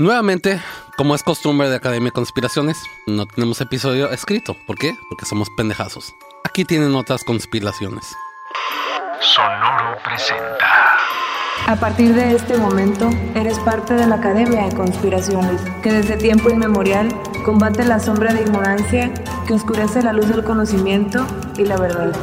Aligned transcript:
Nuevamente, 0.00 0.58
como 0.96 1.14
es 1.14 1.22
costumbre 1.22 1.68
de 1.68 1.76
Academia 1.76 2.06
de 2.06 2.12
Conspiraciones, 2.12 2.78
no 3.06 3.26
tenemos 3.26 3.60
episodio 3.60 4.10
escrito. 4.10 4.56
¿Por 4.66 4.78
qué? 4.78 4.94
Porque 5.10 5.26
somos 5.26 5.50
pendejazos. 5.58 6.14
Aquí 6.42 6.64
tienen 6.64 6.94
otras 6.94 7.22
conspiraciones. 7.22 8.06
Sonoro 9.20 9.98
presenta. 10.02 10.96
A 11.66 11.76
partir 11.78 12.14
de 12.14 12.34
este 12.34 12.56
momento, 12.56 13.10
eres 13.34 13.58
parte 13.58 13.92
de 13.92 14.06
la 14.06 14.14
Academia 14.14 14.64
de 14.68 14.74
Conspiraciones, 14.74 15.60
que 15.82 15.92
desde 15.92 16.16
tiempo 16.16 16.48
inmemorial 16.48 17.08
combate 17.44 17.84
la 17.84 18.00
sombra 18.00 18.32
de 18.32 18.40
ignorancia 18.40 19.12
que 19.46 19.52
oscurece 19.52 20.02
la 20.02 20.14
luz 20.14 20.28
del 20.28 20.44
conocimiento 20.44 21.26
y 21.58 21.66
la 21.66 21.76
verdad. 21.76 22.16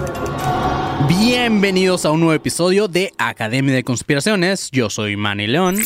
Bienvenidos 1.07 2.05
a 2.05 2.09
un 2.09 2.21
nuevo 2.21 2.33
episodio 2.33 2.87
de 2.87 3.13
Academia 3.19 3.75
de 3.75 3.83
Conspiraciones. 3.83 4.71
Yo 4.71 4.89
soy 4.89 5.15
Manny 5.15 5.45
León. 5.45 5.77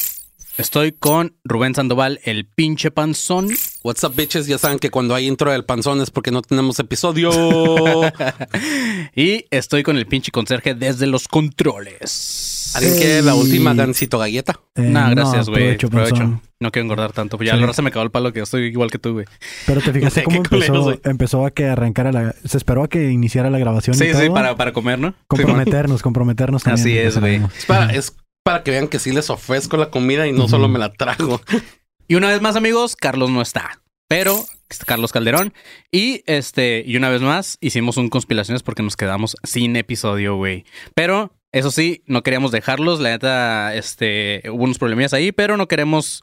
Estoy 0.57 0.91
con 0.91 1.33
Rubén 1.43 1.73
Sandoval, 1.73 2.20
el 2.23 2.45
pinche 2.45 2.91
panzón. 2.91 3.47
What's 3.84 4.03
up, 4.03 4.13
bitches? 4.16 4.48
Ya 4.48 4.57
saben 4.57 4.80
que 4.80 4.89
cuando 4.89 5.16
hay 5.16 5.27
intro 5.27 5.52
del 5.52 5.63
panzón 5.63 6.02
es 6.02 6.12
porque 6.12 6.30
no 6.31 6.41
tenemos 6.41 6.77
episodio. 6.80 7.31
y 9.16 9.45
estoy 9.49 9.84
con 9.84 9.98
el 9.98 10.05
pinche 10.07 10.31
conserje 10.31 10.76
desde 10.76 11.07
los 11.07 11.27
controles. 11.27 12.73
¿Alguien 12.76 12.95
quiere 12.95 13.21
la 13.21 13.34
última 13.34 13.73
gancito 13.73 14.20
galleta? 14.20 14.59
Eh, 14.76 14.81
no, 14.81 15.09
gracias, 15.12 15.49
güey. 15.49 15.77
provecho, 15.77 15.90
Provecho. 15.90 16.41
No 16.59 16.71
quiero 16.71 16.84
engordar 16.85 17.12
tanto. 17.12 17.38
Pues 17.38 17.48
ya 17.48 17.55
Sí. 17.55 17.59
la 17.62 17.68
raza 17.68 17.81
me 17.81 17.90
acabó 17.90 18.04
el 18.05 18.12
palo 18.12 18.31
que 18.31 18.40
yo 18.40 18.43
estoy 18.43 18.65
igual 18.65 18.91
que 18.91 18.99
tú, 18.99 19.13
güey. 19.13 19.26
Pero 19.65 19.81
te 19.81 19.91
fijaste 19.91 20.23
cómo 20.26 20.38
empezó, 20.38 20.99
empezó 21.05 21.45
a 21.45 21.52
que 21.52 21.65
arrancara 21.65 22.12
la... 22.12 22.35
Se 22.45 22.57
esperó 22.57 22.84
a 22.84 22.88
que 22.88 23.09
iniciara 23.09 23.49
la 23.49 23.57
grabación 23.57 23.95
Sí, 23.95 24.05
y 24.05 24.12
todo. 24.12 24.21
sí, 24.21 24.29
para, 24.29 24.55
para 24.55 24.71
comer, 24.71 24.99
¿no? 24.99 25.15
Comprometernos, 25.27 26.02
comprometernos 26.02 26.62
también. 26.63 26.81
Así 26.88 26.98
es, 26.98 27.20
güey. 27.20 27.41
Es 27.57 27.65
para, 27.65 27.91
es 27.93 28.15
para 28.44 28.63
que 28.63 28.72
vean 28.72 28.88
que 28.88 29.00
sí 29.00 29.12
les 29.12 29.30
ofrezco 29.30 29.77
la 29.77 29.90
comida 29.90 30.27
y 30.27 30.31
no 30.31 30.48
solo 30.48 30.68
me 30.68 30.80
la 30.80 30.91
trago. 30.91 31.41
Y 32.08 32.16
una 32.16 32.27
vez 32.27 32.41
más, 32.41 32.58
amigos, 32.58 32.98
Carlos 32.98 33.30
no 33.30 33.41
está. 33.41 33.82
Pero 34.09 34.44
está 34.70 34.84
Carlos 34.84 35.13
Calderón. 35.13 35.54
Y 35.93 36.24
este, 36.26 36.84
y 36.85 36.98
una 36.98 37.10
vez 37.10 37.21
más, 37.21 37.57
hicimos 37.62 37.96
un 37.96 38.10
conspiraciones 38.10 38.63
porque 38.63 38.84
nos 38.84 38.98
quedamos 38.98 39.38
sin 39.43 39.77
episodio, 39.77 40.35
güey. 40.35 40.65
Pero, 40.93 41.32
eso 41.54 41.71
sí, 41.71 42.04
no 42.07 42.21
queríamos 42.21 42.52
dejarlos. 42.52 42.99
La 42.99 43.12
neta, 43.12 43.74
este, 43.76 44.41
hubo 44.52 44.65
unos 44.65 44.77
problemillas 44.77 45.13
ahí, 45.13 45.32
pero 45.32 45.55
no 45.55 45.70
queremos 45.70 46.21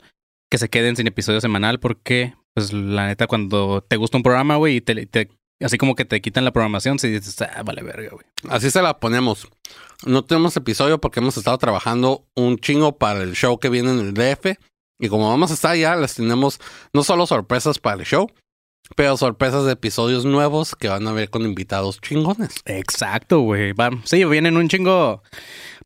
que 0.50 0.58
se 0.58 0.68
queden 0.68 0.94
sin 0.94 1.06
episodio 1.06 1.40
semanal 1.40 1.80
porque, 1.80 2.34
pues, 2.52 2.74
la 2.74 3.06
neta, 3.06 3.26
cuando 3.26 3.80
te 3.80 3.96
gusta 3.96 4.18
un 4.18 4.22
programa, 4.22 4.56
güey, 4.56 4.76
y 4.76 4.80
te, 4.82 5.06
te- 5.06 5.30
así 5.64 5.78
como 5.78 5.94
que 5.94 6.04
te 6.04 6.20
quitan 6.20 6.44
la 6.44 6.52
programación, 6.52 6.98
si 6.98 7.08
dices, 7.08 7.40
ah, 7.42 7.62
vale 7.64 7.82
verga, 7.82 8.10
güey. 8.12 8.24
Así 8.48 8.70
se 8.70 8.82
la 8.82 8.98
ponemos. 8.98 9.48
No 10.04 10.24
tenemos 10.24 10.56
episodio 10.56 11.00
porque 11.00 11.20
hemos 11.20 11.36
estado 11.36 11.58
trabajando 11.58 12.24
un 12.34 12.58
chingo 12.58 12.98
para 12.98 13.22
el 13.22 13.34
show 13.34 13.58
que 13.58 13.68
viene 13.68 13.90
en 13.90 13.98
el 13.98 14.14
DF. 14.14 14.58
Y 15.00 15.08
como 15.08 15.28
vamos 15.28 15.50
a 15.50 15.54
estar 15.54 15.72
allá, 15.72 15.96
les 15.96 16.14
tenemos 16.14 16.60
no 16.92 17.02
solo 17.02 17.26
sorpresas 17.26 17.78
para 17.78 18.00
el 18.00 18.06
show, 18.06 18.30
pero 18.96 19.16
sorpresas 19.16 19.64
de 19.64 19.72
episodios 19.72 20.24
nuevos 20.24 20.74
que 20.74 20.88
van 20.88 21.06
a 21.06 21.12
ver 21.12 21.30
con 21.30 21.42
invitados 21.42 22.00
chingones. 22.00 22.62
Exacto, 22.64 23.40
güey. 23.40 23.74
Sí, 24.04 24.24
vienen 24.24 24.56
un 24.56 24.68
chingo. 24.68 25.22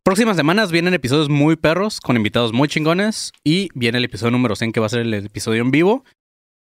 Próximas 0.02 0.36
semanas 0.36 0.72
vienen 0.72 0.94
episodios 0.94 1.28
muy 1.28 1.56
perros 1.56 2.00
con 2.00 2.16
invitados 2.16 2.52
muy 2.52 2.68
chingones 2.68 3.32
y 3.44 3.68
viene 3.74 3.98
el 3.98 4.04
episodio 4.04 4.32
número 4.32 4.56
100 4.56 4.72
que 4.72 4.80
va 4.80 4.86
a 4.86 4.90
ser 4.90 5.00
el 5.00 5.14
episodio 5.14 5.62
en 5.62 5.70
vivo. 5.70 6.04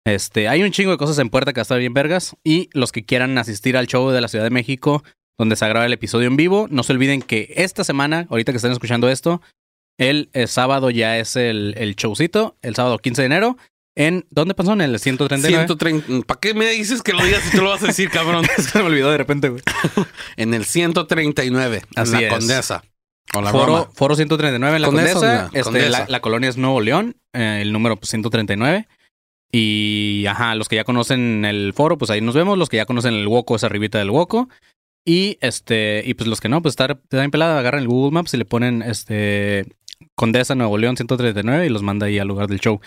Este, 0.05 0.47
hay 0.47 0.63
un 0.63 0.71
chingo 0.71 0.91
de 0.91 0.97
cosas 0.97 1.17
en 1.19 1.29
puerta 1.29 1.51
que 1.51 1.59
va 1.59 1.61
a 1.61 1.63
estar 1.63 1.79
bien 1.79 1.93
vergas 1.93 2.35
y 2.43 2.69
los 2.73 2.91
que 2.91 3.05
quieran 3.05 3.37
asistir 3.37 3.75
al 3.75 3.87
show 3.87 4.09
de 4.11 4.21
la 4.21 4.27
Ciudad 4.27 4.45
de 4.45 4.51
México 4.51 5.03
donde 5.37 5.55
se 5.55 5.67
graba 5.67 5.85
el 5.85 5.93
episodio 5.93 6.27
en 6.27 6.37
vivo, 6.37 6.67
no 6.69 6.83
se 6.83 6.93
olviden 6.93 7.21
que 7.21 7.53
esta 7.57 7.83
semana, 7.83 8.27
ahorita 8.29 8.53
que 8.53 8.57
están 8.57 8.71
escuchando 8.71 9.09
esto, 9.09 9.41
el, 9.97 10.29
eh, 10.33 10.47
sábado 10.47 10.89
ya 10.89 11.17
es 11.17 11.35
el, 11.35 11.73
el 11.77 11.95
showcito, 11.95 12.55
el 12.61 12.75
sábado 12.75 12.99
15 12.99 13.21
de 13.21 13.25
enero 13.25 13.57
en 13.95 14.25
¿dónde 14.29 14.53
pasó? 14.53 14.73
En 14.73 14.81
el 14.81 14.99
139. 14.99 15.67
130. 15.67 16.27
¿Para 16.27 16.39
qué 16.39 16.53
me 16.53 16.69
dices 16.69 17.01
que 17.01 17.13
lo 17.13 17.23
digas 17.23 17.43
si 17.43 17.57
tú 17.57 17.63
lo 17.63 17.69
vas 17.69 17.81
a 17.83 17.87
decir, 17.87 18.09
cabrón? 18.09 18.45
Es 18.57 18.71
que 18.71 18.79
me 18.79 18.85
olvidó 18.85 19.09
de 19.09 19.17
repente, 19.17 19.49
güey. 19.49 19.61
En 20.37 20.53
el 20.53 20.65
139, 20.65 21.81
Así 21.95 22.13
en 22.13 22.21
la 22.21 22.27
es. 22.27 22.33
Condesa. 22.33 22.83
O 23.33 23.41
la 23.41 23.51
Foro, 23.51 23.65
Roma. 23.65 23.89
foro 23.93 24.15
139 24.15 24.75
en 24.75 24.81
la 24.81 24.87
Condesa, 24.87 25.13
Condesa. 25.13 25.41
¿no? 25.41 25.45
Este, 25.47 25.61
Condesa. 25.61 25.89
La, 25.89 26.05
la 26.07 26.19
colonia 26.19 26.49
es 26.49 26.57
Nuevo 26.57 26.81
León, 26.81 27.15
eh, 27.33 27.59
el 27.61 27.71
número 27.71 27.97
pues, 27.97 28.09
139. 28.09 28.87
Y 29.51 30.25
ajá, 30.27 30.55
los 30.55 30.67
que 30.67 30.75
ya 30.75 30.83
conocen 30.83 31.45
el 31.45 31.73
foro, 31.73 31.97
pues 31.97 32.11
ahí 32.11 32.21
nos 32.21 32.35
vemos. 32.35 32.57
Los 32.57 32.69
que 32.69 32.77
ya 32.77 32.85
conocen 32.85 33.13
el 33.13 33.27
Woco 33.27 33.55
es 33.55 33.63
arribita 33.63 33.99
del 33.99 34.09
Woco. 34.09 34.49
Y 35.05 35.37
este, 35.41 36.03
y 36.05 36.15
pues 36.15 36.27
los 36.27 36.41
que 36.41 36.49
no, 36.49 36.61
pues 36.61 36.73
estar 36.73 36.95
te 36.95 37.17
dan 37.17 37.31
pelada, 37.31 37.59
agarran 37.59 37.83
el 37.83 37.87
Google 37.87 38.11
Maps 38.11 38.33
y 38.33 38.37
le 38.37 38.45
ponen 38.45 38.81
este 38.81 39.65
Condesa 40.15 40.55
Nuevo 40.55 40.77
León 40.77 40.97
139 40.97 41.65
y 41.65 41.69
los 41.69 41.83
manda 41.83 42.07
ahí 42.07 42.17
al 42.17 42.27
lugar 42.27 42.47
del 42.47 42.59
show. 42.59 42.81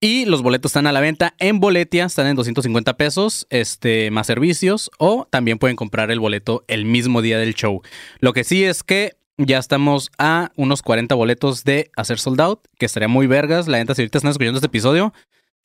Y 0.00 0.26
los 0.26 0.42
boletos 0.42 0.70
están 0.70 0.86
a 0.86 0.92
la 0.92 1.00
venta 1.00 1.34
en 1.40 1.58
Boletia, 1.58 2.04
están 2.04 2.28
en 2.28 2.36
250 2.36 2.96
pesos, 2.96 3.48
este, 3.50 4.12
más 4.12 4.28
servicios, 4.28 4.92
o 4.98 5.26
también 5.28 5.58
pueden 5.58 5.76
comprar 5.76 6.12
el 6.12 6.20
boleto 6.20 6.64
el 6.68 6.84
mismo 6.84 7.20
día 7.20 7.38
del 7.38 7.54
show. 7.54 7.82
Lo 8.20 8.32
que 8.32 8.44
sí 8.44 8.62
es 8.62 8.84
que 8.84 9.16
ya 9.38 9.58
estamos 9.58 10.12
a 10.16 10.52
unos 10.54 10.82
40 10.82 11.16
boletos 11.16 11.64
de 11.64 11.90
hacer 11.96 12.20
sold 12.20 12.40
out, 12.40 12.60
que 12.78 12.86
estaría 12.86 13.08
muy 13.08 13.26
vergas. 13.26 13.66
La 13.66 13.78
neta, 13.78 13.96
si 13.96 14.02
ahorita 14.02 14.18
están 14.18 14.30
escuchando 14.30 14.58
este 14.58 14.68
episodio, 14.68 15.12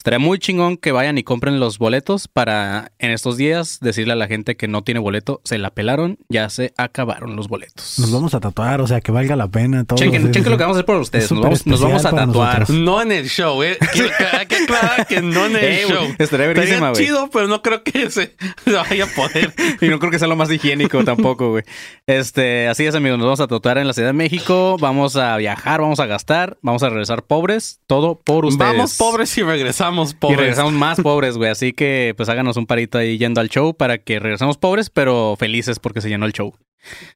estaría 0.03 0.19
muy 0.19 0.37
chingón 0.37 0.75
que 0.75 0.91
vayan 0.91 1.17
y 1.17 1.23
compren 1.23 1.61
los 1.61 1.77
boletos 1.77 2.27
para 2.27 2.91
en 2.99 3.11
estos 3.11 3.37
días 3.37 3.79
decirle 3.79 4.11
a 4.11 4.15
la 4.17 4.27
gente 4.27 4.57
que 4.57 4.67
no 4.67 4.83
tiene 4.83 4.99
boleto, 4.99 5.39
se 5.45 5.57
la 5.57 5.69
pelaron, 5.69 6.17
ya 6.27 6.49
se 6.49 6.73
acabaron 6.75 7.37
los 7.37 7.47
boletos. 7.47 7.99
Nos 7.99 8.11
vamos 8.11 8.33
a 8.33 8.41
tatuar, 8.41 8.81
o 8.81 8.87
sea, 8.87 8.99
que 8.99 9.13
valga 9.13 9.37
la 9.37 9.47
pena 9.47 9.85
todo. 9.85 9.97
Chequen, 9.97 10.33
chequen 10.33 10.51
lo 10.51 10.57
que 10.57 10.63
vamos 10.63 10.75
a 10.75 10.79
hacer 10.79 10.85
por 10.85 10.97
ustedes. 10.97 11.23
Es 11.25 11.31
Nos 11.31 11.41
vamos, 11.41 11.65
nos 11.65 11.79
vamos 11.79 12.03
a 12.05 12.11
para 12.11 12.25
tatuar. 12.25 12.59
nosotros. 12.59 12.77
No 12.79 13.01
en 13.01 13.11
el 13.13 13.29
show, 13.29 13.63
¿eh? 13.63 13.77
Que- 13.93 14.11
Hay 14.37 14.45
que 14.47 14.55
aclarar 14.57 15.07
que 15.07 15.21
no 15.21 15.45
en 15.45 15.55
el 15.55 15.63
Eh, 15.63 15.85
güey, 15.85 15.97
show. 15.97 16.15
estaría 16.19 16.47
verguísima, 16.47 16.73
Estaría 16.75 16.89
güey. 16.91 17.05
chido, 17.05 17.29
pero 17.31 17.47
no 17.47 17.61
creo 17.61 17.83
que 17.83 18.09
se, 18.11 18.35
se 18.65 18.71
vaya 18.73 19.05
a 19.05 19.07
poder. 19.07 19.53
Y 19.79 19.87
no 19.87 19.99
creo 19.99 20.11
que 20.11 20.19
sea 20.19 20.27
lo 20.27 20.35
más 20.35 20.51
higiénico 20.51 21.03
tampoco, 21.05 21.51
güey. 21.51 21.63
Este, 22.07 22.67
así 22.67 22.85
es, 22.85 22.93
amigos. 22.95 23.17
Nos 23.19 23.25
vamos 23.25 23.39
a 23.39 23.47
tatuar 23.47 23.77
en 23.77 23.87
la 23.87 23.93
Ciudad 23.93 24.09
de 24.09 24.13
México. 24.13 24.75
Vamos 24.79 25.15
a 25.15 25.37
viajar, 25.37 25.79
vamos 25.79 26.01
a 26.01 26.05
gastar, 26.07 26.57
vamos 26.61 26.83
a 26.83 26.89
regresar 26.89 27.23
pobres. 27.23 27.79
Todo 27.87 28.19
por 28.19 28.45
ustedes. 28.45 28.71
Vamos 28.73 28.97
pobres 28.97 29.37
y 29.37 29.43
regresamos 29.93 30.15
Y 30.31 30.35
regresamos 30.35 30.73
más 30.73 30.99
pobres, 31.01 31.37
güey. 31.37 31.49
Así 31.49 31.73
que, 31.73 32.13
pues 32.17 32.29
háganos 32.29 32.57
un 32.57 32.65
parito 32.65 32.97
ahí 32.97 33.17
yendo 33.17 33.41
al 33.41 33.49
show 33.49 33.75
para 33.75 33.97
que 33.97 34.19
regresemos 34.19 34.57
pobres, 34.57 34.89
pero 34.89 35.35
felices 35.37 35.79
porque 35.79 36.01
se 36.01 36.09
llenó 36.09 36.25
el 36.25 36.33
show. 36.33 36.53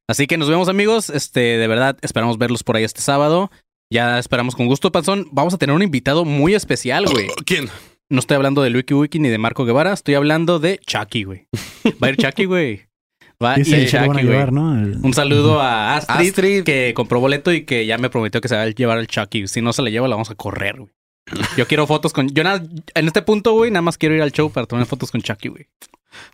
Así 0.08 0.28
que 0.28 0.38
nos 0.38 0.50
vemos, 0.50 0.70
amigos. 0.70 1.10
Este, 1.10 1.40
de 1.40 1.68
verdad, 1.68 1.98
esperamos 2.02 2.38
verlos 2.38 2.64
por 2.64 2.78
ahí 2.78 2.84
este 2.84 3.02
sábado. 3.02 3.52
Ya 3.92 4.20
esperamos 4.20 4.56
con 4.56 4.68
gusto, 4.68 4.92
Panzón. 4.92 5.28
Vamos 5.32 5.54
a 5.54 5.58
tener 5.58 5.76
un 5.76 5.82
invitado 5.82 6.26
muy 6.26 6.56
especial, 6.56 7.06
güey. 7.06 7.28
¿Quién? 7.46 7.70
No 8.10 8.20
estoy 8.20 8.36
hablando 8.36 8.62
de 8.62 8.72
Wiki 8.72 8.94
Wiki 8.94 9.20
ni 9.20 9.28
de 9.30 9.38
Marco 9.38 9.66
Guevara, 9.66 9.92
estoy 9.92 10.16
hablando 10.16 10.60
de 10.60 10.80
Chucky, 10.86 11.24
güey. 11.26 11.48
Va 12.02 12.08
a 12.08 12.10
ir 12.12 12.18
Chucky, 12.18 12.46
güey. 12.46 12.88
Va 13.44 13.54
a 13.56 13.60
ir 13.60 13.66
sí, 13.66 13.86
Chucky, 13.88 14.06
güey. 14.08 14.24
llevar, 14.26 14.54
¿no? 14.54 14.74
El- 14.82 14.98
Un 15.04 15.14
saludo 15.14 15.60
a 15.62 15.98
Astrid, 15.98 16.30
Astrid. 16.30 16.64
que 16.64 16.94
compró 16.96 17.20
boleto 17.20 17.52
y 17.52 17.66
que 17.66 17.86
ya 17.86 17.98
me 17.98 18.10
prometió 18.10 18.40
que 18.40 18.48
se 18.48 18.56
va 18.56 18.62
a 18.62 18.68
llevar 18.70 18.98
al 18.98 19.08
Chucky. 19.08 19.48
Si 19.50 19.62
no 19.62 19.74
se 19.74 19.82
la 19.82 19.90
lleva, 19.90 20.08
la 20.08 20.16
vamos 20.16 20.32
a 20.32 20.36
correr, 20.36 20.78
güey. 20.78 20.92
Yo 21.58 21.68
quiero 21.68 21.88
fotos 21.88 22.14
con. 22.14 22.30
Yo 22.30 22.44
nada, 22.44 22.64
en 22.96 23.08
este 23.08 23.22
punto, 23.22 23.54
güey, 23.54 23.72
nada 23.72 23.82
más 23.82 23.98
quiero 23.98 24.16
ir 24.16 24.22
al 24.22 24.32
show 24.32 24.52
para 24.52 24.66
tomar 24.66 24.86
fotos 24.86 25.12
con 25.12 25.22
Chucky, 25.22 25.50
güey. 25.50 25.68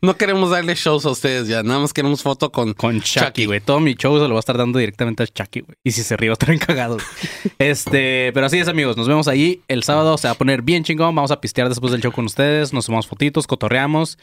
No 0.02 0.16
queremos 0.16 0.52
darle 0.52 0.76
shows 0.76 1.06
a 1.06 1.09
ustedes 1.09 1.48
ya. 1.48 1.64
Nada 1.64 1.80
más 1.80 1.94
queremos 1.94 2.22
foto 2.22 2.52
con... 2.52 2.74
Con 2.74 3.02
Chucky, 3.02 3.46
güey. 3.46 3.59
Todo 3.59 3.80
mi 3.80 3.96
show 3.96 4.18
se 4.18 4.28
lo 4.28 4.34
va 4.34 4.38
a 4.38 4.40
estar 4.40 4.58
dando 4.58 4.80
directamente 4.80 5.24
a 5.24 5.28
Chucky, 5.28 5.62
güey. 5.62 5.78
Y 5.84 5.92
si 5.92 6.04
se 6.04 6.16
ríe, 6.16 6.30
va 6.30 6.34
a 6.34 6.36
estar 6.36 6.52
encagado. 6.52 6.98
este, 7.59 8.31
pero 8.34 8.46
así 8.46 8.59
es, 8.59 8.68
amigos. 8.68 8.96
Nos 8.98 9.08
vemos 9.08 9.28
ahí 9.28 9.62
el 9.68 9.84
sábado. 9.84 10.18
Se 10.18 10.28
va 10.28 10.34
a 10.34 10.38
poner 10.38 10.62
bien 10.62 10.84
chingón. 10.84 11.14
Vamos 11.16 11.31
a 11.31 11.42
pistear 11.42 11.70
después 11.70 11.92
del 11.92 12.02
show 12.02 12.12
con 12.12 12.25
ustedes. 12.25 12.72
Nos 12.72 12.86
tomamos 12.86 13.08
fotitos, 13.08 13.48
cotorreamos 13.48 14.18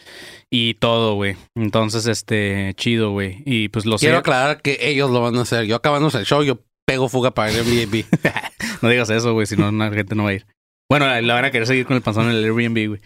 y 0.51 0.75
todo, 0.75 1.15
güey. 1.15 1.37
Entonces, 1.55 2.07
este, 2.07 2.73
chido, 2.77 3.11
güey. 3.11 3.43
Y 3.45 3.69
pues 3.69 3.85
lo 3.85 3.99
Quiero 3.99 4.17
sé. 4.17 4.21
aclarar 4.21 4.63
que 4.63 4.79
ellos 4.81 5.11
lo 5.11 5.21
van 5.21 5.37
a 5.37 5.43
hacer. 5.43 5.67
Yo 5.67 5.77
acabamos 5.77 6.15
el 6.15 6.25
show, 6.25 6.43
yo 6.43 6.61
pego 6.87 7.09
fuga 7.09 7.33
para 7.33 7.51
el 7.51 7.57
Airbnb. 7.57 8.05
No 8.83 8.89
digas 8.89 9.11
eso, 9.11 9.35
güey, 9.35 9.47
si 9.47 9.57
no, 9.57 9.71
la 9.71 9.91
gente 9.91 10.15
no 10.15 10.25
va 10.25 10.31
a 10.31 10.35
ir. 10.35 10.47
Bueno, 10.91 11.07
la 11.21 11.35
van 11.35 11.45
a 11.45 11.53
querer 11.53 11.69
seguir 11.69 11.87
con 11.87 11.95
el 11.95 12.03
panzón 12.03 12.29
en 12.29 12.37
el 12.37 12.45
Airbnb, 12.45 12.89
güey. 12.89 13.01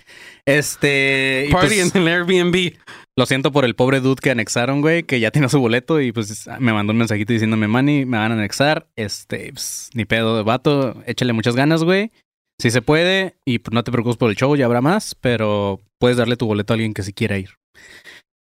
Este. 0.47 1.47
y 1.49 1.53
Party 1.53 1.77
pues, 1.77 1.95
en 1.95 2.03
el 2.03 2.09
Airbnb. 2.09 2.73
Lo 3.17 3.27
siento 3.27 3.53
por 3.53 3.67
el 3.67 3.75
pobre 3.75 4.01
dude 4.01 4.23
que 4.23 4.31
anexaron, 4.31 4.81
güey, 4.81 5.03
que 5.03 5.21
ya 5.21 5.31
tenía 5.31 5.51
su 5.51 5.61
boleto 5.61 6.01
y 6.01 6.11
pues 6.11 6.49
me 6.59 6.73
mandó 6.73 6.93
un 6.93 6.99
mensajito 6.99 7.35
diciéndome, 7.35 7.69
Manny, 7.69 8.07
me 8.07 8.17
van 8.17 8.33
a 8.33 8.37
anexar. 8.37 8.87
Este, 8.97 9.53
pues, 9.53 9.91
ni 9.93 10.07
pedo 10.07 10.35
de 10.37 10.43
vato, 10.43 11.03
échale 11.07 11.35
muchas 11.35 11.57
ganas, 11.57 11.85
güey. 11.85 12.11
Si 12.59 12.71
se 12.71 12.81
puede, 12.81 13.35
y 13.45 13.59
pues 13.59 13.75
no 13.75 13.85
te 13.85 13.93
preocupes 13.93 14.17
por 14.17 14.31
el 14.31 14.37
show, 14.37 14.57
ya 14.57 14.65
habrá 14.65 14.81
más, 14.81 15.15
pero 15.15 15.81
puedes 15.99 16.17
darle 16.17 16.37
tu 16.37 16.47
boleto 16.47 16.73
a 16.73 16.77
alguien 16.77 16.95
que 16.95 17.03
sí 17.03 17.13
quiera 17.13 17.37
ir. 17.37 17.51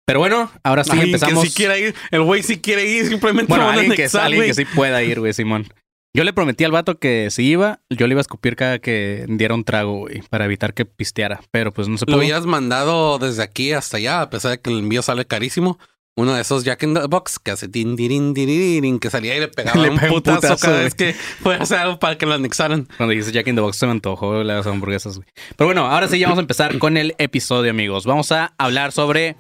Pero 0.07 0.21
bueno, 0.21 0.53
ahora 0.63 0.85
sí 0.85 0.93
Alguien 0.93 1.09
empezamos. 1.09 1.43
que 1.43 1.51
si 1.51 1.57
quiere 1.57 1.81
ir. 1.81 1.95
El 2.13 2.23
güey 2.23 2.45
si 2.45 2.59
quiere 2.61 2.87
ir, 2.87 3.09
simplemente 3.09 3.49
Bueno, 3.49 3.65
lo 3.65 3.69
van 3.71 3.79
a 3.79 3.81
alguien, 3.81 3.97
que, 3.97 4.03
anexar, 4.03 4.27
alguien 4.27 4.45
que 4.45 4.55
sí 4.55 4.65
pueda 4.67 5.03
ir, 5.03 5.19
güey, 5.19 5.33
Simón. 5.33 5.67
Yo 6.17 6.25
le 6.25 6.33
prometí 6.33 6.65
al 6.65 6.73
vato 6.73 6.99
que 6.99 7.29
si 7.31 7.45
iba, 7.45 7.81
yo 7.91 8.07
le 8.07 8.13
iba 8.15 8.21
a 8.21 8.23
escupir 8.23 8.57
cada 8.57 8.79
que 8.79 9.27
diera 9.29 9.55
un 9.55 9.65
trago, 9.65 9.99
güey, 9.99 10.23
para 10.31 10.47
evitar 10.47 10.73
que 10.73 10.87
pisteara. 10.87 11.41
Pero 11.51 11.73
pues 11.75 11.89
no 11.89 11.99
se 11.99 12.07
Lo 12.07 12.13
pudo. 12.13 12.17
habías 12.21 12.47
mandado 12.47 13.19
desde 13.19 13.43
aquí 13.43 13.73
hasta 13.73 13.99
allá, 13.99 14.23
a 14.23 14.31
pesar 14.31 14.53
de 14.53 14.61
que 14.61 14.71
el 14.71 14.79
envío 14.79 15.03
sale 15.03 15.27
carísimo. 15.27 15.79
uno 16.19 16.33
de 16.33 16.41
esos 16.41 16.65
Jack 16.65 16.83
in 16.85 16.95
the 16.95 17.01
Box 17.07 17.39
que 17.39 17.51
hace 17.51 17.69
tin, 17.69 17.95
tirin, 17.95 18.33
tiririn, 18.33 18.99
que 18.99 19.11
salía 19.11 19.37
y 19.37 19.41
le 19.41 19.49
pegaba 19.55 19.79
Le 19.79 19.91
un 19.91 19.99
putazo, 19.99 20.41
putazo, 20.41 20.57
cada 20.57 20.73
güey. 20.77 20.85
vez 20.85 20.95
que 20.95 21.13
fue 21.13 21.57
a 21.57 21.59
hacer 21.59 21.77
algo 21.81 21.99
para 21.99 22.17
que 22.17 22.25
lo 22.25 22.33
anexaran. 22.33 22.89
Cuando 22.97 23.13
dices 23.15 23.35
Jack 23.35 23.47
in 23.49 23.55
the 23.55 23.61
Box 23.61 23.77
se 23.77 23.85
me 23.85 23.93
antojó 23.93 24.43
las 24.43 24.67
hamburguesas, 24.67 25.17
güey. 25.19 25.29
Pero 25.57 25.67
bueno, 25.69 25.85
ahora 25.87 26.09
sí 26.09 26.19
ya 26.19 26.29
vamos 26.29 26.39
a 26.39 26.41
empezar 26.41 26.79
con 26.79 26.97
el 26.97 27.15
episodio, 27.19 27.71
amigos. 27.71 28.07
Vamos 28.07 28.33
a 28.33 28.55
hablar 28.57 28.93
sobre 28.93 29.37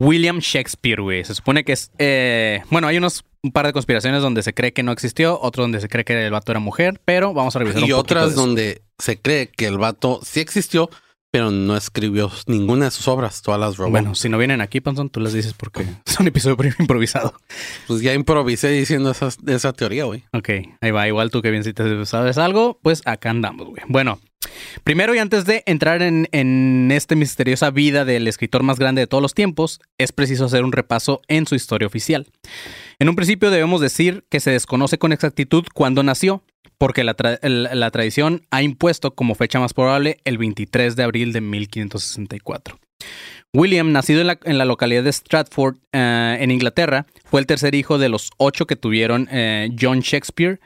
William 0.00 0.38
Shakespeare, 0.38 1.00
güey. 1.00 1.24
Se 1.24 1.34
supone 1.34 1.64
que 1.64 1.72
es... 1.72 1.90
eh, 1.98 2.62
bueno, 2.70 2.86
hay 2.88 2.98
unos 2.98 3.24
un 3.44 3.52
par 3.52 3.66
de 3.66 3.74
conspiraciones 3.74 4.22
donde 4.22 4.42
se 4.42 4.54
cree 4.54 4.72
que 4.72 4.82
no 4.82 4.90
existió, 4.90 5.38
otro 5.38 5.64
donde 5.64 5.78
se 5.78 5.88
cree 5.88 6.04
que 6.04 6.24
el 6.24 6.30
vato 6.30 6.50
era 6.50 6.60
mujer, 6.60 6.98
pero 7.04 7.34
vamos 7.34 7.54
a 7.54 7.58
revisar 7.58 7.82
un 7.82 7.84
Y 7.84 7.88
de 7.88 7.94
otras 7.94 8.34
donde 8.34 8.80
se 8.98 9.20
cree 9.20 9.48
que 9.48 9.66
el 9.66 9.76
vato 9.76 10.20
sí 10.24 10.40
existió, 10.40 10.88
pero 11.34 11.50
no 11.50 11.76
escribió 11.76 12.30
ninguna 12.46 12.84
de 12.84 12.90
sus 12.92 13.08
obras, 13.08 13.42
todas 13.42 13.58
las 13.58 13.76
robó. 13.76 13.90
Bueno, 13.90 14.14
si 14.14 14.28
no 14.28 14.38
vienen 14.38 14.60
aquí, 14.60 14.80
Panzón, 14.80 15.10
tú 15.10 15.18
las 15.18 15.32
dices 15.32 15.52
porque 15.52 15.84
es 16.06 16.20
un 16.20 16.28
episodio 16.28 16.56
primero 16.56 16.76
improvisado. 16.78 17.34
Pues 17.88 18.02
ya 18.02 18.14
improvisé 18.14 18.68
diciendo 18.68 19.10
esa, 19.10 19.30
esa 19.48 19.72
teoría, 19.72 20.04
güey. 20.04 20.22
Ok, 20.32 20.50
ahí 20.80 20.92
va. 20.92 21.08
Igual 21.08 21.32
tú 21.32 21.42
que 21.42 21.50
bien 21.50 21.64
si 21.64 21.72
te 21.72 22.06
sabes 22.06 22.38
algo, 22.38 22.78
pues 22.84 23.02
acá 23.04 23.30
andamos, 23.30 23.66
güey. 23.66 23.82
Bueno, 23.88 24.20
primero 24.84 25.12
y 25.12 25.18
antes 25.18 25.44
de 25.44 25.64
entrar 25.66 26.02
en, 26.02 26.28
en 26.30 26.92
esta 26.92 27.16
misteriosa 27.16 27.70
vida 27.70 28.04
del 28.04 28.28
escritor 28.28 28.62
más 28.62 28.78
grande 28.78 29.00
de 29.00 29.08
todos 29.08 29.20
los 29.20 29.34
tiempos, 29.34 29.80
es 29.98 30.12
preciso 30.12 30.44
hacer 30.44 30.62
un 30.62 30.70
repaso 30.70 31.20
en 31.26 31.48
su 31.48 31.56
historia 31.56 31.88
oficial. 31.88 32.28
En 33.00 33.08
un 33.08 33.16
principio 33.16 33.50
debemos 33.50 33.80
decir 33.80 34.24
que 34.30 34.38
se 34.38 34.52
desconoce 34.52 34.98
con 34.98 35.10
exactitud 35.10 35.64
cuándo 35.74 36.04
nació, 36.04 36.44
porque 36.78 37.04
la, 37.04 37.16
tra- 37.16 37.90
tradición 37.90 38.42
ha 38.50 38.62
impuesto 38.62 39.14
como 39.14 39.34
fecha 39.34 39.60
más 39.60 39.74
probable 39.74 40.18
el 40.24 40.38
23 40.38 40.96
de 40.96 41.02
abril 41.02 41.32
de 41.32 41.40
1564. 41.40 42.78
William, 43.54 43.92
nacido 43.92 44.20
en 44.20 44.26
la, 44.26 44.38
en 44.44 44.58
la 44.58 44.64
localidad 44.64 45.04
de 45.04 45.12
Stratford, 45.12 45.76
eh, 45.92 46.38
en 46.40 46.50
Inglaterra, 46.50 47.06
fue 47.24 47.40
el 47.40 47.46
tercer 47.46 47.74
hijo 47.74 47.98
de 47.98 48.08
los 48.08 48.30
ocho 48.36 48.66
que 48.66 48.76
tuvieron 48.76 49.28
eh, 49.30 49.70
John 49.80 50.00
Shakespeare 50.00 50.58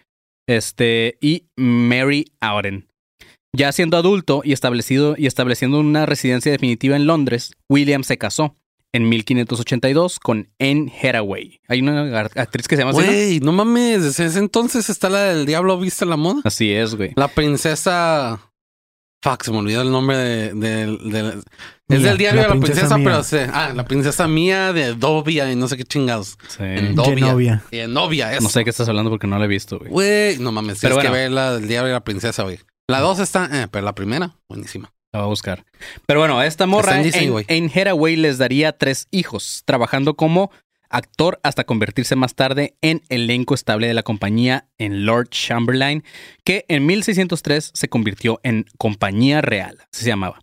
este, 0.48 1.18
y 1.20 1.44
Mary 1.56 2.32
Auden. 2.40 2.86
Ya 3.54 3.72
siendo 3.72 3.96
adulto 3.96 4.42
y, 4.44 4.52
establecido, 4.52 5.14
y 5.18 5.26
estableciendo 5.26 5.80
una 5.80 6.06
residencia 6.06 6.52
definitiva 6.52 6.96
en 6.96 7.06
Londres, 7.06 7.52
William 7.68 8.04
se 8.04 8.18
casó 8.18 8.54
en 8.92 9.08
1582 9.08 10.18
con 10.20 10.48
Anne 10.58 10.92
Hathaway. 11.02 11.60
Hay 11.68 11.80
una 11.80 12.20
actriz 12.20 12.66
que 12.68 12.76
se 12.76 12.82
llama. 12.82 12.92
Güey, 12.92 13.40
no 13.40 13.52
mames, 13.52 14.02
desde 14.02 14.26
ese 14.26 14.38
entonces 14.38 14.88
está 14.90 15.08
la 15.08 15.22
del 15.24 15.46
diablo 15.46 15.78
vista 15.78 16.04
la 16.04 16.16
moda. 16.16 16.40
Así 16.44 16.72
es, 16.72 16.94
güey. 16.94 17.12
La 17.16 17.28
princesa. 17.28 18.40
Fuck, 19.22 19.42
se 19.42 19.50
me 19.50 19.58
olvidó 19.58 19.82
el 19.82 19.90
nombre 19.90 20.16
de. 20.16 20.54
de- 20.54 20.86
de- 20.86 21.42
es 21.90 22.02
del 22.02 22.18
diario 22.18 22.42
la 22.42 22.48
de 22.48 22.54
la 22.54 22.60
princesa 22.60 22.96
Mía. 22.98 23.04
pero 23.04 23.22
se- 23.24 23.48
ah, 23.52 23.72
la 23.74 23.84
princesa 23.84 24.28
mía 24.28 24.72
de 24.72 24.94
Dovia 24.94 25.50
y 25.50 25.56
no 25.56 25.66
sé 25.68 25.76
qué 25.76 25.84
chingados. 25.84 26.36
Sí. 26.48 26.62
Endovia. 26.62 27.14
Genovia. 27.26 27.62
Y 27.72 27.78
Novia, 27.88 28.32
eso. 28.32 28.42
No 28.42 28.48
sé 28.48 28.60
de 28.60 28.64
qué 28.64 28.70
estás 28.70 28.88
hablando 28.88 29.10
porque 29.10 29.26
no 29.26 29.38
la 29.38 29.46
he 29.46 29.48
visto, 29.48 29.78
güey. 29.78 29.90
Güey, 29.90 30.38
no 30.38 30.52
mames, 30.52 30.78
Pero 30.80 30.96
tienes 30.96 31.04
que 31.04 31.08
bueno. 31.10 31.22
ver 31.22 31.30
la 31.32 31.54
del 31.54 31.66
diario 31.66 31.86
de 31.88 31.92
la 31.94 32.04
princesa, 32.04 32.42
güey. 32.44 32.58
La 32.88 33.00
dos 33.00 33.18
está, 33.18 33.48
eh, 33.52 33.68
pero 33.70 33.84
la 33.84 33.94
primera, 33.94 34.36
buenísima. 34.48 34.92
La 35.12 35.20
va 35.20 35.26
a 35.26 35.28
buscar. 35.28 35.64
Pero 36.06 36.20
bueno, 36.20 36.42
esta 36.42 36.66
morra, 36.66 36.96
en 36.96 37.02
Disney, 37.02 37.26
en, 37.26 37.32
güey. 37.32 37.44
en 37.48 37.70
Hathaway 37.74 38.16
les 38.16 38.38
daría 38.38 38.76
tres 38.76 39.08
hijos, 39.10 39.62
trabajando 39.64 40.14
como 40.14 40.50
actor 40.90 41.40
hasta 41.42 41.64
convertirse 41.64 42.16
más 42.16 42.34
tarde 42.34 42.76
en 42.80 43.02
elenco 43.08 43.54
estable 43.54 43.86
de 43.86 43.94
la 43.94 44.02
compañía 44.02 44.68
en 44.78 45.06
Lord 45.06 45.28
Chamberlain, 45.30 46.04
que 46.44 46.64
en 46.68 46.86
1603 46.86 47.70
se 47.74 47.88
convirtió 47.88 48.40
en 48.42 48.66
Compañía 48.78 49.40
Real, 49.40 49.78
se 49.92 50.06
llamaba. 50.06 50.40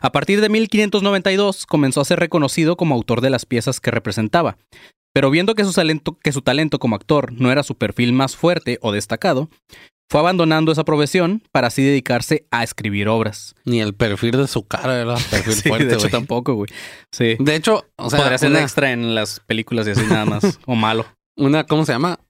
A 0.00 0.12
partir 0.12 0.40
de 0.40 0.48
1592 0.48 1.66
comenzó 1.66 2.00
a 2.00 2.04
ser 2.04 2.20
reconocido 2.20 2.76
como 2.76 2.94
autor 2.94 3.20
de 3.20 3.30
las 3.30 3.46
piezas 3.46 3.80
que 3.80 3.90
representaba, 3.90 4.56
pero 5.12 5.30
viendo 5.30 5.54
que 5.54 5.64
su 5.64 5.72
talento, 5.72 6.18
que 6.22 6.32
su 6.32 6.42
talento 6.42 6.78
como 6.78 6.94
actor 6.94 7.32
no 7.32 7.50
era 7.50 7.62
su 7.62 7.76
perfil 7.76 8.12
más 8.12 8.36
fuerte 8.36 8.78
o 8.82 8.92
destacado, 8.92 9.48
fue 10.08 10.20
abandonando 10.20 10.70
esa 10.72 10.84
profesión 10.84 11.42
para 11.52 11.66
así 11.68 11.82
dedicarse 11.82 12.46
a 12.50 12.62
escribir 12.62 13.08
obras. 13.08 13.54
Ni 13.64 13.80
el 13.80 13.94
perfil 13.94 14.32
de 14.32 14.46
su 14.46 14.64
cara 14.66 15.00
era 15.00 15.14
perfil 15.30 15.54
Sí, 15.54 15.68
fuerte, 15.68 15.86
de 15.86 15.94
hecho 15.94 16.08
tampoco, 16.08 16.54
güey. 16.54 16.70
Sí. 17.12 17.36
De 17.40 17.54
hecho, 17.56 17.86
o 17.96 18.08
sea, 18.10 18.20
Podría 18.20 18.38
ser 18.38 18.50
una, 18.50 18.62
extra 18.62 18.92
en 18.92 19.14
las 19.14 19.40
películas 19.40 19.86
y 19.88 19.90
así 19.90 20.02
nada 20.06 20.24
más. 20.24 20.58
o 20.66 20.74
malo. 20.74 21.06
una, 21.36 21.64
¿cómo 21.64 21.84
se 21.84 21.92
llama? 21.92 22.20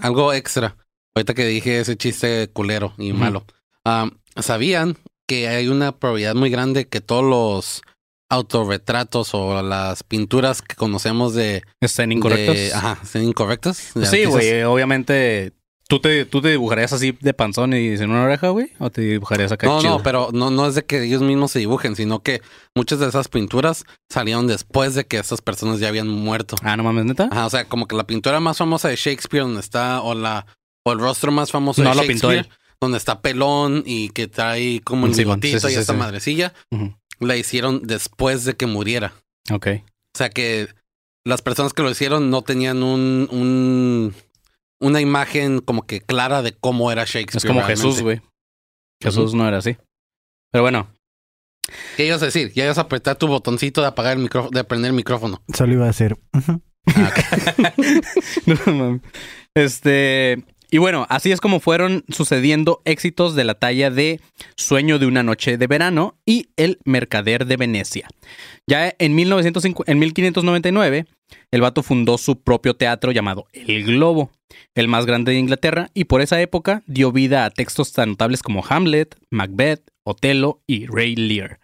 Algo 0.00 0.32
extra. 0.32 0.76
Ahorita 1.14 1.34
que 1.34 1.46
dije 1.46 1.80
ese 1.80 1.96
chiste 1.96 2.48
culero 2.52 2.94
y 2.98 3.12
malo. 3.12 3.44
Ah, 3.84 4.10
¿Sabían 4.38 4.96
que 5.26 5.48
hay 5.48 5.68
una 5.68 5.92
probabilidad 5.98 6.34
muy 6.34 6.50
grande 6.50 6.88
que 6.88 7.00
todos 7.00 7.24
los 7.24 7.82
autorretratos 8.30 9.34
o 9.34 9.62
las 9.62 10.02
pinturas 10.02 10.60
que 10.62 10.74
conocemos 10.76 11.34
de... 11.34 11.62
Están 11.80 12.12
incorrectos. 12.12 12.54
de- 12.56 12.72
ajá, 12.74 12.98
sean 13.04 13.24
incorrectas? 13.24 13.92
sí, 14.10 14.24
güey. 14.24 14.62
Obviamente. 14.64 15.52
¿Tú 15.88 16.00
te, 16.00 16.24
¿Tú 16.24 16.40
te 16.42 16.50
dibujarías 16.50 16.92
así 16.92 17.16
de 17.20 17.34
panzón 17.34 17.72
y 17.74 17.96
sin 17.96 18.10
una 18.10 18.24
oreja, 18.24 18.48
güey? 18.50 18.70
¿O 18.78 18.90
te 18.90 19.02
dibujarías 19.02 19.52
acá 19.52 19.66
No, 19.66 19.80
chido? 19.80 19.98
no, 19.98 20.02
pero 20.02 20.30
no, 20.32 20.50
no 20.50 20.66
es 20.66 20.74
de 20.74 20.84
que 20.84 21.02
ellos 21.04 21.22
mismos 21.22 21.50
se 21.52 21.58
dibujen, 21.60 21.96
sino 21.96 22.22
que 22.22 22.42
muchas 22.74 22.98
de 22.98 23.08
esas 23.08 23.28
pinturas 23.28 23.84
salieron 24.10 24.46
después 24.46 24.94
de 24.94 25.04
que 25.06 25.18
esas 25.18 25.40
personas 25.42 25.78
ya 25.80 25.88
habían 25.88 26.08
muerto. 26.08 26.56
Ah, 26.62 26.76
no 26.76 26.82
mames, 26.84 27.04
neta. 27.04 27.28
Ajá, 27.30 27.46
o 27.46 27.50
sea, 27.50 27.64
como 27.66 27.86
que 27.88 27.96
la 27.96 28.06
pintura 28.06 28.40
más 28.40 28.58
famosa 28.58 28.88
de 28.88 28.96
Shakespeare, 28.96 29.42
donde 29.44 29.60
está, 29.60 30.00
o 30.02 30.14
la, 30.14 30.46
o 30.84 30.92
el 30.92 30.98
rostro 30.98 31.30
más 31.32 31.50
famoso 31.50 31.82
No 31.82 31.90
de 31.90 31.96
lo 31.96 32.02
pintó 32.02 32.30
Shakespeare, 32.32 32.58
donde 32.80 32.98
está 32.98 33.20
pelón 33.20 33.82
y 33.86 34.10
que 34.10 34.26
trae 34.28 34.80
como 34.82 35.06
el 35.06 35.14
Sí, 35.14 35.22
bigotito 35.22 35.60
sí, 35.60 35.68
sí, 35.68 35.74
y 35.74 35.78
esta 35.78 35.92
madrecilla, 35.94 36.52
la 37.20 37.36
hicieron 37.36 37.80
después 37.86 38.44
de 38.44 38.54
que 38.54 38.66
muriera. 38.66 39.14
Ok. 39.52 39.68
O 40.14 40.18
sea 40.18 40.30
que 40.30 40.68
las 41.24 41.42
personas 41.42 41.72
que 41.72 41.82
lo 41.82 41.90
hicieron 41.90 42.30
no 42.30 42.42
tenían 42.42 42.82
un, 42.82 43.28
un 43.30 44.14
una 44.80 45.00
imagen 45.00 45.60
como 45.60 45.86
que 45.86 46.00
clara 46.00 46.42
de 46.42 46.52
cómo 46.52 46.90
era 46.92 47.04
Shakespeare. 47.04 47.38
Es 47.38 47.44
como 47.44 47.60
realmente. 47.60 47.82
Jesús, 47.82 48.02
güey. 48.02 48.20
Jesús 49.02 49.34
no 49.34 49.46
era 49.46 49.58
así. 49.58 49.76
Pero 50.52 50.62
bueno, 50.62 50.88
¿Qué 51.96 52.06
ibas 52.06 52.22
a 52.22 52.26
decir? 52.26 52.52
Ya 52.52 52.64
ibas 52.64 52.78
a 52.78 52.82
apretar 52.82 53.16
tu 53.16 53.26
botoncito 53.26 53.80
de 53.80 53.88
apagar 53.88 54.16
el 54.16 54.22
micrófono, 54.22 54.50
de 54.50 54.64
prender 54.64 54.90
el 54.90 54.96
micrófono. 54.96 55.42
Solo 55.52 55.72
iba 55.72 55.88
a 55.88 55.90
ujú. 55.90 56.62
Ah. 56.94 57.12
No 58.46 58.72
mames. 58.72 59.00
Este. 59.54 60.44
Y 60.70 60.78
bueno, 60.78 61.06
así 61.08 61.30
es 61.30 61.40
como 61.40 61.60
fueron 61.60 62.04
sucediendo 62.08 62.82
éxitos 62.84 63.36
de 63.36 63.44
la 63.44 63.54
talla 63.54 63.90
de 63.90 64.20
Sueño 64.56 64.98
de 64.98 65.06
una 65.06 65.22
noche 65.22 65.58
de 65.58 65.66
verano 65.68 66.18
y 66.26 66.48
El 66.56 66.80
Mercader 66.84 67.46
de 67.46 67.56
Venecia. 67.56 68.08
Ya 68.66 68.92
en, 68.98 69.14
1905 69.14 69.84
en 69.86 69.98
1599, 70.00 71.06
el 71.50 71.60
vato 71.60 71.82
fundó 71.82 72.18
su 72.18 72.40
propio 72.40 72.74
teatro 72.74 73.12
llamado 73.12 73.46
El 73.52 73.84
Globo, 73.84 74.30
el 74.74 74.88
más 74.88 75.06
grande 75.06 75.32
de 75.32 75.38
Inglaterra, 75.38 75.90
y 75.94 76.04
por 76.04 76.20
esa 76.20 76.40
época 76.40 76.82
dio 76.86 77.12
vida 77.12 77.44
a 77.44 77.50
textos 77.50 77.92
tan 77.92 78.10
notables 78.10 78.42
como 78.42 78.64
Hamlet, 78.68 79.16
Macbeth, 79.30 79.90
Otelo 80.04 80.60
y 80.66 80.86
Ray 80.86 81.16
Lear. 81.16 81.60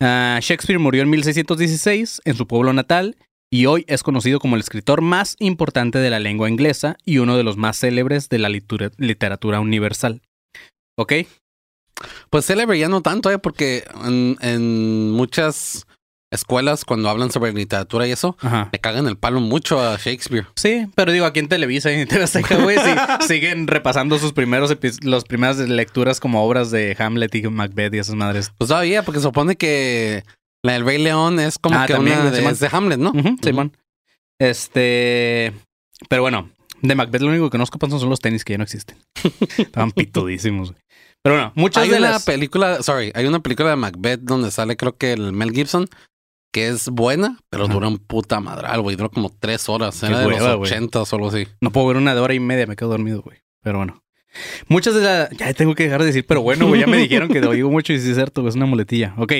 Ah, 0.00 0.38
Shakespeare 0.42 0.78
murió 0.78 1.02
en 1.02 1.10
1616 1.10 2.20
en 2.24 2.34
su 2.34 2.46
pueblo 2.46 2.72
natal 2.72 3.16
y 3.50 3.66
hoy 3.66 3.84
es 3.88 4.02
conocido 4.02 4.40
como 4.40 4.56
el 4.56 4.60
escritor 4.60 5.00
más 5.00 5.36
importante 5.38 5.98
de 5.98 6.10
la 6.10 6.20
lengua 6.20 6.50
inglesa 6.50 6.96
y 7.04 7.18
uno 7.18 7.36
de 7.36 7.44
los 7.44 7.56
más 7.56 7.78
célebres 7.78 8.28
de 8.28 8.38
la 8.38 8.48
literatura 8.48 9.60
universal. 9.60 10.20
¿Ok? 10.98 11.12
Pues 12.28 12.44
célebre 12.44 12.78
ya 12.78 12.88
no 12.88 13.00
tanto, 13.00 13.30
¿eh? 13.30 13.38
Porque 13.38 13.84
en 14.04 15.10
muchas 15.12 15.86
escuelas, 16.32 16.84
cuando 16.84 17.08
hablan 17.08 17.30
sobre 17.30 17.52
literatura 17.52 18.06
y 18.06 18.10
eso, 18.12 18.36
Ajá. 18.40 18.68
le 18.72 18.78
cagan 18.78 19.06
el 19.06 19.16
palo 19.16 19.40
mucho 19.40 19.80
a 19.80 19.96
Shakespeare. 19.96 20.46
Sí, 20.56 20.86
pero 20.94 21.12
digo, 21.12 21.24
aquí 21.26 21.38
en 21.40 21.48
Televisa 21.48 21.90
y 21.92 22.00
en 22.00 22.08
TV 22.08 22.24
Azteca, 22.24 22.56
güey, 22.56 22.76
sí, 22.78 22.90
siguen 23.28 23.66
repasando 23.66 24.18
sus 24.18 24.32
primeros 24.32 24.76
las 25.02 25.24
primeras 25.24 25.58
lecturas 25.58 26.18
como 26.20 26.44
obras 26.44 26.70
de 26.70 26.96
Hamlet 26.98 27.34
y 27.34 27.42
Macbeth 27.48 27.94
y 27.94 27.98
esas 27.98 28.14
madres. 28.16 28.52
Pues 28.58 28.68
todavía, 28.68 29.02
porque 29.04 29.20
se 29.20 29.24
supone 29.24 29.56
que 29.56 30.24
la 30.64 30.72
del 30.72 30.84
Rey 30.84 30.98
León 31.02 31.38
es 31.38 31.58
como 31.58 31.78
Ah, 31.78 31.86
que 31.86 31.92
también, 31.94 32.18
una 32.18 32.30
de, 32.30 32.44
es 32.44 32.58
de 32.60 32.68
Hamlet, 32.72 32.98
¿no? 32.98 33.12
Simón. 33.42 33.72
Este. 34.40 35.52
Pero 36.08 36.22
bueno, 36.22 36.50
de 36.82 36.94
Macbeth 36.94 37.22
lo 37.22 37.28
único 37.28 37.44
que 37.46 37.50
conozco 37.52 37.78
Panzón, 37.78 38.00
son 38.00 38.10
los 38.10 38.20
tenis 38.20 38.44
que 38.44 38.52
ya 38.54 38.58
no 38.58 38.64
existen. 38.64 38.98
Estaban 39.58 39.92
pitudísimos, 39.92 40.72
güey. 40.72 40.82
Pero 41.22 41.36
bueno, 41.36 41.52
muchas 41.56 41.84
Hay 41.84 41.90
de 41.90 41.96
una 41.98 42.10
las. 42.10 42.24
película, 42.24 42.82
sorry, 42.82 43.10
hay 43.14 43.26
una 43.26 43.40
película 43.40 43.70
de 43.70 43.76
Macbeth 43.76 44.20
donde 44.20 44.50
sale 44.50 44.76
creo 44.76 44.96
que 44.96 45.12
el 45.12 45.32
Mel 45.32 45.50
Gibson, 45.52 45.88
que 46.56 46.68
es 46.68 46.88
buena, 46.88 47.38
pero 47.50 47.64
Ajá. 47.64 47.74
dura 47.74 47.88
un 47.88 47.98
puta 47.98 48.40
madral, 48.40 48.80
güey. 48.80 48.96
Dura 48.96 49.10
como 49.10 49.28
tres 49.28 49.68
horas. 49.68 50.02
Era 50.02 50.20
de 50.20 50.26
hueva, 50.26 50.54
los. 50.54 50.72
80 50.72 51.02
o 51.02 51.06
algo 51.12 51.28
así. 51.28 51.46
No 51.60 51.70
puedo 51.70 51.86
ver 51.88 51.98
una 51.98 52.14
de 52.14 52.20
hora 52.22 52.32
y 52.32 52.40
media, 52.40 52.66
me 52.66 52.76
quedo 52.76 52.88
dormido, 52.88 53.20
güey. 53.20 53.40
Pero 53.62 53.76
bueno. 53.76 54.02
Muchas 54.66 54.94
de 54.94 55.02
las. 55.02 55.30
Ya 55.36 55.52
tengo 55.52 55.74
que 55.74 55.82
dejar 55.82 56.00
de 56.00 56.06
decir, 56.06 56.24
pero 56.26 56.40
bueno, 56.40 56.66
güey, 56.66 56.80
ya 56.80 56.86
me 56.86 56.96
dijeron 56.96 57.28
que 57.28 57.42
lo 57.42 57.52
digo 57.52 57.70
mucho 57.70 57.92
y 57.92 58.00
sí 58.00 58.08
es 58.08 58.16
cierto, 58.16 58.40
güey, 58.40 58.48
es 58.48 58.56
una 58.56 58.64
muletilla. 58.64 59.12
Ok. 59.18 59.34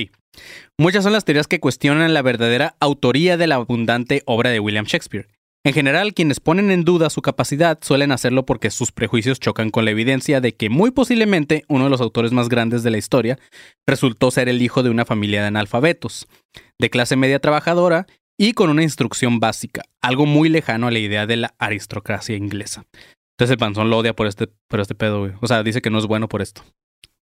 Muchas 0.77 1.05
son 1.05 1.15
las 1.15 1.25
teorías 1.25 1.47
que 1.47 1.59
cuestionan 1.59 2.13
la 2.13 2.21
verdadera 2.21 2.77
autoría 2.81 3.39
de 3.39 3.47
la 3.47 3.55
abundante 3.55 4.23
obra 4.27 4.51
de 4.51 4.61
William 4.61 4.85
Shakespeare. 4.85 5.27
En 5.67 5.73
general, 5.73 6.15
quienes 6.15 6.39
ponen 6.39 6.71
en 6.71 6.85
duda 6.85 7.11
su 7.11 7.23
capacidad 7.23 7.77
suelen 7.83 8.13
hacerlo 8.13 8.47
porque 8.47 8.71
sus 8.71 8.93
prejuicios 8.93 9.41
chocan 9.41 9.71
con 9.71 9.85
la 9.85 9.91
evidencia 9.91 10.41
de 10.41 10.55
que 10.55 10.71
muy 10.71 10.93
posiblemente 10.93 11.65
uno 11.67 11.83
de 11.83 11.91
los 11.91 12.01
autores 12.01 12.31
más 12.31 12.49
grandes 12.49 12.85
de 12.85 12.93
la 12.93 12.99
historia 12.99 13.37
resultó 13.85 14.31
ser 14.31 14.49
el 14.49 14.63
hijo 14.63 14.85
de 14.85 14.91
una 14.91 15.05
familia 15.05 15.41
de 15.41 15.49
analfabetos, 15.49 16.29
de 16.79 16.89
clase 16.89 17.17
media 17.17 17.41
trabajadora 17.41 18.07
y 18.39 18.53
con 18.53 18.71
una 18.71 18.85
instrucción 18.85 19.41
básica, 19.41 19.83
algo 20.01 20.25
muy 20.25 20.49
lejano 20.49 20.87
a 20.87 20.93
la 20.93 21.01
idea 21.01 21.27
de 21.27 21.37
la 21.37 21.55
aristocracia 21.59 22.37
inglesa. 22.37 22.85
Entonces 23.37 23.51
el 23.51 23.59
panzón 23.59 23.91
lo 23.91 23.99
odia 23.99 24.15
por 24.15 24.29
este, 24.29 24.47
por 24.69 24.79
este 24.79 24.95
pedo, 24.95 25.19
güey. 25.19 25.33
O 25.41 25.49
sea, 25.49 25.65
dice 25.65 25.83
que 25.83 25.91
no 25.91 25.99
es 25.99 26.07
bueno 26.07 26.29
por 26.29 26.43
esto. 26.43 26.63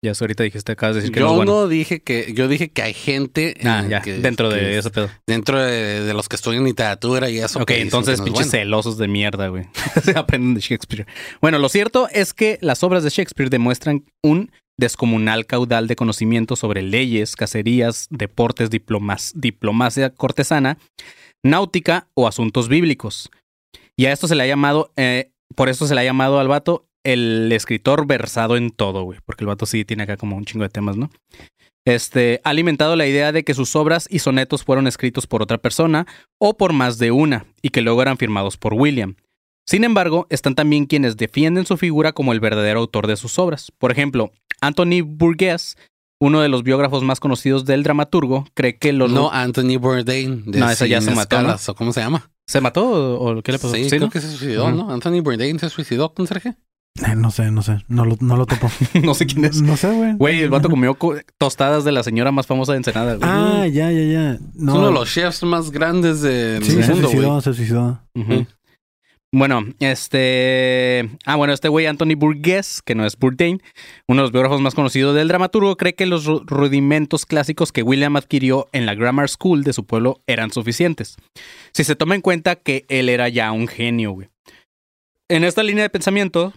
Ya 0.04 0.12
eso 0.14 0.24
ahorita 0.24 0.44
dijiste, 0.44 0.72
acabas 0.72 0.96
de 0.96 1.02
decir 1.02 1.14
que 1.14 1.20
no 1.20 1.28
Yo 1.28 1.32
es 1.34 1.36
bueno. 1.38 1.52
no 1.62 1.68
dije 1.68 2.02
que, 2.02 2.34
yo 2.34 2.48
dije 2.48 2.72
que 2.72 2.82
hay 2.82 2.94
gente 2.96 3.56
Ah, 3.64 3.84
eh, 3.86 3.90
ya, 3.90 4.02
que- 4.02 4.14
dentro 4.18 4.50
que 4.50 4.56
de 4.56 4.72
es- 4.74 4.78
ese 4.80 4.90
pedo. 4.90 5.10
dentro 5.28 5.62
de, 5.62 6.02
de 6.02 6.14
los 6.16 6.28
que 6.28 6.36
estudian 6.38 6.64
literatura 6.64 7.30
y 7.30 7.38
eso. 7.38 7.60
Ok, 7.60 7.68
que 7.68 7.82
entonces 7.82 8.18
no 8.18 8.26
es 8.26 8.30
pinches 8.32 8.48
bueno. 8.48 8.64
celosos 8.64 8.98
de 8.98 9.08
mierda, 9.08 9.48
güey. 9.50 9.66
Se 10.04 10.18
aprenden 10.18 10.56
de 10.56 10.62
Shakespeare. 10.62 11.06
Bueno, 11.40 11.60
lo 11.60 11.70
cierto 11.70 12.08
es 12.12 12.34
que 12.34 12.58
las 12.62 12.84
obras 12.84 13.04
de 13.04 13.12
Shakespeare 13.12 13.52
demuestran 13.52 14.04
un 14.24 14.52
descomunal 14.80 15.46
caudal 15.46 15.88
de 15.88 15.96
conocimiento 15.96 16.56
sobre 16.56 16.82
leyes, 16.82 17.36
cacerías, 17.36 18.08
deportes, 18.10 18.72
diplomas- 18.72 19.34
diplomacia 19.36 20.10
cortesana, 20.10 20.80
náutica 21.46 22.08
o 22.16 22.28
asuntos 22.28 22.70
bíblicos. 22.70 23.30
Y 23.96 24.08
a 24.08 24.12
esto 24.12 24.28
se 24.28 24.34
le 24.34 24.42
ha 24.42 24.48
llamado, 24.48 24.92
eh, 24.98 25.30
por 25.56 25.70
eso 25.70 25.86
se 25.86 25.94
le 25.94 26.02
ha 26.02 26.06
llamado 26.06 26.40
al 26.40 26.48
vato 26.48 26.88
el 27.04 27.52
escritor 27.52 28.06
versado 28.06 28.58
en 28.58 28.72
todo, 28.72 29.04
güey. 29.04 29.20
Porque 29.26 29.44
el 29.44 29.48
vato 29.48 29.66
sí 29.66 29.86
tiene 29.86 30.04
acá 30.04 30.18
como 30.18 30.36
un 30.36 30.46
chingo 30.46 30.64
de 30.64 30.70
temas, 30.70 30.98
¿no? 30.98 31.10
Este, 31.86 32.42
ha 32.44 32.50
alimentado 32.50 32.96
la 32.96 33.08
idea 33.08 33.32
de 33.32 33.44
que 33.44 33.56
sus 33.56 33.76
obras 33.76 34.08
y 34.10 34.20
sonetos 34.20 34.64
fueron 34.64 34.86
escritos 34.86 35.26
por 35.26 35.42
otra 35.42 35.58
persona 35.58 36.06
o 36.40 36.56
por 36.56 36.74
más 36.74 37.00
de 37.00 37.12
una, 37.12 37.46
y 37.62 37.70
que 37.70 37.82
luego 37.82 38.02
eran 38.02 38.18
firmados 38.18 38.58
por 38.58 38.74
William. 38.74 39.16
Sin 39.68 39.84
embargo, 39.84 40.28
están 40.30 40.54
también 40.54 40.86
quienes 40.86 41.18
defienden 41.18 41.66
su 41.66 41.78
figura 41.78 42.12
como 42.12 42.34
el 42.34 42.40
verdadero 42.40 42.80
autor 42.80 43.08
de 43.08 43.16
sus 43.16 43.40
obras. 43.40 43.72
Por 43.78 43.92
ejemplo, 43.92 44.32
Anthony 44.60 45.02
Burgess, 45.04 45.78
uno 46.20 46.42
de 46.42 46.50
los 46.50 46.64
biógrafos 46.64 47.04
más 47.04 47.20
conocidos 47.20 47.66
del 47.66 47.84
dramaturgo, 47.84 48.46
cree 48.54 48.78
que 48.78 48.94
los... 48.94 49.12
No, 49.12 49.32
Anthony 49.32 49.78
Bourdain. 49.80 50.44
de 50.46 50.60
No, 50.60 50.70
ese 50.70 50.88
ya 50.88 51.02
se 51.02 51.12
mató, 51.12 51.38
¿no? 51.38 51.42
Escalas, 51.42 51.70
¿O 51.70 51.76
cómo 51.76 51.94
se 51.94 52.02
llama? 52.02 52.30
¿Se 52.48 52.60
mató 52.60 53.20
o, 53.20 53.42
qué 53.42 53.54
le 53.54 53.60
pasó? 53.60 53.74
Sí, 53.74 53.86
¿Sí, 53.86 53.90
creo 53.90 54.02
no? 54.02 54.10
que 54.10 54.20
se 54.20 54.30
suicidó. 54.30 54.72
¿no? 54.72 54.92
Anthony 54.92 55.22
Bourdain 55.24 55.58
se 55.58 55.70
suicidó 55.70 56.14
con 56.14 56.28
Sergio. 56.28 56.56
Eh, 57.00 57.16
no 57.16 57.32
sé, 57.32 57.52
no 57.52 57.62
sé. 57.64 57.78
No 57.88 58.06
lo, 58.06 58.18
no 58.20 58.36
lo 58.36 58.46
topo. 58.46 58.70
no 59.04 59.14
sé 59.14 59.26
quién 59.26 59.46
es. 59.46 59.62
No 59.62 59.78
sé, 59.78 59.92
güey. 59.92 60.14
Güey, 60.18 60.42
el 60.42 60.50
vato 60.50 60.70
comió 60.70 60.96
co- 60.96 61.16
tostadas 61.38 61.84
de 61.86 61.92
la 61.92 62.04
señora 62.04 62.32
más 62.32 62.48
famosa 62.48 62.74
de 62.74 62.80
Ensenada, 62.80 63.16
güey. 63.16 63.30
Ah, 63.32 63.66
ya, 63.68 63.92
ya, 63.92 64.02
ya. 64.04 64.40
No. 64.56 64.74
Es 64.74 64.78
uno 64.78 64.88
de 64.88 64.94
los 64.94 65.12
chefs 65.14 65.44
más 65.44 65.72
grandes 65.72 66.22
del 66.22 66.64
Sí, 66.64 66.72
se 66.72 66.78
mundo, 66.92 66.94
güey. 67.08 67.12
suicidó, 67.12 67.42
se 67.42 67.54
suicidó. 67.54 68.02
Bueno, 69.34 69.64
este. 69.80 71.10
Ah, 71.26 71.38
bueno, 71.38 71.54
este 71.54 71.70
güey 71.70 71.86
Anthony 71.86 72.16
Burgess, 72.18 72.82
que 72.84 72.96
no 72.96 73.06
es 73.06 73.18
Bourdain, 73.18 73.62
uno 74.10 74.22
de 74.22 74.24
los 74.24 74.32
biógrafos 74.34 74.60
más 74.60 74.76
conocidos 74.76 75.16
del 75.16 75.30
dramaturgo, 75.30 75.78
cree 75.78 75.96
que 75.96 76.06
los 76.06 76.28
ru- 76.28 76.44
rudimentos 76.46 77.26
clásicos 77.26 77.72
que 77.72 77.82
William 77.84 78.18
adquirió 78.18 78.68
en 78.74 78.86
la 78.86 78.94
Grammar 78.94 79.30
School 79.30 79.64
de 79.64 79.72
su 79.72 79.86
pueblo 79.86 80.20
eran 80.28 80.52
suficientes. 80.52 81.16
Si 81.72 81.86
se 81.86 81.96
toma 81.96 82.16
en 82.16 82.22
cuenta 82.22 82.58
que 82.58 82.84
él 82.90 83.08
era 83.08 83.30
ya 83.30 83.54
un 83.54 83.70
genio, 83.70 84.12
güey. 84.12 84.28
En 85.30 85.46
esta 85.46 85.64
línea 85.64 85.84
de 85.84 85.90
pensamiento, 85.90 86.52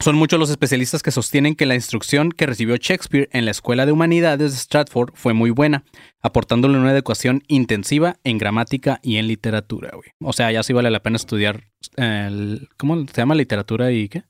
son 0.00 0.16
muchos 0.16 0.38
los 0.38 0.50
especialistas 0.50 1.02
que 1.02 1.10
sostienen 1.10 1.54
que 1.54 1.66
la 1.66 1.74
instrucción 1.74 2.30
que 2.30 2.46
recibió 2.46 2.76
Shakespeare 2.76 3.28
en 3.32 3.44
la 3.44 3.50
Escuela 3.52 3.86
de 3.86 3.92
Humanidades 3.92 4.52
de 4.52 4.58
Stratford 4.58 5.12
fue 5.14 5.32
muy 5.32 5.50
buena, 5.50 5.84
aportándole 6.20 6.78
una 6.78 6.92
educación 6.92 7.42
intensiva 7.46 8.16
en 8.24 8.38
gramática 8.38 8.98
y 9.02 9.16
en 9.16 9.28
literatura, 9.28 9.90
güey. 9.94 10.10
O 10.20 10.32
sea, 10.32 10.50
ya 10.50 10.62
sí 10.62 10.72
vale 10.72 10.90
la 10.90 11.02
pena 11.02 11.16
estudiar 11.16 11.64
el, 11.96 12.68
¿cómo 12.76 13.06
se 13.06 13.14
llama? 13.14 13.34
Literatura 13.34 13.92
y 13.92 14.08
qué? 14.08 14.24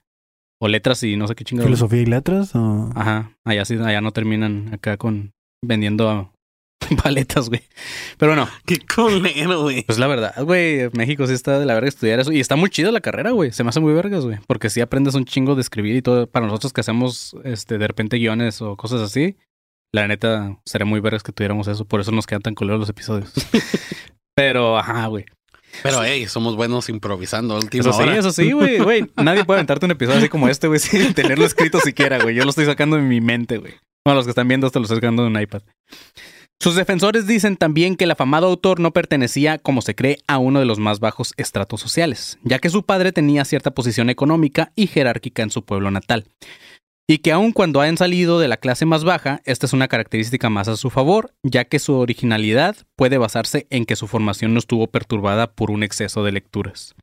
O 0.60 0.68
letras 0.68 1.02
y 1.02 1.16
no 1.16 1.26
sé 1.28 1.34
qué 1.34 1.44
chingado. 1.44 1.66
¿Filosofía 1.66 2.02
y 2.02 2.06
letras? 2.06 2.54
O... 2.54 2.90
Ajá, 2.94 3.32
allá 3.44 3.64
sí, 3.64 3.74
allá 3.74 4.00
no 4.00 4.12
terminan 4.12 4.72
acá 4.72 4.96
con 4.96 5.32
vendiendo 5.62 6.32
paletas, 7.02 7.48
güey. 7.48 7.62
Pero 8.18 8.32
bueno, 8.32 8.48
Qué 8.66 8.78
colero, 8.78 9.62
güey. 9.62 9.82
pues 9.84 9.98
la 9.98 10.06
verdad, 10.06 10.34
güey, 10.44 10.88
México 10.92 11.26
sí 11.26 11.32
está 11.32 11.58
de 11.58 11.66
la 11.66 11.74
verga 11.74 11.88
estudiar 11.88 12.20
eso. 12.20 12.32
Y 12.32 12.40
está 12.40 12.56
muy 12.56 12.70
chido 12.70 12.92
la 12.92 13.00
carrera, 13.00 13.30
güey. 13.30 13.52
Se 13.52 13.64
me 13.64 13.70
hace 13.70 13.80
muy 13.80 13.92
vergas, 13.92 14.24
güey. 14.24 14.38
Porque 14.46 14.70
sí 14.70 14.80
aprendes 14.80 15.14
un 15.14 15.24
chingo 15.24 15.54
de 15.54 15.62
escribir 15.62 15.96
y 15.96 16.02
todo. 16.02 16.26
Para 16.26 16.46
nosotros 16.46 16.72
que 16.72 16.80
hacemos, 16.80 17.36
este, 17.44 17.78
de 17.78 17.86
repente 17.86 18.18
guiones 18.18 18.60
o 18.62 18.76
cosas 18.76 19.00
así, 19.00 19.36
la 19.92 20.06
neta, 20.08 20.58
sería 20.64 20.84
muy 20.86 21.00
vergas 21.00 21.22
que 21.22 21.32
tuviéramos 21.32 21.68
eso. 21.68 21.84
Por 21.84 22.00
eso 22.00 22.12
nos 22.12 22.26
quedan 22.26 22.42
tan 22.42 22.54
culeros 22.54 22.80
los 22.80 22.88
episodios. 22.88 23.32
Pero, 24.34 24.78
ajá, 24.78 25.06
güey. 25.06 25.24
Pero, 25.82 26.02
hey, 26.02 26.26
somos 26.26 26.56
buenos 26.56 26.88
improvisando 26.88 27.56
última 27.56 27.82
Eso 27.82 27.92
sí, 27.92 28.02
hora. 28.02 28.16
eso 28.16 28.32
sí, 28.32 28.52
güey, 28.52 28.78
güey. 28.78 29.10
Nadie 29.16 29.44
puede 29.44 29.58
aventarte 29.58 29.84
un 29.84 29.92
episodio 29.92 30.18
así 30.18 30.28
como 30.28 30.48
este, 30.48 30.68
güey, 30.68 30.80
sin 30.80 31.12
tenerlo 31.12 31.44
escrito 31.44 31.80
siquiera, 31.80 32.18
güey. 32.22 32.34
Yo 32.34 32.44
lo 32.44 32.50
estoy 32.50 32.64
sacando 32.64 32.96
de 32.96 33.02
mi 33.02 33.20
mente, 33.20 33.58
güey. 33.58 33.74
Bueno, 34.04 34.16
los 34.16 34.24
que 34.26 34.30
están 34.30 34.48
viendo 34.48 34.66
esto 34.66 34.78
lo 34.78 34.84
estoy 34.84 34.98
sacando 34.98 35.22
de 35.22 35.28
un 35.28 35.40
iPad. 35.40 35.62
Sus 36.60 36.74
defensores 36.74 37.26
dicen 37.26 37.56
también 37.56 37.96
que 37.96 38.04
el 38.04 38.10
afamado 38.10 38.46
autor 38.46 38.80
no 38.80 38.92
pertenecía, 38.92 39.58
como 39.58 39.82
se 39.82 39.94
cree, 39.94 40.18
a 40.26 40.38
uno 40.38 40.58
de 40.58 40.64
los 40.64 40.78
más 40.78 41.00
bajos 41.00 41.34
estratos 41.36 41.80
sociales, 41.80 42.38
ya 42.42 42.58
que 42.58 42.70
su 42.70 42.82
padre 42.82 43.12
tenía 43.12 43.44
cierta 43.44 43.72
posición 43.72 44.08
económica 44.08 44.72
y 44.74 44.86
jerárquica 44.86 45.42
en 45.42 45.50
su 45.50 45.64
pueblo 45.64 45.90
natal. 45.90 46.26
Y 47.08 47.18
que 47.18 47.30
aun 47.30 47.52
cuando 47.52 47.80
hayan 47.80 47.98
salido 47.98 48.40
de 48.40 48.48
la 48.48 48.56
clase 48.56 48.84
más 48.84 49.04
baja, 49.04 49.40
esta 49.44 49.66
es 49.66 49.72
una 49.72 49.86
característica 49.86 50.50
más 50.50 50.66
a 50.66 50.76
su 50.76 50.90
favor, 50.90 51.34
ya 51.44 51.64
que 51.64 51.78
su 51.78 51.94
originalidad 51.94 52.76
puede 52.96 53.18
basarse 53.18 53.68
en 53.70 53.84
que 53.84 53.94
su 53.94 54.08
formación 54.08 54.54
no 54.54 54.58
estuvo 54.58 54.88
perturbada 54.88 55.52
por 55.52 55.70
un 55.70 55.84
exceso 55.84 56.24
de 56.24 56.32
lecturas. 56.32 56.96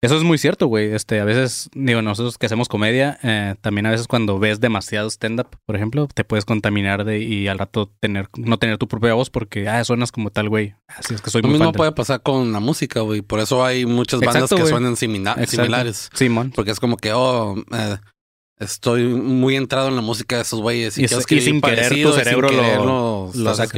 Eso 0.00 0.16
es 0.16 0.22
muy 0.22 0.38
cierto, 0.38 0.68
güey. 0.68 0.92
Este, 0.94 1.18
a 1.18 1.24
veces, 1.24 1.70
digo, 1.74 2.02
nosotros 2.02 2.38
que 2.38 2.46
hacemos 2.46 2.68
comedia, 2.68 3.18
eh, 3.24 3.56
también 3.60 3.84
a 3.86 3.90
veces 3.90 4.06
cuando 4.06 4.38
ves 4.38 4.60
demasiado 4.60 5.08
stand-up, 5.10 5.48
por 5.66 5.74
ejemplo, 5.74 6.06
te 6.14 6.22
puedes 6.22 6.44
contaminar 6.44 7.04
de 7.04 7.18
y 7.18 7.48
al 7.48 7.58
rato 7.58 7.90
tener, 7.98 8.28
no 8.36 8.58
tener 8.60 8.78
tu 8.78 8.86
propia 8.86 9.14
voz 9.14 9.28
porque, 9.28 9.68
ah, 9.68 9.82
suenas 9.84 10.12
como 10.12 10.30
tal, 10.30 10.48
güey. 10.48 10.76
Así 10.86 11.14
es 11.14 11.20
que 11.20 11.30
soy 11.30 11.42
Lo 11.42 11.48
muy 11.48 11.54
mismo 11.54 11.64
fan 11.66 11.72
de- 11.72 11.76
puede 11.78 11.92
pasar 11.92 12.22
con 12.22 12.52
la 12.52 12.60
música, 12.60 13.00
güey. 13.00 13.22
Por 13.22 13.40
eso 13.40 13.64
hay 13.64 13.86
muchas 13.86 14.20
bandas 14.20 14.44
Exacto, 14.44 14.62
que 14.64 14.70
suenan 14.70 14.94
simila- 14.96 15.32
Exacto. 15.32 15.50
similares. 15.62 16.10
Simón. 16.14 16.52
Porque 16.54 16.70
es 16.70 16.78
como 16.78 16.96
que, 16.96 17.12
oh, 17.12 17.56
eh, 17.72 17.96
estoy 18.60 19.02
muy 19.04 19.56
entrado 19.56 19.88
en 19.88 19.96
la 19.96 20.02
música 20.02 20.36
de 20.36 20.42
esos 20.42 20.60
güeyes. 20.60 20.96
Y 20.96 21.02
y 21.02 21.04
escribir 21.06 21.42
sin 21.44 21.60
querer 21.60 21.88
tu 21.88 21.94
y 21.96 22.02
sin 22.04 22.12
cerebro 22.12 22.52
lo- 22.52 22.84
lo 22.84 23.30
lo 23.34 23.54
saca. 23.54 23.72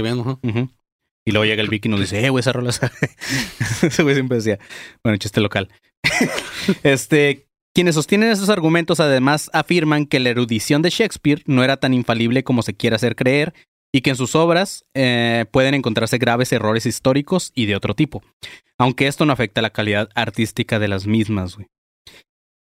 Y 1.30 1.32
luego 1.32 1.44
llega 1.44 1.62
el 1.62 1.68
Vicky 1.68 1.86
y 1.86 1.90
nos 1.92 2.00
dice, 2.00 2.24
eh, 2.24 2.28
güey, 2.28 2.40
esa 2.40 2.52
rola 2.52 2.72
sabe". 2.72 2.92
Ese 3.82 4.02
güey 4.02 4.16
siempre 4.16 4.38
decía, 4.38 4.58
bueno, 5.04 5.16
chiste 5.16 5.40
local. 5.40 5.68
este, 6.82 7.46
quienes 7.72 7.94
sostienen 7.94 8.32
esos 8.32 8.48
argumentos 8.48 8.98
además 8.98 9.48
afirman 9.52 10.06
que 10.06 10.18
la 10.18 10.30
erudición 10.30 10.82
de 10.82 10.90
Shakespeare 10.90 11.44
no 11.46 11.62
era 11.62 11.76
tan 11.76 11.94
infalible 11.94 12.42
como 12.42 12.62
se 12.62 12.74
quiere 12.74 12.96
hacer 12.96 13.14
creer 13.14 13.54
y 13.94 14.00
que 14.00 14.10
en 14.10 14.16
sus 14.16 14.34
obras 14.34 14.84
eh, 14.94 15.44
pueden 15.52 15.74
encontrarse 15.74 16.18
graves 16.18 16.52
errores 16.52 16.84
históricos 16.84 17.52
y 17.54 17.66
de 17.66 17.76
otro 17.76 17.94
tipo, 17.94 18.24
aunque 18.76 19.06
esto 19.06 19.24
no 19.24 19.32
afecta 19.32 19.62
la 19.62 19.70
calidad 19.70 20.08
artística 20.16 20.80
de 20.80 20.88
las 20.88 21.06
mismas. 21.06 21.54
güey. 21.54 21.68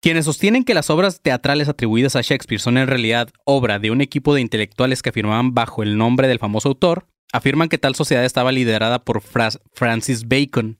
Quienes 0.00 0.26
sostienen 0.26 0.62
que 0.62 0.75
las 0.75 0.90
obras 0.90 1.23
teatrales 1.23 1.68
atribuidas 1.68 2.14
a 2.14 2.20
Shakespeare 2.20 2.61
son 2.61 2.78
en 2.78 2.87
realidad 2.87 3.30
obra 3.44 3.80
de 3.80 3.90
un 3.90 4.00
equipo 4.00 4.32
de 4.32 4.42
intelectuales 4.42 5.02
que 5.02 5.08
afirmaban 5.08 5.54
bajo 5.54 5.82
el 5.82 5.96
nombre 5.99 6.28
del 6.28 6.38
famoso 6.38 6.68
autor, 6.68 7.08
afirman 7.34 7.68
que 7.68 7.78
tal 7.78 7.94
sociedad 7.94 8.24
estaba 8.24 8.52
liderada 8.52 9.04
por 9.04 9.20
Fra- 9.20 9.50
Francis 9.72 10.26
Bacon. 10.28 10.78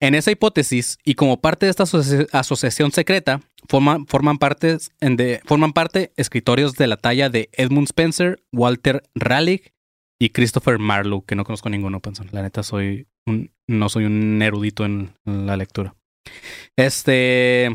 En 0.00 0.14
esa 0.14 0.30
hipótesis, 0.30 0.98
y 1.04 1.14
como 1.14 1.40
parte 1.40 1.64
de 1.66 1.70
esta 1.70 1.84
asoci- 1.84 2.28
asociación 2.32 2.92
secreta, 2.92 3.40
forman, 3.68 4.06
forman, 4.06 4.38
forman 5.46 5.72
parte 5.72 6.12
escritorios 6.16 6.74
de 6.74 6.86
la 6.86 6.96
talla 6.98 7.30
de 7.30 7.48
Edmund 7.54 7.86
Spencer, 7.86 8.42
Walter 8.52 9.02
Raleigh 9.14 9.72
y 10.20 10.30
Christopher 10.30 10.78
Marlowe, 10.78 11.24
que 11.26 11.34
no 11.36 11.44
conozco 11.44 11.70
ninguno, 11.70 12.00
Panzón. 12.00 12.28
La 12.32 12.42
neta, 12.42 12.62
soy 12.62 13.06
un, 13.26 13.50
no 13.66 13.88
soy 13.88 14.04
un 14.04 14.42
erudito 14.42 14.84
en 14.84 15.14
la 15.24 15.56
lectura. 15.56 15.94
Este. 16.76 17.74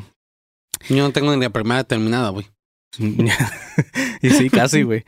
Yo 0.88 0.98
no 0.98 1.12
tengo 1.12 1.36
ni 1.36 1.42
la 1.42 1.50
primera 1.50 1.84
terminada, 1.84 2.30
güey. 2.30 2.46
y 4.22 4.30
sí, 4.30 4.50
casi, 4.50 4.82
güey. 4.84 5.04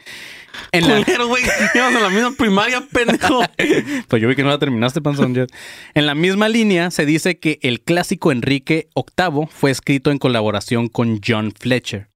En 0.72 0.88
la, 0.88 1.04
Culero, 1.04 1.28
güey. 1.28 1.44
Llevas 1.74 1.96
en 1.96 2.02
la 2.02 2.10
misma 2.10 2.32
primaria, 2.32 2.82
pendejo. 2.92 3.42
Pues 4.08 4.22
yo 4.22 4.28
vi 4.28 4.36
que 4.36 4.44
no 4.44 4.50
la 4.50 4.60
terminaste, 4.60 5.02
Panzón. 5.02 5.48
En 5.94 6.06
la 6.06 6.16
misma 6.16 6.50
línea 6.50 6.92
se 6.92 7.06
dice 7.06 7.40
que 7.40 7.60
el 7.62 7.82
clásico 7.82 8.32
Enrique 8.32 8.90
VIII 8.96 9.48
fue 9.50 9.72
escrito 9.72 10.12
en 10.12 10.18
colaboración 10.18 10.88
con 10.88 11.20
John 11.26 11.54
Fletcher. 11.58 12.10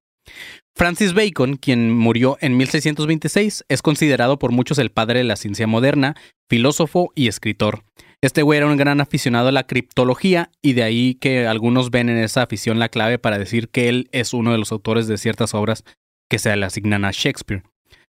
Francis 0.77 1.13
Bacon, 1.13 1.55
quien 1.55 1.91
murió 1.91 2.37
en 2.41 2.57
1626, 2.57 3.63
es 3.69 3.81
considerado 3.81 4.37
por 4.37 4.51
muchos 4.51 4.77
el 4.77 4.91
padre 4.91 5.19
de 5.19 5.23
la 5.23 5.37
ciencia 5.37 5.67
moderna, 5.67 6.15
filósofo 6.49 7.11
y 7.15 7.29
escritor. 7.29 7.83
Este 8.25 8.41
güey 8.41 8.57
era 8.57 8.65
un 8.65 8.75
gran 8.75 9.01
aficionado 9.01 9.49
a 9.49 9.51
la 9.51 9.67
criptología 9.67 10.49
y 10.63 10.73
de 10.73 10.81
ahí 10.81 11.13
que 11.13 11.45
algunos 11.45 11.91
ven 11.91 12.09
en 12.09 12.17
esa 12.17 12.41
afición 12.41 12.79
la 12.79 12.89
clave 12.89 13.19
para 13.19 13.37
decir 13.37 13.69
que 13.69 13.87
él 13.87 14.09
es 14.11 14.33
uno 14.33 14.51
de 14.51 14.57
los 14.57 14.71
autores 14.71 15.05
de 15.05 15.19
ciertas 15.19 15.53
obras 15.53 15.83
que 16.27 16.39
se 16.39 16.55
le 16.55 16.65
asignan 16.65 17.05
a 17.05 17.11
Shakespeare. 17.11 17.61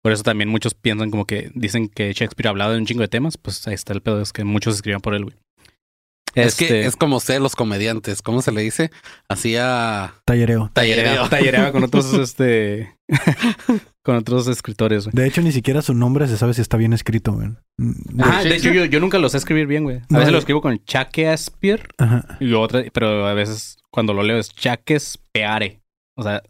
Por 0.02 0.14
eso 0.14 0.24
también 0.24 0.48
muchos 0.48 0.76
piensan 0.76 1.12
como 1.12 1.26
que 1.26 1.52
dicen 1.56 1.90
que 1.90 2.14
Shakespeare 2.14 2.48
ha 2.48 2.52
hablado 2.52 2.72
de 2.72 2.78
un 2.78 2.86
chingo 2.86 3.02
de 3.02 3.10
temas, 3.10 3.38
pues 3.38 3.68
ahí 3.68 3.74
está 3.74 3.92
el 3.92 4.02
pedo, 4.02 4.22
es 4.22 4.32
que 4.32 4.46
muchos 4.46 4.76
escriban 4.76 5.02
por 5.02 5.14
él, 5.14 5.26
güey. 5.26 5.36
Es 6.36 6.56
que 6.56 6.66
Este, 6.66 6.86
es 6.86 6.96
como 6.96 7.20
ser 7.20 7.42
los 7.42 7.58
comediantes. 7.58 8.22
¿Cómo 8.22 8.42
se 8.42 8.54
le 8.54 8.62
dice? 8.62 8.92
Hacía 9.28 10.14
Tallereo. 10.24 10.70
tallereo. 10.72 11.04
tallereaba, 11.04 11.30
tallereaba 11.30 11.72
con 11.74 11.84
otros, 11.84 12.14
este... 12.14 12.96
con 14.08 14.16
otros 14.16 14.48
escritores, 14.48 15.04
güey. 15.04 15.14
De 15.14 15.28
hecho, 15.28 15.42
ni 15.42 15.52
siquiera 15.52 15.82
su 15.84 15.94
nombre 15.94 16.28
se 16.28 16.38
sabe 16.38 16.54
si 16.56 16.62
está 16.62 16.78
bien 16.78 16.94
escrito, 16.94 17.34
güey. 17.34 17.50
Ah, 18.20 18.42
de 18.42 18.56
hecho, 18.56 18.72
yo, 18.72 18.86
yo 18.86 19.00
nunca 19.00 19.20
lo 19.20 19.28
sé 19.30 19.38
escribir 19.38 19.68
bien, 19.68 19.84
güey. 19.84 19.98
A 19.98 20.06
No, 20.10 20.18
veces 20.20 20.32
lo 20.32 20.40
escribo 20.40 20.62
con 20.62 20.80
Shakespeare 20.88 21.88
Ajá. 21.98 22.38
y 22.40 22.54
otra, 22.54 22.84
pero 22.94 23.28
a 23.28 23.34
veces 23.34 23.78
cuando 23.92 24.14
lo 24.14 24.24
leo 24.24 24.38
es 24.40 24.50
Shakespeare. 24.56 25.82
O 26.16 26.24
sea, 26.24 26.42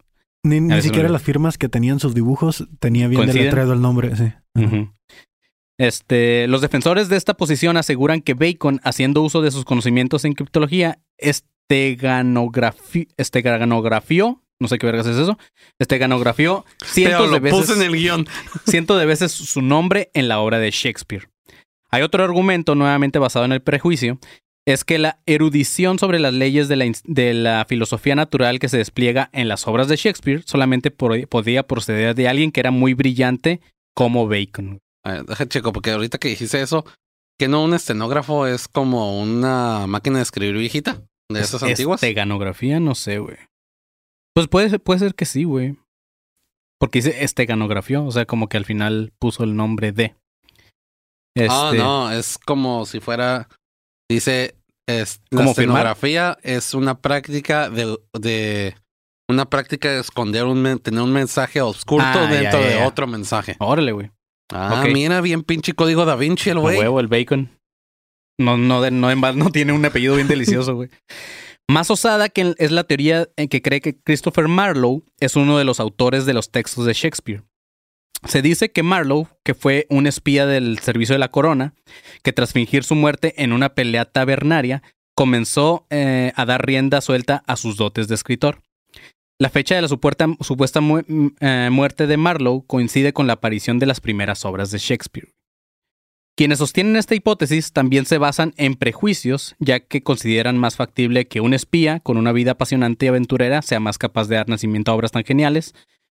Ni, 0.44 0.62
ni 0.62 0.82
siquiera 0.82 1.08
no- 1.10 1.14
las 1.14 1.24
firmas 1.24 1.58
que 1.58 1.68
tenían 1.68 2.00
sus 2.00 2.14
dibujos 2.14 2.68
tenía 2.80 3.08
bien 3.08 3.26
deletreado 3.26 3.74
el 3.74 3.82
nombre, 3.82 4.16
sí. 4.16 4.24
Ajá. 4.56 4.66
Ujú. 4.68 4.90
Este, 5.80 6.48
los 6.48 6.62
defensores 6.62 7.10
de 7.10 7.18
esta 7.18 7.34
posición 7.36 7.76
aseguran 7.78 8.22
que 8.22 8.34
Bacon, 8.34 8.80
haciendo 8.84 9.22
uso 9.22 9.42
de 9.42 9.52
sus 9.52 9.66
conocimientos 9.66 10.26
en 10.26 10.34
criptología, 10.34 11.00
esteganografi- 11.22 13.10
esteganografió, 13.18 14.42
no 14.60 14.68
sé 14.68 14.78
qué 14.78 14.86
vergas 14.86 15.08
es 15.08 15.18
eso, 15.18 15.38
esteganografió 15.80 16.66
Pero 16.80 16.92
cientos 16.92 17.32
de 17.32 17.40
lo 17.40 17.50
puse 17.50 17.62
veces, 17.74 17.78
en 17.78 17.82
el 17.84 17.92
guion. 17.94 18.28
cientos 18.68 19.00
de 19.00 19.06
veces 19.06 19.32
su 19.32 19.62
nombre 19.62 20.10
en 20.14 20.28
la 20.28 20.40
obra 20.40 20.60
de 20.60 20.72
Shakespeare. 20.72 21.30
Hay 21.90 22.02
otro 22.04 22.24
argumento 22.24 22.76
nuevamente 22.76 23.20
basado 23.20 23.46
en 23.46 23.52
el 23.54 23.62
prejuicio, 23.62 24.20
es 24.66 24.84
que 24.84 24.98
la 24.98 25.20
erudición 25.26 25.98
sobre 25.98 26.20
las 26.20 26.34
leyes 26.34 26.68
de 26.68 26.76
la, 26.76 26.92
de 27.06 27.34
la 27.34 27.66
filosofía 27.70 28.16
natural 28.16 28.60
que 28.60 28.68
se 28.68 28.78
despliega 28.78 29.30
en 29.32 29.48
las 29.48 29.66
obras 29.68 29.88
de 29.88 29.96
Shakespeare 29.96 30.44
solamente 30.46 30.92
por- 30.92 31.26
podía 31.30 31.64
proceder 31.64 32.16
de 32.16 32.28
alguien 32.28 32.52
que 32.52 32.60
era 32.60 32.72
muy 32.72 32.94
brillante 32.94 33.62
como 33.96 34.28
Bacon. 34.28 34.80
Checo, 35.48 35.72
porque 35.72 35.92
ahorita 35.92 36.18
que 36.18 36.28
dijiste 36.28 36.62
eso, 36.62 36.84
que 37.40 37.48
no 37.48 37.64
un 37.64 37.74
estenógrafo 37.74 38.46
es 38.46 38.68
como 38.68 39.22
una 39.22 39.88
máquina 39.88 40.18
de 40.18 40.24
escribir 40.24 40.58
viejita, 40.58 41.02
de 41.32 41.40
esas 41.40 41.64
antiguas. 41.64 42.04
Esteganografía, 42.04 42.82
no 42.82 42.94
sé, 42.94 43.20
güey. 43.20 43.38
Pues 44.38 44.48
puede, 44.48 44.70
ser- 44.70 44.80
puede 44.80 45.00
ser 45.00 45.16
que 45.16 45.26
sí, 45.26 45.46
güey. 45.46 45.78
Porque 46.80 47.00
dice 47.00 47.24
esteganografía, 47.24 48.00
o 48.02 48.12
sea, 48.12 48.26
como 48.28 48.48
que 48.50 48.58
al 48.58 48.66
final 48.66 49.12
puso 49.18 49.44
el 49.44 49.56
nombre 49.56 49.92
de. 49.92 50.14
Ah, 51.50 51.70
Este, 51.72 51.78
no, 51.80 52.12
es 52.12 52.38
como 52.38 52.86
si 52.86 53.00
fuera, 53.00 53.48
dice, 54.08 54.54
es, 54.88 55.22
la 55.32 55.44
estenografía 55.46 56.38
es 56.44 56.76
una 56.76 57.00
práctica 57.02 57.72
de, 57.72 57.98
de 58.14 58.76
una 59.28 59.46
práctica 59.50 59.90
de 59.90 60.02
esconder 60.02 60.46
un, 60.46 60.78
tener 60.80 61.02
un 61.02 61.14
mensaje 61.14 61.60
oscuro 61.62 62.04
Ah, 62.06 62.14
ya, 62.14 62.28
dentro 62.42 62.62
ya, 62.62 62.68
de 62.68 62.86
otro 62.86 63.08
mensaje. 63.08 63.56
Órale, 63.58 63.92
güey. 63.92 64.12
Ah, 64.54 64.82
Ok. 64.86 64.94
mira, 64.94 65.20
bien 65.22 65.42
pinche 65.42 65.74
código 65.74 66.06
da 66.06 66.16
Vinci 66.16 66.52
el 66.52 66.60
güey. 66.60 66.78
huevo, 66.78 67.00
el 67.00 67.08
bacon. 67.08 67.50
No, 68.40 68.56
no, 68.56 68.88
no, 68.92 69.10
en 69.12 69.24
va- 69.24 69.34
no 69.34 69.50
tiene 69.50 69.74
un 69.74 69.84
apellido 69.84 70.14
bien 70.16 70.28
delicioso, 70.28 70.76
güey. 70.76 70.90
Más 71.70 71.92
osada 71.92 72.30
que 72.30 72.56
es 72.58 72.72
la 72.72 72.86
teoría 72.86 73.28
en 73.36 73.50
que 73.50 73.62
cree 73.62 73.82
que 73.82 74.00
Christopher 74.00 74.48
Marlowe 74.48 75.04
es 75.20 75.36
uno 75.36 75.58
de 75.58 75.66
los 75.66 75.82
autores 75.82 76.26
de 76.26 76.34
los 76.34 76.50
textos 76.50 76.86
de 76.86 76.94
Shakespeare. 76.94 77.44
Se 78.24 78.42
dice 78.42 78.72
que 78.72 78.84
Marlowe, 78.84 79.28
que 79.44 79.54
fue 79.54 79.86
un 79.90 80.08
espía 80.08 80.46
del 80.46 80.80
servicio 80.80 81.14
de 81.14 81.20
la 81.20 81.30
corona, 81.30 81.74
que 82.24 82.34
tras 82.34 82.54
fingir 82.54 82.84
su 82.84 82.96
muerte 82.96 83.44
en 83.44 83.52
una 83.52 83.76
pelea 83.76 84.06
tabernaria, 84.06 84.82
comenzó 85.14 85.86
eh, 85.90 86.32
a 86.36 86.46
dar 86.46 86.66
rienda 86.66 87.02
suelta 87.02 87.44
a 87.48 87.58
sus 87.58 87.76
dotes 87.76 88.08
de 88.08 88.16
escritor. 88.16 88.62
La 89.40 89.50
fecha 89.50 89.76
de 89.76 89.84
la 89.84 89.88
supuesta, 89.88 90.26
eh, 91.40 91.70
muerte 91.72 92.08
de 92.08 92.18
Marlowe 92.18 92.66
coincide 92.66 93.14
con 93.14 93.28
la 93.28 93.34
aparición 93.34 93.78
de 93.78 93.86
las 93.86 94.00
primeras 94.00 94.46
obras 94.46 94.72
de 94.72 94.80
Shakespeare. 94.80 95.37
Quienes 96.38 96.60
sostienen 96.60 96.96
esta 96.98 97.16
hipótesis 97.16 97.74
también 97.74 98.06
se 98.06 98.20
basan 98.20 98.54
en 98.58 98.76
prejuicios, 98.76 99.56
ya 99.58 99.80
que 99.80 100.04
consideran 100.04 100.56
más 100.56 100.76
factible 100.76 101.28
que 101.28 101.42
un 101.42 101.56
espía 101.56 102.00
con 102.00 102.16
una 102.16 102.32
vida 102.32 102.52
apasionante 102.52 103.08
y 103.08 103.10
aventurera 103.10 103.64
sea 103.64 103.80
más 103.80 103.98
capaz 103.98 104.28
de 104.28 104.36
dar 104.36 104.48
nacimiento 104.48 104.92
a 104.92 104.94
obras 104.94 105.12
tan 105.12 105.24
geniales 105.24 105.74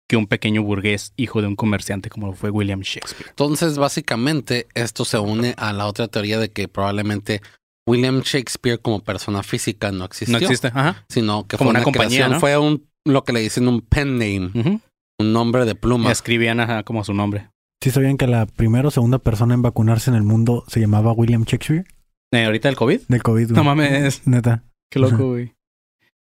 que 0.08 0.18
un 0.18 0.28
pequeño 0.28 0.62
burgués 0.62 1.13
hijo 1.18 1.42
de 1.42 1.48
un 1.48 1.56
comerciante 1.56 2.12
como 2.12 2.28
lo 2.28 2.34
fue 2.34 2.51
William 2.51 2.82
Shakespeare. 2.82 3.30
Entonces, 3.30 3.80
básicamente, 3.80 4.68
esto 4.75 5.06
se 5.06 5.18
une 5.18 5.56
a 5.58 5.74
la 5.74 5.88
otra 5.88 6.08
teoría 6.08 6.38
de 6.38 6.51
que 6.51 6.68
probablemente 6.68 7.42
William 7.88 8.22
Shakespeare 8.22 8.80
como 8.80 9.00
persona 9.00 9.42
física 9.42 9.92
no 9.92 10.06
existió, 10.06 10.38
No 10.38 10.46
existe, 10.46 10.68
ajá. 10.68 11.04
sino 11.10 11.48
que 11.48 11.58
Como 11.58 11.70
fue 11.70 11.72
una 11.72 11.80
una, 11.80 11.84
compañía, 11.84 12.28
creación, 12.28 12.32
¿no? 12.34 12.40
fue 12.40 12.58
un 12.60 12.88
lo 13.06 13.24
que 13.24 13.34
le 13.34 13.40
dicen 13.40 13.68
un 13.68 13.82
pen 13.82 14.20
name, 14.20 14.80
un 15.18 15.34
nombre 15.34 15.66
de 15.66 15.74
pluma. 15.74 16.12
Escribían 16.12 16.60
ajá, 16.60 16.84
como 16.84 17.04
su 17.04 17.16
nombre. 17.16 17.50
¿Sí 17.81 17.89
sabían 17.89 18.17
que 18.17 18.27
la 18.27 18.45
primera 18.45 18.88
o 18.88 18.91
segunda 18.91 19.17
persona 19.17 19.55
en 19.55 19.63
vacunarse 19.63 20.11
en 20.11 20.15
el 20.15 20.21
mundo 20.21 20.63
se 20.67 20.79
llamaba 20.79 21.13
William 21.13 21.43
Shakespeare? 21.45 21.85
Eh, 22.31 22.46
¿Ahorita 22.46 22.70
el 22.70 22.75
COVID? 22.75 23.01
Del 23.07 23.24
COVID, 23.24 23.48
güey. 23.48 23.55
No 23.55 23.63
mames, 23.63 24.27
Neta. 24.27 24.63
qué 24.91 25.00
loco, 25.00 25.29
güey. 25.29 25.55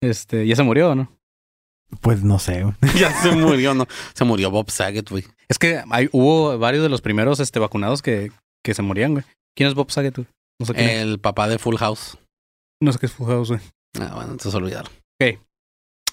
Este, 0.01 0.47
¿ya 0.47 0.55
se 0.55 0.63
murió 0.63 0.91
o 0.91 0.95
no? 0.95 1.11
Pues 2.01 2.23
no 2.23 2.39
sé, 2.39 2.63
güey. 2.63 2.75
ya 2.99 3.13
se 3.21 3.33
murió, 3.33 3.75
¿no? 3.75 3.87
Se 4.15 4.25
murió 4.25 4.51
Bob 4.53 4.71
Saget, 4.71 5.11
güey. 5.11 5.25
Es 5.49 5.59
que 5.59 5.83
hay, 5.91 6.09
hubo 6.13 6.57
varios 6.57 6.85
de 6.85 6.89
los 6.89 7.01
primeros 7.01 7.41
este, 7.41 7.59
vacunados 7.59 8.01
que, 8.01 8.31
que 8.65 8.73
se 8.73 8.83
morían, 8.83 9.13
güey. 9.13 9.25
¿Quién 9.57 9.69
es 9.69 9.75
Bob 9.75 9.91
Saget, 9.91 10.15
güey? 10.15 10.29
No 10.61 10.67
sé 10.67 10.75
quién 10.75 10.89
es. 10.89 11.03
El 11.03 11.19
papá 11.19 11.49
de 11.49 11.59
Full 11.59 11.77
House. 11.77 12.17
No 12.81 12.93
sé 12.93 13.01
qué 13.01 13.07
es 13.07 13.13
Full 13.13 13.27
House, 13.27 13.49
güey. 13.49 13.61
Ah, 13.99 14.13
bueno, 14.15 14.31
entonces 14.33 14.55
olvidaron. 14.55 14.93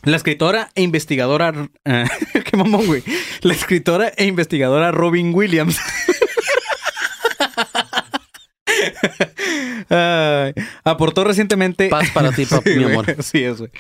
La 0.04 0.16
escritora 0.18 0.70
e 0.76 0.82
investigadora. 0.84 1.70
eh, 1.86 2.06
¿Qué 2.46 2.56
mamón, 2.58 2.86
güey? 2.86 3.04
La 3.42 3.54
escritora 3.54 4.12
e 4.16 4.26
investigadora 4.26 4.92
Robin 4.92 5.34
Williams. 5.34 5.78
Aportó 10.84 11.24
recientemente. 11.24 11.90
Paz 11.90 12.10
para 12.12 12.32
ti, 12.32 12.46
papi, 12.50 12.72
Sí, 12.72 12.78
mi 12.78 12.84
güey, 12.84 12.96
amor. 12.96 13.16
Así 13.18 13.44
es, 13.44 13.58
güey. 13.60 13.72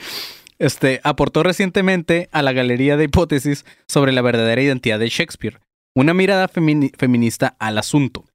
Este, 0.59 0.99
aportó 1.03 1.43
recientemente 1.43 2.29
a 2.31 2.41
la 2.41 2.51
galería 2.51 2.97
de 2.97 3.03
hipótesis 3.05 3.63
sobre 3.87 4.11
la 4.11 4.21
verdadera 4.23 4.61
identidad 4.61 4.97
de 4.99 5.09
Shakespeare, 5.09 5.59
una 5.95 6.13
mirada 6.15 6.49
femini- 6.49 6.91
feminista 6.97 7.55
al 7.59 7.77
asunto. 7.77 8.25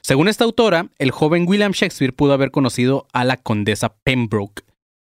Según 0.00 0.28
esta 0.28 0.44
autora, 0.44 0.88
el 0.98 1.10
joven 1.10 1.44
William 1.46 1.72
Shakespeare 1.72 2.14
pudo 2.14 2.32
haber 2.32 2.50
conocido 2.50 3.06
a 3.12 3.24
la 3.24 3.36
condesa 3.36 3.94
Pembroke, 4.04 4.62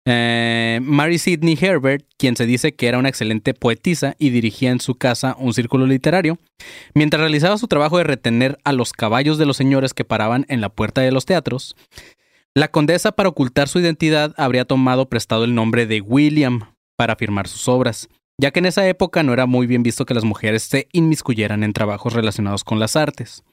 eh, 0.07 0.79
Mary 0.83 1.17
Sidney 1.17 1.57
Herbert, 1.59 2.05
quien 2.17 2.35
se 2.35 2.45
dice 2.45 2.75
que 2.75 2.87
era 2.87 2.99
una 2.99 3.09
excelente 3.09 3.53
poetisa 3.53 4.15
y 4.19 4.29
dirigía 4.29 4.69
en 4.69 4.79
su 4.79 4.95
casa 4.95 5.35
un 5.39 5.53
círculo 5.53 5.87
literario, 5.87 6.37
mientras 6.93 7.21
realizaba 7.21 7.57
su 7.57 7.67
trabajo 7.67 7.97
de 7.97 8.03
retener 8.03 8.57
a 8.63 8.71
los 8.71 8.93
caballos 8.93 9.37
de 9.37 9.45
los 9.45 9.57
señores 9.57 9.93
que 9.93 10.05
paraban 10.05 10.45
en 10.47 10.61
la 10.61 10.69
puerta 10.69 11.01
de 11.01 11.11
los 11.11 11.25
teatros. 11.25 11.75
La 12.53 12.69
condesa, 12.69 13.11
para 13.11 13.29
ocultar 13.29 13.67
su 13.67 13.79
identidad, 13.79 14.33
habría 14.37 14.65
tomado 14.65 15.09
prestado 15.09 15.43
el 15.43 15.55
nombre 15.55 15.87
de 15.87 16.01
William 16.01 16.73
para 16.95 17.15
firmar 17.15 17.47
sus 17.47 17.67
obras, 17.67 18.07
ya 18.39 18.51
que 18.51 18.59
en 18.59 18.67
esa 18.67 18.87
época 18.87 19.23
no 19.23 19.33
era 19.33 19.45
muy 19.45 19.67
bien 19.67 19.83
visto 19.83 20.05
que 20.05 20.13
las 20.13 20.23
mujeres 20.23 20.63
se 20.63 20.87
inmiscuyeran 20.93 21.63
en 21.63 21.73
trabajos 21.73 22.13
relacionados 22.13 22.63
con 22.63 22.79
las 22.79 22.95
artes. 22.95 23.43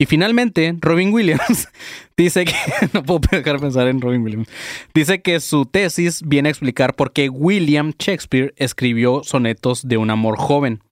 Y 0.00 0.06
finalmente, 0.06 0.76
Robin 0.80 1.12
Williams 1.12 1.68
dice 2.16 2.44
que. 2.44 2.54
no 2.92 3.02
puedo 3.02 3.20
dejar 3.30 3.56
de 3.56 3.58
pensar 3.58 3.88
en 3.88 4.00
Robin 4.00 4.22
Williams. 4.22 4.48
Dice 4.94 5.20
que 5.22 5.40
su 5.40 5.66
tesis 5.66 6.22
viene 6.24 6.48
a 6.48 6.50
explicar 6.50 6.94
por 6.94 7.12
qué 7.12 7.28
William 7.28 7.92
Shakespeare 7.98 8.54
escribió 8.56 9.22
sonetos 9.24 9.88
de 9.88 9.96
un 9.96 10.10
amor 10.10 10.38
joven. 10.38 10.82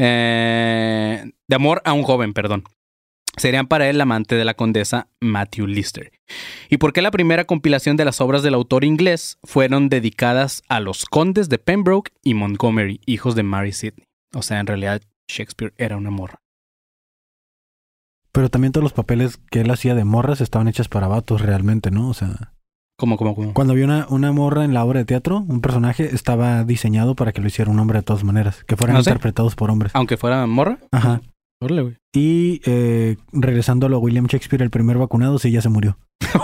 Eh, 0.00 1.32
de 1.48 1.56
amor 1.56 1.82
a 1.84 1.92
un 1.92 2.04
joven, 2.04 2.32
perdón. 2.32 2.64
Serían 3.36 3.66
para 3.66 3.88
él 3.88 3.96
el 3.96 4.00
amante 4.00 4.34
de 4.34 4.44
la 4.44 4.54
condesa 4.54 5.08
Matthew 5.20 5.66
Lister. 5.66 6.12
Y 6.68 6.78
por 6.78 6.92
qué 6.92 7.02
la 7.02 7.10
primera 7.10 7.44
compilación 7.44 7.96
de 7.96 8.04
las 8.04 8.20
obras 8.20 8.42
del 8.42 8.54
autor 8.54 8.84
inglés 8.84 9.38
fueron 9.44 9.88
dedicadas 9.88 10.62
a 10.68 10.80
los 10.80 11.04
condes 11.04 11.48
de 11.48 11.58
Pembroke 11.58 12.10
y 12.22 12.34
Montgomery, 12.34 13.00
hijos 13.06 13.34
de 13.34 13.44
Mary 13.44 13.72
Sidney. 13.72 14.06
O 14.34 14.42
sea, 14.42 14.58
en 14.60 14.66
realidad 14.66 15.02
Shakespeare 15.28 15.72
era 15.76 15.96
una 15.96 16.10
morra. 16.10 16.40
Pero 18.32 18.48
también 18.50 18.72
todos 18.72 18.82
los 18.82 18.92
papeles 18.92 19.38
que 19.50 19.60
él 19.62 19.70
hacía 19.70 19.94
de 19.94 20.04
morras 20.04 20.40
estaban 20.40 20.68
hechas 20.68 20.88
para 20.88 21.08
vatos 21.08 21.40
realmente, 21.40 21.90
¿no? 21.90 22.08
O 22.08 22.14
sea, 22.14 22.52
¿Cómo, 22.98 23.16
cómo, 23.16 23.34
cómo? 23.34 23.54
cuando 23.54 23.72
había 23.72 23.84
una, 23.84 24.06
una 24.10 24.32
morra 24.32 24.64
en 24.64 24.74
la 24.74 24.84
obra 24.84 24.98
de 25.00 25.04
teatro, 25.04 25.44
un 25.48 25.60
personaje 25.60 26.14
estaba 26.14 26.64
diseñado 26.64 27.14
para 27.14 27.32
que 27.32 27.40
lo 27.40 27.46
hiciera 27.46 27.70
un 27.70 27.78
hombre 27.78 28.00
de 28.00 28.02
todas 28.02 28.24
maneras, 28.24 28.64
que 28.64 28.76
fueran 28.76 28.96
¿Ah, 28.96 29.00
interpretados 29.00 29.54
por 29.54 29.70
hombres. 29.70 29.92
Aunque 29.94 30.16
fuera 30.16 30.44
morra. 30.46 30.78
Ajá. 30.90 31.20
Órale, 31.60 31.82
güey. 31.82 31.96
Y 32.14 32.60
eh, 32.66 33.16
regresando 33.32 33.86
a 33.86 33.88
lo 33.90 33.98
William 33.98 34.26
Shakespeare, 34.26 34.62
el 34.62 34.70
primer 34.70 34.98
vacunado, 34.98 35.38
sí, 35.38 35.50
ya 35.50 35.60
se 35.62 35.68
murió. 35.68 35.98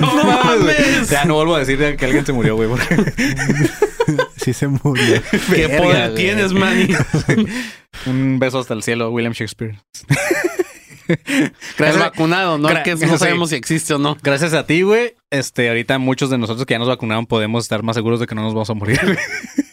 ¡No 0.00 0.24
mames! 0.24 1.10
Ya 1.10 1.24
no 1.24 1.34
vuelvo 1.34 1.54
a 1.56 1.58
decir 1.60 1.78
que 1.96 2.04
alguien 2.04 2.24
se 2.26 2.32
murió, 2.32 2.56
güey. 2.56 2.68
porque- 2.68 2.86
sí 4.42 4.52
se 4.52 4.68
murió. 4.68 5.22
¿Qué 5.30 5.66
Verga, 5.66 5.76
poder 5.78 6.10
güey. 6.10 6.24
tienes, 6.24 6.52
Manny? 6.52 6.88
Un 8.06 8.38
beso 8.38 8.58
hasta 8.58 8.74
el 8.74 8.82
cielo, 8.82 9.10
William 9.10 9.32
Shakespeare. 9.32 9.78
El 11.08 11.52
gracias, 11.76 11.98
vacunado, 11.98 12.58
¿no? 12.58 12.68
Que 12.82 12.94
no 12.94 12.98
sí. 12.98 13.18
sabemos 13.18 13.50
si 13.50 13.56
existe 13.56 13.92
o 13.94 13.98
no. 13.98 14.16
gracias 14.22 14.54
a 14.54 14.66
ti, 14.66 14.82
güey. 14.82 15.14
Este, 15.30 15.68
ahorita 15.68 15.98
muchos 15.98 16.30
de 16.30 16.38
nosotros 16.38 16.64
que 16.64 16.74
ya 16.74 16.78
nos 16.78 16.88
vacunaron 16.88 17.26
podemos 17.26 17.64
estar 17.64 17.82
más 17.82 17.96
seguros 17.96 18.20
de 18.20 18.26
que 18.26 18.34
no 18.34 18.42
nos 18.42 18.54
vamos 18.54 18.70
a 18.70 18.74
morir. 18.74 19.00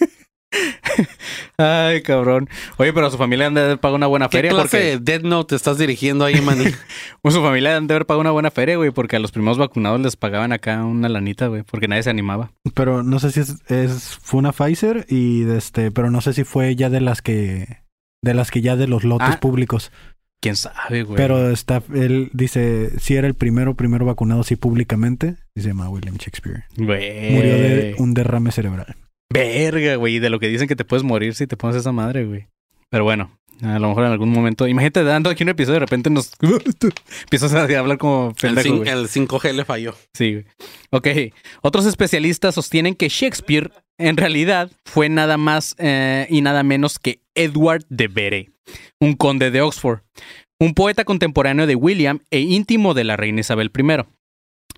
Ay, 1.57 2.01
cabrón. 2.01 2.49
Oye, 2.77 2.93
pero 2.93 3.09
su 3.12 3.17
familia 3.17 3.47
han 3.47 3.53
de 3.53 3.62
haber 3.62 3.79
pagado 3.79 3.95
una 3.95 4.07
buena 4.07 4.27
¿Qué 4.29 4.38
feria 4.38 4.51
clase 4.51 4.63
porque 4.63 4.85
de 4.85 4.99
Dead 4.99 5.21
Note 5.21 5.49
te 5.49 5.55
estás 5.55 5.77
dirigiendo 5.77 6.25
ahí, 6.25 6.39
Manny? 6.41 6.65
pues, 7.21 7.33
su 7.35 7.41
familia 7.41 7.75
han 7.77 7.88
de 7.88 7.93
haber 7.95 8.05
pagado 8.05 8.21
una 8.21 8.31
buena 8.31 8.51
feria, 8.51 8.77
güey, 8.77 8.91
porque 8.91 9.15
a 9.15 9.19
los 9.19 9.31
primeros 9.31 9.57
vacunados 9.57 9.99
les 10.01 10.15
pagaban 10.15 10.51
acá 10.53 10.83
una 10.83 11.09
lanita, 11.09 11.47
güey, 11.47 11.63
porque 11.63 11.88
nadie 11.88 12.03
se 12.03 12.09
animaba. 12.09 12.51
Pero 12.73 13.03
no 13.03 13.19
sé 13.19 13.31
si 13.31 13.39
es, 13.41 13.55
es- 13.69 14.17
fue 14.21 14.39
una 14.39 14.51
Pfizer 14.51 15.05
y 15.09 15.41
de 15.43 15.57
este, 15.57 15.91
pero 15.91 16.12
no 16.12 16.21
sé 16.21 16.33
si 16.33 16.43
fue 16.43 16.75
ya 16.75 16.89
de 16.89 17.01
las 17.01 17.21
que 17.21 17.79
de 18.21 18.33
las 18.33 18.51
que 18.51 18.62
ya 18.62 18.75
de 18.75 18.88
los 18.88 19.03
lotes 19.03 19.27
Ah, 19.31 19.39
públicos. 19.39 19.91
¿Quién 20.41 20.55
sabe, 20.55 21.03
güey? 21.03 21.17
Pero 21.17 21.49
está 21.51 21.81
él 21.93 22.29
dice 22.33 22.91
si 22.99 23.15
era 23.15 23.27
el 23.27 23.33
primero 23.33 23.75
primero 23.75 24.05
vacunado 24.05 24.43
sí 24.43 24.55
públicamente, 24.55 25.35
y 25.55 25.62
se 25.62 25.67
llama 25.69 25.89
William 25.89 26.15
Shakespeare. 26.15 26.63
Güey. 26.77 27.31
Murió 27.33 27.57
de 27.57 27.95
un 27.97 28.13
derrame 28.13 28.51
cerebral. 28.51 28.95
Verga, 29.31 29.95
güey. 29.95 30.19
De 30.19 30.29
lo 30.29 30.39
que 30.39 30.47
dicen 30.47 30.67
que 30.67 30.75
te 30.75 30.85
puedes 30.85 31.03
morir 31.03 31.35
si 31.35 31.47
te 31.47 31.57
pones 31.57 31.75
esa 31.75 31.91
madre, 31.91 32.25
güey. 32.25 32.47
Pero 32.89 33.03
bueno, 33.03 33.31
a 33.61 33.77
lo 33.77 33.89
mejor 33.89 34.05
en 34.05 34.11
algún 34.11 34.29
momento. 34.29 34.67
Imagínate 34.67 35.03
dando 35.03 35.29
aquí 35.29 35.43
un 35.43 35.49
episodio 35.49 35.75
de 35.75 35.79
repente 35.81 36.09
nos. 36.09 36.31
Empiezas 37.23 37.53
a 37.53 37.63
hablar 37.63 37.97
como 37.97 38.29
el, 38.41 38.55
pendejo, 38.55 38.83
el 38.83 39.07
5G 39.07 39.53
le 39.53 39.65
falló. 39.65 39.95
Sí, 40.13 40.33
güey. 40.33 40.45
Ok. 40.91 41.33
Otros 41.61 41.85
especialistas 41.85 42.55
sostienen 42.55 42.95
que 42.95 43.09
Shakespeare 43.09 43.71
en 43.97 44.17
realidad 44.17 44.71
fue 44.85 45.09
nada 45.09 45.37
más 45.37 45.75
eh, 45.77 46.25
y 46.29 46.41
nada 46.41 46.63
menos 46.63 46.99
que 46.99 47.21
Edward 47.35 47.85
de 47.89 48.07
Vere, 48.07 48.51
un 48.99 49.13
conde 49.13 49.51
de 49.51 49.61
Oxford, 49.61 49.99
un 50.57 50.73
poeta 50.73 51.03
contemporáneo 51.03 51.67
de 51.67 51.75
William 51.75 52.19
e 52.31 52.39
íntimo 52.39 52.93
de 52.93 53.03
la 53.03 53.17
reina 53.17 53.41
Isabel 53.41 53.71
I. 53.77 54.05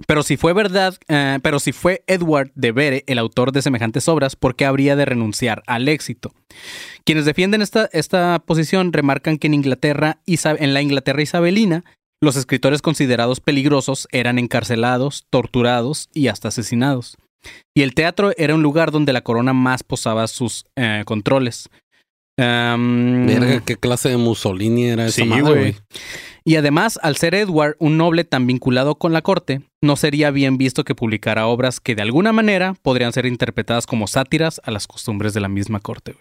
Pero 0.07 0.23
si 0.23 0.37
fue 0.37 0.53
verdad, 0.53 0.95
eh, 1.07 1.39
pero 1.41 1.59
si 1.59 1.71
fue 1.71 2.03
Edward 2.07 2.51
de 2.55 2.71
Vere 2.71 3.03
el 3.07 3.19
autor 3.19 3.51
de 3.51 3.61
semejantes 3.61 4.07
obras, 4.07 4.35
¿por 4.35 4.55
qué 4.55 4.65
habría 4.65 4.95
de 4.95 5.05
renunciar 5.05 5.63
al 5.67 5.87
éxito? 5.87 6.33
Quienes 7.05 7.25
defienden 7.25 7.61
esta, 7.61 7.89
esta 7.91 8.39
posición 8.39 8.93
remarcan 8.93 9.37
que 9.37 9.47
en 9.47 9.53
Inglaterra, 9.53 10.19
en 10.25 10.73
la 10.73 10.81
Inglaterra 10.81 11.21
isabelina, 11.21 11.83
los 12.21 12.35
escritores 12.35 12.81
considerados 12.81 13.39
peligrosos 13.39 14.07
eran 14.11 14.39
encarcelados, 14.39 15.25
torturados 15.29 16.09
y 16.13 16.27
hasta 16.27 16.49
asesinados. 16.49 17.17
Y 17.75 17.81
el 17.81 17.95
teatro 17.95 18.31
era 18.37 18.53
un 18.53 18.61
lugar 18.61 18.91
donde 18.91 19.13
la 19.13 19.21
corona 19.21 19.53
más 19.53 19.83
posaba 19.83 20.27
sus 20.27 20.65
eh, 20.75 21.03
controles. 21.05 21.69
Verga, 22.37 23.61
qué 23.63 23.75
clase 23.75 24.09
de 24.09 24.17
Mussolini 24.17 24.85
era 24.85 25.05
esa 25.05 25.23
Sí, 25.23 25.25
madre, 25.25 25.41
güey. 25.43 25.75
Y 26.43 26.55
además, 26.55 26.99
al 27.03 27.17
ser 27.17 27.35
Edward 27.35 27.75
un 27.79 27.97
noble 27.97 28.23
tan 28.23 28.47
vinculado 28.47 28.95
con 28.95 29.13
la 29.13 29.21
corte, 29.21 29.61
no 29.81 29.95
sería 29.95 30.31
bien 30.31 30.57
visto 30.57 30.83
que 30.83 30.95
publicara 30.95 31.47
obras 31.47 31.79
que 31.79 31.95
de 31.95 32.01
alguna 32.01 32.33
manera 32.33 32.75
podrían 32.81 33.13
ser 33.13 33.25
interpretadas 33.25 33.85
como 33.85 34.07
sátiras 34.07 34.61
a 34.63 34.71
las 34.71 34.87
costumbres 34.87 35.33
de 35.33 35.41
la 35.41 35.47
misma 35.49 35.79
corte. 35.79 36.15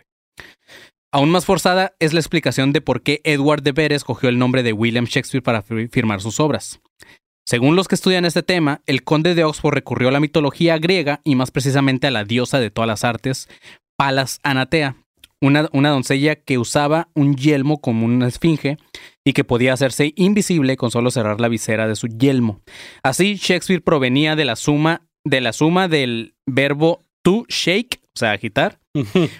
Aún 1.12 1.30
más 1.30 1.44
forzada 1.44 1.94
es 1.98 2.12
la 2.12 2.20
explicación 2.20 2.72
de 2.72 2.80
por 2.80 3.02
qué 3.02 3.20
Edward 3.24 3.62
de 3.62 3.72
Vere 3.72 3.96
escogió 3.96 4.28
el 4.28 4.38
nombre 4.38 4.62
de 4.62 4.72
William 4.72 5.06
Shakespeare 5.06 5.42
para 5.42 5.62
fi- 5.62 5.88
firmar 5.88 6.20
sus 6.20 6.38
obras. 6.38 6.80
Según 7.44 7.74
los 7.74 7.88
que 7.88 7.96
estudian 7.96 8.24
este 8.24 8.44
tema, 8.44 8.80
el 8.86 9.02
conde 9.02 9.34
de 9.34 9.42
Oxford 9.42 9.74
recurrió 9.74 10.08
a 10.08 10.12
la 10.12 10.20
mitología 10.20 10.78
griega 10.78 11.20
y 11.24 11.34
más 11.34 11.50
precisamente 11.50 12.06
a 12.06 12.12
la 12.12 12.24
diosa 12.24 12.60
de 12.60 12.70
todas 12.70 12.86
las 12.86 13.02
artes, 13.02 13.48
Palas 13.96 14.38
Anatea, 14.44 14.96
una 15.40 15.88
doncella 15.90 16.36
que 16.36 16.58
usaba 16.58 17.08
un 17.14 17.34
yelmo 17.34 17.80
como 17.80 18.06
una 18.06 18.28
esfinge 18.28 18.76
y 19.24 19.32
que 19.32 19.44
podía 19.44 19.72
hacerse 19.72 20.12
invisible 20.16 20.76
con 20.76 20.90
solo 20.90 21.10
cerrar 21.10 21.40
la 21.40 21.48
visera 21.48 21.86
de 21.86 21.96
su 21.96 22.08
yelmo. 22.08 22.60
Así, 23.02 23.36
Shakespeare 23.36 23.82
provenía 23.82 24.36
de 24.36 24.44
la 24.44 24.56
suma, 24.56 25.02
de 25.24 25.40
la 25.40 25.52
suma 25.52 25.88
del 25.88 26.34
verbo 26.46 27.04
to 27.22 27.44
shake, 27.48 28.00
o 28.14 28.18
sea, 28.18 28.32
agitar, 28.32 28.80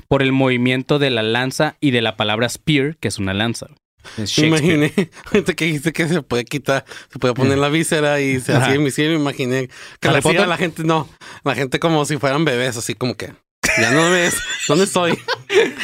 por 0.08 0.22
el 0.22 0.32
movimiento 0.32 0.98
de 0.98 1.10
la 1.10 1.22
lanza 1.22 1.76
y 1.80 1.90
de 1.90 2.02
la 2.02 2.16
palabra 2.16 2.48
spear, 2.48 2.96
que 2.98 3.08
es 3.08 3.18
una 3.18 3.34
lanza. 3.34 3.68
Me 4.16 4.46
imaginé, 4.46 4.92
ahorita 5.26 5.54
que 5.54 5.66
dijiste 5.66 5.92
que 5.92 6.08
se 6.08 6.22
puede 6.22 6.44
quitar, 6.44 6.84
se 7.12 7.18
puede 7.18 7.34
poner 7.34 7.58
la 7.58 7.68
víscera 7.68 8.20
y 8.20 8.40
se 8.40 8.54
hacía 8.54 8.74
invisible, 8.74 9.14
me 9.14 9.20
imaginé 9.20 9.68
que 10.00 10.08
¿Harry 10.08 10.22
le 10.22 10.28
hacía 10.30 10.44
a 10.44 10.46
la 10.46 10.56
gente, 10.56 10.84
no, 10.84 11.08
la 11.44 11.54
gente 11.54 11.78
como 11.80 12.04
si 12.04 12.16
fueran 12.16 12.44
bebés, 12.44 12.76
así 12.76 12.94
como 12.94 13.14
que, 13.14 13.32
ya 13.78 13.92
no 13.92 14.10
ves, 14.10 14.36
¿dónde 14.68 14.84
estoy? 14.84 15.18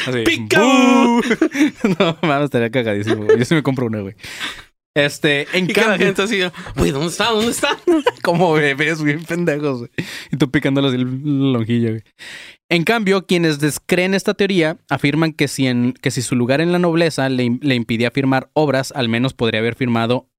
Así, 0.07 0.23
no, 1.99 2.17
mames, 2.21 2.45
estaría 2.45 2.69
cagadísimo. 2.69 3.25
güey. 3.25 3.37
Yo 3.37 3.45
sí 3.45 3.55
me 3.55 3.63
compro 3.63 3.87
una, 3.87 4.01
güey. 4.01 4.15
Este, 4.95 5.47
en 5.53 5.65
Y 5.65 5.73
la 5.73 5.83
cambio, 5.83 6.07
gente 6.07 6.21
así, 6.23 6.39
güey, 6.75 6.89
¿dónde 6.89 7.09
está? 7.09 7.29
¿Dónde 7.29 7.51
está? 7.51 7.77
como 8.23 8.53
bebés, 8.53 9.03
bien 9.03 9.23
pendejos, 9.23 9.79
güey. 9.79 9.91
Y 10.31 10.37
tú 10.37 10.49
picándolos 10.49 10.93
el 10.93 11.03
lonjillo, 11.53 11.89
güey. 11.89 12.03
En 12.69 12.83
cambio, 12.83 13.25
quienes 13.25 13.59
descreen 13.59 14.13
esta 14.13 14.33
teoría 14.33 14.77
afirman 14.89 15.33
que 15.33 15.47
si, 15.47 15.67
en, 15.67 15.93
que 15.93 16.09
si 16.09 16.21
su 16.21 16.35
lugar 16.35 16.61
en 16.61 16.71
la 16.71 16.79
nobleza 16.79 17.29
le, 17.29 17.59
le 17.61 17.75
impidía 17.75 18.09
firmar 18.11 18.49
obras, 18.53 18.91
al 18.95 19.07
menos 19.07 19.33
podría 19.33 19.59
haber 19.59 19.75
firmado 19.75 20.29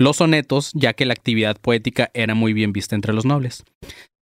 los 0.00 0.16
sonetos, 0.16 0.72
ya 0.74 0.92
que 0.94 1.06
la 1.06 1.12
actividad 1.12 1.56
poética 1.60 2.10
era 2.12 2.34
muy 2.34 2.52
bien 2.52 2.72
vista 2.72 2.94
entre 2.94 3.12
los 3.12 3.24
nobles. 3.24 3.64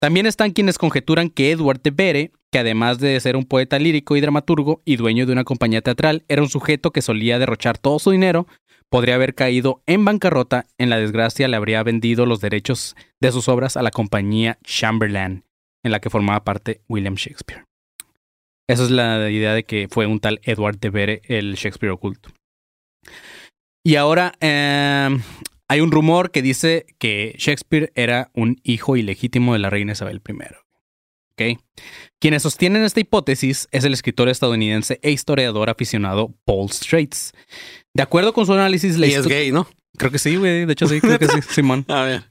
También 0.00 0.26
están 0.26 0.52
quienes 0.52 0.78
conjeturan 0.78 1.30
que 1.30 1.50
Edward 1.50 1.82
de 1.82 1.90
Vere, 1.90 2.32
que 2.50 2.58
además 2.58 2.98
de 2.98 3.18
ser 3.20 3.36
un 3.36 3.44
poeta 3.44 3.78
lírico 3.78 4.16
y 4.16 4.20
dramaturgo 4.20 4.82
y 4.84 4.96
dueño 4.96 5.26
de 5.26 5.32
una 5.32 5.44
compañía 5.44 5.82
teatral, 5.82 6.24
era 6.28 6.42
un 6.42 6.48
sujeto 6.48 6.90
que 6.90 7.02
solía 7.02 7.38
derrochar 7.38 7.78
todo 7.78 7.98
su 7.98 8.10
dinero, 8.10 8.46
podría 8.90 9.16
haber 9.16 9.34
caído 9.34 9.82
en 9.86 10.04
bancarrota, 10.04 10.66
en 10.78 10.90
la 10.90 10.98
desgracia 10.98 11.48
le 11.48 11.56
habría 11.56 11.82
vendido 11.82 12.26
los 12.26 12.40
derechos 12.40 12.96
de 13.20 13.32
sus 13.32 13.48
obras 13.48 13.76
a 13.76 13.82
la 13.82 13.90
compañía 13.90 14.58
Chamberlain, 14.64 15.44
en 15.84 15.92
la 15.92 16.00
que 16.00 16.10
formaba 16.10 16.44
parte 16.44 16.80
William 16.88 17.14
Shakespeare. 17.14 17.64
Esa 18.68 18.84
es 18.84 18.90
la 18.90 19.30
idea 19.30 19.54
de 19.54 19.64
que 19.64 19.88
fue 19.90 20.06
un 20.06 20.20
tal 20.20 20.40
Edward 20.42 20.78
de 20.78 20.90
Vere 20.90 21.22
el 21.24 21.54
Shakespeare 21.54 21.92
oculto. 21.92 22.30
Y 23.84 23.96
ahora 23.96 24.34
eh, 24.40 25.08
hay 25.68 25.80
un 25.80 25.90
rumor 25.90 26.30
que 26.30 26.42
dice 26.42 26.84
que 26.98 27.34
Shakespeare 27.38 27.92
era 27.94 28.30
un 28.34 28.60
hijo 28.62 28.96
ilegítimo 28.96 29.54
de 29.54 29.60
la 29.60 29.70
reina 29.70 29.92
Isabel 29.92 30.20
I. 30.26 30.67
¿Ok? 31.38 31.60
Quienes 32.20 32.42
sostienen 32.42 32.82
esta 32.82 33.00
hipótesis 33.00 33.68
es 33.70 33.84
el 33.84 33.94
escritor 33.94 34.28
estadounidense 34.28 34.98
e 35.02 35.12
historiador 35.12 35.70
aficionado 35.70 36.34
Paul 36.44 36.70
Straits. 36.70 37.32
De 37.94 38.02
acuerdo 38.02 38.32
con 38.32 38.46
su 38.46 38.52
análisis, 38.52 38.98
la 38.98 39.06
Y 39.06 39.12
es 39.14 39.26
gay, 39.26 39.52
¿no? 39.52 39.68
Creo 39.96 40.10
que 40.10 40.18
sí, 40.18 40.36
güey. 40.36 40.64
De 40.66 40.72
hecho, 40.72 40.88
sí, 40.88 41.00
creo 41.00 41.18
que 41.18 41.28
sí, 41.28 41.40
Simón. 41.50 41.84
A 41.88 42.02
ver, 42.02 42.24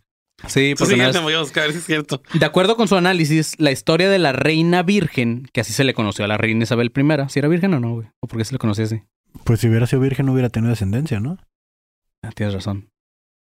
Sí, 0.47 0.75
voy 0.75 1.33
a 1.33 1.39
buscar 1.39 1.71
si 1.71 1.79
es 1.79 1.85
cierto. 1.85 2.21
de 2.33 2.45
acuerdo 2.45 2.75
con 2.75 2.87
su 2.87 2.95
análisis, 2.95 3.55
la 3.57 3.71
historia 3.71 4.07
de 4.09 4.19
la 4.19 4.33
reina 4.33 4.83
virgen, 4.83 5.47
que 5.51 5.61
así 5.61 5.73
se 5.73 5.83
le 5.83 5.95
conoció 5.95 6.25
a 6.25 6.27
la 6.27 6.37
reina 6.37 6.63
Isabel 6.63 6.91
I, 6.95 7.29
si 7.29 7.39
era 7.39 7.47
virgen 7.47 7.73
o 7.73 7.79
no, 7.79 7.93
güey, 7.95 8.07
o 8.19 8.27
por 8.27 8.37
qué 8.37 8.45
se 8.45 8.53
le 8.53 8.59
conocía 8.59 8.85
así. 8.85 9.01
Pues 9.43 9.59
si 9.59 9.67
hubiera 9.67 9.87
sido 9.87 10.01
virgen 10.01 10.27
no 10.27 10.33
hubiera 10.33 10.49
tenido 10.49 10.69
descendencia, 10.69 11.19
¿no? 11.19 11.37
Ah, 12.23 12.31
tienes 12.35 12.53
razón. 12.53 12.89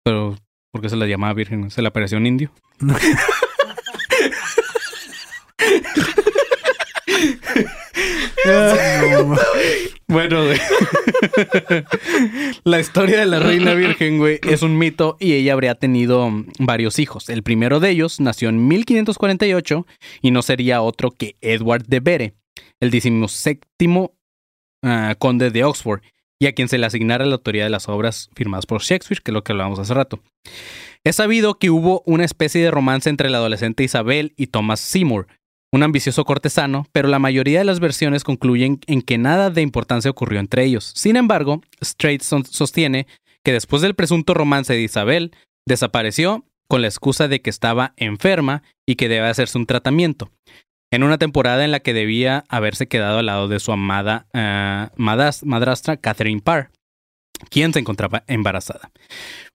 Pero, 0.04 0.38
¿por 0.71 0.82
qué 0.82 0.89
se 0.89 0.95
la 0.95 1.08
llamaba 1.08 1.34
virgen? 1.34 1.71
¿Se 1.71 1.82
le 1.82 1.88
apareció 1.88 2.17
un 2.19 2.28
indio? 2.28 2.52
Bueno, 10.08 10.43
la 12.65 12.79
historia 12.79 13.19
de 13.19 13.25
la 13.25 13.39
reina 13.39 13.73
virgen, 13.73 14.19
güey, 14.19 14.39
es 14.47 14.62
un 14.62 14.77
mito 14.77 15.17
y 15.19 15.34
ella 15.34 15.53
habría 15.53 15.75
tenido 15.75 16.29
varios 16.60 16.99
hijos. 16.99 17.29
El 17.29 17.41
primero 17.41 17.79
de 17.79 17.89
ellos 17.89 18.19
nació 18.19 18.49
en 18.49 18.67
1548 18.67 19.88
y 20.21 20.32
no 20.32 20.41
sería 20.41 20.82
otro 20.82 21.12
que 21.12 21.38
Edward 21.41 21.86
de 21.88 21.99
Vere, 22.01 22.34
el 22.79 22.91
decimoséptimo 22.91 24.13
ah, 24.84 25.15
conde 25.17 25.51
de 25.51 25.63
Oxford, 25.63 26.01
y 26.39 26.47
a 26.47 26.53
quien 26.53 26.67
se 26.67 26.77
le 26.77 26.86
asignara 26.86 27.25
la 27.25 27.36
autoría 27.36 27.63
de 27.63 27.69
las 27.69 27.88
obras 27.88 28.29
firmadas 28.36 28.65
por 28.65 28.82
Shakespeare, 28.82 29.21
que 29.23 29.32
es 29.32 29.34
lo 29.34 29.43
que 29.43 29.53
hablábamos 29.53 29.79
hace 29.79 29.93
rato. 29.93 30.19
Es 31.06 31.15
sabido 31.15 31.56
que 31.56 31.69
hubo 31.69 32.03
una 32.06 32.25
especie 32.25 32.62
de 32.62 32.71
romance 32.71 33.10
entre 33.10 33.29
la 33.29 33.38
adolescente 33.38 33.84
Isabel 33.84 34.34
y 34.36 34.47
Thomas 34.47 34.82
Seymour, 34.82 35.27
un 35.73 35.83
ambicioso 35.83 36.23
cortesano, 36.23 36.86
pero 36.91 37.09
la 37.09 37.19
mayoría 37.19 37.59
de 37.59 37.65
las 37.65 37.79
versiones 37.79 38.23
concluyen 38.23 38.79
en 38.86 39.01
que 39.01 39.17
nada 39.17 39.49
de 39.49 39.62
importancia 39.62 40.12
ocurrió 40.12 40.39
entre 40.39 40.63
ellos. 40.63 40.93
Sin 40.95 41.15
embargo, 41.17 41.62
Strait 41.83 42.21
sostiene 42.21 43.07
que 43.43 43.51
después 43.51 43.81
del 43.81 43.95
presunto 43.95 44.33
romance 44.33 44.71
de 44.71 44.81
Isabel, 44.81 45.31
desapareció 45.67 46.45
con 46.69 46.81
la 46.81 46.88
excusa 46.88 47.27
de 47.27 47.41
que 47.41 47.49
estaba 47.49 47.93
enferma 47.97 48.63
y 48.86 48.95
que 48.95 49.09
debe 49.09 49.27
hacerse 49.27 49.57
un 49.57 49.65
tratamiento. 49.65 50.29
En 50.91 51.01
una 51.03 51.17
temporada 51.17 51.65
en 51.65 51.71
la 51.71 51.79
que 51.79 51.93
debía 51.93 52.45
haberse 52.49 52.88
quedado 52.88 53.17
al 53.17 53.25
lado 53.25 53.47
de 53.47 53.59
su 53.59 53.71
amada 53.71 54.27
madas- 54.95 55.43
madrastra 55.43 55.97
Catherine 55.97 56.41
Parr, 56.41 56.69
quien 57.49 57.73
se 57.73 57.79
encontraba 57.79 58.23
embarazada. 58.27 58.91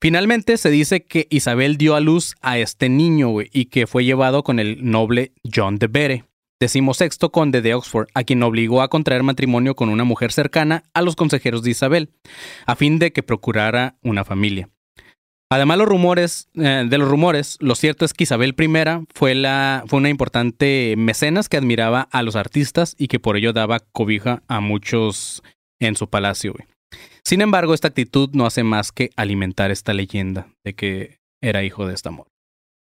Finalmente 0.01 0.57
se 0.57 0.71
dice 0.71 1.05
que 1.05 1.27
Isabel 1.31 1.77
dio 1.77 1.95
a 1.95 2.01
luz 2.01 2.35
a 2.41 2.59
este 2.59 2.89
niño 2.89 3.41
y 3.41 3.67
que 3.67 3.87
fue 3.87 4.05
llevado 4.05 4.43
con 4.43 4.59
el 4.59 4.91
noble 4.91 5.33
John 5.55 5.79
de 5.79 5.87
Vere, 5.87 6.25
decimosexto 6.61 7.31
conde 7.31 7.63
de 7.63 7.75
Oxford, 7.75 8.09
a 8.15 8.25
quien 8.25 8.43
obligó 8.43 8.83
a 8.83 8.89
contraer 8.89 9.23
matrimonio 9.23 9.75
con 9.75 9.89
una 9.89 10.05
mujer 10.05 10.33
cercana 10.33 10.85
a 10.95 11.03
los 11.03 11.17
consejeros 11.17 11.63
de 11.63 11.71
Isabel, 11.71 12.11
a 12.67 12.77
fin 12.77 12.99
de 12.99 13.13
que 13.13 13.23
procurara 13.23 13.97
una 14.03 14.25
familia. 14.25 14.69
Además, 15.51 15.79
los 15.79 15.89
rumores, 15.89 16.49
eh, 16.57 16.85
de 16.87 16.99
los 16.99 17.09
rumores, 17.09 17.57
lo 17.61 17.75
cierto 17.75 18.05
es 18.05 18.13
que 18.13 18.25
Isabel 18.25 18.55
I 18.59 19.07
fue, 19.15 19.35
la, 19.35 19.83
fue 19.87 19.99
una 19.99 20.11
importante 20.11 20.95
mecenas 20.99 21.49
que 21.49 21.57
admiraba 21.57 22.03
a 22.13 22.23
los 22.23 22.37
artistas 22.37 22.95
y 22.99 23.09
que 23.09 23.19
por 23.19 23.37
ello 23.39 23.55
daba 23.55 23.81
cobija 23.81 24.43
a 24.47 24.61
muchos 24.61 25.43
en 25.81 25.97
su 25.97 26.11
palacio. 26.11 26.55
Sin 27.29 27.43
embargo, 27.43 27.75
esta 27.75 27.89
actitud 27.89 28.31
no 28.33 28.47
hace 28.47 28.63
más 28.65 28.91
que 28.91 29.11
alimentar 29.17 29.71
esta 29.71 29.93
leyenda 29.93 30.49
de 30.65 30.75
que 30.75 31.19
era 31.43 31.63
hijo 31.63 31.87
de 31.87 31.93
esta 31.95 32.09
amor. 32.09 32.27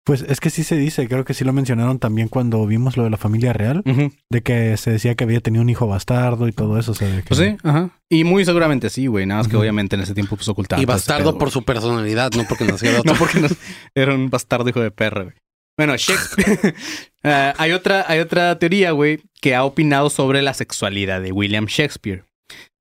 Pues 0.03 0.23
es 0.23 0.39
que 0.39 0.49
sí 0.49 0.63
se 0.63 0.75
dice, 0.77 1.07
creo 1.07 1.25
que 1.25 1.35
sí 1.35 1.45
lo 1.45 1.53
mencionaron 1.53 1.99
también 1.99 2.27
cuando 2.27 2.65
vimos 2.65 2.97
lo 2.97 3.03
de 3.03 3.11
la 3.11 3.17
familia 3.17 3.53
real, 3.53 3.83
de 4.31 4.41
que 4.41 4.75
se 4.77 4.89
decía 4.89 5.13
que 5.13 5.25
había 5.25 5.41
tenido 5.41 5.61
un 5.61 5.69
hijo 5.69 5.85
bastardo 5.85 6.47
y 6.47 6.51
todo 6.53 6.79
eso. 6.79 6.93
O 6.93 6.95
sea, 6.95 7.07
de 7.07 7.17
que- 7.21 7.27
Pues 7.27 7.39
sí, 7.39 7.55
ajá. 7.61 7.91
Y 8.09 8.23
muy 8.23 8.43
seguramente 8.43 8.89
sí, 8.89 9.05
güey. 9.05 9.27
Nada 9.27 9.41
más 9.41 9.47
que 9.47 9.57
obviamente 9.57 9.95
en 9.95 10.01
ese 10.01 10.15
tiempo 10.15 10.35
pues 10.35 10.49
ocultaban. 10.49 10.81
y 10.81 10.85
bastardo 10.87 11.29
pedo, 11.33 11.37
por 11.37 11.51
su 11.51 11.63
personalidad, 11.63 12.31
no 12.35 12.45
porque 12.49 12.65
nació 12.65 12.91
de 12.93 12.97
otro. 12.99 13.13
No, 13.13 13.19
porque 13.19 13.41
no- 13.41 13.47
era 13.93 14.15
un 14.15 14.31
bastardo 14.31 14.67
hijo 14.67 14.81
de 14.81 14.89
perra, 14.89 15.23
güey. 15.25 15.35
Bueno, 15.77 15.95
Shakespeare. 15.97 16.73
Eh, 17.23 17.53
hay, 17.59 17.71
otra, 17.71 18.03
hay 18.07 18.17
otra 18.19 18.57
teoría, 18.57 18.89
güey, 18.93 19.21
que 19.39 19.53
ha 19.53 19.63
opinado 19.63 20.09
sobre 20.09 20.41
la 20.41 20.55
sexualidad 20.55 21.21
de 21.21 21.31
William 21.31 21.67
Shakespeare. 21.67 22.23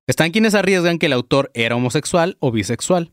Están 0.08 0.30
quienes 0.30 0.54
arriesgan 0.54 0.98
que 0.98 1.06
el 1.06 1.12
autor 1.12 1.50
era 1.54 1.76
homosexual 1.76 2.36
o 2.40 2.50
bisexual. 2.50 3.12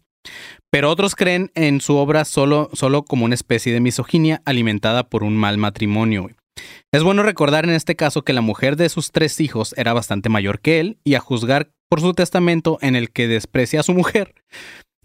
Pero 0.71 0.89
otros 0.89 1.15
creen 1.15 1.51
en 1.55 1.79
su 1.81 1.95
obra 1.95 2.25
solo, 2.25 2.69
solo 2.73 3.03
como 3.03 3.25
una 3.25 3.35
especie 3.35 3.73
de 3.73 3.79
misoginia 3.79 4.41
alimentada 4.45 5.09
por 5.09 5.23
un 5.23 5.35
mal 5.35 5.57
matrimonio. 5.57 6.29
Es 6.91 7.03
bueno 7.03 7.23
recordar 7.23 7.65
en 7.65 7.71
este 7.71 7.95
caso 7.95 8.23
que 8.23 8.33
la 8.33 8.41
mujer 8.41 8.75
de 8.75 8.89
sus 8.89 9.11
tres 9.11 9.39
hijos 9.39 9.73
era 9.77 9.93
bastante 9.93 10.29
mayor 10.29 10.59
que 10.59 10.79
él 10.79 10.99
y 11.03 11.15
a 11.15 11.19
juzgar 11.19 11.71
por 11.89 12.01
su 12.01 12.13
testamento 12.13 12.77
en 12.81 12.95
el 12.95 13.11
que 13.11 13.27
desprecia 13.27 13.79
a 13.79 13.83
su 13.83 13.93
mujer, 13.93 14.33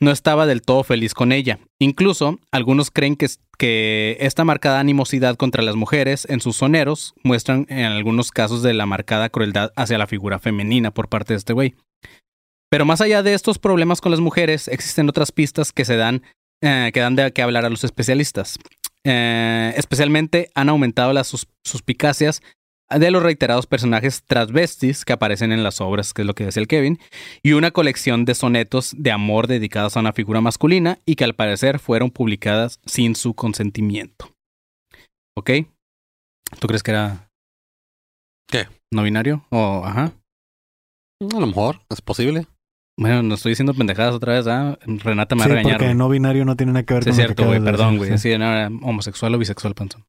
no 0.03 0.11
estaba 0.11 0.47
del 0.47 0.62
todo 0.62 0.83
feliz 0.83 1.15
con 1.15 1.31
ella. 1.33 1.61
Incluso, 1.81 2.38
algunos 2.51 2.91
creen 2.91 3.15
que, 3.17 3.29
que 3.57 4.17
esta 4.21 4.45
marcada 4.45 4.81
animosidad 4.81 5.37
contra 5.37 5.62
las 5.62 5.77
mujeres 5.77 6.27
en 6.29 6.41
sus 6.41 6.57
soneros 6.57 7.15
muestran 7.23 7.67
en 7.69 7.85
algunos 7.85 8.31
casos 8.33 8.62
de 8.62 8.75
la 8.75 8.85
marcada 8.85 9.29
crueldad 9.29 9.73
hacia 9.77 9.99
la 9.99 10.09
figura 10.09 10.38
femenina 10.38 10.91
por 10.91 11.09
parte 11.09 11.35
de 11.35 11.38
este 11.38 11.53
güey. 11.53 11.77
Pero 12.69 12.85
más 12.85 13.01
allá 13.01 13.23
de 13.23 13.35
estos 13.35 13.59
problemas 13.59 14.01
con 14.01 14.11
las 14.11 14.21
mujeres, 14.21 14.67
existen 14.67 15.09
otras 15.09 15.31
pistas 15.31 15.73
que 15.73 15.85
se 15.85 15.97
dan, 15.97 16.23
eh, 16.62 16.91
que 16.93 17.01
dan 17.01 17.15
de 17.15 17.33
qué 17.33 17.43
hablar 17.43 17.65
a 17.65 17.71
los 17.71 17.85
especialistas. 17.85 18.59
Eh, 19.05 19.73
especialmente 19.77 20.51
han 20.55 20.69
aumentado 20.69 21.12
las 21.12 21.27
sus- 21.29 21.49
suspicacias 21.65 22.43
de 22.99 23.11
los 23.11 23.23
reiterados 23.23 23.67
personajes 23.67 24.23
transvestis 24.25 25.05
que 25.05 25.13
aparecen 25.13 25.53
en 25.53 25.63
las 25.63 25.81
obras, 25.81 26.13
que 26.15 26.23
es 26.23 26.27
lo 26.27 26.35
que 26.35 26.45
decía 26.45 26.61
el 26.61 26.69
Kevin, 26.69 26.99
y 27.43 27.53
una 27.53 27.71
colección 27.71 28.25
de 28.25 28.35
sonetos 28.35 28.95
de 28.97 29.11
amor 29.13 29.47
dedicados 29.47 29.97
a 29.97 30.01
una 30.01 30.13
figura 30.13 30.41
masculina 30.41 30.99
y 31.07 31.17
que 31.17 31.25
al 31.25 31.35
parecer 31.35 31.79
fueron 31.79 32.11
publicadas 32.11 32.81
sin 32.87 33.15
su 33.17 33.35
consentimiento. 33.35 34.31
¿Ok? 35.37 35.51
¿Tú 36.61 36.67
crees 36.67 36.83
que 36.83 36.91
era... 36.91 37.29
¿Qué? 38.51 38.67
¿No 38.93 39.03
binario? 39.03 39.47
O, 39.51 39.83
ajá. 39.85 40.13
A 41.35 41.41
lo 41.41 41.47
mejor, 41.47 41.81
es 41.89 42.01
posible. 42.03 42.47
Bueno, 42.99 43.23
no 43.23 43.37
estoy 43.37 43.53
diciendo 43.53 43.73
pendejadas 43.73 44.15
otra 44.15 44.35
vez, 44.35 44.47
¿ah? 44.47 44.79
Renata 44.85 45.35
me 45.35 45.41
va 45.41 45.47
Sí, 45.47 45.51
a 45.53 45.55
regañar. 45.55 45.79
porque 45.79 45.95
no 45.95 46.09
binario 46.11 46.45
no 46.45 46.57
tiene 46.57 46.73
nada 46.73 46.85
que 46.85 46.93
ver 46.93 47.05
Sí, 47.05 47.11
es 47.11 47.17
con 47.17 47.23
que 47.23 47.27
cierto, 47.27 47.47
güey, 47.47 47.65
perdón, 47.65 47.97
güey. 47.97 48.11
sí. 48.19 48.19
Sí, 48.33 48.39
no, 48.39 48.45
era 48.53 48.67
homosexual 48.83 49.35
o 49.35 49.39
bisexual, 49.39 49.75
panzón. 49.75 50.05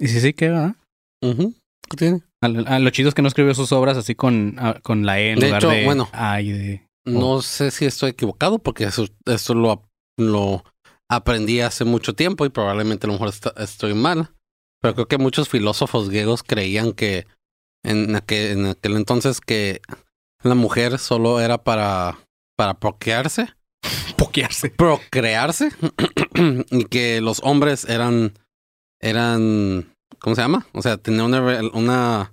Y 0.00 0.08
sí, 0.08 0.20
sí, 0.20 0.32
¿qué 0.32 0.48
va? 0.48 0.74
¿Qué 1.22 1.96
tiene? 1.96 2.22
A, 2.42 2.46
a 2.46 2.78
lo 2.78 2.90
chido 2.90 3.08
es 3.10 3.14
que 3.14 3.22
no 3.22 3.28
escribió 3.28 3.54
sus 3.54 3.70
obras 3.72 3.96
así 3.96 4.14
con, 4.14 4.56
a- 4.58 4.80
con 4.80 5.04
la 5.06 5.20
E 5.20 5.32
en 5.32 5.38
De 5.40 5.46
lugar 5.46 5.62
hecho, 5.62 5.70
de 5.70 5.84
bueno. 5.84 6.08
A 6.12 6.40
y 6.40 6.50
de... 6.52 6.86
No 7.04 7.42
sé 7.42 7.70
si 7.70 7.84
estoy 7.86 8.10
equivocado 8.10 8.58
porque 8.58 8.84
eso, 8.84 9.06
eso 9.26 9.54
lo, 9.54 9.88
lo 10.18 10.64
aprendí 11.10 11.60
hace 11.60 11.84
mucho 11.84 12.14
tiempo 12.14 12.44
y 12.46 12.50
probablemente 12.50 13.06
a 13.06 13.08
lo 13.08 13.12
mejor 13.14 13.28
está- 13.28 13.54
estoy 13.62 13.94
mal. 13.94 14.30
Pero 14.80 14.94
creo 14.94 15.08
que 15.08 15.18
muchos 15.18 15.48
filósofos 15.48 16.08
griegos 16.08 16.42
creían 16.42 16.92
que 16.92 17.26
en 17.84 18.16
aquel, 18.16 18.58
en 18.58 18.66
aquel 18.66 18.96
entonces 18.96 19.40
que 19.40 19.82
la 20.42 20.54
mujer 20.54 20.98
solo 20.98 21.40
era 21.40 21.62
para, 21.62 22.18
para 22.56 22.74
procrearse, 22.80 23.48
Pokearse. 24.16 24.70
procrearse 24.76 25.70
y 26.70 26.84
que 26.84 27.20
los 27.20 27.40
hombres 27.42 27.84
eran, 27.86 28.34
eran, 29.00 29.94
¿cómo 30.18 30.36
se 30.36 30.42
llama? 30.42 30.66
O 30.72 30.82
sea, 30.82 30.96
tener 30.96 31.22
una, 31.22 31.60
una 31.72 32.32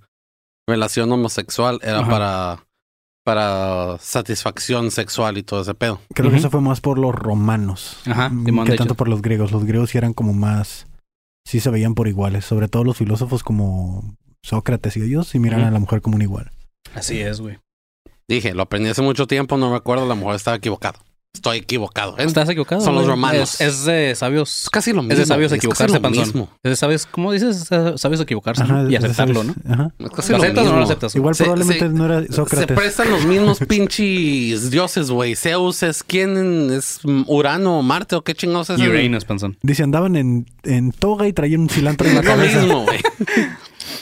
relación 0.68 1.12
homosexual 1.12 1.80
era 1.82 2.00
Ajá. 2.00 2.10
para, 2.10 2.68
para 3.24 3.98
satisfacción 4.00 4.92
sexual 4.92 5.38
y 5.38 5.44
todo 5.44 5.62
ese 5.62 5.74
pedo. 5.74 6.02
Creo 6.14 6.30
que 6.30 6.38
eso 6.38 6.50
fue 6.50 6.62
más 6.62 6.82
por 6.82 7.00
los 7.00 7.16
romanos. 7.16 7.98
Ajá, 8.06 8.30
mm, 8.30 8.66
que 8.66 8.76
tanto 8.76 8.96
por 8.96 9.08
los 9.08 9.22
griegos. 9.22 9.52
Los 9.52 9.66
griegos 9.66 9.92
sí 9.92 9.98
eran 9.98 10.14
como 10.14 10.34
más... 10.34 10.88
Sí 11.46 11.62
se 11.62 11.70
veían 11.70 11.96
por 11.96 12.10
iguales. 12.10 12.44
Sobre 12.44 12.68
todo 12.68 12.84
los 12.84 12.98
filósofos 12.98 13.42
como 13.42 14.18
Sócrates 14.44 14.98
y 14.98 15.02
ellos 15.02 15.30
sí 15.30 15.40
miran 15.40 15.62
a 15.62 15.72
la 15.72 15.80
mujer 15.80 16.02
como 16.02 16.18
un 16.18 16.22
igual. 16.22 16.52
Así 16.94 17.22
es, 17.22 17.40
güey. 17.40 17.60
Dije, 18.28 18.54
lo 18.54 18.64
aprendí 18.64 18.90
hace 18.90 19.02
mucho 19.02 19.28
tiempo, 19.28 19.56
no 19.58 19.70
me 19.70 19.78
acuerdo, 19.78 20.04
a 20.04 20.08
lo 20.08 20.16
mejor 20.18 20.36
estaba 20.36 20.58
equivocado. 20.58 21.00
Estoy 21.38 21.58
equivocado. 21.60 22.18
¿eh? 22.18 22.24
Estás 22.24 22.50
equivocado. 22.50 22.82
Son 22.82 22.96
los 22.96 23.06
romanos. 23.08 23.62
Es, 23.62 23.80
es 23.80 23.86
de 23.86 24.16
sabios. 24.16 24.64
Es 24.64 24.70
casi 24.70 24.92
lo 24.92 25.02
mismo. 25.04 25.14
Es 25.14 25.20
de 25.20 25.26
sabios 25.26 25.52
es 25.52 25.58
casi 25.58 25.68
equivocarse, 25.68 25.96
lo 25.96 26.02
panzón. 26.02 26.24
mismo. 26.26 26.50
Es 26.64 26.70
de 26.72 26.76
sabios, 26.76 27.06
¿cómo 27.06 27.32
dices? 27.32 27.70
Sabios 27.96 28.22
equivocarse 28.22 28.64
y 28.90 28.96
aceptarlo, 28.96 29.44
¿no? 29.44 29.56
Ajá. 29.70 29.92
Es 30.00 30.10
casi 30.12 30.32
¿Lo 30.32 30.38
lo 30.40 30.44
aceptas 30.44 30.66
o 30.66 30.70
no 30.72 30.76
lo 30.78 30.84
aceptas? 30.84 31.16
Igual 31.16 31.36
Se- 31.36 31.44
probablemente 31.44 31.88
se- 31.88 31.94
no 31.94 32.06
era 32.06 32.22
Se 32.24 32.34
Sócrates. 32.34 32.78
prestan 32.78 33.10
los 33.12 33.26
mismos 33.26 33.60
pinches 33.68 34.72
dioses, 34.72 35.10
güey. 35.12 35.36
Zeus 35.36 35.84
es 35.84 36.04
quién 36.04 36.72
es 36.72 37.00
Urano, 37.28 37.82
Marte 37.84 38.16
o 38.16 38.24
qué 38.24 38.34
chingados 38.34 38.70
es. 38.72 38.80
Uranus, 38.80 39.26
panzón. 39.26 39.58
Dice, 39.62 39.84
andaban 39.84 40.16
en, 40.16 40.46
en 40.64 40.92
toga 40.92 41.28
y 41.28 41.34
traían 41.34 41.62
un 41.62 41.70
cilantro 41.70 42.08
en 42.08 42.16
la 42.16 42.22
Es 42.22 42.26
lo 42.26 42.32
cabeza. 42.32 42.60
mismo, 42.62 42.84
güey. 42.86 43.00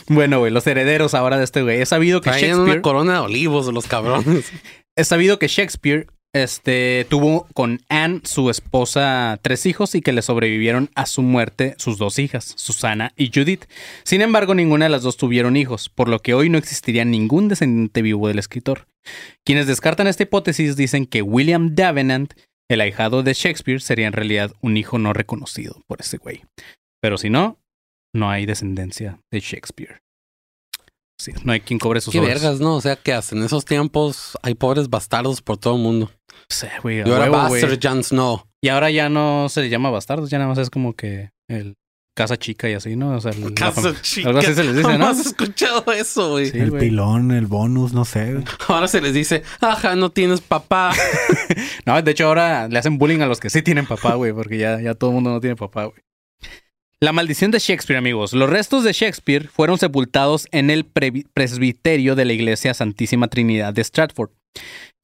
Bueno, 0.08 0.40
güey, 0.40 0.52
los 0.52 0.66
herederos 0.68 1.14
ahora 1.14 1.38
de 1.38 1.44
este 1.44 1.62
güey. 1.62 1.82
Es 1.82 1.90
sabido 1.90 2.22
que 2.22 2.30
Traían 2.30 2.50
Shakespeare... 2.52 2.74
una 2.78 2.82
corona 2.82 3.14
de 3.14 3.20
olivos, 3.20 3.68
los 3.74 3.88
cabrones. 3.88 4.46
Es 4.98 5.10
sabido 5.10 5.40
que 5.40 5.50
Shakespeare 5.50 6.08
este, 6.36 7.08
tuvo 7.10 7.48
con 7.54 7.80
Anne, 7.88 8.20
su 8.26 8.50
esposa, 8.50 9.40
tres 9.42 9.66
hijos 9.66 9.96
y 9.96 10.02
que 10.02 10.12
le 10.12 10.22
sobrevivieron 10.22 10.90
a 10.94 11.06
su 11.06 11.22
muerte 11.22 11.76
sus 11.78 11.98
dos 11.98 12.20
hijas, 12.20 12.54
Susana 12.58 13.14
y 13.16 13.32
Judith. 13.34 13.64
Sin 14.04 14.20
embargo, 14.20 14.54
ninguna 14.54 14.86
de 14.86 14.90
las 14.90 15.02
dos 15.02 15.16
tuvieron 15.16 15.56
hijos, 15.56 15.88
por 15.88 16.10
lo 16.10 16.20
que 16.20 16.34
hoy 16.34 16.50
no 16.50 16.58
existiría 16.58 17.06
ningún 17.06 17.48
descendiente 17.48 18.02
vivo 18.02 18.28
del 18.28 18.40
escritor. 18.40 18.86
Quienes 19.46 19.66
descartan 19.66 20.08
esta 20.08 20.24
hipótesis 20.24 20.76
dicen 20.76 21.06
que 21.06 21.22
William 21.22 21.74
Davenant, 21.74 22.34
el 22.70 22.82
ahijado 22.82 23.24
de 23.24 23.34
Shakespeare, 23.34 23.80
sería 23.80 24.08
en 24.08 24.14
realidad 24.14 24.52
un 24.60 24.76
hijo 24.76 25.00
no 25.00 25.14
reconocido 25.14 25.84
por 25.88 26.02
ese 26.02 26.18
güey. 26.18 26.44
Pero 27.02 27.18
si 27.18 27.30
no, 27.30 27.60
no 28.14 28.30
hay 28.30 28.46
descendencia 28.46 29.22
de 29.32 29.40
Shakespeare. 29.40 30.02
Sí, 31.18 31.32
no 31.46 31.54
hay 31.54 31.62
quien 31.62 31.80
cobre 31.80 32.02
sus 32.02 32.12
Qué 32.12 32.20
obras. 32.20 32.42
vergas, 32.42 32.60
¿no? 32.60 32.76
O 32.76 32.82
sea, 32.82 32.98
que 32.98 33.14
hasta 33.14 33.36
en 33.36 33.44
esos 33.44 33.64
tiempos 33.64 34.38
hay 34.42 34.54
pobres 34.54 34.90
bastardos 34.90 35.42
por 35.42 35.58
todo 35.58 35.76
el 35.78 35.82
mundo. 35.82 36.12
Sí, 36.50 36.68
güey, 36.84 37.02
a 37.02 37.06
Yo 37.06 37.16
era 37.16 37.32
huevo, 37.32 37.48
güey. 37.50 37.62
Bastard 37.62 37.80
Jon 37.82 38.04
Snow. 38.04 38.44
Y 38.62 38.70
ahora 38.70 38.90
ya 38.92 39.10
no 39.10 39.48
se 39.50 39.62
le 39.62 39.70
llama 39.70 39.90
bastardos, 39.90 40.30
ya 40.30 40.38
nada 40.38 40.50
más 40.50 40.58
es 40.58 40.70
como 40.70 40.94
que 40.94 41.32
el 41.48 41.76
casa 42.18 42.38
chica 42.38 42.70
y 42.70 42.74
así, 42.74 42.96
¿no? 42.96 43.10
O 43.16 43.20
sea, 43.22 43.32
el- 43.32 43.54
Casa 43.54 43.94
chica. 44.02 44.30
algo 44.30 44.40
así 44.40 44.54
se 44.54 44.64
les 44.64 44.76
dice, 44.78 44.98
¿no? 44.98 45.10
He 45.10 45.22
escuchado 45.22 45.92
eso, 45.92 46.32
güey. 46.32 46.50
Sí, 46.50 46.58
el 46.60 46.72
pilón, 46.72 47.32
el 47.32 47.46
bonus, 47.46 47.94
no 47.94 48.06
sé. 48.06 48.42
Ahora 48.68 48.88
se 48.88 49.02
les 49.02 49.14
dice, 49.14 49.44
ajá, 49.60 49.96
no 49.96 50.10
tienes 50.12 50.42
papá. 50.42 50.94
No, 51.86 52.02
de 52.02 52.12
hecho 52.12 52.26
ahora 52.26 52.68
le 52.68 52.80
hacen 52.80 52.98
bullying 52.98 53.20
a 53.20 53.28
los 53.28 53.40
que 53.40 53.52
sí 53.52 53.62
tienen 53.62 53.86
papá, 53.86 54.16
güey, 54.16 54.34
porque 54.34 54.58
ya, 54.58 54.82
ya 54.82 54.96
todo 54.96 55.12
el 55.12 55.14
mundo 55.14 55.30
no 55.30 55.40
tiene 55.40 55.56
papá, 55.56 55.86
güey. 55.86 56.00
La 57.00 57.12
maldición 57.12 57.52
de 57.52 57.60
Shakespeare, 57.60 57.98
amigos. 58.00 58.34
Los 58.34 58.50
restos 58.50 58.84
de 58.84 58.92
Shakespeare 58.92 59.48
fueron 59.48 59.78
sepultados 59.78 60.48
en 60.52 60.72
el 60.72 60.86
presbiterio 60.86 62.16
de 62.16 62.26
la 62.26 62.34
iglesia 62.34 62.74
Santísima 62.74 63.28
Trinidad 63.28 63.74
de 63.74 63.84
Stratford. 63.84 64.32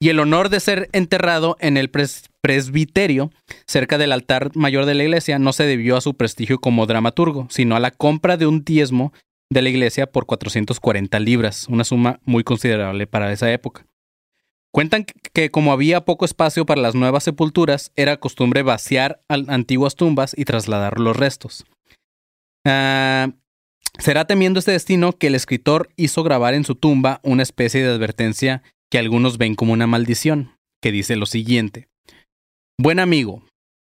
Y 0.00 0.08
el 0.08 0.18
honor 0.18 0.48
de 0.48 0.60
ser 0.60 0.88
enterrado 0.92 1.56
en 1.60 1.76
el 1.76 1.90
pres- 1.90 2.28
presbiterio, 2.40 3.30
cerca 3.66 3.98
del 3.98 4.12
altar 4.12 4.50
mayor 4.54 4.84
de 4.84 4.94
la 4.94 5.04
iglesia, 5.04 5.38
no 5.38 5.52
se 5.52 5.64
debió 5.64 5.96
a 5.96 6.00
su 6.00 6.14
prestigio 6.14 6.58
como 6.58 6.86
dramaturgo, 6.86 7.46
sino 7.50 7.76
a 7.76 7.80
la 7.80 7.92
compra 7.92 8.36
de 8.36 8.46
un 8.46 8.64
diezmo 8.64 9.12
de 9.50 9.62
la 9.62 9.68
iglesia 9.68 10.06
por 10.06 10.26
440 10.26 11.20
libras, 11.20 11.68
una 11.68 11.84
suma 11.84 12.18
muy 12.24 12.42
considerable 12.42 13.06
para 13.06 13.32
esa 13.32 13.52
época. 13.52 13.86
Cuentan 14.72 15.04
que 15.34 15.50
como 15.50 15.72
había 15.72 16.06
poco 16.06 16.24
espacio 16.24 16.64
para 16.64 16.80
las 16.80 16.94
nuevas 16.94 17.24
sepulturas, 17.24 17.92
era 17.94 18.16
costumbre 18.16 18.62
vaciar 18.62 19.20
antiguas 19.28 19.94
tumbas 19.94 20.34
y 20.36 20.46
trasladar 20.46 20.98
los 20.98 21.14
restos. 21.16 21.64
Ah, 22.64 23.28
será 23.98 24.24
temiendo 24.24 24.58
este 24.58 24.72
destino 24.72 25.12
que 25.12 25.26
el 25.26 25.34
escritor 25.34 25.90
hizo 25.96 26.22
grabar 26.22 26.54
en 26.54 26.64
su 26.64 26.74
tumba 26.74 27.20
una 27.22 27.42
especie 27.42 27.82
de 27.82 27.92
advertencia 27.92 28.62
que 28.92 28.98
algunos 28.98 29.38
ven 29.38 29.54
como 29.54 29.72
una 29.72 29.86
maldición, 29.86 30.52
que 30.82 30.92
dice 30.92 31.16
lo 31.16 31.24
siguiente. 31.24 31.88
Buen 32.78 32.98
amigo, 32.98 33.42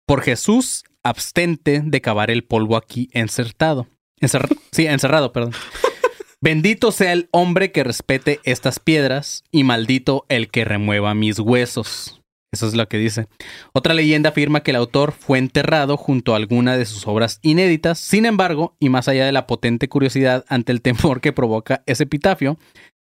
por 0.07 0.21
Jesús, 0.21 0.83
abstente 1.03 1.81
de 1.83 2.01
cavar 2.01 2.29
el 2.29 2.43
polvo 2.43 2.77
aquí 2.77 3.09
encerrado. 3.11 3.87
Encerra- 4.21 4.55
sí, 4.71 4.85
encerrado, 4.85 5.33
perdón. 5.33 5.53
Bendito 6.39 6.91
sea 6.91 7.13
el 7.13 7.29
hombre 7.31 7.71
que 7.71 7.83
respete 7.83 8.41
estas 8.43 8.79
piedras 8.79 9.43
y 9.49 9.63
maldito 9.63 10.27
el 10.29 10.51
que 10.51 10.65
remueva 10.65 11.15
mis 11.15 11.39
huesos. 11.39 12.21
Eso 12.53 12.67
es 12.67 12.75
lo 12.75 12.87
que 12.87 12.97
dice. 12.97 13.27
Otra 13.73 13.93
leyenda 13.95 14.29
afirma 14.29 14.61
que 14.61 14.71
el 14.71 14.77
autor 14.77 15.13
fue 15.13 15.39
enterrado 15.39 15.97
junto 15.97 16.33
a 16.33 16.35
alguna 16.35 16.77
de 16.77 16.85
sus 16.85 17.07
obras 17.07 17.39
inéditas. 17.41 17.97
Sin 17.97 18.25
embargo, 18.25 18.75
y 18.77 18.89
más 18.89 19.07
allá 19.07 19.25
de 19.25 19.31
la 19.31 19.47
potente 19.47 19.87
curiosidad 19.89 20.43
ante 20.49 20.73
el 20.73 20.81
temor 20.81 21.21
que 21.21 21.31
provoca 21.31 21.81
ese 21.85 22.03
epitafio, 22.03 22.59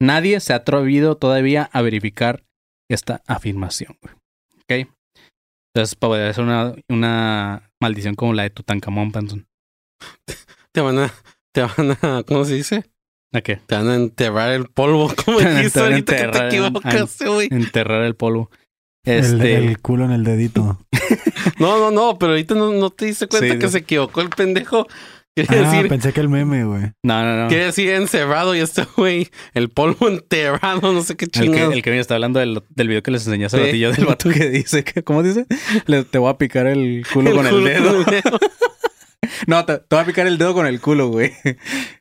nadie 0.01 0.39
se 0.39 0.53
ha 0.53 0.57
atrevido 0.57 1.17
todavía 1.17 1.69
a 1.73 1.81
verificar 1.81 2.43
esta 2.89 3.21
afirmación. 3.27 3.97
güey. 4.01 4.13
¿Ok? 4.85 4.89
Entonces, 5.75 5.95
podría 5.95 6.33
ser 6.33 6.43
una, 6.43 6.73
una 6.89 7.69
maldición 7.79 8.15
como 8.15 8.33
la 8.33 8.43
de 8.43 8.49
Tutankamón, 8.49 9.11
Panzón. 9.11 9.47
Te 10.71 10.81
van 10.81 10.99
a, 10.99 11.13
te 11.53 11.61
van 11.61 11.97
a, 12.01 12.23
¿cómo 12.23 12.45
se 12.45 12.53
dice? 12.53 12.83
¿A 13.33 13.41
qué? 13.41 13.55
Te 13.55 13.75
van 13.75 13.89
a 13.89 13.95
enterrar 13.95 14.51
el 14.53 14.67
polvo, 14.67 15.11
como 15.25 15.39
dijiste 15.39 15.79
ahorita 15.79 16.15
que 16.15 16.27
te 16.27 16.47
equivocaste, 16.47 17.27
güey. 17.27 17.47
Enterrar 17.51 18.03
el 18.03 18.15
polvo. 18.15 18.51
El, 19.03 19.23
Este, 19.25 19.55
el 19.55 19.79
culo 19.79 20.05
en 20.05 20.11
el 20.11 20.23
dedito. 20.23 20.79
No, 21.59 21.79
no, 21.79 21.89
no, 21.91 22.19
pero 22.19 22.33
ahorita 22.33 22.53
no, 22.55 22.71
no 22.73 22.89
te 22.91 23.05
diste 23.05 23.27
cuenta 23.27 23.47
Sí, 23.53 23.57
que 23.57 23.65
no. 23.65 23.71
se 23.71 23.77
equivocó 23.79 24.21
el 24.21 24.29
pendejo. 24.29 24.85
Quiere 25.45 25.65
Ah, 25.65 25.71
decir, 25.71 25.87
pensé 25.89 26.13
que 26.13 26.19
el 26.19 26.29
meme, 26.29 26.63
güey. 26.65 26.83
No, 27.03 27.23
no, 27.23 27.43
no. 27.43 27.47
quiere 27.47 27.65
decir 27.65 27.89
encerrado 27.91 28.55
y 28.55 28.59
este 28.59 28.83
güey, 28.97 29.29
el 29.53 29.69
polvo 29.69 30.07
enterrado, 30.09 30.91
no 30.93 31.01
sé 31.03 31.15
qué 31.15 31.25
El 31.25 31.31
que, 31.31 31.39
chingado. 31.41 31.71
el 31.71 31.81
que 31.83 31.91
me 31.91 31.99
está 31.99 32.15
hablando 32.15 32.39
del, 32.39 32.61
del 32.69 32.87
video 32.87 33.03
que 33.03 33.11
les 33.11 33.25
enseñé 33.27 33.45
hace 33.45 33.57
Sí. 33.57 33.63
ratillo 33.65 33.91
del 33.91 34.05
vato 34.05 34.29
que 34.29 34.49
dice 34.49 34.83
que, 34.83 35.03
¿cómo 35.03 35.21
dice? 35.23 35.45
Le- 35.85 36.03
te 36.03 36.17
voy 36.17 36.29
a 36.31 36.37
picar 36.37 36.65
el 36.67 37.05
culo 37.13 37.33
con 37.35 37.45
el 37.45 37.51
culo 37.53 37.65
dedo. 37.65 38.03
con 38.03 38.13
el 38.13 38.21
dedo. 38.23 38.39
No, 39.45 39.65
te, 39.65 39.77
te 39.77 39.95
voy 39.95 39.99
a 39.99 40.05
picar 40.05 40.25
el 40.27 40.37
dedo 40.37 40.53
con 40.53 40.65
el 40.67 40.79
culo, 40.79 41.09
güey. 41.09 41.33
Que 41.43 41.57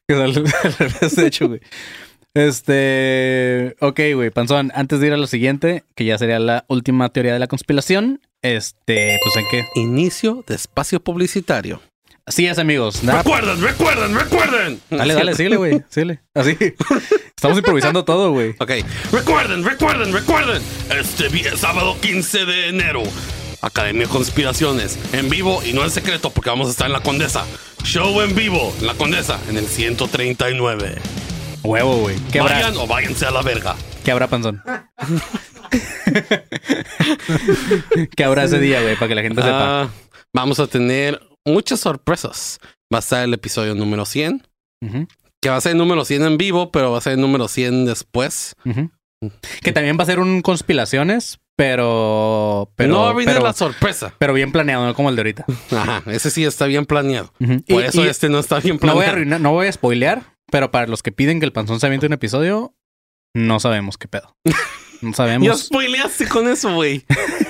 es 0.09 0.17
al, 0.21 0.37
al 0.37 0.73
revés, 0.79 1.17
de 1.17 1.27
hecho, 1.27 1.49
güey. 1.49 1.61
Este. 2.35 3.77
Ok, 3.81 4.01
güey, 4.15 4.31
Panzón. 4.31 4.71
Antes 4.75 5.01
de 5.01 5.09
ir 5.09 5.13
a 5.13 5.17
lo 5.17 5.27
siguiente, 5.27 5.83
que 5.95 6.05
ya 6.05 6.19
sería 6.19 6.39
la 6.39 6.65
última 6.69 7.09
teoría 7.11 7.33
de 7.33 7.39
la 7.39 7.47
conspiración. 7.49 8.21
Este, 8.43 9.19
pues 9.23 9.37
en 9.37 9.45
qué. 9.51 9.65
Inicio 9.75 10.45
de 10.47 10.55
espacio 10.55 11.01
publicitario. 11.01 11.81
Así 12.29 12.45
es, 12.47 12.59
amigos. 12.59 13.05
Nada- 13.05 13.23
Recuerden, 13.23 13.63
recuerden, 13.63 14.13
recuerden. 14.19 14.81
Dale, 14.91 15.15
dale, 15.15 15.35
síguele, 15.35 15.57
güey. 15.59 15.83
Síguele. 15.89 16.21
Así. 16.35 16.57
Estamos 17.37 17.57
improvisando 17.59 18.05
todo, 18.05 18.33
güey. 18.33 18.57
Ok, 18.59 18.73
recuerden, 19.13 19.65
recuerden, 19.65 20.13
recuerden. 20.13 20.61
Este 20.91 21.29
vi- 21.29 21.45
sábado 21.57 21.97
15 22.01 22.45
de 22.45 22.69
enero. 22.71 23.03
Academia 23.63 24.03
de 24.03 24.09
Conspiraciones, 24.09 24.99
en 25.13 25.31
vivo 25.31 25.63
y 25.65 25.73
no 25.73 25.83
en 25.85 25.91
secreto 25.91 26.31
porque 26.31 26.51
vamos 26.51 26.67
a 26.69 26.73
estar 26.73 26.87
en 26.89 26.93
la 26.95 27.01
Condesa. 27.01 27.45
Show 27.85 28.21
en 28.21 28.35
vivo 28.35 28.75
en 28.81 28.87
la 28.89 28.95
Condesa, 28.95 29.39
en 29.49 29.57
el 29.57 29.67
139. 29.67 30.97
Huevo, 31.63 31.97
güey. 31.99 32.17
¿Qué 32.33 32.41
habrá, 32.41 32.55
Vayan 32.57 32.77
o 32.77 32.87
váyanse 32.89 33.25
a 33.27 33.31
la 33.31 33.43
verga. 33.43 33.77
¿Qué 34.05 34.11
habrá, 34.11 34.27
Panzón? 34.29 34.63
¿Qué 38.17 38.25
habrá 38.25 38.45
ese 38.45 38.59
día, 38.59 38.83
güey? 38.83 38.97
Para 38.97 39.09
que 39.09 39.15
la 39.15 39.23
gente 39.23 39.43
sepa. 39.43 39.83
Ah, 39.83 39.89
vamos 40.33 40.59
a 40.61 40.67
tener 40.67 41.21
muchas 41.47 41.81
sorpresas. 41.81 42.59
Va 42.93 42.99
a 42.99 43.01
estar 43.01 43.25
el 43.25 43.33
episodio 43.35 43.75
número 43.75 44.05
100, 44.05 44.47
Ujú, 44.83 45.07
que 45.41 45.49
va 45.51 45.57
a 45.57 45.61
ser 45.61 45.73
el 45.73 45.79
número 45.79 46.05
100 46.05 46.23
en 46.25 46.37
vivo, 46.39 46.71
pero 46.71 46.93
va 46.93 46.99
a 46.99 47.01
ser 47.01 47.15
el 47.15 47.21
número 47.21 47.49
100 47.49 47.87
después. 47.87 48.55
Que 49.63 49.73
también 49.73 49.97
va 49.99 50.03
a 50.03 50.07
ser 50.07 50.19
un 50.21 50.43
conspiraciones, 50.43 51.39
pero. 51.57 52.71
pero 52.77 52.93
no 52.93 53.03
olviden 53.05 53.33
pero, 53.35 53.45
la 53.47 53.53
sorpresa. 53.55 54.15
pero 54.19 54.35
bien 54.35 54.53
planeado, 54.53 54.85
no 54.85 54.95
como 54.95 55.09
el 55.09 55.17
de 55.17 55.21
ahorita. 55.21 55.47
Ajá, 55.73 56.03
ese 56.07 56.31
sí 56.31 56.45
está 56.45 56.67
bien 56.67 56.85
planeado. 56.85 57.33
Por 57.39 57.49
Y- 57.83 57.87
eso 57.87 58.05
y 58.05 58.09
este 58.09 58.29
no 58.29 58.39
está 58.39 58.61
bien 58.61 58.77
no 58.77 58.81
planeado. 58.81 58.99
voy 58.99 59.07
a 59.07 59.11
arruinar, 59.11 59.41
no 59.41 59.53
voy 59.53 59.67
a 59.67 59.73
spoilear, 59.73 60.35
pero 60.53 60.71
para 60.71 60.87
los 60.87 61.03
que 61.03 61.13
piden 61.13 61.41
que 61.41 61.47
el 61.47 61.53
panzón 61.53 61.81
se 61.81 61.87
aviente 61.87 62.07
un 62.07 62.13
episodio, 62.13 62.75
no 63.35 63.59
sabemos 63.59 63.97
qué 63.99 64.07
pedo. 64.09 64.37
No 65.03 65.13
sabemos. 65.13 65.67
spoileaste 65.67 66.29
con 66.29 66.49
eso, 66.49 66.75
güey. 66.75 67.05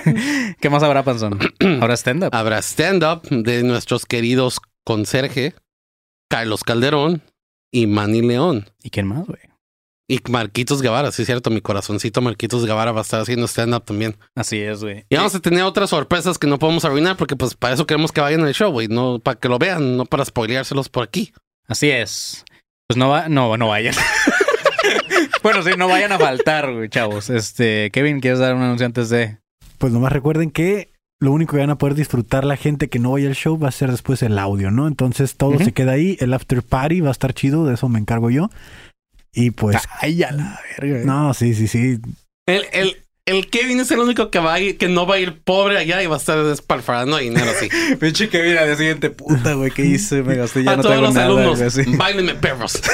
¿Qué 0.61 0.71
más 0.71 0.83
habrá, 0.83 1.03
panzón? 1.05 1.39
Habrá 1.81 1.95
stand-up. 1.95 2.31
Habrá 2.33 2.59
stand-up 2.63 3.23
de 3.29 3.63
nuestros 3.63 4.07
queridos 4.07 4.61
conserje, 4.85 5.55
Carlos 6.31 6.63
Calderón 6.63 7.23
y 7.73 7.87
Manny 7.87 8.23
León. 8.23 8.71
¿Y 8.83 8.91
quién 8.91 9.07
más, 9.07 9.27
güey? 9.27 9.41
Y 10.09 10.21
Marquitos 10.31 10.83
Guevara, 10.83 11.11
sí 11.11 11.23
es 11.23 11.27
cierto, 11.27 11.51
mi 11.51 11.61
corazoncito 11.61 12.21
Marquitos 12.21 12.65
Guevara 12.65 12.93
va 12.93 13.01
a 13.01 13.03
estar 13.03 13.21
haciendo 13.21 13.49
stand-up 13.49 13.85
también. 13.85 14.17
Así 14.37 14.61
es, 14.61 14.81
güey. 14.83 15.05
Y 15.09 15.17
vamos 15.17 15.35
a 15.35 15.41
tener 15.41 15.65
otras 15.65 15.91
sorpresas 15.91 16.39
que 16.39 16.47
no 16.47 16.61
podemos 16.61 16.85
arruinar 16.85 17.17
porque 17.17 17.35
pues 17.35 17.55
para 17.57 17.75
eso 17.75 17.87
queremos 17.87 18.13
que 18.13 18.21
vayan 18.21 18.45
al 18.45 18.55
show, 18.55 18.71
güey. 18.71 18.87
No 18.87 19.19
para 19.19 19.39
que 19.39 19.49
lo 19.49 19.59
vean, 19.59 19.97
no 19.97 20.05
para 20.05 20.25
spoileárselos 20.25 20.89
por 20.89 21.03
aquí. 21.03 21.33
Así 21.67 21.91
es. 21.91 22.45
Pues 22.87 22.97
no 22.97 23.09
va, 23.09 23.29
no, 23.29 23.57
no 23.57 23.69
vayan. 23.69 23.95
bueno, 25.47 25.63
sí, 25.63 25.71
no 25.79 25.87
vayan 25.87 26.11
a 26.11 26.19
faltar, 26.19 26.73
güey, 26.73 26.89
chavos. 26.89 27.31
Este, 27.31 27.93
Kevin, 27.93 28.19
¿quieres 28.19 28.41
dar 28.41 28.57
un 28.57 28.63
anuncio 28.63 28.85
antes 28.85 29.11
de? 29.11 29.39
Pues 29.79 29.93
nomás 29.93 30.11
recuerden 30.11 30.51
que 30.51 30.91
lo 31.21 31.31
único 31.31 31.53
que 31.53 31.61
van 31.61 31.71
a 31.71 31.79
poder 31.79 31.95
disfrutar 31.95 32.45
la 32.45 32.57
gente 32.57 32.89
que 32.89 32.99
no 32.99 33.13
vaya 33.13 33.29
al 33.29 33.37
show 33.37 33.57
va 33.57 33.69
a 33.69 33.73
ser 33.73 33.93
después 33.93 34.25
el 34.25 34.41
audio, 34.41 34.73
¿no? 34.73 34.89
Entonces 34.89 35.37
todo 35.37 35.57
se 35.61 35.71
queda 35.71 35.93
ahí. 35.93 36.17
El 36.19 36.35
after 36.35 36.65
party 36.65 37.01
va 37.01 37.11
a 37.11 37.13
estar 37.13 37.33
chido, 37.33 37.65
de 37.65 37.75
eso 37.75 37.89
me 37.89 38.01
encargo 38.01 38.29
yo. 38.29 38.51
Y 39.33 39.53
pues, 39.53 39.77
Ay, 40.01 40.25
a 40.25 40.33
la 40.33 40.61
verga. 40.81 41.05
no, 41.05 41.33
sí, 41.33 41.55
sí, 41.55 41.69
sí. 41.69 42.01
El, 42.47 42.65
el, 42.73 42.97
el 43.27 43.49
Kevin 43.49 43.81
es 43.81 43.91
el 43.91 43.99
único 43.99 44.31
que 44.31 44.39
va 44.39 44.55
a 44.55 44.61
ir, 44.61 44.79
que 44.79 44.89
no 44.89 45.05
va 45.05 45.17
a 45.17 45.19
ir 45.19 45.41
pobre 45.43 45.77
allá 45.79 46.01
y 46.01 46.07
va 46.07 46.15
a 46.15 46.19
estar 46.19 46.43
despalfarrando 46.45 47.17
dinero 47.19 47.51
así. 47.51 47.69
Pinche 48.01 48.29
Kevin, 48.29 48.57
al 48.57 48.67
día 48.67 48.77
siguiente, 48.77 49.11
puta, 49.11 49.55
güey, 49.55 49.73
¿qué 49.73 49.85
hice? 49.85 50.23
Me 50.23 50.37
gasté, 50.37 50.63
ya 50.63 50.73
a 50.73 50.77
no 50.77 50.83
todos 50.83 50.95
tengo 50.95 51.07
los 51.07 51.15
nada, 51.15 51.27
alumnos, 51.27 51.57
güey, 51.57 51.67
así. 51.67 51.83
báilenme 51.97 52.35
perros. 52.37 52.81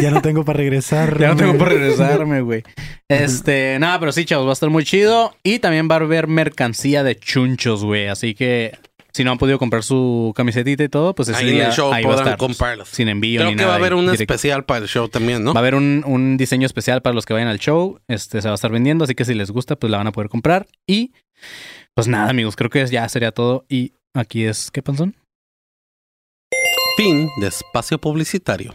Ya 0.00 0.10
no 0.10 0.20
tengo 0.20 0.44
para 0.44 0.56
regresar. 0.58 1.18
Ya 1.18 1.28
no 1.28 1.36
tengo 1.36 1.56
por 1.56 1.68
regresarme, 1.68 2.40
güey. 2.40 2.64
Este, 3.08 3.78
nada, 3.78 4.00
pero 4.00 4.10
sí, 4.12 4.24
chavos, 4.24 4.46
va 4.46 4.50
a 4.50 4.52
estar 4.54 4.68
muy 4.68 4.84
chido. 4.84 5.34
Y 5.44 5.60
también 5.60 5.88
va 5.88 5.94
a 5.94 5.98
haber 6.00 6.26
mercancía 6.26 7.02
de 7.04 7.16
chunchos, 7.16 7.84
güey. 7.84 8.08
Así 8.08 8.34
que 8.34 8.76
si 9.16 9.24
no 9.24 9.32
han 9.32 9.38
podido 9.38 9.58
comprar 9.58 9.82
su 9.82 10.32
camisetita 10.36 10.84
y 10.84 10.88
todo, 10.90 11.14
pues 11.14 11.30
ese 11.30 11.38
Ahí 11.38 11.58
en 11.58 11.66
el 11.66 11.72
show 11.72 11.90
ahí 11.92 12.04
va 12.04 12.10
a 12.10 12.12
podrán 12.12 12.26
estar. 12.34 12.38
pues, 12.38 12.48
comprarlas. 12.48 12.88
Sin 12.88 13.08
envío 13.08 13.40
Creo 13.40 13.50
ni 13.50 13.56
que 13.56 13.62
nada. 13.62 13.68
va 13.68 13.74
a 13.74 13.78
haber 13.78 13.94
un 13.94 14.04
directo. 14.04 14.22
especial 14.34 14.64
para 14.66 14.80
el 14.80 14.88
show 14.88 15.08
también, 15.08 15.42
¿no? 15.42 15.54
Va 15.54 15.60
a 15.60 15.62
haber 15.62 15.74
un, 15.74 16.02
un 16.06 16.36
diseño 16.36 16.66
especial 16.66 17.00
para 17.00 17.14
los 17.14 17.24
que 17.24 17.32
vayan 17.32 17.48
al 17.48 17.58
show. 17.58 17.98
Este 18.08 18.42
se 18.42 18.48
va 18.48 18.52
a 18.52 18.54
estar 18.56 18.70
vendiendo, 18.70 19.04
así 19.04 19.14
que 19.14 19.24
si 19.24 19.34
les 19.34 19.50
gusta, 19.50 19.76
pues 19.76 19.90
la 19.90 19.96
van 19.98 20.06
a 20.06 20.12
poder 20.12 20.28
comprar. 20.28 20.66
Y 20.86 21.12
pues 21.94 22.08
nada, 22.08 22.28
amigos, 22.30 22.56
creo 22.56 22.68
que 22.70 22.86
ya 22.86 23.08
sería 23.08 23.32
todo. 23.32 23.64
Y 23.68 23.92
aquí 24.14 24.44
es, 24.44 24.70
¿qué 24.70 24.82
panzón? 24.82 25.14
Fin 26.96 27.28
de 27.40 27.48
espacio 27.48 27.98
publicitario. 27.98 28.74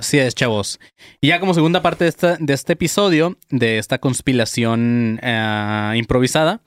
Así 0.00 0.18
es, 0.18 0.34
chavos. 0.34 0.80
Y 1.20 1.28
ya 1.28 1.40
como 1.40 1.52
segunda 1.52 1.82
parte 1.82 2.04
de, 2.04 2.08
esta, 2.10 2.36
de 2.40 2.54
este 2.54 2.72
episodio, 2.72 3.36
de 3.50 3.76
esta 3.78 3.98
conspiración 3.98 5.20
eh, 5.22 5.92
improvisada, 5.96 6.62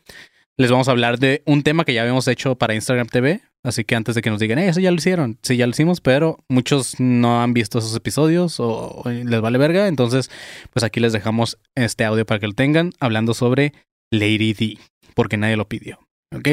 les 0.56 0.70
vamos 0.70 0.88
a 0.88 0.92
hablar 0.92 1.18
de 1.18 1.42
un 1.48 1.64
tema 1.64 1.84
que 1.84 1.96
ya 1.96 2.02
habíamos 2.02 2.28
hecho 2.28 2.56
para 2.60 2.76
Instagram 2.76 3.08
TV. 3.08 3.42
Así 3.64 3.86
que 3.86 3.96
antes 3.96 4.14
de 4.14 4.22
que 4.22 4.30
nos 4.30 4.40
digan, 4.40 4.60
"Eh, 4.60 4.68
eso 4.68 4.80
ya 4.82 4.92
lo 4.92 4.98
hicieron. 4.98 5.40
Sí, 5.42 5.58
ya 5.58 5.66
lo 5.66 5.72
hicimos, 5.72 6.00
pero 6.00 6.38
muchos 6.48 7.00
no 7.00 7.42
han 7.42 7.54
visto 7.54 7.80
esos 7.80 7.96
episodios 7.96 8.60
o, 8.60 9.02
o 9.04 9.10
les 9.10 9.42
vale 9.42 9.58
verga. 9.58 9.88
Entonces, 9.88 10.30
pues 10.72 10.84
aquí 10.84 11.00
les 11.00 11.12
dejamos 11.14 11.58
este 11.74 12.06
audio 12.06 12.26
para 12.28 12.40
que 12.40 12.48
lo 12.48 12.54
tengan, 12.54 12.92
hablando 13.00 13.34
sobre 13.34 13.74
Lady 14.12 14.54
D, 14.54 14.78
porque 15.16 15.38
nadie 15.38 15.56
lo 15.58 15.68
pidió. 15.68 15.98
¿Ok? 16.36 16.44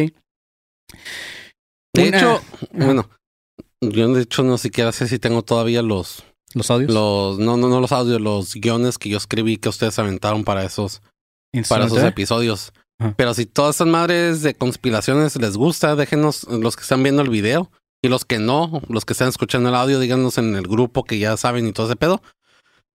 De 1.94 2.08
Una- 2.08 2.16
hecho, 2.16 2.42
bueno, 2.72 3.10
yo 3.82 4.08
de 4.14 4.22
hecho 4.22 4.44
no 4.44 4.56
siquiera 4.56 4.92
sé 4.92 5.08
si 5.08 5.18
tengo 5.18 5.42
todavía 5.42 5.82
los, 5.82 6.24
Los 6.54 6.70
audios. 6.70 6.92
los, 6.92 7.38
no, 7.38 7.56
no, 7.56 7.68
no 7.68 7.80
los 7.80 7.92
audios, 7.92 8.20
los 8.20 8.54
guiones 8.54 8.98
que 8.98 9.08
yo 9.08 9.16
escribí 9.16 9.56
que 9.56 9.68
ustedes 9.68 9.98
aventaron 9.98 10.44
para 10.44 10.64
esos, 10.64 11.00
para 11.68 11.86
esos 11.86 12.02
episodios. 12.02 12.72
Ajá. 12.98 13.14
Pero 13.16 13.34
si 13.34 13.46
todas 13.46 13.76
estas 13.76 13.86
madres 13.86 14.42
de 14.42 14.54
conspiraciones 14.54 15.36
les 15.36 15.56
gusta, 15.56 15.96
déjenos 15.96 16.44
los 16.44 16.76
que 16.76 16.82
están 16.82 17.02
viendo 17.02 17.22
el 17.22 17.30
video 17.30 17.70
y 18.02 18.08
los 18.08 18.24
que 18.24 18.38
no, 18.38 18.82
los 18.88 19.04
que 19.04 19.12
están 19.12 19.28
escuchando 19.28 19.68
el 19.68 19.74
audio, 19.74 20.00
díganos 20.00 20.38
en 20.38 20.54
el 20.56 20.66
grupo 20.66 21.04
que 21.04 21.18
ya 21.18 21.36
saben 21.36 21.66
y 21.66 21.72
todo 21.72 21.86
ese 21.86 21.96
pedo. 21.96 22.22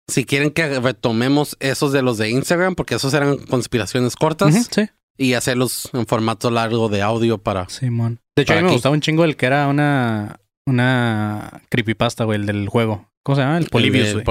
Si 0.07 0.25
quieren 0.25 0.51
que 0.51 0.79
retomemos 0.79 1.57
esos 1.59 1.91
de 1.91 2.01
los 2.01 2.17
de 2.17 2.29
Instagram, 2.29 2.75
porque 2.75 2.95
esos 2.95 3.13
eran 3.13 3.37
conspiraciones 3.37 4.15
cortas, 4.15 4.67
sí. 4.69 4.89
y 5.17 5.33
hacerlos 5.33 5.89
en 5.93 6.05
formato 6.05 6.51
largo 6.51 6.89
de 6.89 7.01
audio 7.01 7.39
para... 7.39 7.67
Simón. 7.69 8.19
De 8.35 8.43
hecho, 8.43 8.53
a 8.53 8.57
mí 8.57 8.61
me 8.61 8.67
aquí. 8.67 8.75
gustaba 8.75 8.93
un 8.93 9.01
chingo 9.01 9.23
el 9.23 9.35
que 9.35 9.47
era 9.47 9.67
una, 9.67 10.39
una 10.67 11.63
creepypasta, 11.69 12.25
güey, 12.25 12.39
el 12.39 12.45
del 12.45 12.69
juego. 12.69 13.09
¿Cómo 13.26 13.38
se 13.38 13.41
llama? 13.41 13.57
El 13.57 13.65
Polybius, 13.69 14.09
El. 14.09 14.23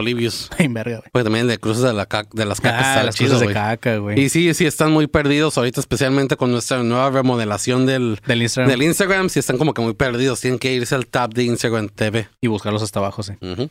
Ay, 0.58 0.68
verga, 0.68 0.98
güey. 0.98 1.10
Pues 1.10 1.24
también 1.24 1.42
el 1.42 1.48
de 1.48 1.58
cruces 1.58 1.82
de, 1.82 1.92
la 1.92 2.06
ca- 2.06 2.28
de 2.32 2.44
las 2.44 2.60
cacas. 2.60 2.86
Ah, 2.98 3.02
las 3.02 3.16
chido, 3.16 3.40
de 3.40 3.46
güey. 3.46 3.52
caca, 3.54 3.96
güey. 3.96 4.20
Y 4.20 4.28
sí, 4.28 4.54
sí, 4.54 4.66
están 4.66 4.92
muy 4.92 5.08
perdidos 5.08 5.58
ahorita, 5.58 5.80
especialmente 5.80 6.36
con 6.36 6.52
nuestra 6.52 6.80
nueva 6.84 7.10
remodelación 7.10 7.86
del, 7.86 8.20
Del 8.24 8.42
Instagram. 8.42 8.70
del 8.70 8.82
Instagram. 8.84 9.28
Sí, 9.30 9.40
están 9.40 9.58
como 9.58 9.74
que 9.74 9.82
muy 9.82 9.94
perdidos. 9.94 10.40
Tienen 10.40 10.60
que 10.60 10.72
irse 10.72 10.94
al 10.94 11.08
tab 11.08 11.34
de 11.34 11.42
Instagram 11.42 11.88
TV. 11.88 12.28
Y 12.40 12.46
buscarlos 12.46 12.82
hasta 12.84 13.00
abajo, 13.00 13.24
sí. 13.24 13.32
Ujú. 13.40 13.68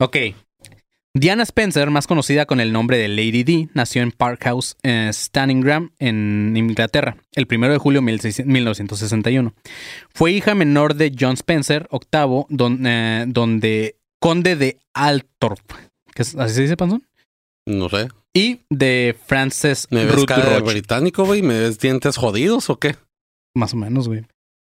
Ok. 0.00 0.16
Diana 1.14 1.42
Spencer, 1.42 1.90
más 1.90 2.06
conocida 2.06 2.46
con 2.46 2.58
el 2.58 2.72
nombre 2.72 2.96
de 2.96 3.08
Lady 3.08 3.44
D, 3.44 3.68
nació 3.74 4.00
en 4.00 4.12
Park 4.12 4.40
House, 4.44 4.76
eh, 4.82 5.10
Stanningham, 5.12 5.90
en 5.98 6.54
Inglaterra, 6.56 7.18
el 7.34 7.46
1 7.46 7.68
de 7.68 7.76
julio 7.76 8.00
de 8.00 8.06
1600 8.06 8.50
1961. 8.50 9.52
Fue 10.14 10.32
hija 10.32 10.54
menor 10.54 10.94
de 10.94 11.12
John 11.20 11.34
Spencer, 11.34 11.86
octavo, 11.90 12.46
don- 12.48 12.86
eh, 12.86 13.26
donde 13.28 13.96
conde 14.22 14.54
de 14.56 14.78
Altorp, 14.94 15.72
que 16.14 16.22
es- 16.22 16.36
¿así 16.36 16.54
se 16.54 16.62
dice, 16.62 16.76
Panzón? 16.76 17.02
No 17.66 17.88
sé. 17.88 18.08
Y 18.34 18.60
de 18.70 19.16
Frances 19.26 19.88
¿Me 19.90 20.04
ves 20.06 20.24
cara 20.24 20.54
de 20.54 20.60
británico, 20.60 21.24
güey? 21.26 21.42
¿Me 21.42 21.58
ves 21.58 21.78
dientes 21.78 22.16
jodidos 22.16 22.70
o 22.70 22.76
qué? 22.78 22.96
Más 23.54 23.74
o 23.74 23.76
menos, 23.76 24.08
güey. 24.08 24.22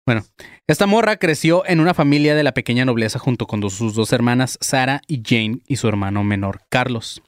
Bueno, 0.07 0.24
esta 0.68 0.86
morra 0.86 1.16
creció 1.16 1.64
en 1.66 1.80
una 1.80 1.92
familia 1.92 2.34
de 2.34 2.42
la 2.42 2.53
pequeña 2.53 2.84
nobleza 2.84 3.18
junto 3.18 3.46
con 3.46 3.68
sus 3.70 3.94
dos 3.94 4.12
hermanas, 4.12 4.59
Sarah 4.61 5.03
y 5.07 5.22
Jane, 5.24 5.59
y 5.66 5.76
su 5.76 5.88
hermano 5.88 6.24
menor, 6.24 6.61
Carlos. 6.70 7.20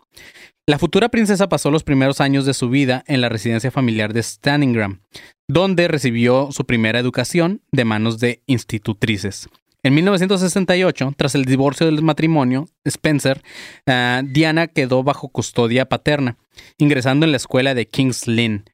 La 0.66 0.79
futura 0.79 1.09
princesa 1.09 1.49
pasó 1.49 1.71
los 1.71 1.83
primeros 1.85 2.21
años 2.21 2.47
de 2.47 2.55
su 2.55 2.71
vida 2.71 3.03
en 3.07 3.21
la 3.21 3.29
residencia 3.29 3.71
familiar 3.71 4.12
de 4.12 4.23
Stanningham, 4.23 5.01
donde 5.49 5.89
recibió 5.89 6.53
su 6.53 6.64
primera 6.64 7.01
educación 7.01 7.61
de 7.73 7.85
manos 7.85 8.18
de 8.21 8.43
institutrices. 8.47 9.49
En 9.83 9.95
1968, 9.95 11.14
tras 11.16 11.35
el 11.35 11.45
divorcio 11.45 11.87
del 11.87 12.03
matrimonio, 12.03 12.68
Spencer, 12.85 13.43
ah, 13.87 14.22
Diana 14.24 14.66
quedó 14.66 15.03
bajo 15.03 15.28
custodia 15.28 15.89
paterna, 15.89 16.37
ingresando 16.78 17.24
en 17.24 17.33
la 17.33 17.39
escuela 17.39 17.74
de 17.74 17.87
King's 17.87 18.26
Lynn, 18.26 18.64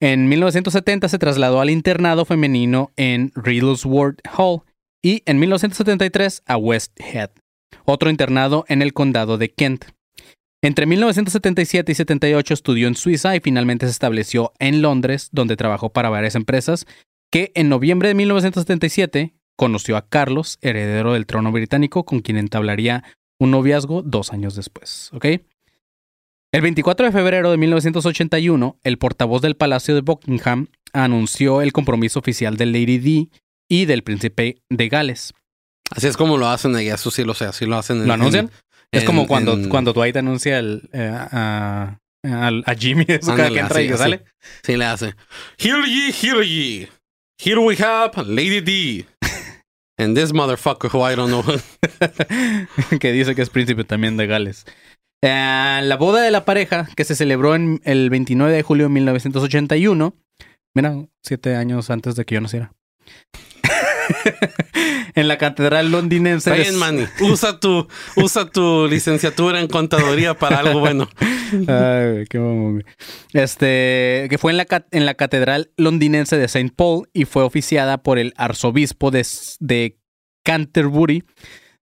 en 0.00 0.28
1970 0.28 1.08
se 1.08 1.18
trasladó 1.18 1.60
al 1.60 1.70
internado 1.70 2.24
femenino 2.24 2.92
en 2.96 3.32
Riddlesworth 3.34 4.20
Hall 4.36 4.60
y 5.02 5.22
en 5.26 5.40
1973 5.40 6.42
a 6.46 6.56
West 6.56 6.92
Head, 7.00 7.30
otro 7.84 8.08
internado 8.08 8.64
en 8.68 8.80
el 8.82 8.92
condado 8.92 9.38
de 9.38 9.50
Kent. 9.50 9.86
Entre 10.62 10.86
1977 10.86 11.90
y 11.90 11.94
78 11.96 12.54
estudió 12.54 12.86
en 12.86 12.94
Suiza 12.94 13.34
y 13.34 13.40
finalmente 13.40 13.86
se 13.86 13.92
estableció 13.92 14.52
en 14.60 14.82
Londres, 14.82 15.30
donde 15.32 15.56
trabajó 15.56 15.92
para 15.92 16.10
varias 16.10 16.36
empresas, 16.36 16.86
que 17.32 17.50
en 17.56 17.68
noviembre 17.68 18.08
de 18.08 18.14
1977 18.14 19.34
conoció 19.58 19.96
a 19.96 20.06
Carlos, 20.08 20.56
heredero 20.62 21.14
del 21.14 21.26
trono 21.26 21.50
británico, 21.50 22.04
con 22.04 22.20
quien 22.20 22.38
entablaría 22.38 23.02
un 23.40 23.50
noviazgo 23.50 24.02
dos 24.02 24.32
años 24.32 24.54
después. 24.54 25.10
¿ok? 25.12 25.24
El 26.52 26.62
24 26.62 27.06
de 27.06 27.12
febrero 27.12 27.50
de 27.50 27.56
1981, 27.58 28.78
el 28.84 28.98
portavoz 28.98 29.42
del 29.42 29.56
Palacio 29.56 29.94
de 29.94 30.00
Buckingham 30.00 30.68
anunció 30.92 31.60
el 31.60 31.72
compromiso 31.72 32.18
oficial 32.20 32.56
de 32.56 32.66
Lady 32.66 32.98
Di 32.98 33.30
y 33.68 33.84
del 33.84 34.02
príncipe 34.02 34.62
de 34.70 34.88
Gales. 34.88 35.34
Así 35.90 36.06
es 36.06 36.16
como 36.16 36.36
lo 36.38 36.48
hacen 36.48 36.74
allá, 36.76 36.94
eso 36.94 37.10
sí 37.10 37.24
lo 37.24 37.34
sé, 37.34 37.46
así 37.46 37.66
lo 37.66 37.76
hacen. 37.76 37.98
en- 38.02 38.06
¿Lo 38.08 38.14
anuncian? 38.14 38.46
en- 38.46 38.52
es 39.00 39.04
como 39.04 39.26
cuando, 39.26 39.54
en- 39.54 39.68
cuando 39.68 39.92
Dwight 39.92 40.16
anuncia 40.16 40.58
el, 40.58 40.88
eh, 40.92 41.10
a, 41.12 41.98
a- 42.24 42.48
a 42.64 42.74
Jimmy 42.74 43.04
Ándale, 43.08 43.52
que 43.52 43.58
entra 43.60 43.82
y 43.82 43.88
que 43.88 43.96
sale. 43.98 44.24
Sí 44.62 44.76
le 44.76 44.84
hace. 44.86 45.14
Hear 45.58 45.84
ye, 45.84 46.12
hear 46.12 46.42
ye. 46.44 46.88
Here 47.40 47.58
we 47.60 47.76
have 47.76 48.12
Lady 48.24 48.60
D. 48.60 49.06
And 49.98 50.16
this 50.16 50.32
motherfucker 50.32 50.88
who 50.92 51.02
I 51.02 51.16
don't 51.16 51.28
know. 51.28 51.42
que 53.00 53.12
dice 53.12 53.34
que 53.34 53.42
es 53.42 53.50
príncipe 53.50 53.84
también 53.84 54.16
de 54.16 54.26
Gales. 54.26 54.64
Eh, 55.22 55.80
la 55.82 55.96
boda 55.96 56.22
de 56.22 56.30
la 56.30 56.44
pareja, 56.44 56.88
que 56.94 57.04
se 57.04 57.16
celebró 57.16 57.56
en 57.56 57.80
el 57.84 58.08
29 58.08 58.52
de 58.52 58.62
julio 58.62 58.84
de 58.84 58.90
1981. 58.90 60.14
Mira, 60.74 60.94
siete 61.24 61.56
años 61.56 61.90
antes 61.90 62.14
de 62.14 62.24
que 62.24 62.36
yo 62.36 62.40
naciera. 62.40 62.72
en 65.14 65.28
la 65.28 65.38
catedral 65.38 65.90
londinense. 65.90 66.52
Bien, 66.52 66.76
Manny. 66.76 67.04
Usa 67.20 67.58
tu, 67.60 67.88
usa 68.16 68.50
tu 68.50 68.86
licenciatura 68.86 69.60
en 69.60 69.68
contaduría 69.68 70.34
para 70.34 70.58
algo 70.58 70.80
bueno. 70.80 71.08
Ay, 71.66 72.12
güey, 72.12 72.26
qué 72.26 72.38
mamón, 72.38 72.72
güey. 72.72 72.84
Este, 73.32 74.26
que 74.30 74.38
fue 74.38 74.52
en 74.52 74.58
la, 74.58 74.66
en 74.90 75.06
la 75.06 75.14
catedral 75.14 75.70
londinense 75.76 76.36
de 76.36 76.44
St. 76.44 76.72
Paul 76.74 77.08
y 77.12 77.24
fue 77.24 77.42
oficiada 77.42 77.98
por 77.98 78.18
el 78.18 78.34
arzobispo 78.36 79.10
de, 79.10 79.26
de 79.60 79.98
Canterbury. 80.44 81.24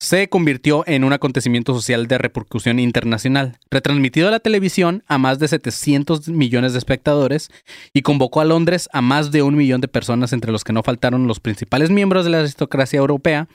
Se 0.01 0.29
convirtió 0.29 0.85
en 0.87 1.05
un 1.05 1.13
acontecimiento 1.13 1.73
social 1.73 2.07
de 2.07 2.19
repercusión 2.19 2.79
internacional, 2.79 3.59
retransmitido 3.71 4.29
a 4.29 4.31
la 4.31 4.41
televisión 4.41 5.03
a 5.07 5.19
más 5.19 5.39
de 5.39 5.49
700 5.49 6.29
millones 6.29 6.73
de 6.73 6.79
espectadores 6.79 7.51
y 7.93 8.03
convocó 8.03 8.41
a 8.41 8.45
Londres 8.45 8.89
a 8.93 9.01
más 9.01 9.31
de 9.31 9.43
un 9.43 9.57
millón 9.57 9.81
de 9.81 9.89
personas, 9.89 10.33
entre 10.33 10.53
los 10.53 10.65
que 10.65 10.73
no 10.73 10.83
faltaron 10.83 11.27
los 11.27 11.41
principales 11.41 11.91
miembros 11.91 12.25
de 12.25 12.31
la 12.31 12.41
aristocracia 12.41 12.99
europea 12.99 13.49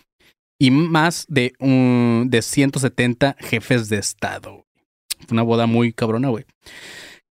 y 0.59 0.71
más 0.71 1.25
de, 1.29 1.53
un, 1.59 2.27
de 2.29 2.41
170 2.41 3.35
jefes 3.39 3.89
de 3.89 3.97
Estado. 3.97 4.65
Fue 5.27 5.35
una 5.35 5.43
boda 5.43 5.67
muy 5.67 5.93
cabrona, 5.93 6.29
güey. 6.29 6.45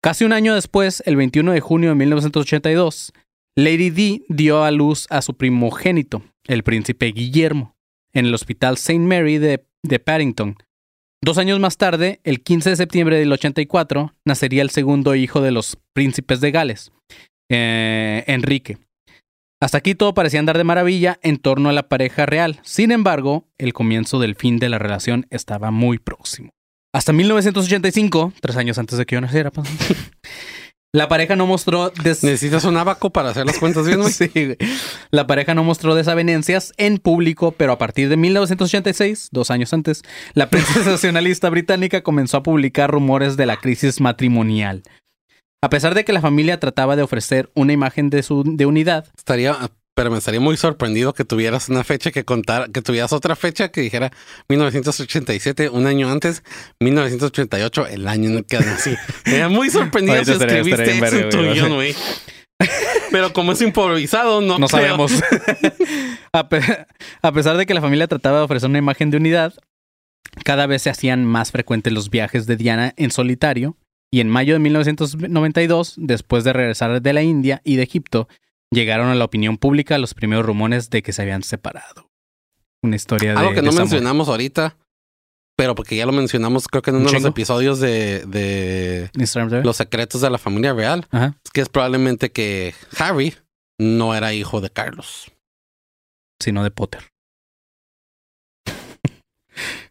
Casi 0.01 0.25
un 0.25 0.33
año 0.33 0.55
después, 0.55 1.03
el 1.07 1.17
21 1.17 1.53
de 1.53 1.61
junio 1.61 1.89
de 1.91 1.97
1982, 1.97 3.13
Lady 3.57 3.91
Di 3.91 4.25
dio 4.29 4.63
a 4.63 4.71
luz 4.71 5.07
a 5.11 5.23
su 5.23 5.35
primogénito, 5.35 6.23
el 6.47 6.63
príncipe 6.63 7.07
Guillermo, 7.07 7.75
en 8.13 8.27
el 8.27 8.35
hospital 8.35 8.75
St. 8.75 8.99
Mary 8.99 9.39
de, 9.39 9.59
Paddington. 10.05 10.57
Dos 11.23 11.39
años 11.39 11.59
más 11.59 11.77
tarde, 11.77 12.21
el 12.25 12.43
15 12.43 12.71
de 12.71 12.77
septiembre 12.77 13.19
del 13.19 13.33
84, 13.33 14.15
nacería 14.25 14.63
el 14.63 14.71
segundo 14.71 15.15
hijo 15.15 15.41
de 15.41 15.51
los 15.51 15.79
príncipes 15.93 16.41
de 16.41 16.51
Gales, 16.51 16.93
eh, 17.51 18.25
Enrique. 18.27 18.79
Hasta 19.61 19.79
aquí 19.79 19.97
todo 19.97 20.15
parecía 20.15 20.39
andar 20.39 20.57
de 20.57 20.63
maravilla 20.63 21.19
en 21.23 21.39
torno 21.39 21.69
a 21.69 21.73
la 21.73 21.89
pareja 21.89 22.27
real. 22.27 22.61
Sin 22.63 22.93
embargo, 22.93 23.49
el 23.59 23.73
comienzo 23.73 24.21
del 24.21 24.37
fin 24.37 24.59
de 24.59 24.69
la 24.69 24.79
relación 24.79 25.27
estaba 25.31 25.73
muy 25.73 25.99
próximo. 25.99 26.51
Hasta 26.95 27.13
1985, 27.13 28.33
tres 28.41 28.57
años 28.57 28.79
antes 28.79 28.99
de 28.99 29.05
que 29.05 29.17
yo 29.17 29.21
naciera, 29.21 29.51
pues, 29.51 29.69
la 30.95 31.07
pareja 31.09 31.37
no 31.37 31.47
mostró 31.47 31.91
des- 31.91 32.25
¿Necesitas 32.25 32.65
un 32.65 32.77
abaco 32.77 33.11
para 33.11 33.31
hacer 33.31 33.45
las 33.47 33.59
cuentas 33.59 33.87
bien? 33.87 34.03
Sí, 34.11 34.29
güey. 34.35 34.57
La 35.11 35.27
pareja 35.27 35.55
no 35.55 35.63
mostró 35.65 35.95
desavenencias 35.95 36.73
en 36.79 36.99
público, 36.99 37.53
pero 37.53 37.73
a 37.73 37.79
partir 37.79 38.09
de 38.09 38.17
1986, 38.17 39.29
dos 39.31 39.51
años 39.51 39.73
antes, 39.73 40.03
la 40.35 40.49
prensa 40.51 40.73
sensacionalista 40.75 41.51
británica 41.51 42.03
comenzó 42.03 42.39
a 42.39 42.43
publicar 42.43 42.91
rumores 42.91 43.37
de 43.37 43.47
la 43.47 43.57
crisis 43.57 44.01
matrimonial. 44.01 44.83
A 45.63 45.71
pesar 45.71 45.95
de 45.95 46.05
que 46.05 46.13
la 46.13 46.21
familia 46.21 46.61
trataba 46.61 46.95
de 46.95 47.03
ofrecer 47.03 47.51
una 47.55 47.73
imagen 47.73 48.11
de, 48.11 48.23
su, 48.23 48.45
de 48.47 48.65
unidad, 48.65 49.07
Estaría, 49.17 49.57
pero 49.99 50.13
me 50.13 50.19
estaría 50.19 50.39
muy 50.39 50.57
sorprendido 50.57 51.13
que 51.13 51.25
tuvieras 51.25 51.69
una 51.69 51.83
fecha 51.83 52.13
que 52.13 52.25
contar, 52.25 52.71
que 52.71 52.83
tuvieras 52.83 53.13
otra 53.13 53.35
fecha 53.35 53.71
que 53.73 53.81
dijera 53.81 54.13
1987, 54.49 55.71
un 55.71 55.89
año 55.89 56.09
antes, 56.09 56.45
1988, 56.79 57.89
el 57.89 58.07
año 58.07 58.31
en 58.31 58.37
el 58.37 58.45
que 58.45 58.61
nací. 58.61 58.95
Estaría 59.25 59.49
muy 59.49 59.71
sorprendido 59.71 60.25
si 60.25 60.31
escribiste 60.31 60.99
eso 61.05 61.17
en 61.19 61.31
tu 61.31 61.39
guion, 61.39 61.75
güey. 61.75 61.97
Pero 63.11 63.33
como 63.33 63.51
es 63.51 63.61
improvisado, 63.61 64.41
no, 64.41 64.61
no 64.61 64.69
sabemos. 64.69 65.11
a, 66.33 66.49
pe- 66.49 66.87
a 67.21 67.33
pesar 67.33 67.57
de 67.57 67.67
que 67.67 67.75
la 67.75 67.81
familia 67.81 68.07
trataba 68.07 68.39
de 68.39 68.45
ofrecer 68.45 68.71
una 68.71 68.79
imagen 68.79 69.11
de 69.11 69.17
unidad, 69.17 69.53
cada 70.45 70.69
vez 70.69 70.83
se 70.83 70.91
hacían 70.91 71.25
más 71.25 71.51
frecuentes 71.51 71.93
los 71.93 72.09
viajes 72.09 72.47
de 72.47 72.57
Diana 72.57 72.95
en 72.97 73.11
solitario. 73.11 73.77
Y 74.13 74.21
en 74.21 74.29
mayo 74.29 74.53
de 74.53 74.61
1992, 74.61 75.95
después 75.97 76.45
de 76.45 76.53
regresar 76.53 77.03
de 77.03 77.13
la 77.13 77.23
India 77.23 77.61
y 77.65 77.75
de 77.75 77.83
Egipto, 77.83 78.29
llegaron 78.71 79.09
a 79.09 79.15
la 79.15 79.25
opinión 79.25 79.57
pública 79.59 79.99
los 79.99 80.15
primeros 80.15 80.45
rumores 80.45 80.91
de 80.91 81.03
que 81.03 81.13
se 81.13 81.23
habían 81.23 81.43
separado. 81.43 82.11
Una 82.83 82.97
historia 82.97 83.33
de. 83.33 83.39
Algo 83.39 83.51
que 83.51 83.57
no 83.63 83.67
desamor. 83.71 83.83
mencionamos 83.83 84.29
ahorita, 84.29 84.77
pero 85.57 85.75
porque 85.75 85.97
ya 85.97 86.07
lo 86.07 86.13
mencionamos 86.13 86.69
creo 86.69 86.83
que 86.83 86.91
en 86.91 86.97
Un 86.97 87.03
uno 87.03 87.11
de 87.11 87.21
los 87.21 87.25
episodios 87.25 87.81
de. 87.81 89.11
Los 89.65 89.77
secretos 89.77 90.21
de 90.21 90.31
la 90.31 90.39
familia 90.39 90.73
real, 90.75 91.07
Ajá. 91.11 91.35
es 91.45 91.51
que 91.51 91.61
es 91.61 91.69
probablemente 91.69 92.31
que 92.31 92.75
Harry 92.99 93.35
no 93.81 94.15
era 94.15 94.33
hijo 94.35 94.61
de 94.61 94.71
Carlos. 94.71 95.33
Sino 96.41 96.63
de 96.63 96.71
Potter. 96.71 97.03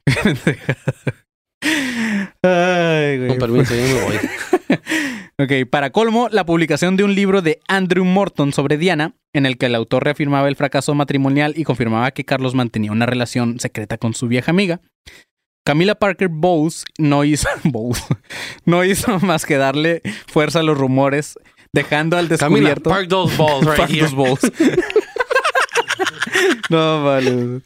Ay, 2.43 3.17
güey. 3.17 3.27
Con 3.29 3.37
permiso, 3.37 3.75
yo 3.75 3.81
me 3.83 4.01
voy. 4.01 4.15
Ok, 5.39 5.69
para 5.69 5.91
colmo, 5.91 6.29
la 6.31 6.47
publicación 6.47 6.97
de 6.97 7.03
un 7.03 7.13
libro 7.13 7.43
de 7.43 7.59
Andrew 7.67 8.03
Morton 8.03 8.53
sobre 8.53 8.75
Diana, 8.77 9.13
en 9.33 9.45
el 9.45 9.59
que 9.59 9.67
el 9.67 9.75
autor 9.75 10.03
reafirmaba 10.03 10.47
el 10.47 10.55
fracaso 10.55 10.95
matrimonial 10.95 11.53
y 11.55 11.63
confirmaba 11.63 12.09
que 12.09 12.25
Carlos 12.25 12.55
mantenía 12.55 12.91
una 12.91 13.05
relación 13.05 13.59
secreta 13.59 13.99
con 13.99 14.15
su 14.15 14.27
vieja 14.27 14.49
amiga. 14.49 14.81
Camila 15.63 15.93
Parker 15.93 16.29
Bowles 16.29 16.85
no 16.97 17.23
hizo, 17.23 17.47
Bowles, 17.65 18.03
no 18.65 18.83
hizo 18.83 19.19
más 19.19 19.45
que 19.45 19.57
darle 19.57 20.01
fuerza 20.25 20.61
a 20.61 20.63
los 20.63 20.75
rumores, 20.75 21.37
dejando 21.71 22.17
al 22.17 22.29
Camila, 22.29 22.69
descubierto 22.69 22.89
park 22.89 23.07
those 23.07 23.37
balls 23.37 23.63
right 23.67 23.77
Park 23.77 23.91
here. 23.91 24.07
those 24.07 24.15
balls. 24.15 24.39
No, 26.69 27.03
vale. 27.03 27.61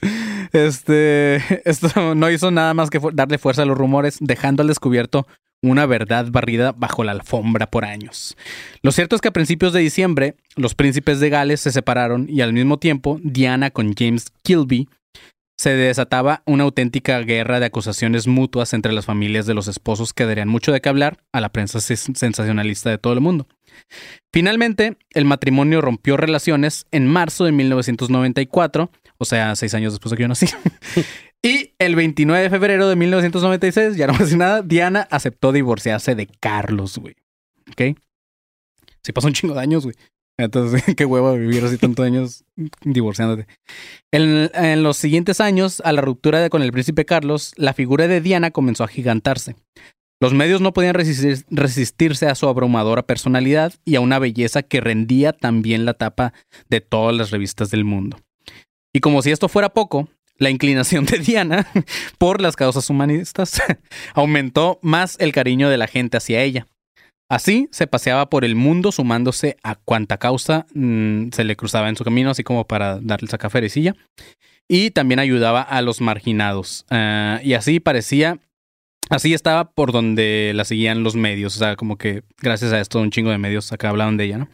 Este, 0.54 1.38
esto 1.70 2.16
no 2.16 2.30
hizo 2.30 2.52
nada 2.52 2.74
más 2.74 2.90
que 2.90 3.00
darle 3.14 3.38
fuerza 3.38 3.64
a 3.64 3.66
los 3.66 3.78
rumores, 3.78 4.18
dejando 4.20 4.62
al 4.62 4.68
descubierto 4.68 5.28
una 5.64 5.86
verdad 5.86 6.28
barrida 6.32 6.72
bajo 6.72 7.04
la 7.04 7.12
alfombra 7.12 7.68
por 7.70 7.86
años. 7.86 8.36
Lo 8.82 8.92
cierto 8.92 9.16
es 9.16 9.22
que 9.22 9.30
a 9.30 9.34
principios 9.34 9.74
de 9.74 9.80
diciembre, 9.80 10.36
los 10.56 10.76
príncipes 10.76 11.20
de 11.20 11.30
Gales 11.30 11.62
se 11.62 11.72
separaron 11.72 12.28
y 12.30 12.42
al 12.42 12.54
mismo 12.54 12.78
tiempo, 12.78 13.20
Diana 13.24 13.70
con 13.70 13.94
James 13.94 14.32
Kilby 14.44 14.88
se 15.62 15.76
desataba 15.76 16.42
una 16.48 16.64
auténtica 16.64 17.20
guerra 17.20 17.60
de 17.60 17.68
acusaciones 17.68 18.26
mutuas 18.26 18.74
entre 18.74 18.94
las 18.94 19.06
familias 19.06 19.46
de 19.46 19.54
los 19.54 19.68
esposos 19.68 20.12
que 20.12 20.26
darían 20.26 20.48
mucho 20.48 20.72
de 20.72 20.82
qué 20.82 20.90
hablar 20.90 21.24
a 21.32 21.40
la 21.40 21.50
prensa 21.50 21.80
sensacionalista 21.80 22.90
de 22.90 22.98
todo 22.98 23.14
el 23.14 23.22
mundo. 23.22 23.48
Finalmente, 24.34 24.98
el 25.12 25.26
matrimonio 25.26 25.80
rompió 25.80 26.18
relaciones 26.18 26.88
en 26.90 27.06
marzo 27.06 27.46
de 27.46 27.52
1994, 27.52 28.90
o 29.20 29.26
sea, 29.26 29.56
seis 29.56 29.76
años 29.76 29.94
después 29.94 30.10
de 30.10 30.18
que 30.18 30.24
yo 30.24 30.30
nací. 30.30 30.48
y 31.44 31.76
el 31.78 31.96
29 31.96 32.42
de 32.42 32.50
febrero 32.50 32.90
de 32.90 32.96
1996, 32.96 33.98
ya 33.98 34.08
no 34.08 34.14
más 34.14 34.36
nada, 34.36 34.64
Diana 34.64 35.08
aceptó 35.12 35.52
divorciarse 35.52 36.16
de 36.16 36.26
Carlos, 36.26 36.98
güey. 36.98 37.16
¿Ok? 37.70 38.00
Sí 39.04 39.12
pasó 39.14 39.28
un 39.28 39.34
chingo 39.34 39.54
de 39.54 39.62
años, 39.62 39.84
güey. 39.84 39.96
Entonces, 40.38 40.84
qué 40.98 41.06
huevo 41.06 41.34
vivir 41.34 41.64
así 41.64 41.78
tantos 41.78 42.06
años 42.06 42.44
divorciándote. 42.84 43.48
En, 44.12 44.84
los 44.84 44.98
siguientes 44.98 45.40
años, 45.42 45.82
a 45.86 45.92
la 45.92 46.02
ruptura 46.02 46.50
con 46.50 46.62
el 46.62 46.72
príncipe 46.72 47.06
Carlos, 47.06 47.54
la 47.58 47.74
figura 47.74 48.08
de 48.08 48.22
Diana 48.22 48.52
comenzó 48.52 48.84
a 48.84 48.88
gigantarse. 48.88 49.56
Los 50.20 50.34
medios 50.34 50.62
no 50.62 50.74
podían 50.74 50.96
resistir- 50.96 51.46
resistirse 51.50 52.28
a 52.28 52.36
su 52.36 52.48
abrumadora 52.48 53.02
personalidad 53.02 53.74
y 53.86 53.96
a 53.96 54.02
una 54.02 54.20
belleza 54.20 54.62
que 54.62 54.80
rendía 54.80 55.34
también 55.34 55.86
la 55.86 55.96
tapa 55.96 56.34
de 56.70 56.82
todas 56.82 57.16
las 57.16 57.32
revistas 57.32 57.72
del 57.72 57.86
mundo. 57.86 58.20
Y 58.94 59.00
como 59.00 59.22
si 59.22 59.32
esto 59.32 59.48
fuera 59.50 59.70
poco, 59.70 60.10
la 60.38 60.50
inclinación 60.50 61.06
de 61.06 61.20
Diana 61.20 61.68
por 62.18 62.42
las 62.42 62.56
causas 62.56 62.90
humanistas 62.90 63.62
aumentó 64.14 64.80
más 64.82 65.16
el 65.20 65.32
cariño 65.32 65.70
de 65.70 65.78
la 65.78 65.88
gente 65.88 66.18
hacia 66.18 66.42
ella. 66.42 66.68
Así 67.32 67.70
se 67.72 67.88
paseaba 67.88 68.30
por 68.30 68.44
el 68.44 68.56
mundo 68.56 68.92
sumándose 68.92 69.56
a 69.64 69.76
cuanta 69.76 70.18
causa 70.18 70.66
mm, 70.74 71.30
se 71.32 71.46
le 71.46 71.56
cruzaba 71.56 71.88
en 71.88 71.96
su 71.96 72.04
camino, 72.04 72.30
así 72.30 72.44
como 72.44 72.68
para 72.68 73.00
darle 73.00 73.30
sacaferecilla. 73.30 73.96
Y 74.68 74.92
también 74.92 75.20
ayudaba 75.20 75.62
a 75.62 75.82
los 75.82 76.02
marginados. 76.02 76.86
Ah, 76.90 77.40
y 77.42 77.54
así 77.54 77.80
parecía 77.80 78.40
Así 79.10 79.34
estaba 79.34 79.72
por 79.72 79.92
donde 79.92 80.54
la 80.56 80.64
seguían 80.64 81.04
los 81.04 81.16
medios. 81.16 81.56
O 81.56 81.60
sea, 81.60 81.76
como 81.76 81.98
que 81.98 82.24
gracias 82.42 82.72
a 82.72 82.80
esto 82.80 83.00
un 83.00 83.12
chingo 83.12 83.30
de 83.30 83.38
medios 83.38 83.72
acá 83.74 83.90
hablaban 83.90 84.16
de 84.16 84.24
ella, 84.24 84.38
¿no? 84.38 84.50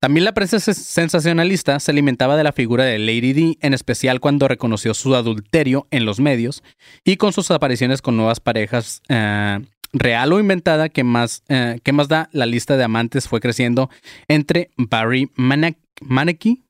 También 0.00 0.24
la 0.24 0.32
prensa 0.32 0.58
sensacionalista 0.58 1.78
se 1.78 1.90
alimentaba 1.92 2.36
de 2.36 2.42
la 2.42 2.52
figura 2.52 2.84
de 2.84 2.98
Lady 2.98 3.32
D, 3.34 3.58
en 3.60 3.74
especial 3.74 4.18
cuando 4.18 4.48
reconoció 4.48 4.94
su 4.94 5.14
adulterio 5.14 5.86
en 5.90 6.06
los 6.06 6.20
medios 6.20 6.62
y 7.04 7.16
con 7.16 7.32
sus 7.32 7.50
apariciones 7.50 8.02
con 8.02 8.16
nuevas 8.16 8.40
parejas, 8.40 9.02
eh, 9.08 9.60
real 9.92 10.32
o 10.32 10.40
inventada, 10.40 10.88
que 10.88 11.04
más, 11.04 11.42
eh, 11.48 11.78
que 11.82 11.92
más 11.92 12.08
da, 12.08 12.28
la 12.32 12.46
lista 12.46 12.76
de 12.76 12.84
amantes 12.84 13.28
fue 13.28 13.40
creciendo 13.40 13.90
entre 14.28 14.70
Barry 14.76 15.30
Manek- 15.36 15.76
Maneki, 16.00 16.62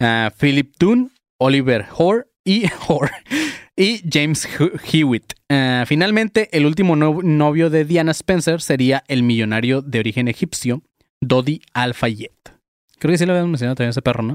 eh, 0.00 0.30
Philip 0.38 0.74
Dunn, 0.78 1.12
Oliver 1.40 1.86
Hoare 1.96 2.24
y 2.44 2.64
Hoare 2.88 3.12
y 3.76 4.00
James 4.10 4.48
Hewitt. 4.92 5.34
Eh, 5.50 5.84
finalmente, 5.86 6.48
el 6.52 6.64
último 6.66 6.96
no- 6.96 7.20
novio 7.22 7.70
de 7.70 7.84
Diana 7.84 8.12
Spencer 8.12 8.60
sería 8.62 9.04
el 9.08 9.22
millonario 9.22 9.82
de 9.82 9.98
origen 9.98 10.28
egipcio, 10.28 10.82
Dodi 11.22 11.60
Al-Fayed. 11.74 12.30
Creo 12.98 13.12
que 13.12 13.18
sí 13.18 13.26
lo 13.26 13.32
habíamos 13.32 13.50
mencionado 13.50 13.74
también 13.76 13.90
ese 13.90 14.02
perro, 14.02 14.22
¿no? 14.22 14.34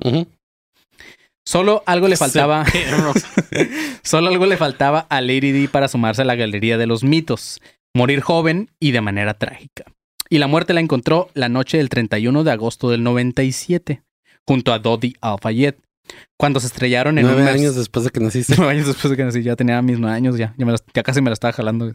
Solo 1.46 1.82
algo 1.88 2.08
le 2.08 2.18
faltaba. 2.18 2.64
Solo 4.04 4.28
algo 4.28 4.46
le 4.46 4.58
faltaba 4.58 5.00
a 5.10 5.22
Lady 5.22 5.52
D 5.52 5.68
para 5.68 5.88
sumarse 5.88 6.22
a 6.22 6.26
la 6.26 6.36
galería 6.36 6.78
de 6.78 6.86
los 6.86 7.04
mitos, 7.04 7.62
morir 7.96 8.22
joven 8.22 8.70
y 8.80 8.92
de 8.92 9.02
manera 9.02 9.34
trágica. 9.34 9.84
Y 10.30 10.38
la 10.38 10.48
muerte 10.48 10.74
la 10.74 10.80
encontró 10.80 11.30
la 11.34 11.50
noche 11.50 11.78
del 11.78 11.90
31 11.90 12.44
de 12.44 12.52
agosto 12.52 12.90
del 12.90 13.04
97, 13.04 14.04
junto 14.48 14.72
a 14.74 14.80
Dodi 14.80 15.16
Al-Fayed, 15.22 15.76
cuando 16.40 16.60
se 16.60 16.68
estrellaron 16.68 17.18
en 17.18 17.26
Nueve 17.26 17.42
un 17.44 17.48
años 17.48 17.76
después 17.76 18.04
de 18.06 18.12
que 18.12 18.20
naciste. 18.20 18.54
Nueve 18.58 18.74
años 18.74 18.88
después 18.88 19.10
de 19.12 19.18
que 19.18 19.24
nací, 19.26 19.42
ya 19.44 19.56
tenía 19.56 19.82
mis 19.82 20.00
nueve 20.00 20.16
años, 20.16 20.38
ya, 20.38 20.54
ya, 20.58 20.66
me 20.66 20.72
las- 20.72 20.84
ya 20.94 21.04
casi 21.04 21.22
me 21.22 21.30
la 21.30 21.34
estaba 21.34 21.52
jalando. 21.54 21.94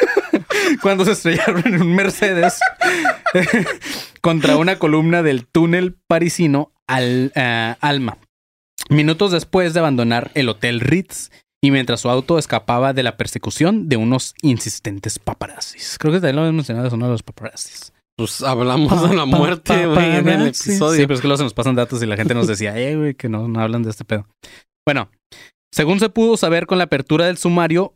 Cuando 0.82 1.04
se 1.04 1.12
estrellaron 1.12 1.62
en 1.66 1.80
un 1.82 1.94
Mercedes 1.94 2.58
contra 4.20 4.56
una 4.56 4.78
columna 4.78 5.22
del 5.22 5.46
túnel 5.46 5.96
parisino 6.08 6.72
al, 6.86 7.32
eh, 7.34 7.74
Alma. 7.80 8.18
Minutos 8.88 9.32
después 9.32 9.74
de 9.74 9.80
abandonar 9.80 10.30
el 10.34 10.48
Hotel 10.48 10.80
Ritz 10.80 11.30
y 11.66 11.70
mientras 11.72 12.00
su 12.00 12.08
auto 12.08 12.38
escapaba 12.38 12.92
de 12.92 13.02
la 13.02 13.16
persecución 13.16 13.88
de 13.88 13.96
unos 13.96 14.34
insistentes 14.42 15.18
paparazzis. 15.18 15.96
Creo 15.98 16.12
que 16.12 16.18
también 16.18 16.36
lo 16.36 16.42
habíamos 16.42 16.58
mencionado, 16.58 16.90
son 16.90 17.00
uno 17.00 17.06
de 17.06 17.12
los 17.12 17.22
paparazzis. 17.24 17.92
Pues 18.16 18.40
hablamos 18.42 19.10
de 19.10 19.16
la 19.16 19.24
muerte, 19.26 19.86
güey, 19.86 20.16
en 20.16 20.28
el 20.28 20.46
episodio. 20.46 20.96
Sí, 20.96 21.02
pero 21.02 21.14
es 21.14 21.20
que 21.20 21.26
luego 21.26 21.38
se 21.38 21.42
nos 21.44 21.54
pasan 21.54 21.74
datos 21.74 22.02
y 22.02 22.06
la 22.06 22.16
gente 22.16 22.34
nos 22.34 22.46
decía, 22.46 22.78
eh, 22.78 22.96
güey, 22.96 23.14
que 23.14 23.28
no, 23.28 23.48
no 23.48 23.60
hablan 23.60 23.82
de 23.82 23.90
este 23.90 24.04
pedo. 24.04 24.26
Bueno, 24.86 25.10
según 25.72 25.98
se 25.98 26.08
pudo 26.08 26.36
saber 26.36 26.66
con 26.66 26.78
la 26.78 26.84
apertura 26.84 27.26
del 27.26 27.36
sumario 27.36 27.92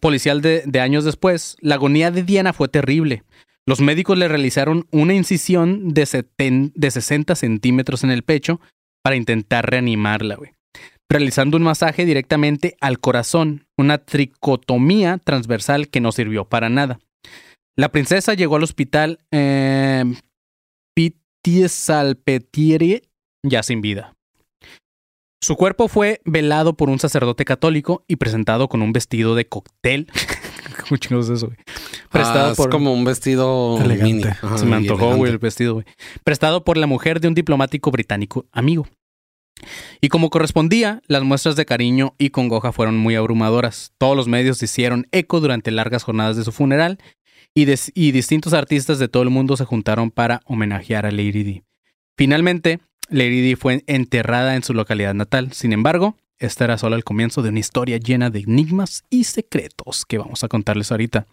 policial 0.00 0.42
de, 0.42 0.62
de 0.66 0.80
años 0.80 1.04
después, 1.04 1.56
la 1.60 1.76
agonía 1.76 2.10
de 2.10 2.22
Diana 2.22 2.52
fue 2.52 2.68
terrible. 2.68 3.24
Los 3.66 3.80
médicos 3.80 4.18
le 4.18 4.28
realizaron 4.28 4.86
una 4.90 5.14
incisión 5.14 5.88
de, 5.94 6.02
seten- 6.02 6.72
de 6.74 6.90
60 6.90 7.34
centímetros 7.34 8.04
en 8.04 8.10
el 8.10 8.22
pecho 8.22 8.60
para 9.02 9.16
intentar 9.16 9.68
reanimarla, 9.70 10.36
güey. 10.36 10.52
Realizando 11.10 11.56
un 11.56 11.64
masaje 11.64 12.04
directamente 12.06 12.76
al 12.80 13.00
corazón, 13.00 13.66
una 13.76 13.98
tricotomía 13.98 15.18
transversal 15.18 15.88
que 15.88 16.00
no 16.00 16.12
sirvió 16.12 16.44
para 16.44 16.68
nada. 16.68 17.00
La 17.76 17.90
princesa 17.90 18.34
llegó 18.34 18.56
al 18.56 18.62
hospital 18.62 19.18
eh, 19.32 20.04
ya 23.42 23.62
sin 23.62 23.80
vida. 23.80 24.14
Su 25.42 25.56
cuerpo 25.56 25.88
fue 25.88 26.20
velado 26.24 26.76
por 26.76 26.90
un 26.90 26.98
sacerdote 26.98 27.46
católico 27.46 28.04
y 28.06 28.16
presentado 28.16 28.68
con 28.68 28.82
un 28.82 28.92
vestido 28.92 29.34
de 29.34 29.48
cóctel. 29.48 30.06
¿Cómo 30.88 30.98
chingados 30.98 31.30
es 31.30 31.38
eso, 31.38 31.46
güey? 31.46 31.58
Prestado 32.10 32.48
Ah, 32.48 32.50
es 32.52 32.56
por... 32.58 32.68
como 32.68 32.92
un 32.92 33.04
vestido 33.04 33.78
Elegante. 33.80 34.04
mini. 34.04 34.24
Ajá, 34.24 34.58
Se 34.58 34.66
me 34.66 34.76
antojó, 34.76 35.16
güey, 35.16 35.32
el 35.32 35.38
vestido, 35.38 35.74
güey. 35.74 35.86
Prestado 36.24 36.62
por 36.62 36.76
la 36.76 36.86
mujer 36.86 37.20
de 37.20 37.28
un 37.28 37.34
diplomático 37.34 37.90
británico 37.90 38.44
amigo. 38.52 38.86
Y 40.00 40.08
como 40.08 40.30
correspondía, 40.30 41.02
las 41.06 41.22
muestras 41.22 41.56
de 41.56 41.66
cariño 41.66 42.14
y 42.18 42.30
congoja 42.30 42.72
fueron 42.72 42.96
muy 42.96 43.14
abrumadoras. 43.14 43.92
Todos 43.98 44.16
los 44.16 44.28
medios 44.28 44.62
hicieron 44.62 45.06
eco 45.12 45.40
durante 45.40 45.70
largas 45.70 46.04
jornadas 46.04 46.36
de 46.36 46.44
su 46.44 46.52
funeral 46.52 46.98
y, 47.54 48.12
distintos 48.12 48.52
artistas 48.52 48.98
de 48.98 49.08
todo 49.08 49.22
el 49.22 49.30
mundo 49.30 49.56
se 49.56 49.64
juntaron 49.64 50.10
para 50.10 50.40
homenajear 50.44 51.06
a 51.06 51.10
Lady 51.10 51.42
Di. 51.42 51.62
Finalmente, 52.16 52.80
Lady 53.08 53.40
Di 53.40 53.56
fue 53.56 53.82
enterrada 53.86 54.54
en 54.54 54.62
su 54.62 54.72
localidad 54.72 55.14
natal. 55.14 55.52
Sin 55.52 55.72
embargo, 55.72 56.16
este 56.38 56.64
era 56.64 56.78
solo 56.78 56.96
el 56.96 57.04
comienzo 57.04 57.42
de 57.42 57.48
una 57.48 57.58
historia 57.58 57.98
llena 57.98 58.30
de 58.30 58.40
enigmas 58.40 59.04
y 59.10 59.24
secretos 59.24 60.04
que 60.06 60.18
vamos 60.18 60.44
a 60.44 60.48
contarles 60.48 60.90
ahorita. 60.92 61.26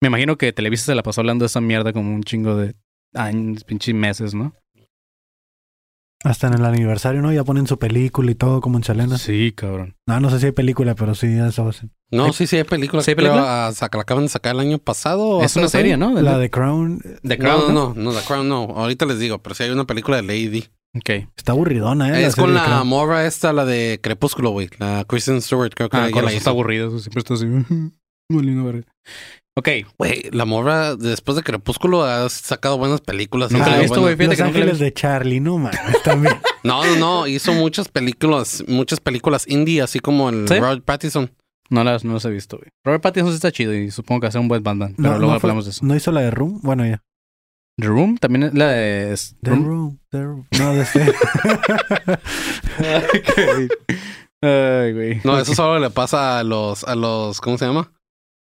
Me 0.00 0.08
imagino 0.08 0.36
que 0.36 0.52
Televisa 0.52 0.84
se 0.84 0.94
la 0.94 1.02
pasó 1.02 1.22
hablando 1.22 1.44
de 1.44 1.46
esa 1.46 1.60
mierda 1.60 1.92
como 1.92 2.14
un 2.14 2.22
chingo 2.24 2.56
de 2.56 2.74
años, 3.14 3.64
pinches 3.64 3.94
meses, 3.94 4.34
¿no? 4.34 4.54
Hasta 6.24 6.46
en 6.48 6.54
el 6.54 6.64
aniversario, 6.64 7.20
¿no? 7.22 7.32
Ya 7.32 7.44
ponen 7.44 7.66
su 7.66 7.78
película 7.78 8.30
y 8.30 8.34
todo 8.34 8.60
como 8.62 8.78
en 8.78 8.84
Selena. 8.84 9.18
Sí, 9.18 9.52
cabrón. 9.54 9.94
No, 10.06 10.18
no 10.20 10.30
sé 10.30 10.40
si 10.40 10.46
hay 10.46 10.52
película, 10.52 10.94
pero 10.94 11.14
sí, 11.14 11.26
eso 11.26 11.68
hacen. 11.68 11.92
No, 12.10 12.32
sí, 12.32 12.46
sí, 12.46 12.56
hay 12.56 12.64
películas. 12.64 13.04
¿Sí 13.04 13.10
hay 13.10 13.14
película? 13.14 13.66
ah, 13.68 13.72
saca- 13.72 13.98
la 13.98 14.02
acaban 14.02 14.24
de 14.24 14.28
sacar 14.30 14.54
el 14.54 14.60
año 14.60 14.78
pasado. 14.78 15.22
o 15.22 15.42
Es 15.44 15.54
una 15.56 15.68
serie, 15.68 15.94
años. 15.94 16.14
¿no? 16.14 16.20
La 16.22 16.38
de 16.38 16.48
Crown 16.50 17.00
The 17.22 17.36
No, 17.36 17.44
Crown. 17.44 17.74
no, 17.74 17.94
no, 17.94 18.02
no, 18.12 18.12
The 18.18 18.26
Crown 18.26 18.48
no. 18.48 18.62
Ahorita 18.74 19.04
les 19.06 19.18
digo, 19.18 19.38
pero 19.42 19.54
sí 19.54 19.64
hay 19.64 19.70
una 19.70 19.84
película 19.84 20.16
de 20.16 20.22
Lady. 20.22 20.64
Ok. 20.96 21.10
está 21.36 21.52
aburridona, 21.52 22.18
¿eh? 22.18 22.24
es 22.24 22.36
con 22.36 22.54
la 22.54 22.82
morra 22.84 23.26
esta, 23.26 23.52
la 23.52 23.64
de 23.66 23.98
Crepúsculo, 24.02 24.50
güey. 24.50 24.70
La 24.78 25.04
Kristen 25.06 25.42
Stewart, 25.42 25.74
creo 25.74 25.88
que 25.90 25.96
Ah, 25.96 26.04
ella 26.04 26.12
con 26.12 26.24
la 26.24 26.32
está 26.32 26.50
aburrido. 26.50 26.88
eso 26.88 27.00
Siempre 27.00 27.18
está 27.20 27.34
así. 27.34 27.46
Ok. 29.56 29.68
Güey, 29.98 30.30
la 30.32 30.44
morra, 30.44 30.96
después 30.96 31.36
de 31.36 31.44
Crepúsculo, 31.44 32.02
ha 32.04 32.28
sacado 32.28 32.76
buenas 32.76 33.00
películas. 33.00 33.52
Nunca 33.52 33.66
Ha 33.66 33.68
la 33.68 33.74
he 33.76 33.78
sido 33.78 33.82
visto, 33.84 34.00
buena. 34.00 34.16
güey. 34.16 34.28
Los 34.28 34.36
que 34.36 34.42
Ángeles 34.42 34.78
de 34.80 34.92
Charlie, 34.92 35.40
no 35.40 35.58
mames, 35.58 36.02
también. 36.02 36.34
No, 36.64 36.82
no, 36.84 36.96
no. 36.96 37.26
Hizo 37.26 37.52
muchas 37.52 37.88
películas, 37.88 38.64
muchas 38.66 38.98
películas 38.98 39.44
indie, 39.46 39.82
así 39.82 40.00
como 40.00 40.30
el 40.30 40.48
¿Sí? 40.48 40.58
Robert 40.58 40.82
Pattinson. 40.82 41.30
No 41.68 41.84
las, 41.84 42.04
no 42.04 42.14
las 42.14 42.24
he 42.24 42.30
visto, 42.30 42.56
güey. 42.56 42.70
Robert 42.84 43.02
Pattinson 43.02 43.32
sí 43.32 43.36
está 43.36 43.52
chido 43.52 43.74
y 43.74 43.90
supongo 43.90 44.22
que 44.22 44.26
hace 44.28 44.38
un 44.38 44.48
buen 44.48 44.62
bandán. 44.62 44.94
Pero 44.96 45.10
No, 45.12 45.18
luego 45.18 45.34
no 45.34 45.40
fue- 45.40 45.48
hablamos 45.50 45.66
de 45.66 45.72
eso. 45.72 45.84
¿No 45.84 45.94
hizo 45.94 46.10
la 46.10 46.22
de 46.22 46.30
Room? 46.30 46.60
Bueno, 46.62 46.86
ya. 46.86 47.02
The 47.78 47.86
Room 47.86 48.16
también 48.18 48.44
es 48.44 48.54
la 48.54 48.68
de. 48.68 49.12
es- 49.12 49.36
The 49.42 49.50
Room. 49.50 49.64
Room, 49.66 50.00
The 50.10 50.22
Room. 50.22 50.46
No, 50.58 50.74
de 50.74 50.82
este. 50.82 51.04
Ay, 54.42 54.92
güey. 54.92 55.20
No, 55.24 55.38
eso 55.38 55.54
solo 55.54 55.78
le 55.78 55.90
pasa 55.90 56.38
a 56.38 56.44
los, 56.44 56.84
a 56.84 56.94
los, 56.94 57.40
¿cómo 57.40 57.56
se 57.58 57.66
llama? 57.66 57.90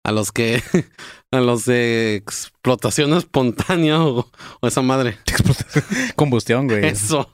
A 0.05 0.13
los 0.13 0.33
que, 0.33 0.63
a 1.33 1.41
los 1.41 1.65
de 1.67 2.15
explotación 2.17 3.13
espontánea 3.15 4.03
o, 4.03 4.31
o 4.61 4.67
esa 4.67 4.83
madre. 4.83 5.19
Combustión, 6.17 6.67
güey. 6.69 6.85
Eso. 6.87 7.33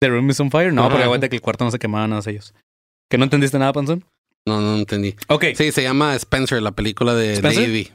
The 0.00 0.08
Room 0.08 0.30
is 0.30 0.40
on 0.40 0.50
Fire. 0.50 0.72
No, 0.72 0.82
Ajá. 0.82 0.90
porque 0.90 1.04
aguanta 1.04 1.28
que 1.28 1.36
el 1.36 1.42
cuarto 1.42 1.64
no 1.64 1.70
se 1.70 1.78
quemaba 1.78 2.08
nada 2.08 2.22
de 2.22 2.30
ellos. 2.32 2.54
¿Que 3.10 3.18
no 3.18 3.24
entendiste 3.24 3.58
nada, 3.58 3.72
Panzón? 3.72 4.04
No, 4.46 4.60
no 4.60 4.76
entendí. 4.76 5.14
Ok. 5.28 5.46
Sí, 5.56 5.72
se 5.72 5.82
llama 5.82 6.14
Spencer, 6.16 6.62
la 6.62 6.72
película 6.72 7.14
de 7.14 7.34
¿Spencer? 7.34 7.90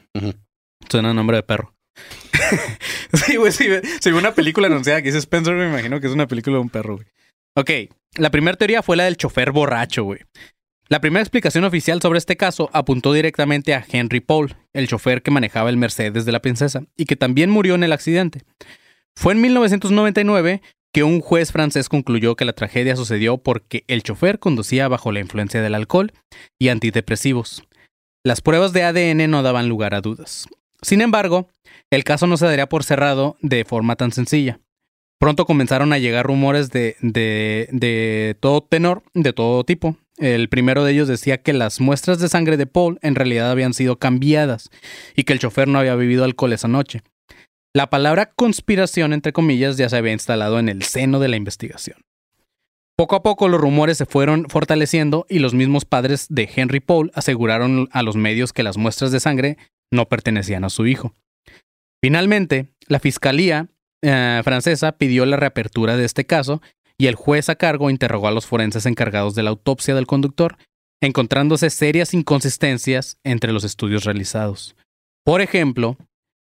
Suena 0.90 1.10
a 1.10 1.14
nombre 1.14 1.38
de 1.38 1.44
perro. 1.44 1.74
sí, 3.14 3.38
güey, 3.38 3.52
si, 3.52 3.68
ve- 3.68 3.82
si 4.02 4.12
ve 4.12 4.18
una 4.18 4.34
película 4.36 4.68
anunciada 4.68 5.02
que 5.02 5.08
dice 5.08 5.18
Spencer, 5.20 5.56
me 5.56 5.68
imagino 5.68 6.00
que 6.00 6.08
es 6.08 6.14
una 6.14 6.28
película 6.28 6.58
de 6.58 6.62
un 6.62 6.70
perro, 6.70 6.96
güey. 6.98 7.08
Ok, 7.58 7.92
la 8.18 8.30
primera 8.30 8.58
teoría 8.58 8.84
fue 8.84 8.98
la 8.98 9.06
del 9.06 9.18
chofer 9.18 9.52
borracho, 9.52 10.04
güey. 10.04 10.20
La 10.88 11.02
primera 11.02 11.22
explicación 11.22 11.64
oficial 11.64 12.00
sobre 12.00 12.20
este 12.20 12.38
caso 12.38 12.70
apuntó 12.72 13.12
directamente 13.12 13.74
a 13.74 13.84
Henry 13.92 14.20
Paul, 14.20 14.56
el 14.72 14.88
chofer 14.88 15.24
que 15.24 15.32
manejaba 15.32 15.72
el 15.72 15.78
Mercedes 15.78 16.26
de 16.26 16.32
la 16.32 16.42
princesa, 16.42 16.84
y 16.96 17.06
que 17.06 17.16
también 17.16 17.50
murió 17.50 17.74
en 17.74 17.84
el 17.84 17.92
accidente. 17.92 18.44
Fue 19.16 19.34
en 19.34 19.42
1999 19.42 20.62
que 20.94 21.04
un 21.04 21.22
juez 21.22 21.52
francés 21.52 21.90
concluyó 21.90 22.36
que 22.36 22.46
la 22.46 22.54
tragedia 22.54 22.96
sucedió 22.96 23.38
porque 23.38 23.84
el 23.88 24.04
chofer 24.04 24.38
conducía 24.38 24.88
bajo 24.88 25.12
la 25.12 25.20
influencia 25.20 25.62
del 25.62 25.74
alcohol 25.74 26.14
y 26.60 26.70
antidepresivos. 26.70 27.64
Las 28.24 28.42
pruebas 28.42 28.72
de 28.72 28.84
ADN 28.84 29.30
no 29.30 29.42
daban 29.42 29.68
lugar 29.68 29.96
a 29.96 30.02
dudas. 30.02 30.48
Sin 30.82 31.02
embargo, 31.02 31.50
el 31.92 32.04
caso 32.04 32.28
no 32.28 32.38
se 32.38 32.46
daría 32.46 32.70
por 32.70 32.84
cerrado 32.84 33.38
de 33.42 33.66
forma 33.66 33.96
tan 33.96 34.12
sencilla. 34.12 34.60
Pronto 35.20 35.46
comenzaron 35.46 35.94
a 35.94 35.98
llegar 35.98 36.26
rumores 36.26 36.72
de, 36.72 36.98
de, 37.02 37.70
de 37.72 38.36
todo 38.40 38.62
tenor, 38.62 39.04
de 39.14 39.34
todo 39.34 39.64
tipo. 39.64 39.98
El 40.18 40.50
primero 40.50 40.84
de 40.84 40.94
ellos 40.94 41.08
decía 41.08 41.42
que 41.42 41.54
las 41.54 41.82
muestras 41.82 42.20
de 42.20 42.30
sangre 42.30 42.58
de 42.58 42.68
Paul 42.68 43.00
en 43.02 43.16
realidad 43.16 43.52
habían 43.52 43.74
sido 43.74 43.98
cambiadas 43.98 44.70
y 45.16 45.24
que 45.24 45.34
el 45.34 45.40
chofer 45.40 45.68
no 45.68 45.80
había 45.80 45.96
bebido 45.96 46.24
alcohol 46.24 46.54
esa 46.54 46.68
noche. 46.68 47.02
La 47.74 47.90
palabra 47.90 48.32
conspiración, 48.34 49.12
entre 49.12 49.34
comillas, 49.34 49.76
ya 49.76 49.90
se 49.90 49.98
había 49.98 50.14
instalado 50.14 50.60
en 50.60 50.70
el 50.70 50.84
seno 50.84 51.20
de 51.20 51.28
la 51.28 51.36
investigación. 51.36 51.98
Poco 52.98 53.18
a 53.18 53.24
poco 53.24 53.50
los 53.50 53.60
rumores 53.60 53.98
se 53.98 54.06
fueron 54.06 54.48
fortaleciendo 54.48 55.26
y 55.28 55.40
los 55.40 55.54
mismos 55.54 55.84
padres 55.84 56.28
de 56.30 56.50
Henry 56.56 56.80
Paul 56.80 57.12
aseguraron 57.14 57.90
a 57.92 58.04
los 58.04 58.16
medios 58.16 58.54
que 58.54 58.64
las 58.64 58.78
muestras 58.78 59.12
de 59.12 59.20
sangre 59.20 59.58
no 59.92 60.08
pertenecían 60.08 60.64
a 60.64 60.70
su 60.70 60.88
hijo. 60.88 61.14
Finalmente, 62.02 62.68
la 62.88 63.00
fiscalía 63.00 63.68
eh, 64.06 64.42
francesa 64.44 64.98
pidió 64.98 65.26
la 65.26 65.38
reapertura 65.38 65.98
de 65.98 66.06
este 66.06 66.26
caso 66.26 66.62
y 66.98 67.08
el 67.08 67.16
juez 67.16 67.50
a 67.50 67.56
cargo 67.56 67.90
interrogó 67.90 68.28
a 68.28 68.32
los 68.32 68.46
forenses 68.46 68.86
encargados 68.86 69.34
de 69.36 69.44
la 69.44 69.50
autopsia 69.50 69.96
del 69.96 70.08
conductor, 70.08 70.58
encontrándose 71.02 71.70
serias 71.70 72.14
inconsistencias 72.14 73.18
entre 73.24 73.52
los 73.52 73.64
estudios 73.64 74.04
realizados. 74.04 74.76
Por 75.26 75.42
ejemplo, 75.42 75.98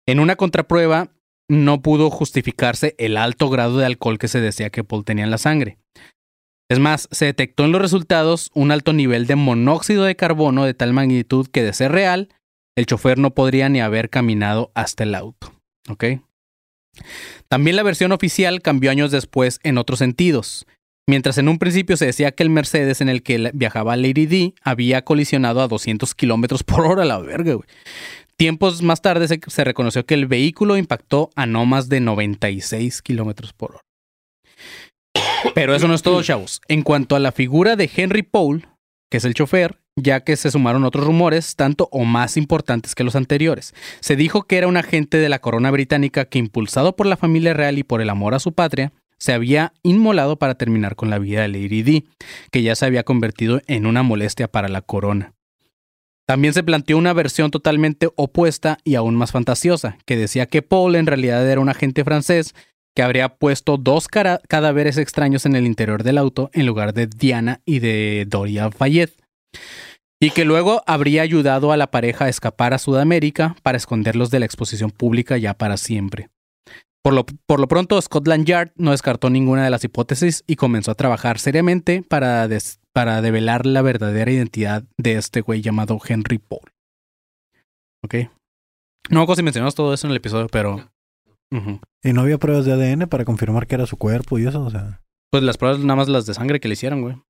en 0.08 0.20
una 0.20 0.36
contraprueba 0.36 1.12
no 1.48 1.82
pudo 1.82 2.10
justificarse 2.10 2.96
el 2.98 3.18
alto 3.18 3.50
grado 3.50 3.78
de 3.78 3.86
alcohol 3.86 4.18
que 4.18 4.28
se 4.28 4.42
decía 4.42 4.70
que 4.70 4.84
Paul 4.84 5.06
tenía 5.06 5.24
en 5.24 5.32
la 5.32 5.38
sangre. 5.38 5.78
Es 6.70 6.80
más, 6.80 7.08
se 7.12 7.26
detectó 7.26 7.66
en 7.66 7.72
los 7.72 7.82
resultados 7.82 8.50
un 8.56 8.72
alto 8.72 8.94
nivel 8.94 9.28
de 9.28 9.36
monóxido 9.36 10.06
de 10.06 10.16
carbono 10.16 10.66
de 10.66 10.74
tal 10.74 10.92
magnitud 10.92 11.48
que, 11.48 11.62
de 11.62 11.74
ser 11.74 11.92
real, 11.92 12.30
el 12.76 12.88
chofer 12.88 13.20
no 13.20 13.36
podría 13.36 13.70
ni 13.70 13.80
haber 13.80 14.10
caminado 14.10 14.72
hasta 14.74 15.04
el 15.04 15.14
auto. 15.14 15.54
¿Ok? 15.90 16.06
También 17.48 17.76
la 17.76 17.84
versión 17.84 18.12
oficial 18.12 18.62
cambió 18.62 18.92
años 18.92 19.12
después 19.12 19.60
en 19.64 19.78
otros 19.78 20.00
sentidos. 20.00 20.66
Mientras 21.08 21.38
en 21.38 21.50
un 21.50 21.60
principio 21.60 21.98
se 21.98 22.06
decía 22.06 22.32
que 22.32 22.44
el 22.44 22.50
Mercedes 22.50 23.02
en 23.02 23.10
el 23.10 23.24
que 23.24 23.52
viajaba 23.54 23.98
Lady 23.98 24.26
D 24.26 24.54
había 24.62 25.04
colisionado 25.04 25.62
a 25.62 25.68
200 25.68 26.16
kilómetros 26.16 26.64
por 26.64 26.86
hora, 26.86 27.04
la 27.04 27.20
verga, 27.20 27.54
güey. 27.54 27.68
Tiempos 28.38 28.82
más 28.82 29.02
tarde 29.02 29.28
se, 29.28 29.40
se 29.46 29.64
reconoció 29.64 30.06
que 30.06 30.16
el 30.16 30.28
vehículo 30.28 30.78
impactó 30.78 31.30
a 31.36 31.46
no 31.46 31.66
más 31.66 31.90
de 31.90 32.00
96 32.00 33.02
kilómetros 33.02 33.54
por 33.54 33.72
hora. 33.76 33.82
Pero 35.54 35.76
eso 35.76 35.88
no 35.88 35.94
es 35.94 36.02
todo, 36.02 36.24
chavos. 36.24 36.62
En 36.68 36.82
cuanto 36.82 37.16
a 37.16 37.20
la 37.20 37.32
figura 37.32 37.76
de 37.76 37.90
Henry 37.94 38.24
Paul, 38.24 38.68
que 39.12 39.18
es 39.18 39.26
el 39.26 39.34
chofer, 39.34 39.83
ya 39.96 40.22
que 40.22 40.36
se 40.36 40.52
sumaron 40.52 40.84
otros 40.84 41.06
rumores, 41.06 41.56
tanto 41.56 41.90
o 41.92 42.04
más 42.04 42.38
importantes 42.38 42.96
que 42.96 43.04
los 43.04 43.16
anteriores. 43.16 43.74
Se 44.00 44.16
dijo 44.16 44.44
que 44.44 44.58
era 44.58 44.68
un 44.68 44.78
agente 44.78 45.18
de 45.18 45.30
la 45.30 45.40
corona 45.40 45.72
británica 45.72 46.26
que, 46.26 46.40
impulsado 46.40 46.96
por 46.96 47.06
la 47.06 47.18
familia 47.18 47.54
real 47.54 47.78
y 47.78 47.84
por 47.84 48.02
el 48.02 48.10
amor 48.10 48.34
a 48.34 48.40
su 48.40 48.54
patria, 48.54 48.92
se 49.18 49.32
había 49.34 49.72
inmolado 49.84 50.38
para 50.38 50.56
terminar 50.56 50.96
con 50.96 51.10
la 51.10 51.20
vida 51.20 51.44
de 51.44 51.48
Lady 51.48 51.84
Di, 51.84 52.08
que 52.52 52.62
ya 52.62 52.76
se 52.76 52.86
había 52.86 53.04
convertido 53.04 53.62
en 53.68 53.86
una 53.86 54.04
molestia 54.04 54.50
para 54.50 54.68
la 54.68 54.82
corona. 54.82 55.34
También 56.26 56.54
se 56.54 56.64
planteó 56.64 56.98
una 56.98 57.14
versión 57.14 57.52
totalmente 57.52 58.10
opuesta 58.16 58.80
y 58.84 58.96
aún 58.96 59.16
más 59.16 59.32
fantasiosa, 59.32 59.98
que 60.06 60.18
decía 60.18 60.46
que 60.46 60.62
Paul 60.62 60.96
en 60.96 61.06
realidad 61.06 61.50
era 61.50 61.62
un 61.62 61.70
agente 61.70 62.04
francés 62.04 62.54
que 62.96 63.02
habría 63.02 63.30
puesto 63.30 63.78
dos 63.78 64.08
cadáveres 64.08 64.98
extraños 64.98 65.46
en 65.46 65.56
el 65.56 65.66
interior 65.66 66.04
del 66.04 66.18
auto 66.18 66.50
en 66.54 66.66
lugar 66.66 66.94
de 66.94 67.08
Diana 67.08 67.62
y 67.66 67.80
de 67.80 68.26
Doria 68.28 68.72
Fayette. 68.72 69.23
Y 70.22 70.32
que 70.32 70.46
luego 70.46 70.84
habría 70.88 71.22
ayudado 71.22 71.72
a 71.72 71.78
la 71.78 71.92
pareja 71.92 72.26
a 72.26 72.30
escapar 72.30 72.74
a 72.74 72.78
Sudamérica 72.80 73.56
para 73.62 73.78
esconderlos 73.78 74.32
de 74.32 74.40
la 74.40 74.46
exposición 74.46 74.90
pública 74.92 75.38
ya 75.38 75.54
para 75.54 75.76
siempre. 75.78 76.30
Por 77.04 77.14
lo, 77.14 77.26
por 77.26 77.60
lo 77.60 77.68
pronto, 77.68 78.02
Scotland 78.02 78.46
Yard 78.46 78.72
no 78.78 78.92
descartó 78.92 79.30
ninguna 79.30 79.66
de 79.66 79.70
las 79.70 79.84
hipótesis 79.84 80.46
y 80.48 80.56
comenzó 80.56 80.92
a 80.92 80.96
trabajar 80.96 81.38
seriamente 81.40 82.02
para, 82.02 82.48
des- 82.48 82.80
para 82.94 83.22
develar 83.22 83.66
la 83.66 83.82
verdadera 83.82 84.32
identidad 84.32 84.84
de 84.98 85.16
este 85.16 85.42
güey 85.42 85.62
llamado 85.62 86.00
Henry 86.08 86.38
Paul. 86.38 86.72
¿Ok? 88.06 88.16
No 89.10 89.22
acuerdo 89.22 89.36
si 89.38 89.44
mencionamos 89.44 89.76
todo 89.76 89.94
eso 89.94 90.08
en 90.08 90.12
el 90.12 90.18
episodio, 90.18 90.48
pero... 90.48 90.90
Y 92.04 92.14
no 92.14 92.22
había 92.22 92.38
pruebas 92.40 92.66
de 92.66 92.72
ADN 92.72 93.08
para 93.08 93.26
confirmar 93.26 93.68
que 93.68 93.76
era 93.76 93.86
su 93.86 93.98
cuerpo 93.98 94.40
y 94.40 94.48
eso, 94.48 94.64
o 94.64 94.72
sea. 94.72 95.02
Pues 95.30 95.44
las 95.44 95.58
pruebas 95.58 95.80
nada 95.82 95.96
más 95.98 96.08
las 96.08 96.26
de 96.26 96.34
sangre 96.34 96.60
que 96.60 96.68
le 96.68 96.74
hicieron, 96.74 97.02
güey. 97.02 97.22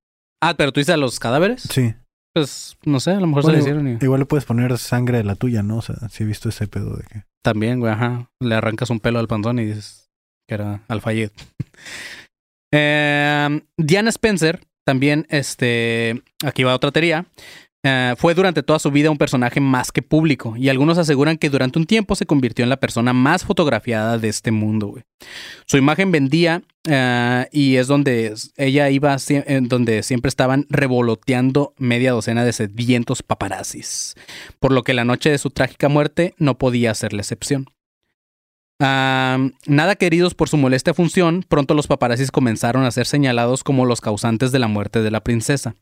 Ah, 0.42 0.54
pero 0.56 0.72
tú 0.72 0.80
dices 0.80 0.94
a 0.94 0.98
los 0.98 1.20
cadáveres. 1.20 1.64
Sí. 1.64 1.94
Pues 2.34 2.78
no 2.84 3.00
sé, 3.00 3.12
a 3.12 3.20
lo 3.20 3.28
mejor 3.28 3.44
Bueno, 3.44 3.60
se 3.60 3.64
le 3.64 3.72
hicieron 3.72 3.88
y... 3.88 4.04
Igual 4.04 4.22
le 4.22 4.26
puedes 4.26 4.46
poner 4.46 4.78
sangre 4.80 5.20
de 5.20 5.24
la 5.24 5.36
tuya, 5.36 5.62
¿no? 5.62 5.78
O 5.78 5.82
sea, 5.82 5.96
sí 6.10 6.24
he 6.24 6.26
visto 6.26 6.50
ese 6.50 6.68
pedo 6.68 6.96
de 6.96 7.04
que. 7.04 7.24
También, 7.44 7.80
güey, 7.80 7.94
ajá. 7.94 8.32
Le 8.40 8.56
arrancas 8.56 8.90
un 8.90 9.00
pelo 9.00 9.20
al 9.20 9.28
panzón 9.28 9.60
y 9.60 9.66
dices 9.66 10.10
que 10.48 10.56
era 10.56 10.84
Alfayet. 10.88 11.32
Eh, 12.76 13.62
Diana 13.78 14.10
Spencer, 14.10 14.60
también, 14.84 15.28
este, 15.30 16.24
aquí 16.44 16.64
va 16.64 16.74
otra 16.74 16.92
teoría. 16.92 17.28
Eh, 17.84 18.16
fue 18.18 18.34
durante 18.34 18.64
toda 18.64 18.80
su 18.80 18.92
vida 18.92 19.12
un 19.12 19.18
personaje 19.18 19.60
más 19.60 19.92
que 19.92 20.02
público, 20.02 20.56
y 20.58 20.70
algunos 20.70 20.98
aseguran 20.98 21.38
que 21.38 21.50
durante 21.50 21.78
un 21.78 21.86
tiempo 21.86 22.16
se 22.16 22.26
convirtió 22.26 22.64
en 22.64 22.70
la 22.70 22.78
persona 22.78 23.12
más 23.12 23.44
fotografiada 23.44 24.18
de 24.18 24.30
este 24.30 24.52
mundo. 24.52 24.96
Su 25.66 25.78
imagen 25.78 26.12
vendía 26.12 26.64
eh, 26.86 27.48
y 27.52 27.76
es 27.76 27.88
donde 27.88 28.34
ella 28.56 28.90
iba, 28.90 29.18
donde 29.62 30.02
siempre 30.04 30.30
estaban 30.30 30.66
revoloteando 30.70 31.74
media 31.78 32.14
docena 32.14 32.46
de 32.46 32.54
sedientos 32.54 33.22
paparazzis, 33.22 34.16
por 34.60 34.72
lo 34.72 34.84
que 34.84 34.94
la 34.94 35.04
noche 35.04 35.30
de 35.30 35.38
su 35.38 35.50
trágica 35.50 35.90
muerte 35.90 36.34
no 36.38 36.58
podía 36.58 36.96
ser 36.96 37.12
la 37.12 37.22
excepción. 37.22 37.68
Ah, 38.80 39.38
nada 39.66 39.96
queridos 39.96 40.34
por 40.34 40.50
su 40.50 40.58
molesta 40.58 40.94
función, 40.94 41.46
pronto 41.48 41.74
los 41.74 41.88
paparazzis 41.88 42.32
comenzaron 42.32 42.84
a 42.86 42.92
ser 42.92 43.06
señalados 43.06 43.64
como 43.64 43.86
los 43.86 44.02
causantes 44.02 44.52
de 44.52 44.60
la 44.60 44.68
muerte 44.68 45.02
de 45.02 45.12
la 45.12 45.22
princesa. 45.22 45.76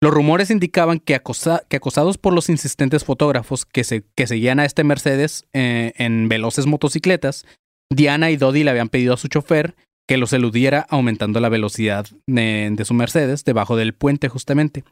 Los 0.00 0.12
rumores 0.14 0.50
indicaban 0.50 1.00
que, 1.00 1.14
acosa- 1.16 1.62
que 1.68 1.76
acosados 1.76 2.18
por 2.18 2.32
los 2.32 2.48
insistentes 2.48 3.04
fotógrafos 3.04 3.66
que, 3.66 3.82
se- 3.84 4.04
que 4.16 4.26
seguían 4.26 4.60
a 4.60 4.64
este 4.64 4.84
Mercedes 4.84 5.44
eh, 5.52 5.92
en 5.96 6.28
veloces 6.28 6.66
motocicletas, 6.66 7.44
Diana 7.92 8.30
y 8.30 8.36
Dodi 8.36 8.62
le 8.64 8.70
habían 8.70 8.90
pedido 8.90 9.14
a 9.14 9.16
su 9.16 9.28
chofer 9.28 9.74
que 10.08 10.16
los 10.18 10.32
eludiera 10.32 10.86
aumentando 10.88 11.40
la 11.40 11.48
velocidad 11.48 12.06
de 12.26 12.84
su 12.86 12.94
Mercedes 12.94 13.44
debajo 13.44 13.76
del 13.76 13.92
puente 13.94 14.28
justamente. 14.28 14.84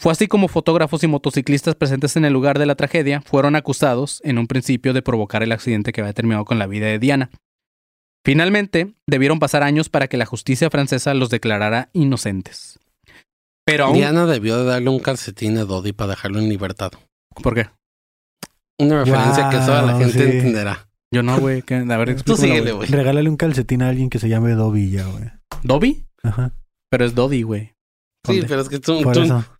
Fue 0.00 0.12
así 0.12 0.26
como 0.26 0.48
fotógrafos 0.48 1.02
y 1.04 1.06
motociclistas 1.06 1.76
presentes 1.76 2.16
en 2.16 2.24
el 2.26 2.32
lugar 2.32 2.58
de 2.58 2.66
la 2.66 2.74
tragedia 2.74 3.22
fueron 3.22 3.56
acusados 3.56 4.20
en 4.24 4.38
un 4.38 4.46
principio 4.46 4.92
de 4.92 5.00
provocar 5.02 5.42
el 5.42 5.52
accidente 5.52 5.92
que 5.92 6.00
había 6.02 6.12
terminado 6.12 6.44
con 6.44 6.58
la 6.58 6.66
vida 6.66 6.86
de 6.86 6.98
Diana. 6.98 7.30
Finalmente, 8.26 8.94
debieron 9.06 9.38
pasar 9.38 9.62
años 9.62 9.88
para 9.88 10.08
que 10.08 10.16
la 10.16 10.26
justicia 10.26 10.68
francesa 10.68 11.14
los 11.14 11.30
declarara 11.30 11.88
inocentes. 11.92 12.80
Pero 13.64 13.86
aún... 13.86 13.94
Diana 13.94 14.26
debió 14.26 14.58
de 14.58 14.64
darle 14.64 14.90
un 14.90 14.98
calcetín 14.98 15.58
a 15.58 15.64
Dodi 15.64 15.92
para 15.92 16.10
dejarlo 16.10 16.38
en 16.38 16.48
libertad. 16.48 16.92
¿Por 17.42 17.54
qué? 17.54 17.68
Una 18.78 19.04
referencia 19.04 19.48
que 19.50 19.56
toda 19.58 19.82
la 19.82 19.98
gente 19.98 20.12
sí. 20.12 20.36
entenderá. 20.36 20.88
Yo 21.12 21.22
no, 21.22 21.38
güey. 21.38 21.62
A 21.70 21.96
ver, 21.96 22.22
Tú 22.22 22.36
síguele, 22.36 22.72
güey. 22.72 22.88
Regálale 22.88 23.28
un 23.28 23.36
calcetín 23.36 23.82
a 23.82 23.88
alguien 23.88 24.10
que 24.10 24.18
se 24.18 24.28
llame 24.28 24.52
Dobby 24.52 24.90
ya, 24.90 25.04
güey. 25.06 25.30
¿Dobby? 25.62 26.06
Ajá. 26.22 26.52
Pero 26.90 27.04
es 27.04 27.14
Dodi, 27.14 27.42
güey. 27.42 27.74
Sí, 28.26 28.42
pero 28.48 28.62
es 28.62 28.68
que 28.70 28.78
tú, 28.78 29.00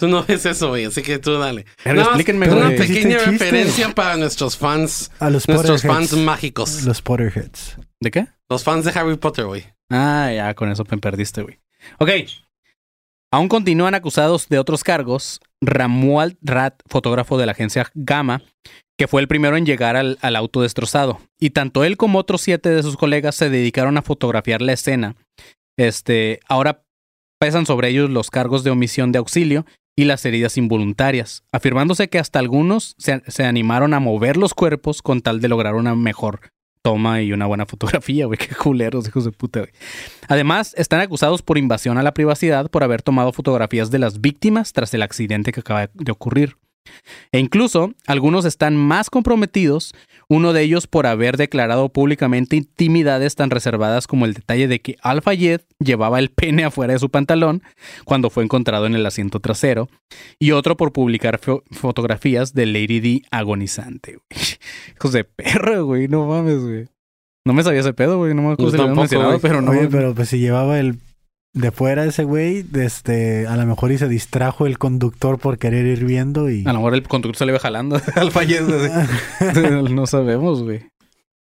no 0.09 0.24
ves 0.24 0.46
eso, 0.46 0.70
güey. 0.70 0.86
Así 0.86 1.02
que 1.02 1.18
tú 1.18 1.38
dale. 1.38 1.66
Pero 1.82 1.96
Nada 1.96 2.11
más 2.11 2.20
explíquenme, 2.20 2.50
Una 2.50 2.70
pequeña 2.70 3.18
referencia 3.18 3.94
para 3.94 4.16
nuestros 4.16 4.57
fans, 4.57 5.11
A 5.18 5.28
los 5.30 5.46
nuestros 5.46 5.82
fans 5.82 6.16
mágicos. 6.16 6.84
Los 6.84 7.02
Potterheads. 7.02 7.76
¿De 8.00 8.11
qué? 8.11 8.26
Los 8.48 8.64
fans 8.64 8.84
de 8.84 8.98
Harry 8.98 9.16
Potter, 9.16 9.44
güey. 9.44 9.64
Ah, 9.90 10.32
ya, 10.34 10.55
con 10.55 10.70
eso 10.70 10.84
me 10.90 10.98
perdiste, 10.98 11.42
güey. 11.42 11.61
Ok. 11.98 12.11
Aún 13.35 13.49
continúan 13.49 13.97
acusados 13.97 14.49
de 14.49 14.61
otros 14.61 14.85
cargos. 14.85 15.41
Ramuald 15.61 16.37
Rat, 16.41 16.80
fotógrafo 16.87 17.37
de 17.37 17.47
la 17.47 17.51
agencia 17.51 17.91
Gamma, 17.93 18.43
que 18.97 19.09
fue 19.09 19.20
el 19.20 19.26
primero 19.26 19.57
en 19.57 19.66
llegar 19.66 19.97
al, 19.97 20.37
auto 20.37 20.62
destrozado. 20.62 21.18
Y 21.41 21.51
tanto 21.51 21.82
él 21.82 21.97
como 21.97 22.20
otros 22.20 22.43
siete 22.43 22.70
de 22.70 22.85
sus 22.85 22.97
colegas 22.97 23.35
se 23.35 23.51
dedicaron 23.51 23.99
a 23.99 24.03
fotografiar 24.03 24.62
la 24.62 24.74
escena. 24.74 25.16
este, 25.76 26.39
ahora 26.49 26.85
pesan 27.41 27.66
sobre 27.66 27.89
ellos 27.89 28.09
los 28.09 28.30
cargos 28.30 28.62
de 28.62 28.70
omisión 28.70 29.11
de 29.11 29.18
auxilio 29.18 29.66
y 29.97 30.05
las 30.05 30.24
heridas 30.24 30.57
involuntarias, 30.57 31.43
afirmándose 31.51 32.09
que 32.09 32.20
hasta 32.20 32.39
algunos 32.39 32.95
se 32.99 33.45
animaron 33.45 33.95
a 33.95 34.01
mover 34.01 34.37
los 34.37 34.55
cuerpos 34.55 35.03
con 35.03 35.22
tal 35.22 35.41
de 35.41 35.49
lograr 35.49 35.74
una 35.74 35.97
mejor 35.97 36.53
toma 36.85 37.22
y 37.22 37.32
una 37.32 37.47
buena 37.47 37.64
fotografía, 37.64 38.26
güey. 38.26 38.39
Qué 38.49 38.55
culeros, 38.55 39.09
hijos 39.09 39.24
de 39.24 39.32
puta, 39.32 39.61
güey. 39.61 39.72
Además, 40.28 40.74
están 40.76 41.01
acusados 41.01 41.43
por 41.43 41.57
invasión 41.57 41.97
a 41.97 42.03
la 42.03 42.12
privacidad 42.12 42.70
por 42.70 42.85
haber 42.85 43.03
tomado 43.03 43.32
fotografías 43.32 43.91
de 43.91 43.99
las 43.99 44.20
víctimas 44.20 44.72
tras 44.72 44.93
el 44.93 45.03
accidente 45.03 45.51
que 45.51 45.61
acaba 45.61 45.89
de 45.93 46.12
ocurrir. 46.12 46.57
E 47.32 47.39
incluso 47.39 47.93
algunos 48.07 48.45
están 48.45 48.76
más 48.76 49.11
comprometidos, 49.11 49.95
uno 50.28 50.53
de 50.53 50.62
ellos 50.62 50.87
por 50.87 51.07
haber 51.07 51.37
declarado 51.37 51.89
públicamente 51.91 52.57
intimidades 52.57 53.35
tan 53.35 53.51
reservadas 53.51 54.07
como 54.07 54.24
el 54.24 54.35
detalle 54.35 54.68
de 54.68 54.80
que 54.80 54.97
Al-Fayed 55.03 55.61
llevaba 55.78 56.18
el 56.18 56.30
pene 56.30 56.64
afuera 56.64 56.93
de 56.95 56.99
su 56.99 57.11
pantalón 57.11 57.62
cuando 58.05 58.30
fue 58.30 58.45
encontrado 58.45 58.87
en 58.87 58.95
el 58.95 59.05
asiento 59.07 59.41
trasero, 59.41 59.89
y 60.39 60.53
otro 60.53 60.76
por 60.76 60.93
publicar 60.93 61.41
fo- 61.41 61.62
fotografías 61.72 62.55
de 62.55 62.66
Lady 62.66 63.01
D 63.01 63.22
agonizante. 63.30 64.12
güey. 64.12 64.43
Hijos 64.97 65.12
de 65.12 65.24
perro, 65.24 65.85
güey, 65.87 66.09
no 66.09 66.26
mames, 66.26 66.61
güey. 66.62 66.89
No 67.47 67.53
me 67.53 67.62
sabía 67.62 67.80
ese 67.80 67.93
pedo, 67.93 68.16
güey, 68.18 68.32
no 68.35 68.41
me 68.43 68.53
acuerdo 68.53 68.70
si 68.72 68.78
lo 68.78 68.95
mencionado, 68.95 69.39
pero 69.41 69.61
no. 69.61 69.72
Oye, 69.72 69.89
pero 69.89 70.14
pues 70.14 70.30
si 70.30 70.39
llevaba 70.39 70.78
el 70.80 70.99
de 71.55 71.70
fuera 71.70 72.05
ese 72.05 72.24
güey, 72.24 72.66
este, 72.74 73.46
a 73.46 73.57
lo 73.57 73.64
mejor 73.64 73.92
y 73.92 73.98
se 73.98 74.09
distrajo 74.09 74.66
el 74.66 74.76
conductor 74.76 75.38
por 75.38 75.59
querer 75.59 75.86
ir 75.86 76.05
viendo 76.05 76.50
y 76.50 76.62
A 76.66 76.72
lo 76.72 76.80
mejor 76.80 76.94
el 76.94 77.02
conductor 77.05 77.36
se 77.36 77.46
le 77.46 77.52
iba 77.52 77.61
jalando 77.61 78.00
al 78.16 78.28
así. 78.28 79.90
no 79.94 80.07
sabemos, 80.07 80.62
güey. 80.64 80.82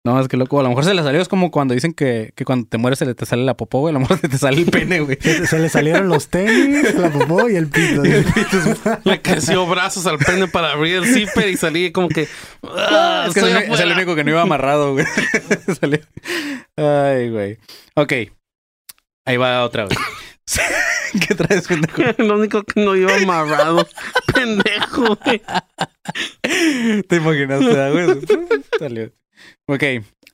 No, 0.05 0.19
es 0.21 0.27
que 0.27 0.37
loco. 0.37 0.59
A 0.59 0.65
lo 0.65 0.69
mejor 0.69 0.85
se 0.85 0.95
le 0.95 1.03
salió. 1.05 1.21
Es 1.21 1.29
como 1.29 1.53
cuando 1.53 1.75
dicen 1.75 1.93
que, 1.93 2.33
que 2.35 2.45
cuando 2.45 2.67
te 2.69 2.77
mueres 2.77 2.99
se 2.99 3.07
le 3.07 3.15
te 3.15 3.25
sale 3.25 3.45
la 3.45 3.57
popó, 3.57 3.79
güey. 3.79 3.93
A 3.93 3.95
lo 3.95 4.01
mejor 4.01 4.19
se 4.19 4.29
te 4.29 4.37
sale 4.37 4.57
el 4.59 4.65
pene, 4.65 4.99
güey. 4.99 5.17
se, 5.21 5.59
le 5.61 5.69
salieron 5.69 6.09
los 6.09 6.27
tenis, 6.27 6.93
la 6.97 7.09
popó 7.09 7.49
y 7.49 7.55
el 7.55 7.69
pito. 7.69 8.03
Le 9.05 9.23
creció 9.23 9.65
brazos 9.69 10.05
al 10.07 10.19
pene 10.19 10.49
para 10.49 10.73
abrir 10.73 10.97
el 10.97 11.07
zipper 11.07 11.49
y 11.49 11.57
salí 11.57 11.93
como 11.93 12.09
que. 12.09 12.27
"Ah, 12.65 13.27
es 13.29 13.35
que 13.35 13.41
es 13.41 13.47
el, 13.47 13.53
el 13.53 13.63
afuera". 13.71 13.95
único 13.95 14.17
que 14.17 14.25
no 14.25 14.31
iba 14.31 14.43
amarrado, 14.43 14.93
güey. 14.95 15.07
Salió. 15.81 16.01
Ay, 16.77 17.31
güey. 17.31 17.59
Ok. 17.95 18.13
Ahí 19.25 19.37
va 19.37 19.65
otra, 19.65 19.85
güey. 19.85 19.97
¿Qué 21.29 21.35
traes, 21.35 21.67
pendejo? 21.69 22.03
Lo 22.23 22.39
único 22.39 22.63
que 22.65 22.83
no 22.83 22.97
iba 22.97 23.15
amarrado. 23.15 23.87
Pendejo, 24.35 25.17
güey. 25.25 25.41
¿Te 27.09 27.17
imaginaste, 27.17 27.91
güey? 27.91 28.21
Salió. 28.79 29.13
Ok. 29.67 29.85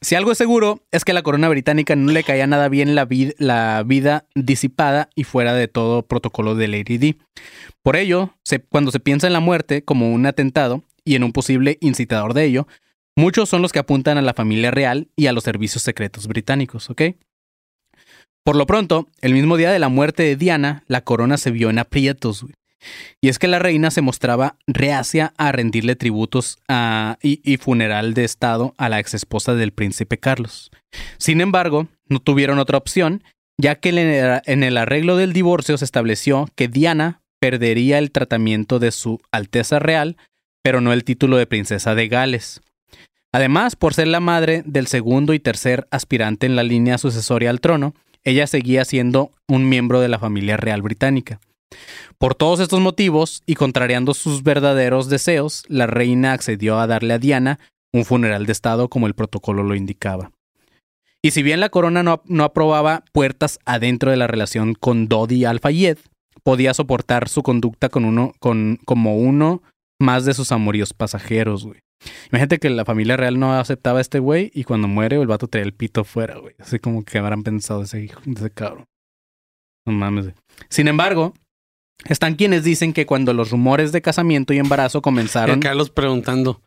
Si 0.01 0.15
algo 0.15 0.31
es 0.31 0.39
seguro 0.39 0.81
es 0.93 1.05
que 1.05 1.11
a 1.11 1.15
la 1.15 1.23
corona 1.23 1.49
británica 1.49 1.97
no 1.97 2.13
le 2.13 2.23
caía 2.23 2.47
nada 2.47 2.69
bien 2.69 2.95
la, 2.95 3.07
vid- 3.09 3.35
la 3.39 3.83
vida 3.85 4.27
disipada 4.37 5.11
y 5.17 5.25
fuera 5.25 5.55
de 5.55 5.67
todo 5.67 6.03
protocolo 6.07 6.55
de 6.55 6.69
Lady 6.69 6.99
D. 6.99 7.17
Por 7.83 7.97
ello, 7.97 8.33
se- 8.45 8.61
cuando 8.61 8.93
se 8.93 9.01
piensa 9.01 9.27
en 9.27 9.33
la 9.33 9.41
muerte 9.41 9.83
como 9.85 10.13
un 10.13 10.25
atentado 10.27 10.85
y 11.05 11.17
en 11.17 11.25
un 11.25 11.33
posible 11.33 11.79
incitador 11.81 12.33
de 12.33 12.45
ello, 12.45 12.69
muchos 13.17 13.49
son 13.49 13.61
los 13.61 13.73
que 13.73 13.81
apuntan 13.81 14.19
a 14.19 14.23
la 14.23 14.35
familia 14.35 14.71
real 14.71 15.09
y 15.17 15.27
a 15.27 15.33
los 15.33 15.43
servicios 15.43 15.83
secretos 15.83 16.29
británicos, 16.29 16.91
¿ok? 16.91 17.03
Por 18.49 18.57
lo 18.57 18.65
pronto, 18.65 19.09
el 19.21 19.35
mismo 19.35 19.59
día 19.59 19.71
de 19.71 19.79
la 19.79 19.91
muerte 19.91 20.23
de 20.23 20.35
Diana, 20.35 20.83
la 20.87 21.03
corona 21.03 21.37
se 21.37 21.51
vio 21.51 21.69
en 21.69 21.79
aprietos. 21.79 22.47
Y 23.21 23.29
es 23.29 23.39
que 23.39 23.47
la 23.47 23.59
reina 23.59 23.91
se 23.91 24.01
mostraba 24.01 24.57
reacia 24.67 25.35
a 25.37 25.53
rendirle 25.53 25.97
tributos 25.97 26.57
y, 27.21 27.57
funeral 27.59 28.15
de 28.15 28.25
Estado 28.25 28.73
a 28.79 28.89
la 28.89 29.01
exesposa 29.01 29.55
del 29.55 29.73
príncipe 29.73 30.17
Carlos. 30.17 30.71
Sin 31.19 31.43
embargo, 31.43 31.89
no 32.09 32.21
tuvieron 32.21 32.59
otra 32.59 32.79
opción, 32.79 33.23
ya 33.59 33.75
que 33.75 33.91
en 33.91 34.63
el 34.63 34.79
arreglo 34.79 35.19
del 35.19 35.35
divorcio 35.35 35.77
se 35.77 35.85
estableció 35.85 36.49
que 36.55 36.69
Diana 36.69 37.21
perdería 37.41 37.99
el 37.99 38.13
tratamiento 38.13 38.79
de 38.79 38.93
su 38.93 39.21
Alteza 39.31 39.79
Real, 39.79 40.17
pero 40.63 40.81
no 40.81 40.95
el 40.95 41.05
título 41.05 41.37
de 41.37 41.47
princesa 41.47 41.95
de 41.95 42.09
Gales. 42.09 42.63
Además, 43.31 43.77
por 43.77 43.93
ser 43.93 44.09
la 44.09 44.21
madre 44.21 44.63
del 44.65 44.87
segundo 44.87 45.35
y 45.35 45.39
tercer 45.39 45.87
aspirante 45.91 46.47
en 46.47 46.57
la 46.57 46.63
línea 46.63 46.97
sucesoria 46.97 47.51
al 47.51 47.61
trono, 47.61 47.93
ella 48.29 48.47
seguía 48.47 48.85
siendo 48.85 49.33
un 49.49 49.69
miembro 49.69 50.01
de 50.01 50.09
la 50.09 50.19
familia 50.19 50.57
real 50.57 50.83
británica. 50.83 51.41
Por 52.19 52.35
todos 52.35 52.61
estos 52.61 52.81
motivos, 52.81 53.43
y 53.47 53.55
contrariando 53.55 54.15
sus 54.15 54.43
verdaderos 54.43 55.09
deseos, 55.09 55.65
la 55.69 55.87
reina 55.87 56.33
accedió 56.33 56.79
a 56.79 56.87
darle 56.87 57.15
a 57.15 57.19
Diana 57.19 57.59
un 57.93 58.05
funeral 58.05 58.47
de 58.47 58.53
Estado 58.53 58.89
como 58.89 59.07
el 59.07 59.15
protocolo 59.15 59.63
lo 59.63 59.75
indicaba. 59.75 60.31
Y 61.23 61.33
si 61.33 61.43
bien 61.43 61.61
la 61.61 61.69
corona 61.69 62.03
no, 62.03 62.23
no 62.27 62.45
aprobaba 62.45 63.05
puertas 63.13 63.59
adentro 63.65 64.11
de 64.11 64.17
la 64.17 64.27
relación 64.27 64.75
con 64.75 65.09
Dodi 65.09 65.45
Al-Fayed, 65.45 65.99
podía 66.43 66.75
soportar 66.75 67.29
su 67.29 67.43
conducta 67.43 67.89
como 67.89 69.17
uno 69.17 69.63
más 70.01 70.25
de 70.25 70.35
sus 70.35 70.53
amoríos 70.53 70.93
pasajeros, 70.93 71.65
güey. 71.65 71.81
Imagínate 72.31 72.59
que 72.59 72.71
la 72.71 72.85
familia 72.85 73.17
real 73.17 73.39
no 73.39 73.59
aceptaba 73.59 73.99
a 73.99 74.03
este 74.03 74.19
güey 74.19 74.51
y 74.55 74.65
cuando 74.65 74.89
muere 74.89 75.21
el 75.21 75.27
vato 75.27 75.49
trae 75.49 75.65
el 75.65 75.75
pito 75.75 76.05
fuera, 76.05 76.39
güey. 76.39 76.55
Así 76.59 76.79
como 76.79 77.05
que 77.05 77.19
habrán 77.19 77.43
pensado 77.43 77.83
ese 77.83 78.03
hijo, 78.03 78.21
ese 78.27 78.51
cabrón. 78.51 78.85
No 79.87 79.93
mames, 79.93 80.27
güey. 80.27 80.35
Sin 80.69 80.89
embargo, 80.89 81.35
están 82.07 82.35
quienes 82.37 82.65
dicen 82.65 82.93
que 82.93 83.07
cuando 83.07 83.33
los 83.33 83.51
rumores 83.51 83.93
de 83.93 84.03
casamiento 84.03 84.53
y 84.53 84.59
embarazo 84.59 84.99
Y 84.99 85.03
comenzaron... 85.03 85.61
Carlos 85.61 85.91
preguntando. 85.91 86.63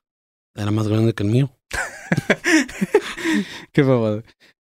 Era 0.56 0.72
más 0.72 0.88
grande 0.88 1.14
que 1.14 1.24
el 1.24 1.30
mío. 1.30 1.52
Qué 3.72 3.84
babado. 3.84 4.24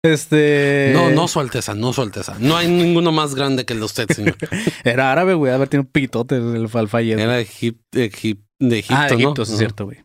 Este... 0.03 0.93
No, 0.95 1.11
no, 1.11 1.29
su 1.29 1.41
alteza, 1.41 1.75
no, 1.75 1.93
su 1.93 2.03
alteza. 2.03 2.37
No 2.39 2.57
hay 2.57 2.69
ninguno 2.69 3.13
más 3.13 3.35
grande 3.35 3.65
que 3.65 3.75
el 3.75 3.81
de 3.81 3.85
usted, 3.85 4.09
señor. 4.11 4.37
Era 4.85 5.13
árabe, 5.13 5.35
güey. 5.35 5.53
A 5.53 5.59
ver, 5.59 5.69
tiene 5.69 5.83
un 5.83 5.91
pitote 5.91 6.37
el 6.37 6.69
Al-Fayed. 6.73 7.19
Era 7.19 7.41
Egip- 7.41 7.81
Egip- 7.93 8.45
de 8.59 8.79
Egipto, 8.79 8.97
ah, 8.99 9.05
de 9.07 9.13
¿no? 9.13 9.19
Egipto, 9.21 9.45
sí 9.45 9.53
es 9.53 9.59
cierto, 9.59 9.85
güey. 9.87 9.99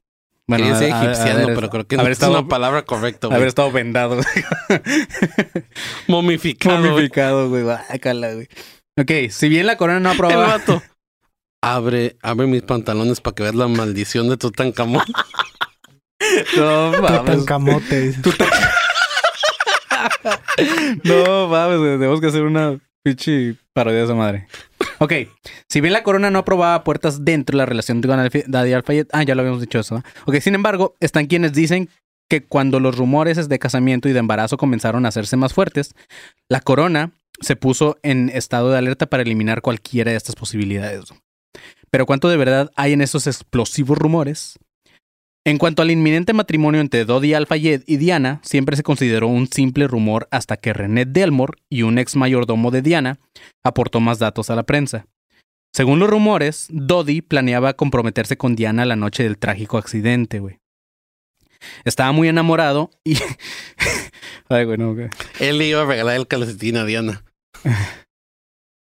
Bueno, 0.48 0.64
Quería 0.66 0.80
decir 0.80 0.96
egipciano, 0.96 1.48
pero 1.56 1.70
creo 1.72 1.88
que 1.88 1.96
haber 1.96 2.08
no 2.08 2.12
estado- 2.14 2.34
es 2.34 2.40
una 2.42 2.48
palabra 2.48 2.86
correcta, 2.86 3.28
güey. 3.28 3.36
Haber 3.38 3.48
estado 3.48 3.72
vendado. 3.72 4.20
Momificado, 6.08 6.78
güey. 6.80 6.92
Momificado, 6.92 7.50
güey. 7.50 7.64
Guácala, 7.64 8.34
güey. 8.34 8.48
Ok, 8.98 9.32
si 9.32 9.50
bien 9.50 9.66
la 9.66 9.76
corona 9.78 10.00
no 10.00 10.10
El 10.12 10.16
aprobaba... 10.16 10.48
vato. 10.58 10.82
Abre, 11.64 12.16
abre 12.22 12.46
mis 12.46 12.62
pantalones 12.62 13.22
para 13.22 13.34
que 13.34 13.42
veas 13.42 13.56
la 13.56 13.68
maldición 13.68 14.30
de 14.30 14.38
Tutankamón. 14.38 15.04
No 16.56 16.92
mames. 17.02 17.22
Tutankamote. 17.22 18.02
dice. 18.02 18.22
No 21.04 21.48
mames, 21.48 21.78
güey. 21.80 21.92
Tenemos 21.94 22.22
que 22.22 22.28
hacer 22.28 22.44
una 22.44 22.80
pinche 23.06 23.56
parodia 23.72 24.00
de 24.00 24.06
esa 24.06 24.16
madre. 24.16 24.48
Ok, 24.98 25.14
si 25.70 25.80
bien 25.80 25.94
la 25.94 26.02
corona 26.02 26.32
no 26.32 26.40
aprobaba 26.40 26.84
puertas 26.84 27.24
dentro 27.24 27.56
de 27.56 27.60
la 27.60 27.66
relación 27.68 28.02
con 28.02 28.18
Daddy 28.18 28.74
Al-Fayed, 28.74 29.08
ah, 29.12 29.22
ya 29.22 29.36
lo 29.36 29.42
habíamos 29.42 29.62
dicho 29.62 29.80
eso. 29.80 29.96
¿no? 29.96 30.04
Ok, 30.26 30.40
sin 30.40 30.56
embargo, 30.56 30.96
están 31.00 31.28
quienes 31.28 31.54
dicen 31.54 31.90
que 32.28 32.44
cuando 32.44 32.80
los 32.80 32.98
rumores 32.98 33.48
de 33.48 33.60
casamiento 33.60 34.10
y 34.10 34.14
de 34.14 34.20
embarazo 34.20 34.58
comenzaron 34.58 35.06
a 35.06 35.10
hacerse 35.10 35.38
más 35.38 35.54
fuertes, 35.54 35.94
la 36.50 36.62
corona 36.62 37.12
se 37.42 37.56
puso 37.56 37.98
en 38.02 38.30
estado 38.30 38.72
de 38.72 38.80
alerta 38.80 39.06
para 39.06 39.22
eliminar 39.22 39.62
cualquiera 39.62 40.10
de 40.10 40.18
estas 40.18 40.36
posibilidades. 40.36 41.06
Pero 41.92 42.08
¿cuánto 42.08 42.28
de 42.28 42.38
verdad 42.38 42.72
hay 42.76 42.94
en 42.94 43.02
esos 43.02 43.28
explosivos 43.28 44.00
rumores? 44.00 44.58
En 45.48 45.60
cuanto 45.60 45.84
al 45.84 45.92
inminente 45.92 46.34
matrimonio 46.34 46.82
entre 46.82 47.06
Dodi 47.06 47.36
Al-Fayed 47.36 47.84
y 47.86 47.98
Diana, 47.98 48.40
siempre 48.44 48.76
se 48.76 48.82
consideró 48.82 49.28
un 49.28 49.46
simple 49.46 49.88
rumor 49.88 50.28
hasta 50.32 50.58
que 50.58 50.74
René 50.74 51.06
Delmore 51.06 51.60
y 51.70 51.84
un 51.84 52.00
ex 52.00 52.16
mayordomo 52.16 52.72
de 52.72 52.82
Diana 52.82 53.20
aportó 53.64 54.00
más 54.00 54.18
datos 54.18 54.50
a 54.50 54.56
la 54.56 54.64
prensa. 54.64 55.06
Según 55.72 56.00
los 56.00 56.10
rumores, 56.10 56.68
Dodi 56.72 57.22
planeaba 57.22 57.74
comprometerse 57.74 58.38
con 58.38 58.56
Diana 58.56 58.86
la 58.86 58.96
noche 58.96 59.22
del 59.22 59.38
trágico 59.38 59.78
accidente, 59.78 60.40
güey. 60.40 60.58
Estaba 61.84 62.12
muy 62.12 62.28
enamorado 62.28 62.90
y... 63.04 63.18
Ay, 64.50 64.66
güey, 64.66 64.80
no, 64.80 64.96
güey. 64.96 65.10
Él 65.40 65.60
le 65.60 65.68
iba 65.68 65.84
a 65.84 65.86
regalar 65.86 66.16
el 66.16 66.28
calcetín 66.28 66.78
a 66.78 66.86
Diana. 66.86 67.24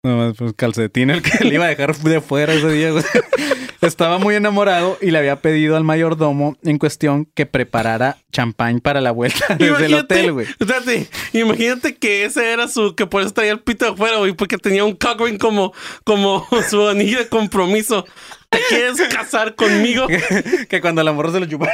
No 0.04 0.18
más, 0.18 0.36
pues 0.36 0.54
calcetín 0.56 1.12
el 1.12 1.22
que 1.22 1.46
le 1.46 1.54
iba 1.54 1.66
a 1.66 1.68
dejar 1.68 1.96
de 1.96 2.22
fuera 2.22 2.56
ese 2.56 2.72
día, 2.72 2.90
güey. 2.90 3.04
Estaba 3.82 4.20
muy 4.20 4.36
enamorado 4.36 5.00
y 5.02 5.10
le 5.10 5.18
había 5.18 5.38
pedido 5.38 5.76
al 5.76 5.84
mayordomo 5.84 6.56
en 6.64 6.78
cuestión 6.78 7.26
que 7.34 7.48
preparara 7.48 8.18
champán 8.32 8.80
para 8.80 9.02
la 9.02 9.10
vuelta 9.10 9.56
desde 9.60 9.88
el 9.88 9.96
hotel, 9.96 10.34
güey. 10.34 10.48
Espérate, 10.60 11.08
imagínate 11.34 11.96
que 11.96 12.26
ese 12.26 12.52
era 12.54 12.68
su, 12.68 12.94
que 12.94 13.08
por 13.08 13.24
eso 13.24 13.32
traía 13.32 13.54
el 13.54 13.60
pito 13.60 13.86
de 13.86 13.92
afuera, 13.94 14.18
güey, 14.18 14.34
porque 14.34 14.60
tenía 14.60 14.86
un 14.86 14.96
cock 14.96 15.22
ring 15.22 15.40
como, 15.40 15.74
como 16.04 16.48
su 16.70 16.88
anillo 16.88 17.18
de 17.18 17.28
compromiso. 17.28 18.06
¿Te 18.52 18.60
quieres 18.70 19.02
casar 19.10 19.56
conmigo? 19.56 20.06
que 20.70 20.80
cuando 20.80 21.02
la 21.02 21.12
morra 21.12 21.32
se 21.32 21.40
lo 21.40 21.48
chupara, 21.48 21.74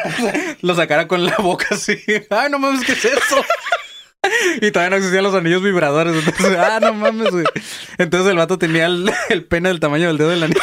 lo 0.61 0.75
sacara 0.75 1.09
con 1.09 1.25
la 1.25 1.35
boca 1.39 1.67
así. 1.71 1.97
Ay, 2.29 2.49
no 2.49 2.57
mames, 2.57 2.85
¿qué 2.85 2.93
es 2.93 3.03
eso? 3.03 3.43
Y 4.61 4.71
todavía 4.71 4.91
no 4.91 4.95
existían 4.95 5.23
los 5.23 5.35
anillos 5.35 5.61
vibradores. 5.61 6.15
Entonces, 6.15 6.57
ah, 6.57 6.79
no 6.81 6.93
mames, 6.93 7.31
güey. 7.31 7.45
Entonces 7.97 8.31
el 8.31 8.37
vato 8.37 8.57
tenía 8.57 8.85
el, 8.85 9.11
el 9.29 9.43
pene 9.43 9.69
del 9.69 9.81
tamaño 9.81 10.07
del 10.07 10.17
dedo 10.17 10.29
del 10.29 10.43
anillo. 10.43 10.61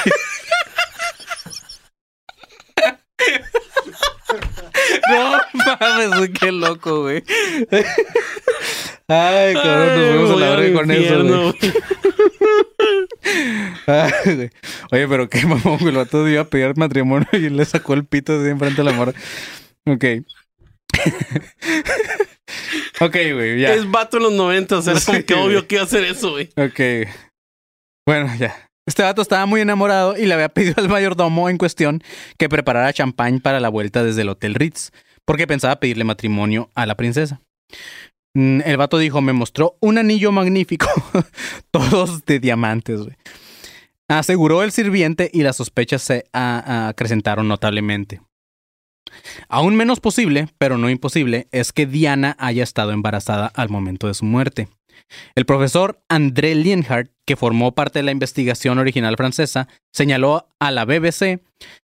No 5.14 5.76
mames, 5.80 6.30
qué 6.38 6.52
loco, 6.52 7.02
güey. 7.02 7.22
Ay, 9.08 9.54
cabrón, 9.54 9.88
nos 9.88 9.98
vemos 9.98 10.30
a 10.30 10.36
la 10.36 10.50
verga 10.56 10.78
con 10.78 10.90
eso, 10.90 11.00
infierno, 11.00 11.42
güey. 11.42 11.54
Ay, 13.86 14.34
güey. 14.34 14.50
Oye, 14.92 15.08
pero 15.08 15.28
qué 15.28 15.46
mamón, 15.46 15.78
güey. 15.78 15.88
El 15.88 15.96
vato 15.96 16.28
iba 16.28 16.42
a 16.42 16.44
pedir 16.44 16.76
matrimonio 16.76 17.28
y 17.32 17.48
le 17.50 17.64
sacó 17.64 17.94
el 17.94 18.04
pito 18.04 18.38
así 18.38 18.48
enfrente 18.48 18.82
de 18.82 18.90
la 18.90 18.92
morra. 18.92 19.12
Ok. 19.86 20.04
ok, 23.00 23.16
güey, 23.34 23.60
ya. 23.60 23.74
Es 23.74 23.90
vato 23.90 24.18
en 24.18 24.22
los 24.24 24.32
90, 24.32 24.76
era 24.76 24.84
como 24.84 24.98
Sí, 25.18 25.22
que 25.24 25.34
obvio 25.34 25.66
que 25.66 25.76
iba 25.76 25.82
a 25.82 25.86
hacer 25.86 26.04
eso, 26.04 26.32
güey. 26.32 26.50
Ok. 26.56 27.08
Bueno, 28.06 28.30
ya. 28.38 28.68
Este 28.86 29.02
vato 29.02 29.22
estaba 29.22 29.46
muy 29.46 29.62
enamorado 29.62 30.16
y 30.16 30.26
le 30.26 30.34
había 30.34 30.50
pedido 30.50 30.74
al 30.76 30.88
mayordomo 30.88 31.48
en 31.48 31.56
cuestión 31.56 32.02
que 32.38 32.48
preparara 32.48 32.92
champán 32.92 33.40
para 33.40 33.60
la 33.60 33.70
vuelta 33.70 34.04
desde 34.04 34.22
el 34.22 34.28
Hotel 34.28 34.54
Ritz, 34.54 34.90
porque 35.24 35.46
pensaba 35.46 35.76
pedirle 35.76 36.04
matrimonio 36.04 36.70
a 36.74 36.84
la 36.84 36.94
princesa. 36.94 37.40
Mm, 38.34 38.60
El 38.64 38.76
vato 38.76 38.98
dijo, 38.98 39.22
me 39.22 39.32
mostró 39.32 39.76
un 39.80 39.96
anillo 39.96 40.32
magnífico, 40.32 40.86
todos 41.70 42.26
de 42.26 42.40
diamantes. 42.40 43.00
Aseguró 44.06 44.62
el 44.62 44.70
sirviente 44.70 45.30
y 45.32 45.42
las 45.42 45.56
sospechas 45.56 46.02
se 46.02 46.26
acrecentaron 46.32 47.48
notablemente. 47.48 48.20
Aún 49.48 49.76
menos 49.76 50.00
posible, 50.00 50.48
pero 50.58 50.76
no 50.76 50.90
imposible, 50.90 51.48
es 51.52 51.72
que 51.72 51.86
Diana 51.86 52.36
haya 52.38 52.62
estado 52.62 52.92
embarazada 52.92 53.46
al 53.46 53.70
momento 53.70 54.08
de 54.08 54.14
su 54.14 54.26
muerte. 54.26 54.68
El 55.34 55.46
profesor 55.46 56.00
André 56.08 56.54
Lienhardt, 56.54 57.10
que 57.26 57.36
formó 57.36 57.74
parte 57.74 57.98
de 57.98 58.04
la 58.04 58.12
investigación 58.12 58.78
original 58.78 59.16
francesa, 59.16 59.68
señaló 59.92 60.48
a 60.58 60.70
la 60.70 60.84
BBC 60.84 61.40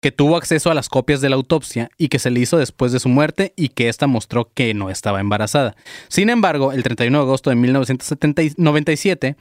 que 0.01 0.13
tuvo 0.13 0.37
acceso 0.37 0.71
a 0.71 0.75
las 0.75 0.89
copias 0.89 1.21
de 1.21 1.29
la 1.29 1.37
autopsia 1.37 1.91
y 1.99 2.09
que 2.09 2.19
se 2.19 2.31
le 2.31 2.41
hizo 2.41 2.57
después 2.59 2.93
de 2.93 3.01
su 3.01 3.09
muerte 3.09 3.53
y 3.57 3.71
que 3.71 3.89
ésta 3.89 4.07
mostró 4.07 4.53
que 4.53 4.73
no 4.75 4.91
estaba 4.91 5.21
embarazada. 5.21 5.75
Sin 6.09 6.31
embargo, 6.31 6.73
el 6.73 6.83
31 6.83 7.19
de 7.19 7.25
agosto 7.25 7.51
de 7.51 7.57
1997, 7.57 9.37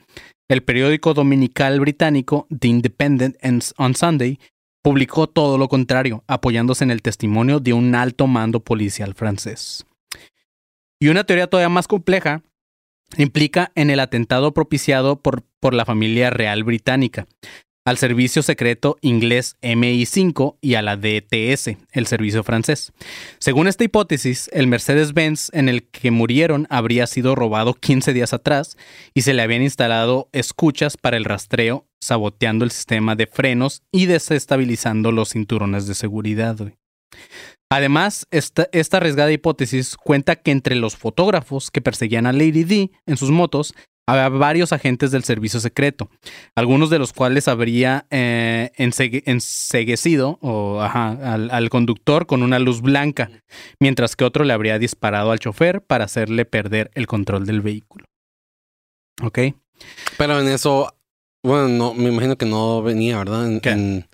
el 0.48 0.62
periódico 0.62 1.14
dominical 1.14 1.78
británico 1.78 2.46
The 2.56 2.68
Independent 2.68 3.36
on 3.76 3.94
Sunday 3.94 4.38
publicó 4.82 5.28
todo 5.28 5.58
lo 5.58 5.68
contrario, 5.68 6.24
apoyándose 6.26 6.84
en 6.84 6.90
el 6.90 7.02
testimonio 7.02 7.60
de 7.60 7.72
un 7.72 7.94
alto 7.94 8.26
mando 8.26 8.60
policial 8.60 9.14
francés. 9.14 9.84
Y 11.00 11.08
una 11.08 11.24
teoría 11.24 11.46
todavía 11.46 11.68
más 11.68 11.86
compleja 11.86 12.42
implica 13.16 13.72
en 13.74 13.90
el 13.90 14.00
atentado 14.00 14.52
propiciado 14.52 15.20
por, 15.20 15.42
por 15.60 15.74
la 15.74 15.84
familia 15.84 16.30
real 16.30 16.64
británica 16.64 17.26
al 17.88 17.96
servicio 17.96 18.42
secreto 18.42 18.98
inglés 19.00 19.56
MI5 19.62 20.56
y 20.60 20.74
a 20.74 20.82
la 20.82 20.96
DTS, 20.96 21.78
el 21.92 22.06
servicio 22.06 22.44
francés. 22.44 22.92
Según 23.38 23.66
esta 23.66 23.84
hipótesis, 23.84 24.50
el 24.52 24.66
Mercedes-Benz 24.66 25.48
en 25.54 25.70
el 25.70 25.84
que 25.84 26.10
murieron 26.10 26.66
habría 26.68 27.06
sido 27.06 27.34
robado 27.34 27.72
15 27.72 28.12
días 28.12 28.34
atrás 28.34 28.76
y 29.14 29.22
se 29.22 29.32
le 29.32 29.40
habían 29.40 29.62
instalado 29.62 30.28
escuchas 30.32 30.98
para 30.98 31.16
el 31.16 31.24
rastreo, 31.24 31.86
saboteando 32.00 32.66
el 32.66 32.72
sistema 32.72 33.16
de 33.16 33.26
frenos 33.26 33.82
y 33.90 34.04
desestabilizando 34.04 35.10
los 35.10 35.30
cinturones 35.30 35.86
de 35.86 35.94
seguridad. 35.94 36.56
Además, 37.70 38.26
esta, 38.30 38.68
esta 38.72 38.96
arriesgada 38.96 39.30
hipótesis 39.30 39.96
cuenta 39.96 40.36
que 40.36 40.50
entre 40.50 40.74
los 40.74 40.96
fotógrafos 40.96 41.70
que 41.70 41.82
perseguían 41.82 42.26
a 42.26 42.32
Lady 42.32 42.64
D 42.64 42.90
en 43.06 43.16
sus 43.16 43.30
motos 43.30 43.74
había 44.06 44.30
varios 44.30 44.72
agentes 44.72 45.10
del 45.10 45.22
servicio 45.22 45.60
secreto, 45.60 46.08
algunos 46.56 46.88
de 46.88 46.98
los 46.98 47.12
cuales 47.12 47.46
habría 47.46 48.06
eh, 48.10 48.70
ensegue- 48.78 49.22
enseguecido 49.26 50.38
o, 50.40 50.80
ajá, 50.80 51.10
al, 51.34 51.50
al 51.50 51.68
conductor 51.68 52.26
con 52.26 52.42
una 52.42 52.58
luz 52.58 52.80
blanca, 52.80 53.28
mientras 53.78 54.16
que 54.16 54.24
otro 54.24 54.44
le 54.44 54.54
habría 54.54 54.78
disparado 54.78 55.30
al 55.30 55.40
chofer 55.40 55.82
para 55.82 56.06
hacerle 56.06 56.46
perder 56.46 56.90
el 56.94 57.06
control 57.06 57.44
del 57.44 57.60
vehículo. 57.60 58.06
¿Ok? 59.22 59.40
Pero 60.16 60.40
en 60.40 60.48
eso, 60.48 60.96
bueno, 61.44 61.68
no, 61.68 61.92
me 61.92 62.08
imagino 62.08 62.36
que 62.38 62.46
no 62.46 62.80
venía, 62.82 63.18
¿verdad? 63.18 63.46
En, 63.46 63.60
¿Qué? 63.60 63.70
en, 63.70 64.08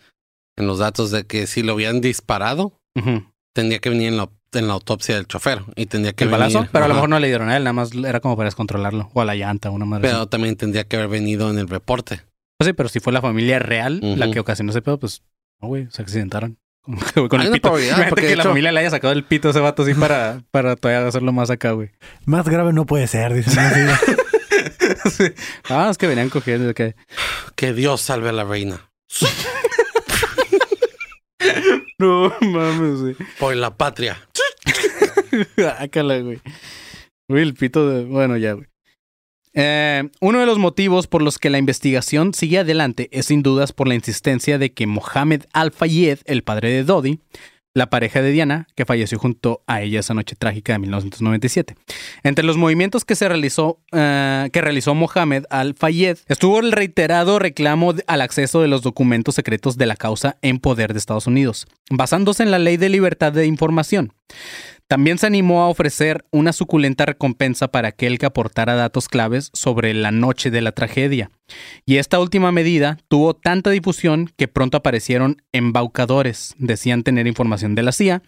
en 0.57 0.67
los 0.67 0.79
datos 0.79 1.13
de 1.13 1.25
que 1.25 1.47
si 1.47 1.63
lo 1.63 1.75
habían 1.75 2.01
disparado, 2.01 2.81
Ujú. 2.97 3.23
Tendría 3.55 3.79
que 3.79 3.89
venir 3.89 4.09
en 4.09 4.19
la, 4.19 4.29
en 4.53 4.69
la 4.69 4.75
autopsia 4.75 5.15
del 5.15 5.27
chofer 5.27 5.63
y 5.77 5.87
tendría 5.87 6.13
que 6.13 6.25
¿El 6.25 6.31
venir. 6.31 6.41
balazo? 6.55 6.69
Pero 6.71 6.85
a 6.85 6.89
lo 6.89 6.95
mejor 6.95 7.09
no 7.09 7.19
le 7.19 7.29
dieron 7.29 7.49
a 7.49 7.57
él, 7.57 7.65
nada 7.65 7.73
más 7.73 7.95
era 7.95 8.21
como 8.21 8.37
para 8.37 8.49
descontrolarlo. 8.49 9.11
O 9.15 9.21
a 9.23 9.25
la 9.25 9.35
llanta, 9.35 9.71
una 9.71 9.87
madre 9.87 10.09
así. 10.09 10.15
Pero 10.15 10.27
también 10.29 10.57
tendría 10.57 10.85
que 10.85 10.97
haber 10.97 11.09
venido 11.09 11.51
en 11.51 11.59
el 11.59 11.69
reporte. 11.69 12.21
Pues 12.59 12.67
sí, 12.69 12.73
pero 12.75 12.89
si 12.91 13.01
fue 13.01 13.13
la 13.13 13.23
familia 13.23 13.59
real 13.59 14.01
la 14.03 14.31
que 14.31 14.39
ocasionó 14.41 14.71
ese 14.71 14.83
pedo, 14.83 14.99
pues 14.99 15.23
no, 15.63 15.69
güey, 15.69 15.89
se 15.91 16.03
accidentaron. 16.03 16.59
Con 17.15 17.29
con 17.29 17.41
Hay 17.41 17.47
el 17.47 17.51
una 17.51 17.55
pito. 17.55 17.63
probabilidad, 17.63 17.97
Imagínate 17.97 18.11
porque 18.11 18.27
que 18.29 18.37
la 18.37 18.43
familia 18.45 18.71
le 18.73 18.81
haya 18.81 18.91
sacado 18.91 19.13
el 19.15 19.25
pito 19.25 19.49
a 19.49 19.51
ese 19.53 19.61
vato 19.61 19.85
así 19.85 19.95
para, 19.95 20.43
para 20.51 20.77
todavía 20.77 21.07
hacerlo 21.09 21.33
más 21.33 21.49
acá, 21.49 21.71
güey. 21.73 21.91
Más 22.27 22.47
grave 22.47 22.75
no 22.75 22.85
puede 22.85 23.07
ser, 23.07 23.33
dicen. 23.33 23.55
Sí. 25.11 25.25
Ah, 25.69 25.89
es 25.91 25.99
que 25.99 26.07
venían 26.07 26.29
cogiendo. 26.31 26.73
que- 26.75 26.95
Que 27.57 27.73
Dios 27.73 28.01
salve 28.03 28.29
a 28.29 28.33
la 28.33 28.45
reina. 28.45 28.91
No 32.05 32.33
mames, 32.41 33.01
güey. 33.01 33.17
Por 33.39 33.57
la 33.57 33.77
patria. 33.77 34.29
Ácala, 35.79 36.19
güey. 36.19 36.41
Güey, 37.29 37.43
el 37.43 37.55
pito 37.55 37.89
de. 37.89 38.05
Bueno, 38.05 38.37
ya, 38.37 38.53
güey. 38.53 38.67
Eh, 39.55 40.11
uno 40.21 40.41
de 40.41 40.47
los 40.47 40.59
motivos 40.59 41.07
por 41.07 41.23
los 41.23 41.39
que 41.39 41.49
la 41.49 41.59
investigación 41.59 42.35
sigue 42.35 42.59
adelante 42.59 43.09
es 43.13 43.27
sin 43.27 43.43
dudas 43.43 43.73
por 43.73 43.87
la 43.87 43.95
insistencia 43.95 44.59
de 44.59 44.73
que 44.73 44.87
Mohamed 44.87 45.45
Al-Fayed, 45.53 46.19
el 46.25 46.43
padre 46.43 46.71
de 46.71 46.85
Dodi, 46.85 47.21
la 47.75 47.91
pareja 47.91 48.23
de 48.23 48.31
Diana, 48.31 48.69
que 48.77 48.85
falleció 48.85 49.19
junto 49.19 49.63
a 49.67 49.83
ella 49.83 49.99
esa 49.99 50.15
noche 50.15 50.37
trágica 50.37 50.73
de 50.73 50.79
1997. 50.79 51.75
Entre 52.23 52.45
los 52.45 52.57
movimientos 52.57 53.05
que 53.05 53.17
se 53.17 53.29
realizó, 53.29 53.81
eh, 53.93 54.49
que 54.53 54.61
realizó 54.61 54.95
Mohamed 54.95 55.45
Al-Fayed, 55.51 56.19
estuvo 56.29 56.61
el 56.61 56.71
reiterado 56.71 57.41
reclamo 57.41 57.93
al 58.07 58.21
acceso 58.21 58.63
de 58.63 58.69
los 58.69 58.83
documentos 58.83 59.35
secretos 59.35 59.77
de 59.77 59.87
la 59.87 59.97
causa 59.97 60.37
en 60.41 60.61
poder 60.61 60.93
de 60.93 61.01
Estados 61.01 61.27
Unidos, 61.27 61.67
basándose 61.91 62.45
en 62.45 62.53
la 62.53 62.61
ley 62.61 62.77
de 62.77 62.89
libertad 62.89 63.33
de 63.33 63.47
información. 63.47 64.13
También 64.87 65.17
se 65.17 65.27
animó 65.27 65.63
a 65.63 65.69
ofrecer 65.69 66.27
una 66.31 66.53
suculenta 66.53 67.07
recompensa 67.07 67.69
para 67.69 67.89
aquel 67.89 68.19
que 68.19 68.27
aportara 68.27 68.75
datos 68.75 69.09
claves 69.09 69.51
sobre 69.55 69.95
la 69.95 70.11
noche 70.11 70.51
de 70.51 70.61
la 70.61 70.73
tragedia. 70.73 71.31
Y 71.87 71.97
esta 71.97 72.21
última 72.21 72.53
medida 72.53 72.99
tuvo 73.09 73.35
tanta 73.35 73.71
difusión 73.71 74.31
que 74.37 74.47
pronto 74.47 74.77
aparecieron 74.77 75.43
embaucadores, 75.53 76.55
decían 76.59 77.03
tener 77.03 77.27
información 77.27 77.75
de 77.75 77.83
la 77.83 77.93
CIA, 77.93 78.23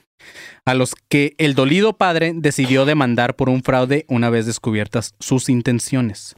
a 0.65 0.75
los 0.75 0.95
que 1.09 1.35
el 1.37 1.55
dolido 1.55 1.99
padre 1.99 2.33
decidió 2.35 2.87
demandar 2.87 3.37
por 3.37 3.51
un 3.51 3.63
fraude 3.63 4.07
una 4.09 4.31
vez 4.31 4.47
descubiertas 4.47 5.15
sus 5.21 5.51
intenciones. 5.51 6.37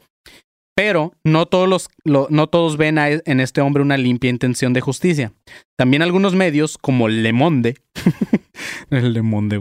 Pero 0.79 1.13
no 1.25 1.47
todos, 1.47 1.69
los, 1.69 1.89
lo- 2.05 2.29
no 2.31 2.47
todos 2.47 2.77
ven 2.77 2.99
e- 2.99 3.21
en 3.25 3.41
este 3.41 3.61
hombre 3.61 3.83
una 3.83 3.97
limpia 3.97 4.31
intención 4.31 4.73
de 4.73 4.81
justicia. 4.81 5.33
También 5.77 6.03
algunos 6.03 6.37
medios, 6.37 6.79
como 6.79 7.09
Le 7.09 7.33
Monde, 7.33 7.75
el 8.91 9.13
Le 9.13 9.23
Monde, 9.23 9.61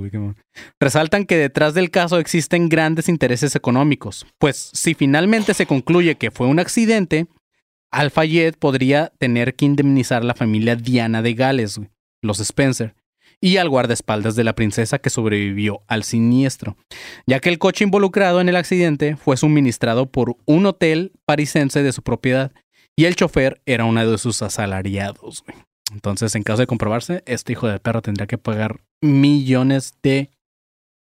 resaltan 0.80 1.26
que 1.26 1.36
detrás 1.36 1.74
del 1.74 1.90
caso 1.90 2.20
existen 2.20 2.70
grandes 2.70 3.10
intereses 3.10 3.56
económicos, 3.56 4.28
pues 4.38 4.70
si 4.76 4.94
finalmente 4.94 5.56
se 5.56 5.66
concluye 5.66 6.18
que 6.18 6.30
fue 6.30 6.46
un 6.46 6.60
accidente, 6.60 7.26
Al-Fayed 7.92 8.54
podría 8.60 9.12
tener 9.18 9.56
que 9.56 9.66
indemnizar 9.66 10.22
a 10.22 10.26
la 10.26 10.36
familia 10.36 10.76
Diana 10.76 11.24
de 11.24 11.34
Gales, 11.34 11.82
los 12.22 12.40
Spencer, 12.40 12.94
y 13.42 13.58
al 13.58 13.70
guardaespaldas 13.70 14.36
de 14.36 14.44
la 14.44 14.56
princesa 14.56 15.00
que 15.00 15.10
sobrevivió 15.10 15.82
al 15.88 16.04
siniestro, 16.04 16.76
ya 17.28 17.40
que 17.40 17.50
el 17.50 17.60
coche 17.60 17.84
involucrado 17.84 18.42
en 18.42 18.50
el 18.50 18.56
accidente 18.56 19.16
fue 19.16 19.38
suministrado 19.38 20.12
por 20.12 20.38
un 20.46 20.66
hotel 20.66 21.14
parisense 21.26 21.84
de 21.84 21.92
su 21.92 22.02
propiedad 22.02 22.52
y 22.96 23.06
el 23.06 23.16
chofer 23.16 23.62
era 23.66 23.86
uno 23.86 24.10
de 24.10 24.18
sus 24.18 24.42
asalariados. 24.42 25.44
Entonces, 25.92 26.36
en 26.36 26.44
caso 26.44 26.62
de 26.62 26.68
comprobarse, 26.68 27.24
este 27.26 27.54
hijo 27.54 27.68
de 27.68 27.80
perro 27.80 28.02
tendría 28.02 28.28
que 28.28 28.38
pagar 28.38 28.82
millones 29.02 29.94
de... 30.02 30.32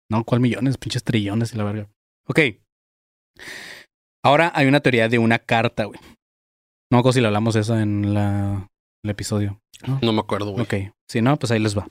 No, 0.10 0.24
¿cuál 0.26 0.42
millones? 0.42 0.78
Pinches 0.78 1.04
trillones 1.04 1.54
y 1.54 1.58
la 1.58 1.64
verga. 1.64 1.90
Ok. 2.28 2.40
Ahora 4.24 4.52
hay 4.56 4.68
una 4.68 4.82
teoría 4.82 5.08
de 5.08 5.20
una 5.20 5.40
carta, 5.40 5.86
güey. 5.86 6.00
No 6.92 7.12
si 7.12 7.22
lo 7.22 7.28
hablamos 7.28 7.56
eso 7.56 7.80
en 7.80 8.14
la, 8.14 8.70
el 9.04 9.10
episodio. 9.10 9.60
No 10.02 10.14
me 10.14 10.20
acuerdo, 10.20 10.52
güey. 10.52 10.64
Ok, 10.64 10.74
si 11.10 11.22
no, 11.22 11.38
pues 11.38 11.52
ahí 11.52 11.60
les 11.60 11.78
va. 11.78 11.88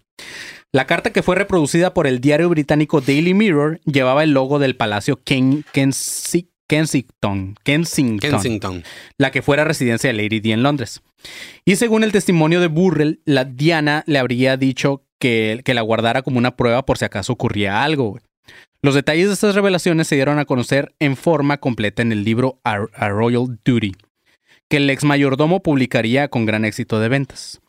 La 0.72 0.86
carta 0.86 1.12
que 1.12 1.22
fue 1.22 1.36
reproducida 1.36 1.92
por 1.92 2.06
el 2.06 2.20
diario 2.20 2.48
británico 2.48 3.00
Daily 3.02 3.34
Mirror 3.34 3.80
llevaba 3.84 4.24
el 4.24 4.30
logo 4.32 4.58
del 4.58 4.76
palacio 4.76 5.20
Ken- 5.22 5.64
Kensi- 5.74 6.48
Kensington, 6.68 7.54
Kensington, 7.64 8.30
Kensington. 8.30 8.82
la 9.18 9.30
que 9.30 9.42
fuera 9.42 9.64
residencia 9.64 10.08
de 10.08 10.14
Lady 10.14 10.40
Di 10.40 10.52
en 10.52 10.62
Londres. 10.62 11.02
Y 11.66 11.76
según 11.76 12.02
el 12.02 12.12
testimonio 12.12 12.60
de 12.60 12.68
Burrell, 12.68 13.20
la 13.26 13.44
Diana 13.44 14.04
le 14.06 14.18
habría 14.18 14.56
dicho 14.56 15.04
que, 15.20 15.60
que 15.64 15.74
la 15.74 15.82
guardara 15.82 16.22
como 16.22 16.38
una 16.38 16.56
prueba 16.56 16.86
por 16.86 16.96
si 16.96 17.04
acaso 17.04 17.34
ocurría 17.34 17.84
algo. 17.84 18.10
güey. 18.12 18.22
Los 18.80 18.94
detalles 18.94 19.26
de 19.28 19.34
estas 19.34 19.54
revelaciones 19.54 20.08
se 20.08 20.14
dieron 20.14 20.38
a 20.38 20.46
conocer 20.46 20.94
en 20.98 21.16
forma 21.16 21.58
completa 21.58 22.00
en 22.00 22.10
el 22.10 22.24
libro 22.24 22.58
A, 22.64 22.78
A 22.94 23.08
Royal 23.10 23.58
Duty, 23.64 23.92
que 24.72 24.78
el 24.78 24.88
ex 24.88 25.04
mayordomo 25.04 25.62
publicaría 25.62 26.28
con 26.28 26.46
gran 26.46 26.64
éxito 26.64 26.98
de 26.98 27.10
ventas. 27.10 27.60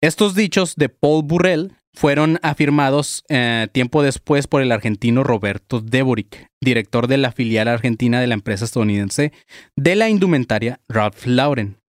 Estos 0.00 0.36
dichos 0.36 0.76
de 0.76 0.88
Paul 0.88 1.24
Burrell 1.24 1.72
fueron 1.92 2.38
afirmados 2.42 3.24
eh, 3.28 3.66
tiempo 3.72 4.04
después 4.04 4.46
por 4.46 4.62
el 4.62 4.70
argentino 4.70 5.24
Roberto 5.24 5.80
Deboric, 5.80 6.46
director 6.60 7.08
de 7.08 7.16
la 7.16 7.32
filial 7.32 7.66
argentina 7.66 8.20
de 8.20 8.28
la 8.28 8.34
empresa 8.34 8.66
estadounidense 8.66 9.32
de 9.74 9.96
la 9.96 10.10
indumentaria 10.10 10.78
Ralph 10.88 11.26
Lauren. 11.26 11.80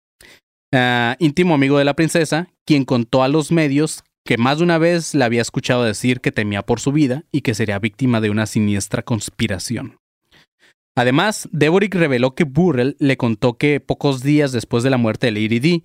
Ah, 0.74 1.14
íntimo 1.20 1.54
amigo 1.54 1.78
de 1.78 1.84
la 1.84 1.94
princesa, 1.94 2.48
quien 2.66 2.84
contó 2.84 3.22
a 3.22 3.28
los 3.28 3.52
medios 3.52 4.02
que 4.24 4.36
más 4.36 4.58
de 4.58 4.64
una 4.64 4.78
vez 4.78 5.14
la 5.14 5.26
había 5.26 5.42
escuchado 5.42 5.84
decir 5.84 6.20
que 6.20 6.32
temía 6.32 6.62
por 6.62 6.80
su 6.80 6.90
vida 6.90 7.22
y 7.30 7.42
que 7.42 7.54
sería 7.54 7.78
víctima 7.78 8.20
de 8.20 8.30
una 8.30 8.46
siniestra 8.46 9.04
conspiración. 9.04 9.99
Además, 10.96 11.48
Deboric 11.52 11.94
reveló 11.94 12.34
que 12.34 12.44
Burrell 12.44 12.96
le 12.98 13.16
contó 13.16 13.54
que 13.54 13.80
pocos 13.80 14.22
días 14.22 14.52
después 14.52 14.82
de 14.82 14.90
la 14.90 14.96
muerte 14.98 15.26
de 15.26 15.32
Lady 15.32 15.58
Di, 15.60 15.84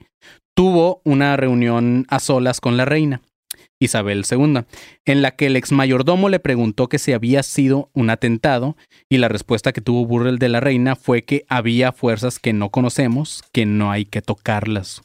tuvo 0.56 1.02
una 1.06 1.38
reunión 1.38 2.06
a 2.10 2.20
solas 2.20 2.60
con 2.60 2.76
la 2.78 2.86
reina, 2.86 3.22
Isabel 3.80 4.24
II, 4.30 4.62
en 5.06 5.22
la 5.22 5.32
que 5.32 5.46
el 5.48 5.56
ex 5.58 5.72
mayordomo 5.72 6.30
le 6.30 6.40
preguntó 6.40 6.88
que 6.90 6.98
si 6.98 7.14
había 7.14 7.44
sido 7.44 7.90
un 7.94 8.10
atentado, 8.10 8.76
y 9.10 9.18
la 9.18 9.28
respuesta 9.28 9.74
que 9.74 9.82
tuvo 9.82 10.06
Burrell 10.06 10.40
de 10.40 10.50
la 10.50 10.60
reina 10.60 10.96
fue 10.96 11.24
que 11.24 11.46
había 11.50 11.92
fuerzas 11.92 12.40
que 12.40 12.54
no 12.54 12.70
conocemos, 12.70 13.44
que 13.52 13.66
no 13.66 13.92
hay 13.92 14.06
que 14.06 14.22
tocarlas. 14.22 15.02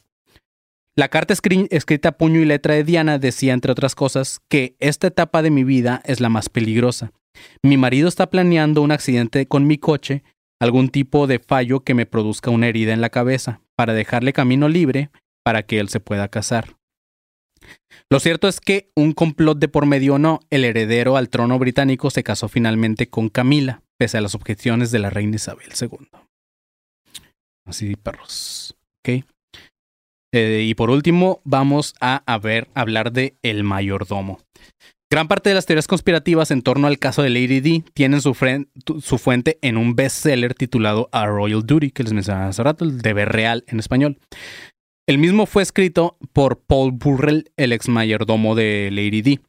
La 0.95 1.07
carta 1.09 1.33
escri- 1.33 1.67
escrita 1.71 2.09
a 2.09 2.17
puño 2.17 2.39
y 2.41 2.45
letra 2.45 2.73
de 2.73 2.83
Diana 2.83 3.17
decía, 3.17 3.53
entre 3.53 3.71
otras 3.71 3.95
cosas, 3.95 4.41
que 4.49 4.75
esta 4.79 5.07
etapa 5.07 5.41
de 5.41 5.51
mi 5.51 5.63
vida 5.63 6.01
es 6.05 6.19
la 6.19 6.29
más 6.29 6.49
peligrosa. 6.49 7.11
Mi 7.63 7.77
marido 7.77 8.07
está 8.07 8.29
planeando 8.29 8.81
un 8.81 8.91
accidente 8.91 9.47
con 9.47 9.67
mi 9.67 9.77
coche, 9.77 10.23
algún 10.59 10.89
tipo 10.89 11.27
de 11.27 11.39
fallo 11.39 11.81
que 11.81 11.93
me 11.93 12.05
produzca 12.05 12.51
una 12.51 12.67
herida 12.67 12.93
en 12.93 13.01
la 13.01 13.09
cabeza, 13.09 13.61
para 13.75 13.93
dejarle 13.93 14.33
camino 14.33 14.69
libre 14.69 15.09
para 15.43 15.63
que 15.63 15.79
él 15.79 15.89
se 15.89 15.99
pueda 15.99 16.27
casar. 16.27 16.75
Lo 18.09 18.19
cierto 18.19 18.47
es 18.47 18.59
que 18.59 18.91
un 18.95 19.13
complot 19.13 19.57
de 19.59 19.67
por 19.67 19.85
medio 19.85 20.15
o 20.15 20.19
no, 20.19 20.39
el 20.49 20.65
heredero 20.65 21.17
al 21.17 21.29
trono 21.29 21.57
británico 21.59 22.09
se 22.09 22.23
casó 22.23 22.49
finalmente 22.49 23.09
con 23.09 23.29
Camila, 23.29 23.83
pese 23.97 24.17
a 24.17 24.21
las 24.21 24.35
objeciones 24.35 24.91
de 24.91 24.99
la 24.99 25.09
reina 25.09 25.35
Isabel 25.35 25.69
II. 25.79 26.09
Así, 27.65 27.95
perros. 27.95 28.75
Ok. 28.99 29.23
Eh, 30.33 30.65
y 30.65 30.75
por 30.75 30.89
último, 30.89 31.41
vamos 31.43 31.93
a, 31.99 32.23
hablar 32.73 33.11
de 33.11 33.35
El 33.41 33.63
Mayordomo. 33.63 34.39
Gran 35.11 35.27
parte 35.27 35.49
de 35.49 35.55
las 35.55 35.65
teorías 35.65 35.87
conspirativas 35.87 36.51
en 36.51 36.61
torno 36.61 36.87
al 36.87 36.97
caso 36.97 37.21
de 37.21 37.29
Lady 37.29 37.59
D 37.59 37.83
tienen 37.93 38.21
su, 38.21 38.33
fuente 38.33 39.59
en 39.61 39.75
un 39.75 39.93
bestseller 39.93 40.53
titulado 40.53 41.09
A 41.11 41.25
Royal 41.25 41.65
Duty, 41.65 41.91
que 41.91 42.03
les 42.03 42.13
mencionaba 42.13 42.47
hace 42.47 42.63
rato, 42.63 42.85
el 42.85 43.01
deber 43.01 43.27
real 43.27 43.65
en 43.67 43.79
español. 43.79 44.19
El 45.05 45.17
mismo 45.17 45.47
fue 45.47 45.63
escrito 45.63 46.17
por 46.31 46.61
Paul 46.61 46.93
Burrell, 46.93 47.51
el 47.57 47.73
ex 47.73 47.89
mayordomo 47.89 48.55
de 48.55 48.87
Lady 48.89 49.21
D, 49.21 49.41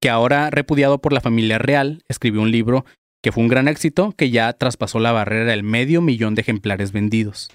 que 0.00 0.08
ahora 0.08 0.50
repudiado 0.50 1.00
por 1.00 1.12
la 1.12 1.20
familia 1.20 1.58
real, 1.58 2.04
escribió 2.08 2.40
un 2.40 2.52
libro 2.52 2.84
que 3.22 3.32
fue 3.32 3.42
un 3.42 3.48
gran 3.48 3.68
éxito 3.68 4.12
que 4.16 4.30
ya 4.30 4.52
traspasó 4.52 5.00
la 5.00 5.12
barrera 5.12 5.50
del 5.50 5.62
medio 5.62 6.00
millón 6.00 6.34
de 6.34 6.42
ejemplares 6.42 6.92
vendidos. 6.92 7.50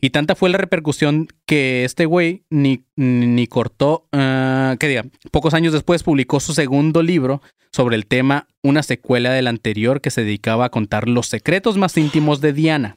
Y 0.00 0.10
tanta 0.10 0.34
fue 0.34 0.50
la 0.50 0.58
repercusión 0.58 1.28
que 1.46 1.84
este 1.84 2.06
güey 2.06 2.44
ni, 2.50 2.84
ni, 2.96 3.46
cortó, 3.46 4.06
ah, 4.12 4.76
que 4.78 4.88
diga, 4.88 5.04
pocos 5.30 5.54
años 5.54 5.72
después 5.72 6.02
publicó 6.02 6.40
su 6.40 6.54
segundo 6.54 7.02
libro 7.02 7.42
sobre 7.72 7.96
el 7.96 8.06
tema, 8.06 8.46
una 8.62 8.82
secuela 8.82 9.30
del 9.32 9.46
anterior 9.46 10.00
que 10.00 10.10
se 10.10 10.22
dedicaba 10.24 10.66
a 10.66 10.70
contar 10.70 11.08
los 11.08 11.26
secretos 11.26 11.76
más 11.76 11.96
íntimos 11.96 12.40
de 12.40 12.52
Diana. 12.52 12.96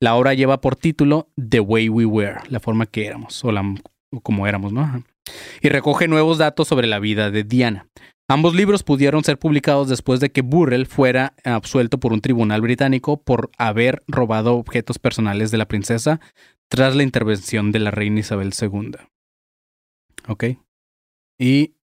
La 0.00 0.14
obra 0.14 0.34
lleva 0.34 0.60
por 0.60 0.76
título 0.76 1.28
The 1.36 1.60
Way 1.60 1.88
We 1.88 2.06
Were, 2.06 2.36
la 2.48 2.60
forma 2.60 2.86
que 2.86 3.06
éramos, 3.06 3.44
o, 3.44 3.52
la, 3.52 3.62
o 4.10 4.20
como 4.20 4.46
éramos, 4.46 4.72
¿no? 4.72 5.04
Y 5.60 5.68
recoge 5.68 6.08
nuevos 6.08 6.38
datos 6.38 6.68
sobre 6.68 6.86
la 6.86 6.98
vida 6.98 7.30
de 7.30 7.44
Diana. 7.44 7.88
Ambos 8.28 8.56
libros 8.56 8.82
pudieron 8.82 9.22
ser 9.22 9.38
publicados 9.38 9.88
después 9.88 10.18
de 10.18 10.32
que 10.32 10.42
Burrell 10.42 10.86
fuera 10.86 11.34
absuelto 11.44 12.00
por 12.00 12.12
un 12.12 12.20
tribunal 12.20 12.60
británico 12.60 13.22
por 13.22 13.50
haber 13.56 14.02
robado 14.08 14.56
objetos 14.56 14.98
personales 14.98 15.52
de 15.52 15.58
la 15.58 15.68
princesa 15.68 16.20
tras 16.68 16.96
la 16.96 17.04
intervención 17.04 17.70
de 17.70 17.78
la 17.78 17.92
reina 17.92 18.20
Isabel 18.20 18.52
II. 18.60 18.96
Ok. 20.26 20.44
Y 21.38 21.75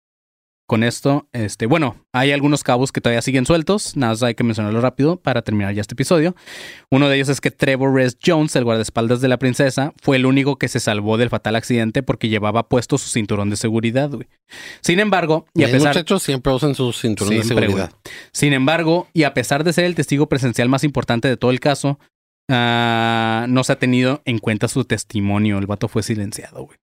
con 0.72 0.84
esto, 0.84 1.28
este, 1.34 1.66
bueno, 1.66 1.98
hay 2.14 2.32
algunos 2.32 2.64
cabos 2.64 2.94
que 2.94 3.02
todavía 3.02 3.22
siguen 3.22 3.46
sueltos, 3.46 3.98
nada 3.98 4.14
más 4.14 4.24
hay 4.24 4.36
que 4.36 4.46
mencionarlo 4.46 4.80
rápido 4.80 5.18
para 5.18 5.42
terminar 5.42 5.74
ya 5.74 5.82
este 5.82 5.96
episodio. 5.96 6.34
Uno 6.90 7.10
de 7.10 7.18
ellos 7.18 7.28
es 7.28 7.42
que 7.42 7.52
Trevor 7.52 7.94
Rest 7.94 8.22
Jones, 8.26 8.56
el 8.56 8.64
guardaespaldas 8.64 9.20
de 9.20 9.28
la 9.28 9.38
princesa, 9.38 9.94
fue 10.02 10.16
el 10.16 10.26
único 10.26 10.56
que 10.56 10.70
se 10.70 10.80
salvó 10.80 11.18
del 11.18 11.30
fatal 11.30 11.58
accidente 11.58 12.04
porque 12.04 12.30
llevaba 12.30 12.70
puesto 12.70 12.98
su 12.98 13.10
cinturón 13.10 13.50
de 13.50 13.58
seguridad, 13.58 14.12
güey. 14.12 14.30
Sin 14.80 15.02
embargo, 15.02 15.46
y 15.54 15.64
a 15.64 15.68
Los 15.68 15.74
pesar 15.74 15.90
muchachos 15.90 16.24
siempre 16.24 16.54
usan 16.54 16.74
su 16.74 16.94
cinturón 16.94 17.36
de 17.36 17.44
seguridad. 17.44 17.92
sin 18.32 18.54
embargo, 18.54 19.10
y 19.12 19.24
a 19.24 19.34
pesar 19.34 19.66
de 19.66 19.74
ser 19.74 19.84
el 19.84 19.96
testigo 19.96 20.30
presencial 20.30 20.70
más 20.70 20.86
importante 20.86 21.28
de 21.28 21.36
todo 21.36 21.52
el 21.52 21.60
caso, 21.60 22.00
ah, 22.50 23.46
no 23.50 23.66
se 23.66 23.74
ha 23.74 23.76
tenido 23.78 24.22
en 24.24 24.40
cuenta 24.40 24.70
su 24.70 24.86
testimonio. 24.86 25.58
El 25.58 25.68
vato 25.68 25.90
fue 25.90 26.02
silenciado, 26.02 26.64
güey. 26.64 26.78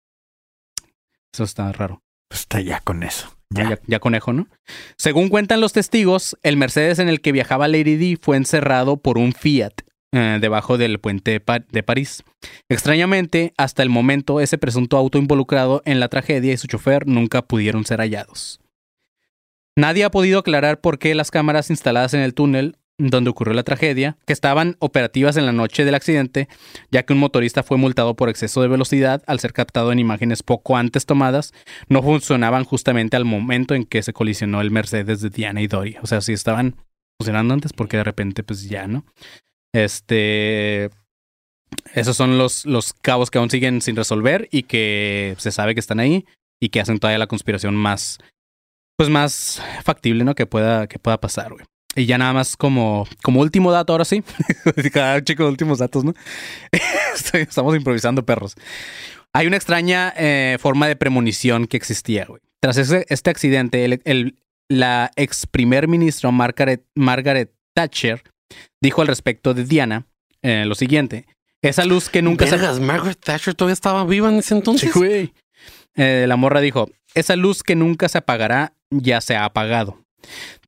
Eso 1.33 1.45
está 1.45 1.73
raro. 1.73 2.03
Pues 2.29 2.43
está 2.43 2.61
ya 2.61 2.81
con 2.81 3.03
eso. 3.03 3.38
Ya. 3.51 3.99
Conejo, 3.99 4.33
¿no? 4.33 4.49
Según 4.97 5.29
cuentan 5.29 5.61
los 5.61 5.73
testigos, 5.73 6.37
el 6.43 6.57
Mercedes 6.57 6.99
en 6.99 7.09
el 7.09 7.21
que 7.21 7.33
viajaba 7.33 7.69
Lady 7.69 7.97
D 7.97 8.19
fue 8.21 8.37
encerrado 8.37 8.99
por 8.99 9.19
un 9.19 9.33
Fiat 9.33 9.73
eh, 10.13 10.39
debajo 10.41 10.79
del 10.79 10.99
puente 10.99 11.43
de 11.71 11.83
París. 11.83 12.25
Extrañamente, 12.69 13.53
hasta 13.57 13.83
el 13.83 13.91
momento, 13.91 14.41
ese 14.41 14.59
presunto 14.59 14.97
auto 14.97 15.19
involucrado 15.19 15.83
en 15.85 16.01
la 16.01 16.09
tragedia 16.09 16.53
y 16.53 16.57
su 16.57 16.67
chofer 16.67 17.07
nunca 17.07 17.43
pudieron 17.43 17.85
ser 17.85 18.01
hallados. 18.01 18.61
Nadie 19.77 20.05
ha 20.05 20.11
podido 20.11 20.41
aclarar 20.41 20.81
por 20.81 20.99
qué 20.99 21.15
las 21.15 21.31
cámaras 21.31 21.71
instaladas 21.71 22.13
en 22.13 22.21
el 22.21 22.35
túnel 22.35 22.78
donde 22.99 23.31
ocurrió 23.31 23.55
la 23.55 23.63
tragedia, 23.63 24.19
que 24.27 24.33
estaban 24.33 24.77
operativas 24.81 25.37
en 25.37 25.47
la 25.47 25.53
noche 25.53 25.85
del 25.85 25.95
accidente, 25.95 26.49
ya 26.91 27.05
que 27.05 27.13
un 27.13 27.21
motorista 27.21 27.63
fue 27.63 27.77
multado 27.79 28.15
por 28.17 28.29
exceso 28.29 28.61
de 28.61 28.69
velocidad 28.69 29.23
al 29.27 29.39
ser 29.39 29.53
captado 29.53 29.93
en 29.93 30.01
imágenes 30.01 30.43
poco 30.43 30.77
antes 30.77 31.07
tomadas, 31.07 31.55
no 31.89 32.03
funcionaban 32.03 32.65
justamente 32.65 33.17
al 33.17 33.25
momento 33.25 33.75
en 33.75 33.85
que 33.85 34.03
se 34.03 34.13
colisionó 34.13 34.61
el 34.61 34.73
Mercedes 34.73 35.21
de 35.21 35.31
Diana 35.31 35.63
y 35.63 35.69
Dory. 35.69 35.97
O 36.03 36.07
sea, 36.07 36.21
sí 36.21 36.33
estaban 36.33 36.77
funcionando 37.19 37.55
antes 37.55 37.73
porque 37.73 37.97
de 37.97 38.05
repente 38.05 38.43
pues 38.43 38.69
ya, 38.69 38.87
¿no? 38.87 39.05
Este... 39.73 40.91
Esos 41.95 42.17
son 42.17 42.39
los, 42.39 42.65
los 42.65 42.95
cabos 42.95 43.31
que 43.31 43.39
aún 43.39 43.51
siguen 43.51 43.83
sin 43.83 43.95
resolver 43.95 44.49
y 44.51 44.63
que 44.63 45.35
se 45.39 45.53
sabe 45.53 45.75
que 45.75 45.81
están 45.81 46.01
ahí 46.01 46.25
y 46.61 46.71
que 46.71 46.81
hacen 46.81 46.99
todavía 46.99 47.19
la 47.19 47.27
conspiración 47.27 47.77
más, 47.77 48.19
pues 48.97 49.11
más 49.11 49.63
factible, 49.85 50.25
¿no? 50.25 50.35
Que 50.35 50.47
pueda, 50.47 50.87
que 50.87 50.99
pueda 50.99 51.21
pasar, 51.21 51.53
güey. 51.53 51.67
Y 51.99 52.07
ya 52.07 52.17
nada 52.19 52.33
más 52.33 52.57
como, 52.57 53.07
como 53.23 53.41
último 53.41 53.73
dato, 53.73 53.93
ahora 53.93 54.05
sí. 54.05 54.23
Cada 54.93 55.23
chico 55.25 55.43
de 55.45 55.49
últimos 55.51 55.79
datos, 55.79 56.05
¿no? 56.05 56.15
Estamos 57.33 57.77
improvisando 57.77 58.25
perros. 58.25 58.55
Hay 59.33 59.47
una 59.47 59.57
extraña 59.57 60.13
eh, 60.17 60.57
forma 60.61 60.87
de 60.89 60.97
premonición 60.97 61.67
que 61.67 61.77
existía, 61.77 62.25
güey. 62.27 62.41
Tras 62.61 62.77
ese- 62.77 63.05
este 63.09 63.31
accidente, 63.31 63.85
el- 63.85 64.01
el- 64.05 64.39
la 64.71 65.11
ex 65.17 65.47
primer 65.47 65.89
ministro 65.89 66.31
Margaret, 66.33 66.85
Margaret 66.95 67.53
Thatcher 67.75 68.23
dijo 68.83 69.01
al 69.03 69.09
respecto 69.09 69.55
de 69.55 69.65
Diana 69.65 70.07
eh, 70.43 70.65
lo 70.67 70.75
siguiente. 70.75 71.27
Esa 71.63 71.85
luz 71.85 72.09
que 72.09 72.23
nunca 72.23 72.47
se... 72.47 72.53
Vergas, 72.53 72.79
Margaret 72.79 73.19
Thatcher 73.19 73.55
todavía 73.55 73.73
estaba 73.73 74.05
viva 74.05 74.29
en 74.29 74.37
ese 74.37 74.55
entonces. 74.55 74.93
Sí, 74.93 74.99
güey. 74.99 75.33
Eh, 75.97 76.27
la 76.29 76.37
morra 76.37 76.61
dijo, 76.61 76.89
esa 77.15 77.35
luz 77.35 77.63
que 77.63 77.75
nunca 77.75 78.09
se 78.09 78.19
apagará 78.19 78.75
ya 78.91 79.21
se 79.21 79.35
ha 79.37 79.45
apagado. 79.45 80.05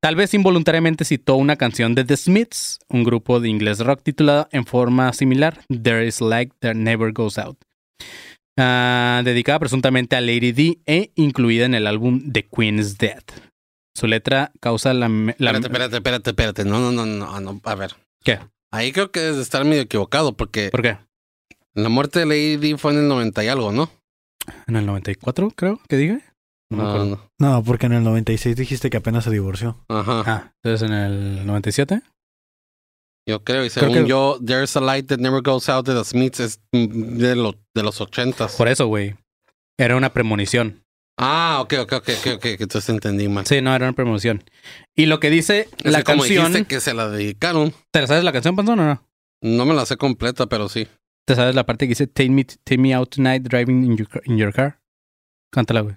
Tal 0.00 0.16
vez 0.16 0.32
involuntariamente 0.34 1.04
citó 1.04 1.36
una 1.36 1.56
canción 1.56 1.94
de 1.94 2.04
The 2.04 2.16
Smiths, 2.16 2.78
un 2.88 3.04
grupo 3.04 3.40
de 3.40 3.48
inglés 3.48 3.80
rock 3.80 4.02
titulada 4.02 4.48
en 4.52 4.64
forma 4.64 5.12
similar, 5.12 5.60
There 5.68 6.06
is 6.06 6.20
Light 6.20 6.52
That 6.60 6.74
Never 6.74 7.12
Goes 7.12 7.38
Out. 7.38 7.58
Ah, 8.58 9.22
dedicada 9.24 9.58
presuntamente 9.58 10.16
a 10.16 10.20
Lady 10.20 10.52
D 10.52 10.78
e 10.86 11.12
incluida 11.14 11.64
en 11.64 11.74
el 11.74 11.86
álbum 11.86 12.30
The 12.32 12.46
Queen 12.46 12.78
is 12.78 12.98
Dead. 12.98 13.22
Su 13.96 14.06
letra 14.06 14.52
causa 14.60 14.94
la... 14.94 15.08
la- 15.08 15.50
Espérate, 15.52 15.66
espérate, 15.66 15.96
espérate, 15.96 16.30
espérate. 16.30 16.64
No, 16.64 16.78
no, 16.78 16.92
no, 16.92 17.06
no, 17.06 17.40
no. 17.40 17.60
A 17.64 17.74
ver. 17.74 17.96
¿Qué? 18.22 18.38
Ahí 18.72 18.92
creo 18.92 19.10
que 19.10 19.20
debes 19.20 19.36
de 19.36 19.42
estar 19.42 19.64
medio 19.64 19.82
equivocado 19.82 20.36
porque 20.36 20.68
¿Por 20.70 20.82
qué? 20.82 20.98
la 21.74 21.88
muerte 21.88 22.20
de 22.20 22.26
Lady 22.26 22.56
Di 22.56 22.74
fue 22.76 22.92
en 22.92 22.98
el 23.00 23.08
90 23.08 23.44
y 23.44 23.48
algo, 23.48 23.72
¿no? 23.72 23.90
En 24.66 24.76
el 24.76 24.86
94, 24.86 25.50
creo 25.56 25.80
que 25.88 25.96
diga. 25.96 26.20
No 26.70 27.04
no. 27.04 27.30
No, 27.38 27.62
porque 27.64 27.86
en 27.86 27.92
el 27.94 28.04
96 28.04 28.54
dijiste 28.56 28.90
que 28.90 28.98
apenas 28.98 29.24
se 29.24 29.30
divorció. 29.30 29.84
Ajá. 29.88 30.22
Ah, 30.26 30.52
entonces 30.62 30.88
en 30.88 30.94
el 30.94 31.46
97. 31.46 32.00
Yo 33.28 33.44
creo, 33.44 33.64
y 33.64 33.70
Creo 33.70 33.84
según 33.88 34.04
que- 34.04 34.08
yo, 34.08 34.38
There's 34.44 34.76
a 34.76 34.80
Light 34.80 35.06
That 35.08 35.18
Never 35.18 35.42
Goes 35.42 35.68
Out 35.68 35.86
de 35.86 35.94
The 35.94 36.04
Smiths 36.04 36.40
es 36.40 36.60
de, 36.72 37.36
lo- 37.36 37.54
de 37.74 37.82
los 37.82 38.00
ochentas. 38.00 38.56
Por 38.56 38.68
eso, 38.68 38.86
güey. 38.86 39.14
Era 39.78 39.96
una 39.96 40.12
premonición. 40.12 40.82
Ah, 41.18 41.58
ok, 41.62 41.74
ok, 41.80 41.92
ok, 41.92 42.08
ok, 42.18 42.26
ok, 42.36 42.40
que 42.42 42.56
entonces 42.60 42.88
entendí 42.88 43.28
mal. 43.28 43.46
Sí, 43.46 43.60
no, 43.60 43.74
era 43.74 43.86
una 43.86 43.94
premonición. 43.94 44.42
Y 44.96 45.06
lo 45.06 45.20
que 45.20 45.28
dice 45.30 45.68
Es 45.84 45.92
la 45.92 45.98
que 45.98 46.04
como 46.04 46.22
canción. 46.22 46.46
dijiste 46.52 46.68
que 46.68 46.80
se 46.80 46.94
la 46.94 47.08
dedicaron. 47.08 47.74
¿Te 47.92 48.00
la 48.00 48.06
sabes 48.06 48.24
la 48.24 48.32
canción, 48.32 48.56
Panzón, 48.56 48.80
o 48.80 48.84
no? 48.86 49.02
No 49.42 49.66
me 49.66 49.74
la 49.74 49.84
sé 49.86 49.96
completa, 49.96 50.46
pero 50.46 50.68
sí. 50.68 50.88
¿Te 51.26 51.34
sabes 51.34 51.54
la 51.54 51.66
parte 51.66 51.84
que 51.86 51.90
dice 51.90 52.06
Take 52.06 52.30
me, 52.30 52.44
take 52.44 52.78
me 52.78 52.94
out 52.94 53.10
tonight 53.14 53.42
driving 53.42 53.84
in 53.84 53.96
your, 53.96 54.08
car- 54.08 54.22
in 54.24 54.38
your 54.38 54.52
car? 54.52 54.80
Cántala, 55.52 55.82
güey. 55.82 55.96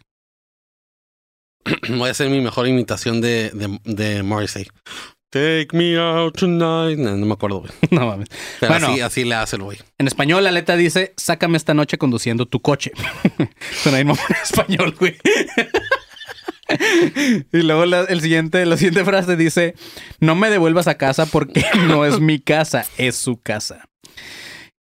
voy 1.89 2.07
a 2.07 2.11
hacer 2.11 2.29
mi 2.29 2.41
mejor 2.41 2.67
imitación 2.67 3.21
de, 3.21 3.49
de, 3.51 3.79
de 3.83 4.23
Morrissey. 4.23 4.67
Take 5.29 5.69
me 5.73 5.97
out 5.97 6.37
tonight. 6.37 6.99
No, 6.99 7.15
no 7.17 7.25
me 7.25 7.33
acuerdo, 7.33 7.61
güey. 7.61 7.71
No 7.91 8.05
mames. 8.05 8.29
Pero 8.59 8.73
Bueno. 8.73 8.87
así, 8.89 9.01
así 9.01 9.23
le 9.23 9.33
hace 9.35 9.55
el 9.55 9.63
güey. 9.63 9.79
En 9.97 10.05
español, 10.07 10.43
la 10.43 10.51
letra 10.51 10.75
dice: 10.77 11.13
Sácame 11.17 11.57
esta 11.57 11.73
noche 11.73 11.97
conduciendo 11.97 12.45
tu 12.45 12.59
coche. 12.61 12.91
Suena 13.81 13.99
en 13.99 14.11
español, 14.43 14.95
güey. 14.99 15.15
y 17.51 17.57
luego 17.61 17.85
la, 17.85 18.01
el 18.01 18.21
siguiente, 18.21 18.65
la 18.65 18.77
siguiente 18.77 19.03
frase 19.05 19.35
dice: 19.35 19.73
No 20.19 20.35
me 20.35 20.49
devuelvas 20.49 20.87
a 20.87 20.97
casa 20.97 21.25
porque 21.25 21.65
no 21.87 22.05
es 22.05 22.19
mi 22.19 22.39
casa, 22.39 22.85
es 22.97 23.15
su 23.15 23.37
casa. 23.37 23.85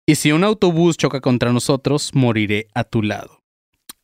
Y 0.06 0.16
si 0.16 0.34
un 0.34 0.44
autobús 0.44 0.98
choca 0.98 1.22
contra 1.22 1.54
nosotros, 1.54 2.12
moriré 2.14 2.68
a 2.74 2.84
tu 2.84 3.02
lado. 3.02 3.40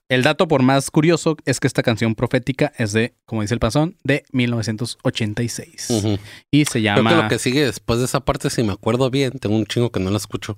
El 0.10 0.24
dato 0.24 0.48
por 0.48 0.64
más 0.64 0.90
curioso 0.90 1.38
es 1.46 1.60
que 1.60 1.68
esta 1.68 1.84
canción 1.84 2.16
profética 2.16 2.74
es 2.78 2.94
de, 2.94 3.14
como 3.26 3.44
dice 3.44 3.54
el 3.54 3.60
pasón, 3.60 3.96
de 4.04 4.26
1986. 4.32 5.88
Ujú. 5.90 6.18
Y 6.52 6.66
se 6.66 6.72
Creo 6.82 6.96
que 6.96 7.02
llama... 7.02 7.24
lo 7.24 7.28
que 7.30 7.38
sigue 7.40 7.64
después 7.66 8.00
de 8.00 8.06
esa 8.06 8.20
parte, 8.22 8.50
si 8.50 8.64
me 8.64 8.74
acuerdo 8.74 9.10
bien, 9.12 9.32
tengo 9.40 9.56
un 9.56 9.66
chingo 9.66 9.92
que 9.92 10.00
no 10.00 10.10
la 10.10 10.18
escucho. 10.18 10.58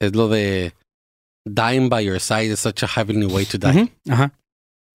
Es 0.00 0.14
lo 0.14 0.28
de 0.28 0.72
Dying 1.46 1.88
by 1.88 2.04
your 2.04 2.20
side 2.20 2.46
is 2.52 2.58
such 2.58 2.82
a 2.82 2.86
heavenly 2.88 3.26
way 3.26 3.44
to 3.44 3.58
die. 3.58 3.90
Ajá. 4.10 4.32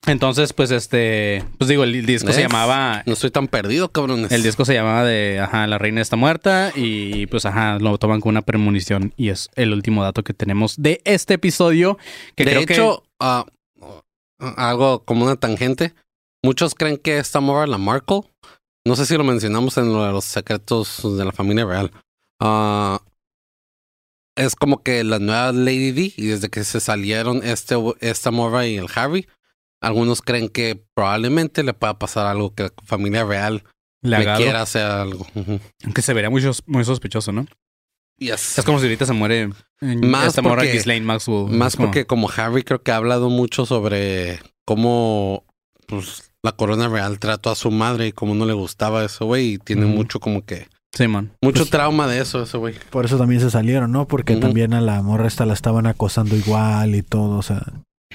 Entonces, 0.06 0.52
pues 0.52 0.70
este, 0.70 1.44
pues 1.58 1.68
digo, 1.68 1.82
el 1.82 2.06
disco 2.06 2.32
se 2.32 2.40
llamaba, 2.42 3.02
No 3.04 3.14
estoy 3.14 3.30
tan 3.32 3.48
perdido, 3.48 3.90
cabrones. 3.90 4.30
el 4.30 4.44
disco 4.44 4.64
se 4.64 4.74
llamaba 4.74 5.04
de, 5.04 5.40
ajá, 5.40 5.66
la 5.66 5.76
reina 5.76 6.00
está 6.00 6.14
muerta 6.14 6.70
y 6.74 7.26
pues 7.26 7.44
ajá, 7.46 7.78
lo 7.80 7.98
toman 7.98 8.20
con 8.20 8.30
una 8.30 8.42
premonición 8.42 9.12
y 9.16 9.30
es 9.30 9.50
el 9.56 9.72
último 9.72 10.04
dato 10.04 10.22
que 10.22 10.34
tenemos 10.34 10.80
de 10.80 11.00
este 11.04 11.34
episodio 11.34 11.98
que 12.36 12.44
de 12.44 12.50
creo 12.52 12.62
hecho, 12.62 13.02
ah, 13.18 13.44
algo 14.38 15.04
como 15.04 15.24
una 15.24 15.36
tangente. 15.36 15.94
Muchos 16.42 16.74
creen 16.74 16.98
que 16.98 17.18
esta 17.18 17.40
morra, 17.40 17.66
la 17.66 17.78
Markle, 17.78 18.22
no 18.86 18.96
sé 18.96 19.06
si 19.06 19.16
lo 19.16 19.24
mencionamos 19.24 19.76
en 19.76 19.92
lo 19.92 20.04
de 20.04 20.12
los 20.12 20.24
secretos 20.24 21.02
de 21.16 21.24
la 21.24 21.32
familia 21.32 21.64
real. 21.64 21.90
Ah, 22.40 23.02
es 24.36 24.54
como 24.54 24.82
que 24.82 25.02
la 25.02 25.18
nueva 25.18 25.52
Lady 25.52 25.90
D, 25.90 26.12
y 26.16 26.26
desde 26.26 26.48
que 26.48 26.62
se 26.64 26.80
salieron 26.80 27.42
este, 27.42 27.74
esta 28.00 28.30
morra 28.30 28.66
y 28.66 28.76
el 28.76 28.86
Harry, 28.94 29.28
algunos 29.80 30.22
creen 30.22 30.48
que 30.48 30.82
probablemente 30.94 31.62
le 31.62 31.74
pueda 31.74 31.98
pasar 31.98 32.26
algo 32.26 32.54
que 32.54 32.64
la 32.64 32.72
familia 32.84 33.24
real 33.24 33.64
le 34.02 34.24
quiera 34.36 34.62
hacer 34.62 34.84
algo. 34.84 35.26
Aunque 35.84 36.02
se 36.02 36.14
vería 36.14 36.30
muy, 36.30 36.42
muy 36.66 36.84
sospechoso, 36.84 37.32
¿no? 37.32 37.46
Yes. 38.18 38.58
Es 38.58 38.64
como 38.64 38.78
si 38.78 38.86
ahorita 38.86 39.06
se 39.06 39.12
muere 39.12 39.50
Más 39.80 40.26
esta 40.28 40.42
morra 40.42 40.56
porque- 40.56 40.72
Ghislaine 40.72 41.06
Maxwell. 41.06 41.48
Más 41.50 41.72
Es 41.72 41.76
como- 41.76 41.88
porque 41.88 42.04
como 42.06 42.28
Harry 42.36 42.62
creo 42.64 42.82
que 42.82 42.90
ha 42.92 42.96
hablado 42.96 43.30
mucho 43.30 43.64
sobre 43.66 44.40
cómo 44.66 45.44
pues, 45.86 46.32
la 46.42 46.52
corona 46.52 46.88
real 46.88 47.18
trató 47.18 47.50
a 47.50 47.54
su 47.54 47.70
madre 47.70 48.08
y 48.08 48.12
cómo 48.12 48.34
no 48.34 48.44
le 48.44 48.52
gustaba 48.52 49.04
eso, 49.04 49.24
güey. 49.26 49.54
Y 49.54 49.58
tiene 49.58 49.86
mucho 49.86 50.20
como 50.20 50.44
que... 50.44 50.68
Simón. 50.94 51.32
Mucho 51.42 51.60
Pues- 51.60 51.70
trauma 51.70 52.06
de 52.06 52.20
eso, 52.20 52.42
ese 52.42 52.56
güey. 52.58 52.74
Por 52.90 53.04
eso 53.04 53.18
también 53.18 53.40
se 53.40 53.50
salieron, 53.50 53.92
¿no? 53.92 54.06
Porque 54.08 54.36
también 54.36 54.74
a 54.74 54.80
la 54.80 55.00
morra 55.02 55.26
esta 55.28 55.46
la 55.46 55.54
estaban 55.54 55.86
acosando 55.86 56.34
igual 56.36 56.94
y 56.94 57.02
todo, 57.02 57.38
o 57.38 57.42
sea. 57.42 57.62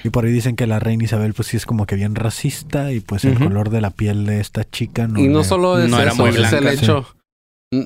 Y 0.02 0.10
por 0.10 0.24
ahí 0.26 0.32
dicen 0.32 0.54
que 0.56 0.66
la 0.66 0.80
reina 0.80 1.04
Isabel, 1.04 1.34
pues 1.34 1.48
sí 1.48 1.56
es 1.56 1.66
como 1.66 1.86
que 1.86 1.94
bien 1.96 2.14
racista 2.14 2.92
y 2.92 3.00
pues 3.00 3.24
el 3.24 3.38
color 3.38 3.70
de 3.70 3.80
la 3.80 3.90
piel 3.90 4.26
de 4.26 4.40
esta 4.40 4.68
chica 4.68 5.06
no. 5.08 5.18
y 5.20 5.28
no 5.28 5.38
le- 5.38 5.44
solo 5.44 5.78
es 5.78 5.88
no 5.88 5.98
era 6.00 6.12
eso, 6.12 6.20
muy 6.22 6.30
es 6.30 6.36
blanca, 6.36 6.58
el 6.58 6.78
sí. 6.78 6.86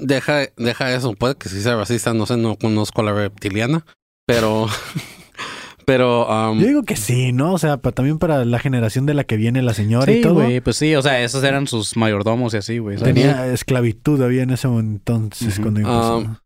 Deja, 0.02 0.46
deja 0.56 0.92
eso, 0.94 1.12
puede 1.14 1.36
que 1.36 1.48
sí 1.48 1.60
sea 1.62 1.76
racista, 1.76 2.12
no 2.14 2.26
sé, 2.26 2.36
no 2.36 2.56
conozco 2.56 3.00
a 3.00 3.04
la 3.04 3.12
reptiliana, 3.14 3.84
pero... 4.26 4.66
pero... 5.86 6.26
um, 6.28 6.60
Yo 6.60 6.66
digo 6.66 6.82
que 6.82 6.96
sí, 6.96 7.32
¿no? 7.32 7.54
O 7.54 7.58
sea, 7.58 7.78
pa- 7.78 7.92
también 7.92 8.18
para 8.18 8.44
la 8.44 8.58
generación 8.58 9.06
de 9.06 9.14
la 9.14 9.24
que 9.24 9.36
viene 9.36 9.62
la 9.62 9.74
señora 9.74 10.10
y 10.12 10.16
Sí, 10.16 10.20
todo. 10.22 10.34
güey, 10.34 10.60
pues 10.60 10.76
sí, 10.76 10.94
o 10.94 11.02
sea, 11.02 11.22
esos 11.22 11.42
eran 11.44 11.66
sus 11.66 11.96
mayordomos 11.96 12.54
y 12.54 12.58
así, 12.58 12.78
güey. 12.78 12.98
¿sabes? 12.98 13.14
Tenía 13.14 13.46
esclavitud 13.52 14.20
había 14.22 14.42
en 14.42 14.50
ese 14.50 14.68
entonces 14.68 15.58
cuando 15.60 15.80
empezó. 15.80 16.18
Ah, 16.26 16.42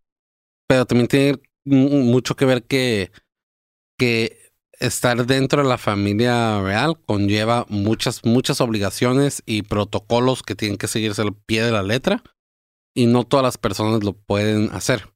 pero 0.69 0.87
también 0.87 1.09
tiene 1.09 1.39
mu- 1.65 2.03
mucho 2.05 2.37
que 2.37 2.45
ver 2.45 2.63
que, 2.65 3.11
que 3.99 4.39
estar 4.79 5.27
dentro 5.27 5.63
de 5.63 5.69
la 5.69 5.79
familia 5.79 6.61
real 6.63 6.99
conlleva 7.07 7.67
muchas, 7.69 8.25
muchas 8.25 8.61
obligaciones 8.61 9.43
y 9.47 9.63
protocolos 9.63 10.43
que 10.43 10.55
tienen 10.55 10.79
que 10.79 10.89
seguirse 10.89 11.23
al 11.23 11.35
pie 11.35 11.63
de 11.65 11.73
la 11.73 11.83
letra 11.83 12.23
y 12.95 13.07
no 13.07 13.25
todas 13.25 13.45
las 13.45 13.59
personas 13.59 14.03
lo 14.05 14.13
pueden 14.13 14.71
hacer. 14.73 15.09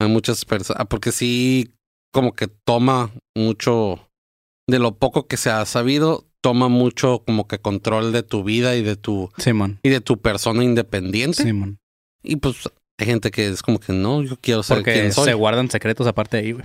Hay 0.00 0.08
muchas 0.08 0.44
personas, 0.44 0.86
porque 0.88 1.12
sí, 1.12 1.74
como 2.12 2.32
que 2.34 2.48
toma 2.48 3.10
mucho, 3.36 4.10
de 4.68 4.78
lo 4.78 4.96
poco 4.96 5.26
que 5.26 5.36
se 5.36 5.50
ha 5.50 5.64
sabido, 5.64 6.26
toma 6.42 6.68
mucho 6.68 7.22
como 7.24 7.46
que 7.46 7.58
control 7.58 8.12
de 8.12 8.22
tu 8.22 8.42
vida 8.44 8.74
y 8.76 8.82
de 8.82 8.96
tu, 8.96 9.30
Simón. 9.38 9.78
y 9.82 9.88
de 9.90 10.00
tu 10.00 10.20
persona 10.20 10.64
independiente. 10.64 11.42
Simón. 11.44 11.78
Y 12.22 12.36
pues 12.36 12.68
hay 12.98 13.06
gente 13.06 13.30
que 13.30 13.46
es 13.48 13.62
como 13.62 13.78
que 13.80 13.92
no, 13.92 14.22
yo 14.22 14.36
quiero 14.40 14.62
ser 14.62 14.78
Porque 14.78 14.92
quien 14.94 15.12
soy. 15.12 15.24
se 15.26 15.34
guardan 15.34 15.70
secretos 15.70 16.06
aparte 16.06 16.36
de 16.36 16.42
ahí, 16.42 16.52
güey. 16.52 16.64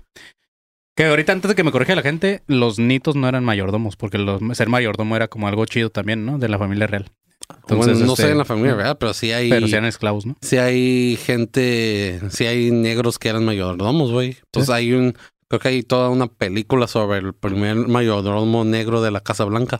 Que 0.95 1.05
ahorita, 1.05 1.31
antes 1.31 1.49
de 1.49 1.53
que 1.55 1.63
me 1.63 1.71
corrija 1.71 1.93
la 1.95 2.01
gente, 2.01 2.41
los 2.47 2.79
nitos 2.79 3.15
no 3.15 3.27
eran 3.29 3.43
mayordomos, 3.45 3.95
porque 3.95 4.17
los- 4.17 4.41
ser 4.57 4.67
mayordomo 4.67 5.15
era 5.15 5.27
como 5.27 5.47
algo 5.47 5.63
chido 5.67 5.91
también, 5.91 6.25
¿no? 6.25 6.39
De 6.39 6.49
la 6.49 6.57
familia 6.57 6.87
real. 6.87 7.11
Entonces, 7.49 7.93
bueno, 7.93 8.05
no 8.05 8.13
este, 8.13 8.23
sé 8.23 8.31
en 8.31 8.37
la 8.37 8.45
familia 8.45 8.75
real, 8.75 8.97
pero 8.97 9.13
sí 9.13 9.31
hay, 9.31 9.49
Pero 9.49 9.67
si 9.67 9.73
eran 9.73 9.85
esclavos, 9.85 10.25
¿no? 10.25 10.35
sí 10.41 10.57
hay 10.57 11.17
gente, 11.17 12.21
sí 12.29 12.45
hay 12.45 12.71
negros 12.71 13.19
que 13.19 13.29
eran 13.29 13.45
mayordomos, 13.45 14.11
güey. 14.11 14.37
Pues 14.51 14.65
Sí. 14.67 14.71
hay 14.71 14.93
un, 14.93 15.13
creo 15.49 15.59
que 15.59 15.67
hay 15.69 15.83
toda 15.83 16.09
una 16.09 16.27
película 16.27 16.87
sobre 16.87 17.19
el 17.19 17.33
primer 17.33 17.75
mayordomo 17.75 18.63
negro 18.65 19.01
de 19.01 19.11
la 19.11 19.21
Casa 19.21 19.45
Blanca. 19.45 19.79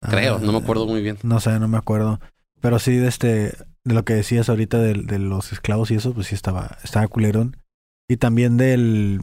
Creo, 0.00 0.38
no 0.40 0.52
me 0.52 0.58
acuerdo 0.58 0.86
muy 0.86 1.00
bien. 1.00 1.18
No 1.22 1.38
sé, 1.40 1.58
no 1.60 1.68
me 1.68 1.78
acuerdo. 1.78 2.18
Pero 2.60 2.78
sí, 2.78 2.96
de 2.96 3.08
este, 3.08 3.28
de 3.84 3.94
lo 3.94 4.04
que 4.04 4.14
decías 4.14 4.48
ahorita 4.48 4.78
de, 4.78 4.94
de 4.94 5.18
los 5.18 5.52
esclavos 5.52 5.90
y 5.90 5.94
eso, 5.94 6.12
pues 6.12 6.26
sí 6.28 6.34
estaba, 6.34 6.78
estaba 6.82 7.06
culerón. 7.08 7.56
Y 8.08 8.16
también 8.16 8.56
del, 8.56 9.20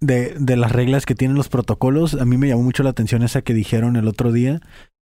de, 0.00 0.34
de 0.38 0.56
las 0.56 0.70
reglas 0.72 1.06
que 1.06 1.14
tienen 1.14 1.36
los 1.36 1.48
protocolos, 1.48 2.14
a 2.14 2.24
mí 2.26 2.36
me 2.36 2.48
llamó 2.48 2.62
mucho 2.62 2.82
la 2.82 2.90
atención 2.90 3.22
esa 3.22 3.42
que 3.42 3.54
dijeron 3.54 3.96
el 3.96 4.06
otro 4.06 4.32
día, 4.32 4.60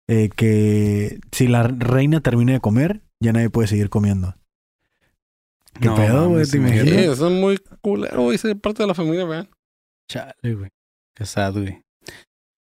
eh, 0.09 0.29
que 0.35 1.21
si 1.33 1.49
la 1.49 1.63
reina 1.65 2.21
termina 2.21 2.53
de 2.53 2.61
comer, 2.61 3.03
ya 3.21 3.33
nadie 3.33 3.51
puede 3.51 3.69
seguir 3.69 3.89
comiendo. 3.91 4.35
¿Qué 5.81 5.87
No 5.89 5.95
pedo, 5.95 6.29
güey? 6.29 6.45
¿Te 6.45 6.51
Sí, 6.51 6.57
imaginas? 6.59 6.87
eso 6.93 7.27
es 7.29 7.33
muy 7.33 7.59
culero, 7.81 8.23
güey, 8.23 8.37
ser 8.39 8.59
parte 8.59 8.83
de 8.83 8.87
la 8.87 8.95
familia 8.95 9.27
real. 9.27 9.49
Chale, 10.09 10.55
güey. 10.55 10.69
Qué 11.15 11.25
sad, 11.25 11.53
güey. 11.55 11.83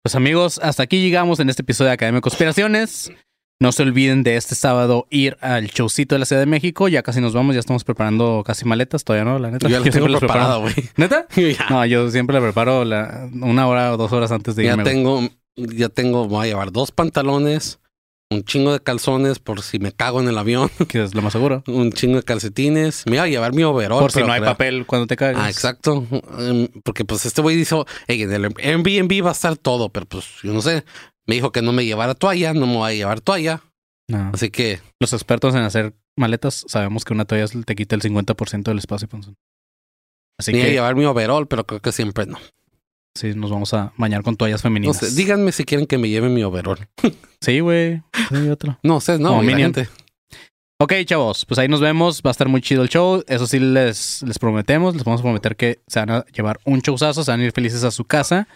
Pues 0.03 0.15
amigos, 0.15 0.59
hasta 0.63 0.83
aquí 0.83 1.01
llegamos 1.01 1.39
en 1.39 1.49
este 1.49 1.61
episodio 1.61 1.89
de 1.89 1.93
Academia 1.93 2.17
de 2.17 2.21
Conspiraciones. 2.21 3.11
No 3.59 3.71
se 3.71 3.81
olviden 3.83 4.21
de 4.23 4.37
este 4.37 4.53
sábado 4.55 5.07
ir 5.09 5.35
al 5.41 5.65
showcito 5.67 6.13
de 6.15 6.19
la 6.19 6.25
Ciudad 6.25 6.41
de 6.41 6.45
México. 6.45 6.87
Ya 6.87 7.01
casi 7.03 7.19
nos 7.21 7.33
vamos, 7.33 7.55
ya 7.55 7.59
estamos 7.59 7.83
preparando 7.83 8.43
casi 8.45 8.65
maletas, 8.65 9.03
todavía 9.03 9.25
no, 9.25 9.39
la 9.39 9.49
neta. 9.51 9.67
Yo 9.67 9.73
ya 9.79 9.79
la 9.85 9.91
siempre 9.91 10.17
preparada, 10.17 10.57
güey. 10.57 10.73
¿Neta? 10.95 11.27
Ya. 11.35 11.65
No, 11.69 11.85
yo 11.85 12.09
siempre 12.11 12.35
la 12.35 12.41
preparo 12.41 12.85
la- 12.85 13.29
una 13.33 13.67
hora 13.67 13.93
o 13.93 13.97
dos 13.97 14.11
horas 14.13 14.31
antes 14.31 14.55
de 14.55 14.63
ya 14.63 14.71
irme. 14.71 14.83
güey. 14.83 14.95
tengo, 14.95 15.29
ya 15.57 15.89
tengo, 15.89 16.27
voy 16.27 16.45
a 16.45 16.49
llevar 16.49 16.71
dos 16.71 16.91
pantalones, 16.91 17.79
un 18.29 18.43
chingo 18.43 18.73
de 18.73 18.79
calzones 18.81 19.39
por 19.39 19.61
si 19.61 19.79
me 19.79 19.91
cago 19.91 20.19
en 20.21 20.27
el 20.27 20.37
avión, 20.37 20.69
Que 20.89 21.03
es 21.03 21.15
lo 21.15 21.21
más 21.21 21.33
seguro. 21.33 21.63
un 21.67 21.91
chingo 21.91 22.17
de 22.17 22.23
calcetines. 22.23 23.03
Me 23.07 23.15
iba 23.15 23.23
a 23.23 23.27
llevar 23.27 23.53
mi 23.53 23.63
overall. 23.63 23.99
Por 24.01 24.11
si 24.11 24.19
no 24.21 24.31
hay 24.31 24.39
creo- 24.41 24.51
papel 24.51 24.85
cuando 24.85 25.07
te 25.07 25.15
caigas. 25.15 25.43
Ah, 25.43 25.49
exacto. 25.49 26.05
Em, 26.39 26.67
Porque 26.83 27.05
pues 27.05 27.25
este 27.25 27.41
güey 27.41 27.55
dijo, 27.55 27.85
hey, 28.07 28.21
en 28.23 28.31
el 28.33 28.45
Airbnb 28.63 29.25
va 29.25 29.29
a 29.29 29.33
estar 29.33 29.57
todo, 29.57 29.89
pero 29.89 30.05
pues 30.05 30.25
yo 30.43 30.53
no 30.53 30.61
sé. 30.61 30.83
Me 31.25 31.35
dijo 31.35 31.51
que 31.51 31.61
no 31.61 31.71
me 31.73 31.85
llevara 31.85 32.15
toalla, 32.15 32.53
no 32.53 32.67
me 32.67 32.75
voy 32.75 32.91
a 32.91 32.95
llevar 32.95 33.21
toalla. 33.21 33.61
No. 34.09 34.31
Así 34.33 34.49
que 34.49 34.79
Los 34.99 35.11
expertos 35.13 35.53
en 35.55 35.61
hacer 35.61 35.93
maletas 36.17 36.63
sabemos 36.67 37.03
que 37.05 37.13
una 37.13 37.25
toalla 37.25 37.45
te 37.65 37.75
quita 37.75 37.95
el 37.95 38.01
50% 38.01 38.63
del 38.63 38.77
espacio, 38.79 39.07
Ponzón. 39.07 39.35
Así 40.39 40.51
me 40.51 40.57
iba 40.59 40.65
a 40.65 40.67
que 40.69 40.73
llevar 40.73 40.95
mi 40.95 41.05
overall, 41.05 41.47
pero 41.47 41.65
creo 41.65 41.81
que 41.81 41.91
siempre 41.91 42.25
no. 42.25 42.37
Sí, 43.17 43.33
nos 43.35 43.51
vamos 43.51 43.73
a 43.73 43.91
bañar 43.97 44.23
con 44.23 44.35
toallas 44.37 44.61
No 44.61 44.69
femeninas. 44.69 44.97
sé, 44.97 45.11
díganme 45.11 45.51
si 45.51 45.63
quieren 45.65 45.85
que 45.87 45.97
me 45.97 46.09
lleve 46.09 46.29
mi 46.29 46.43
overall. 46.43 46.87
Sí, 47.39 47.59
güey. 47.59 48.01
Sí, 48.29 48.49
otro. 48.49 48.79
No 48.81 48.99
sé, 48.99 49.19
no, 49.19 49.41
gente. 49.41 49.87
Ok, 50.81 50.93
chavos, 51.05 51.45
pues 51.45 51.59
ahí 51.59 51.67
nos 51.67 51.81
vemos. 51.81 52.21
Va 52.25 52.29
a 52.29 52.31
estar 52.31 52.47
muy 52.47 52.61
chido 52.61 52.81
el 52.81 52.89
show. 52.89 53.23
Eso 53.27 53.45
sí, 53.45 53.59
les, 53.59 54.23
les 54.23 54.39
prometemos. 54.39 54.95
Les 54.95 55.03
vamos 55.03 55.21
a 55.21 55.23
prometer 55.23 55.55
que 55.55 55.79
se 55.87 55.99
van 55.99 56.09
a 56.09 56.25
llevar 56.33 56.59
un 56.65 56.79
showzazo, 56.79 57.23
se 57.23 57.29
van 57.31 57.41
a 57.41 57.45
ir 57.45 57.51
felices 57.51 57.83
a 57.83 57.91
su 57.91 58.05
casa. 58.05 58.47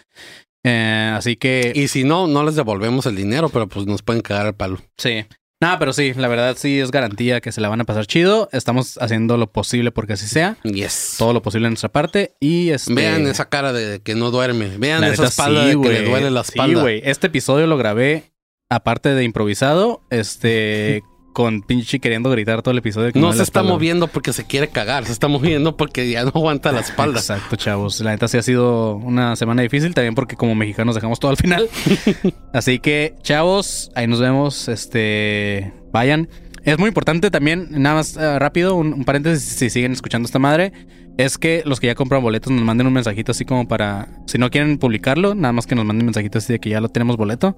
Eh, 0.64 1.12
así 1.16 1.36
que, 1.36 1.72
Y 1.74 1.86
si 1.88 2.02
no, 2.04 2.26
no 2.26 2.44
les 2.44 2.56
devolvemos 2.56 3.06
el 3.06 3.16
dinero, 3.16 3.48
pero 3.50 3.68
pues 3.68 3.86
nos 3.86 4.02
pueden 4.02 4.22
cagar 4.22 4.46
el 4.46 4.54
palo. 4.54 4.78
sí. 4.98 5.24
Nada, 5.62 5.78
pero 5.78 5.92
sí, 5.92 6.12
la 6.14 6.26
verdad 6.26 6.56
sí 6.58 6.80
es 6.80 6.90
garantía 6.90 7.40
que 7.40 7.52
se 7.52 7.60
la 7.60 7.68
van 7.68 7.80
a 7.80 7.84
pasar 7.84 8.04
chido. 8.04 8.48
Estamos 8.50 8.98
haciendo 9.00 9.36
lo 9.36 9.46
posible 9.52 9.92
porque 9.92 10.14
así 10.14 10.26
sea. 10.26 10.56
Yes. 10.64 11.14
Todo 11.18 11.32
lo 11.32 11.40
posible 11.40 11.68
en 11.68 11.74
nuestra 11.74 11.88
parte. 11.88 12.34
Y 12.40 12.70
este. 12.70 12.92
Vean 12.92 13.28
esa 13.28 13.48
cara 13.48 13.72
de 13.72 14.00
que 14.00 14.16
no 14.16 14.32
duerme. 14.32 14.76
Vean 14.76 15.02
la 15.02 15.10
esa 15.10 15.22
neta, 15.22 15.28
espalda 15.28 15.62
sí, 15.62 15.68
de 15.68 15.80
que 15.80 15.88
le 15.88 16.02
duele 16.02 16.32
la 16.32 16.40
espalda. 16.40 16.74
Sí, 16.74 16.80
güey. 16.80 17.02
Este 17.04 17.28
episodio 17.28 17.68
lo 17.68 17.76
grabé, 17.76 18.32
aparte 18.68 19.10
de 19.10 19.22
improvisado, 19.22 20.02
este. 20.10 21.04
con 21.32 21.62
pinche 21.62 22.00
queriendo 22.00 22.30
gritar 22.30 22.62
todo 22.62 22.72
el 22.72 22.78
episodio. 22.78 23.12
que 23.12 23.18
No 23.18 23.30
me 23.30 23.36
se 23.36 23.42
está 23.42 23.62
moviendo 23.62 24.08
porque 24.08 24.32
se 24.32 24.44
quiere 24.44 24.68
cagar, 24.68 25.04
se 25.06 25.12
está 25.12 25.28
moviendo 25.28 25.76
porque 25.76 26.10
ya 26.10 26.24
no 26.24 26.32
aguanta 26.34 26.72
la 26.72 26.80
espalda. 26.80 27.20
Exacto, 27.20 27.56
chavos. 27.56 28.00
La 28.00 28.10
neta 28.10 28.28
sí 28.28 28.38
ha 28.38 28.42
sido 28.42 28.96
una 28.96 29.36
semana 29.36 29.62
difícil 29.62 29.94
también 29.94 30.14
porque 30.14 30.36
como 30.36 30.54
mexicanos 30.54 30.94
dejamos 30.94 31.20
todo 31.20 31.30
al 31.30 31.36
final. 31.36 31.68
Así 32.52 32.78
que, 32.78 33.14
chavos, 33.22 33.90
ahí 33.94 34.06
nos 34.06 34.20
vemos. 34.20 34.68
Este, 34.68 35.72
vayan. 35.92 36.28
Es 36.64 36.78
muy 36.78 36.88
importante 36.88 37.30
también, 37.32 37.66
nada 37.70 37.96
más 37.96 38.16
eh, 38.16 38.38
rápido, 38.38 38.76
un, 38.76 38.92
un 38.92 39.04
paréntesis 39.04 39.42
si 39.42 39.68
siguen 39.68 39.90
escuchando 39.90 40.26
esta 40.26 40.38
madre, 40.38 40.72
es 41.18 41.36
que 41.36 41.62
los 41.64 41.80
que 41.80 41.88
ya 41.88 41.94
compran 41.94 42.22
boletos 42.22 42.52
nos 42.52 42.62
manden 42.62 42.86
un 42.86 42.92
mensajito 42.92 43.32
así 43.32 43.44
como 43.44 43.66
para, 43.66 44.08
si 44.26 44.38
no 44.38 44.48
quieren 44.50 44.78
publicarlo, 44.78 45.34
nada 45.34 45.52
más 45.52 45.66
que 45.66 45.74
nos 45.74 45.84
manden 45.84 46.02
un 46.02 46.06
mensajito 46.06 46.38
así 46.38 46.52
de 46.52 46.60
que 46.60 46.70
ya 46.70 46.80
lo 46.80 46.88
tenemos 46.88 47.16
boleto. 47.16 47.56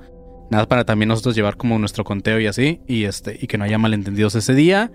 Nada 0.51 0.67
para 0.67 0.85
también 0.85 1.09
nosotros 1.09 1.35
llevar 1.35 1.57
como 1.57 1.79
nuestro 1.79 2.05
conteo 2.05 2.39
y 2.41 2.47
así, 2.47 2.81
y 2.87 3.05
este, 3.05 3.39
y 3.41 3.47
que 3.47 3.59
no 3.59 3.65
haya 3.65 3.79
malentendidos 3.79 4.35
ese 4.35 4.55
día 4.55 4.91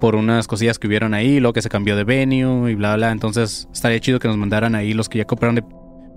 por 0.00 0.16
unas 0.16 0.46
cosillas 0.48 0.78
que 0.78 0.86
hubieron 0.86 1.14
ahí, 1.14 1.40
luego 1.40 1.52
que 1.52 1.62
se 1.62 1.68
cambió 1.68 1.94
de 1.96 2.04
venue 2.04 2.70
y 2.70 2.74
bla 2.74 2.96
bla. 2.96 3.10
Entonces 3.12 3.68
estaría 3.72 4.00
chido 4.00 4.18
que 4.18 4.28
nos 4.28 4.36
mandaran 4.36 4.74
ahí 4.74 4.92
los 4.92 5.08
que 5.08 5.18
ya 5.18 5.24
compraron 5.24 5.54
de 5.54 5.64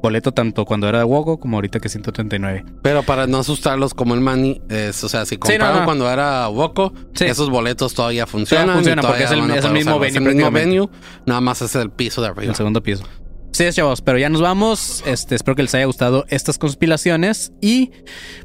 boleto 0.02 0.32
tanto 0.32 0.64
cuando 0.66 0.88
era 0.88 1.00
de 1.00 1.04
Wogo 1.06 1.40
como 1.40 1.58
ahorita 1.58 1.80
que 1.80 1.90
139. 1.90 2.64
Pero 2.84 3.04
para 3.04 3.28
no 3.28 3.40
asustarlos 3.40 3.94
como 3.94 4.14
el 4.14 4.22
Manny, 4.22 4.62
es, 4.70 5.04
o 5.04 5.10
sea, 5.10 5.26
si 5.26 5.38
compraron 5.38 5.80
no. 5.80 5.86
cuando 5.86 6.10
era 6.12 6.48
Woco, 6.50 6.94
Sí. 7.14 7.26
esos 7.26 7.50
boletos 7.50 7.94
todavía 7.94 8.26
funcionan. 8.28 8.68
Todavía 8.68 8.96
funcionan 8.96 9.04
y 9.04 9.08
porque 9.08 9.24
es 9.24 9.32
el- 9.32 9.40
es 9.66 9.72
mismo 9.74 10.00
venue 10.00 10.18
el 10.30 10.36
mismo 10.36 10.52
venue, 10.52 10.90
nada 11.26 11.42
más 11.42 11.62
es 11.62 11.76
el 11.76 11.90
piso 11.90 12.22
de 12.22 12.28
arriba. 12.28 12.52
El 12.52 12.56
segundo 12.56 12.82
piso. 12.84 13.04
Sí, 13.52 13.66
chavos, 13.72 14.02
pero 14.02 14.18
ya 14.20 14.30
nos 14.30 14.42
vamos. 14.42 15.04
Este, 15.08 15.36
espero 15.36 15.56
que 15.56 15.64
les 15.64 15.74
haya 15.74 15.86
gustado 15.86 16.26
estas 16.30 16.58
conspiraciones 16.60 17.54
y 17.60 17.92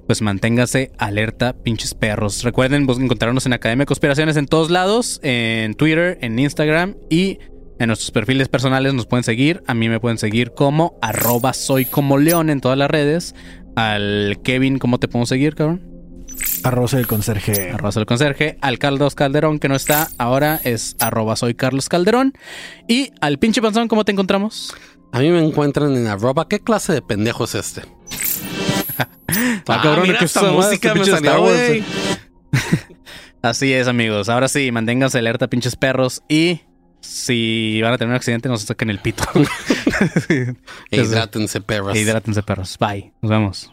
pues 0.07 0.23
manténgase 0.23 0.91
alerta, 0.97 1.53
pinches 1.53 1.95
perros. 1.95 2.43
Recuerden 2.45 2.87
pues, 2.87 2.99
encontrarnos 2.99 3.45
en 3.45 3.53
Academia 3.53 3.83
de 3.83 3.87
Conspiraciones 3.87 4.37
en 4.37 4.47
todos 4.47 4.71
lados, 4.71 5.21
en 5.23 5.75
Twitter, 5.75 6.19
en 6.23 6.39
Instagram 6.39 6.97
y 7.11 7.39
en 7.79 7.89
nuestros 7.89 8.11
perfiles 8.11 8.49
personales 8.49 8.95
nos 8.95 9.07
pueden 9.07 9.25
seguir. 9.25 9.63
A 9.67 9.75
mí 9.75 9.89
me 9.89 10.01
pueden 10.01 10.17
seguir 10.19 10.53
como 10.55 10.99
arroba 11.03 11.53
soy 11.53 11.85
como 11.85 12.17
león 12.17 12.49
en 12.49 12.61
todas 12.61 12.79
las 12.79 12.91
redes. 12.91 13.35
Al 13.77 14.39
Kevin, 14.43 14.79
¿cómo 14.79 14.99
te 14.99 15.09
podemos 15.09 15.29
seguir, 15.29 15.55
cabrón? 15.55 15.92
Arroz 16.65 16.95
el 16.95 17.07
conserje. 17.07 17.75
soy 17.91 18.01
el 18.01 18.07
conserje, 18.07 18.59
al 18.61 18.79
Carlos 18.79 19.15
Calderón, 19.15 19.59
que 19.59 19.69
no 19.69 19.75
está 19.75 20.09
ahora, 20.19 20.61
es 20.63 20.97
arroba 21.01 21.37
soy 21.37 21.55
Carlos 21.55 21.89
Calderón. 21.89 22.35
Y 22.89 23.11
al 23.21 23.39
pinche 23.39 23.61
panzón, 23.61 23.89
¿cómo 23.89 24.05
te 24.05 24.13
encontramos? 24.13 24.75
A 25.13 25.19
mí 25.19 25.31
me 25.31 25.45
encuentran 25.45 25.95
en 25.97 26.07
arroba. 26.07 26.49
¿Qué 26.49 26.61
clase 26.61 26.93
de 26.93 27.03
pendejo 27.03 27.45
es 27.45 27.55
este? 27.55 27.83
Ah, 29.67 29.81
cabrón, 29.83 30.03
mira, 30.03 30.19
¿qué 30.19 30.27
esta 30.27 30.43
música 30.43 30.93
Este 30.93 30.99
me 31.01 31.07
salió. 31.07 31.47
Así 33.43 33.73
es, 33.73 33.89
amigos. 33.89 34.29
Ahora 34.29 34.47
sí, 34.47 34.71
manténganse 34.71 35.19
alerta, 35.19 35.49
pinches 35.49 35.75
perros. 35.75 36.23
Y 36.29 36.61
si 37.01 37.81
van 37.83 37.95
a 37.95 37.99
tener 37.99 38.11
un 38.11 38.17
accidente, 38.17 38.51
no 38.51 38.59
se 38.59 38.67
saquen 38.67 38.91
el 38.91 38.99
pito. 38.99 39.25
E 40.91 41.01
hidrátense, 41.01 41.61
perros. 41.61 41.97
Hidrátense, 41.97 42.43
perros. 42.43 42.77
Bye. 42.79 43.13
Nos 43.23 43.31
vemos. 43.31 43.73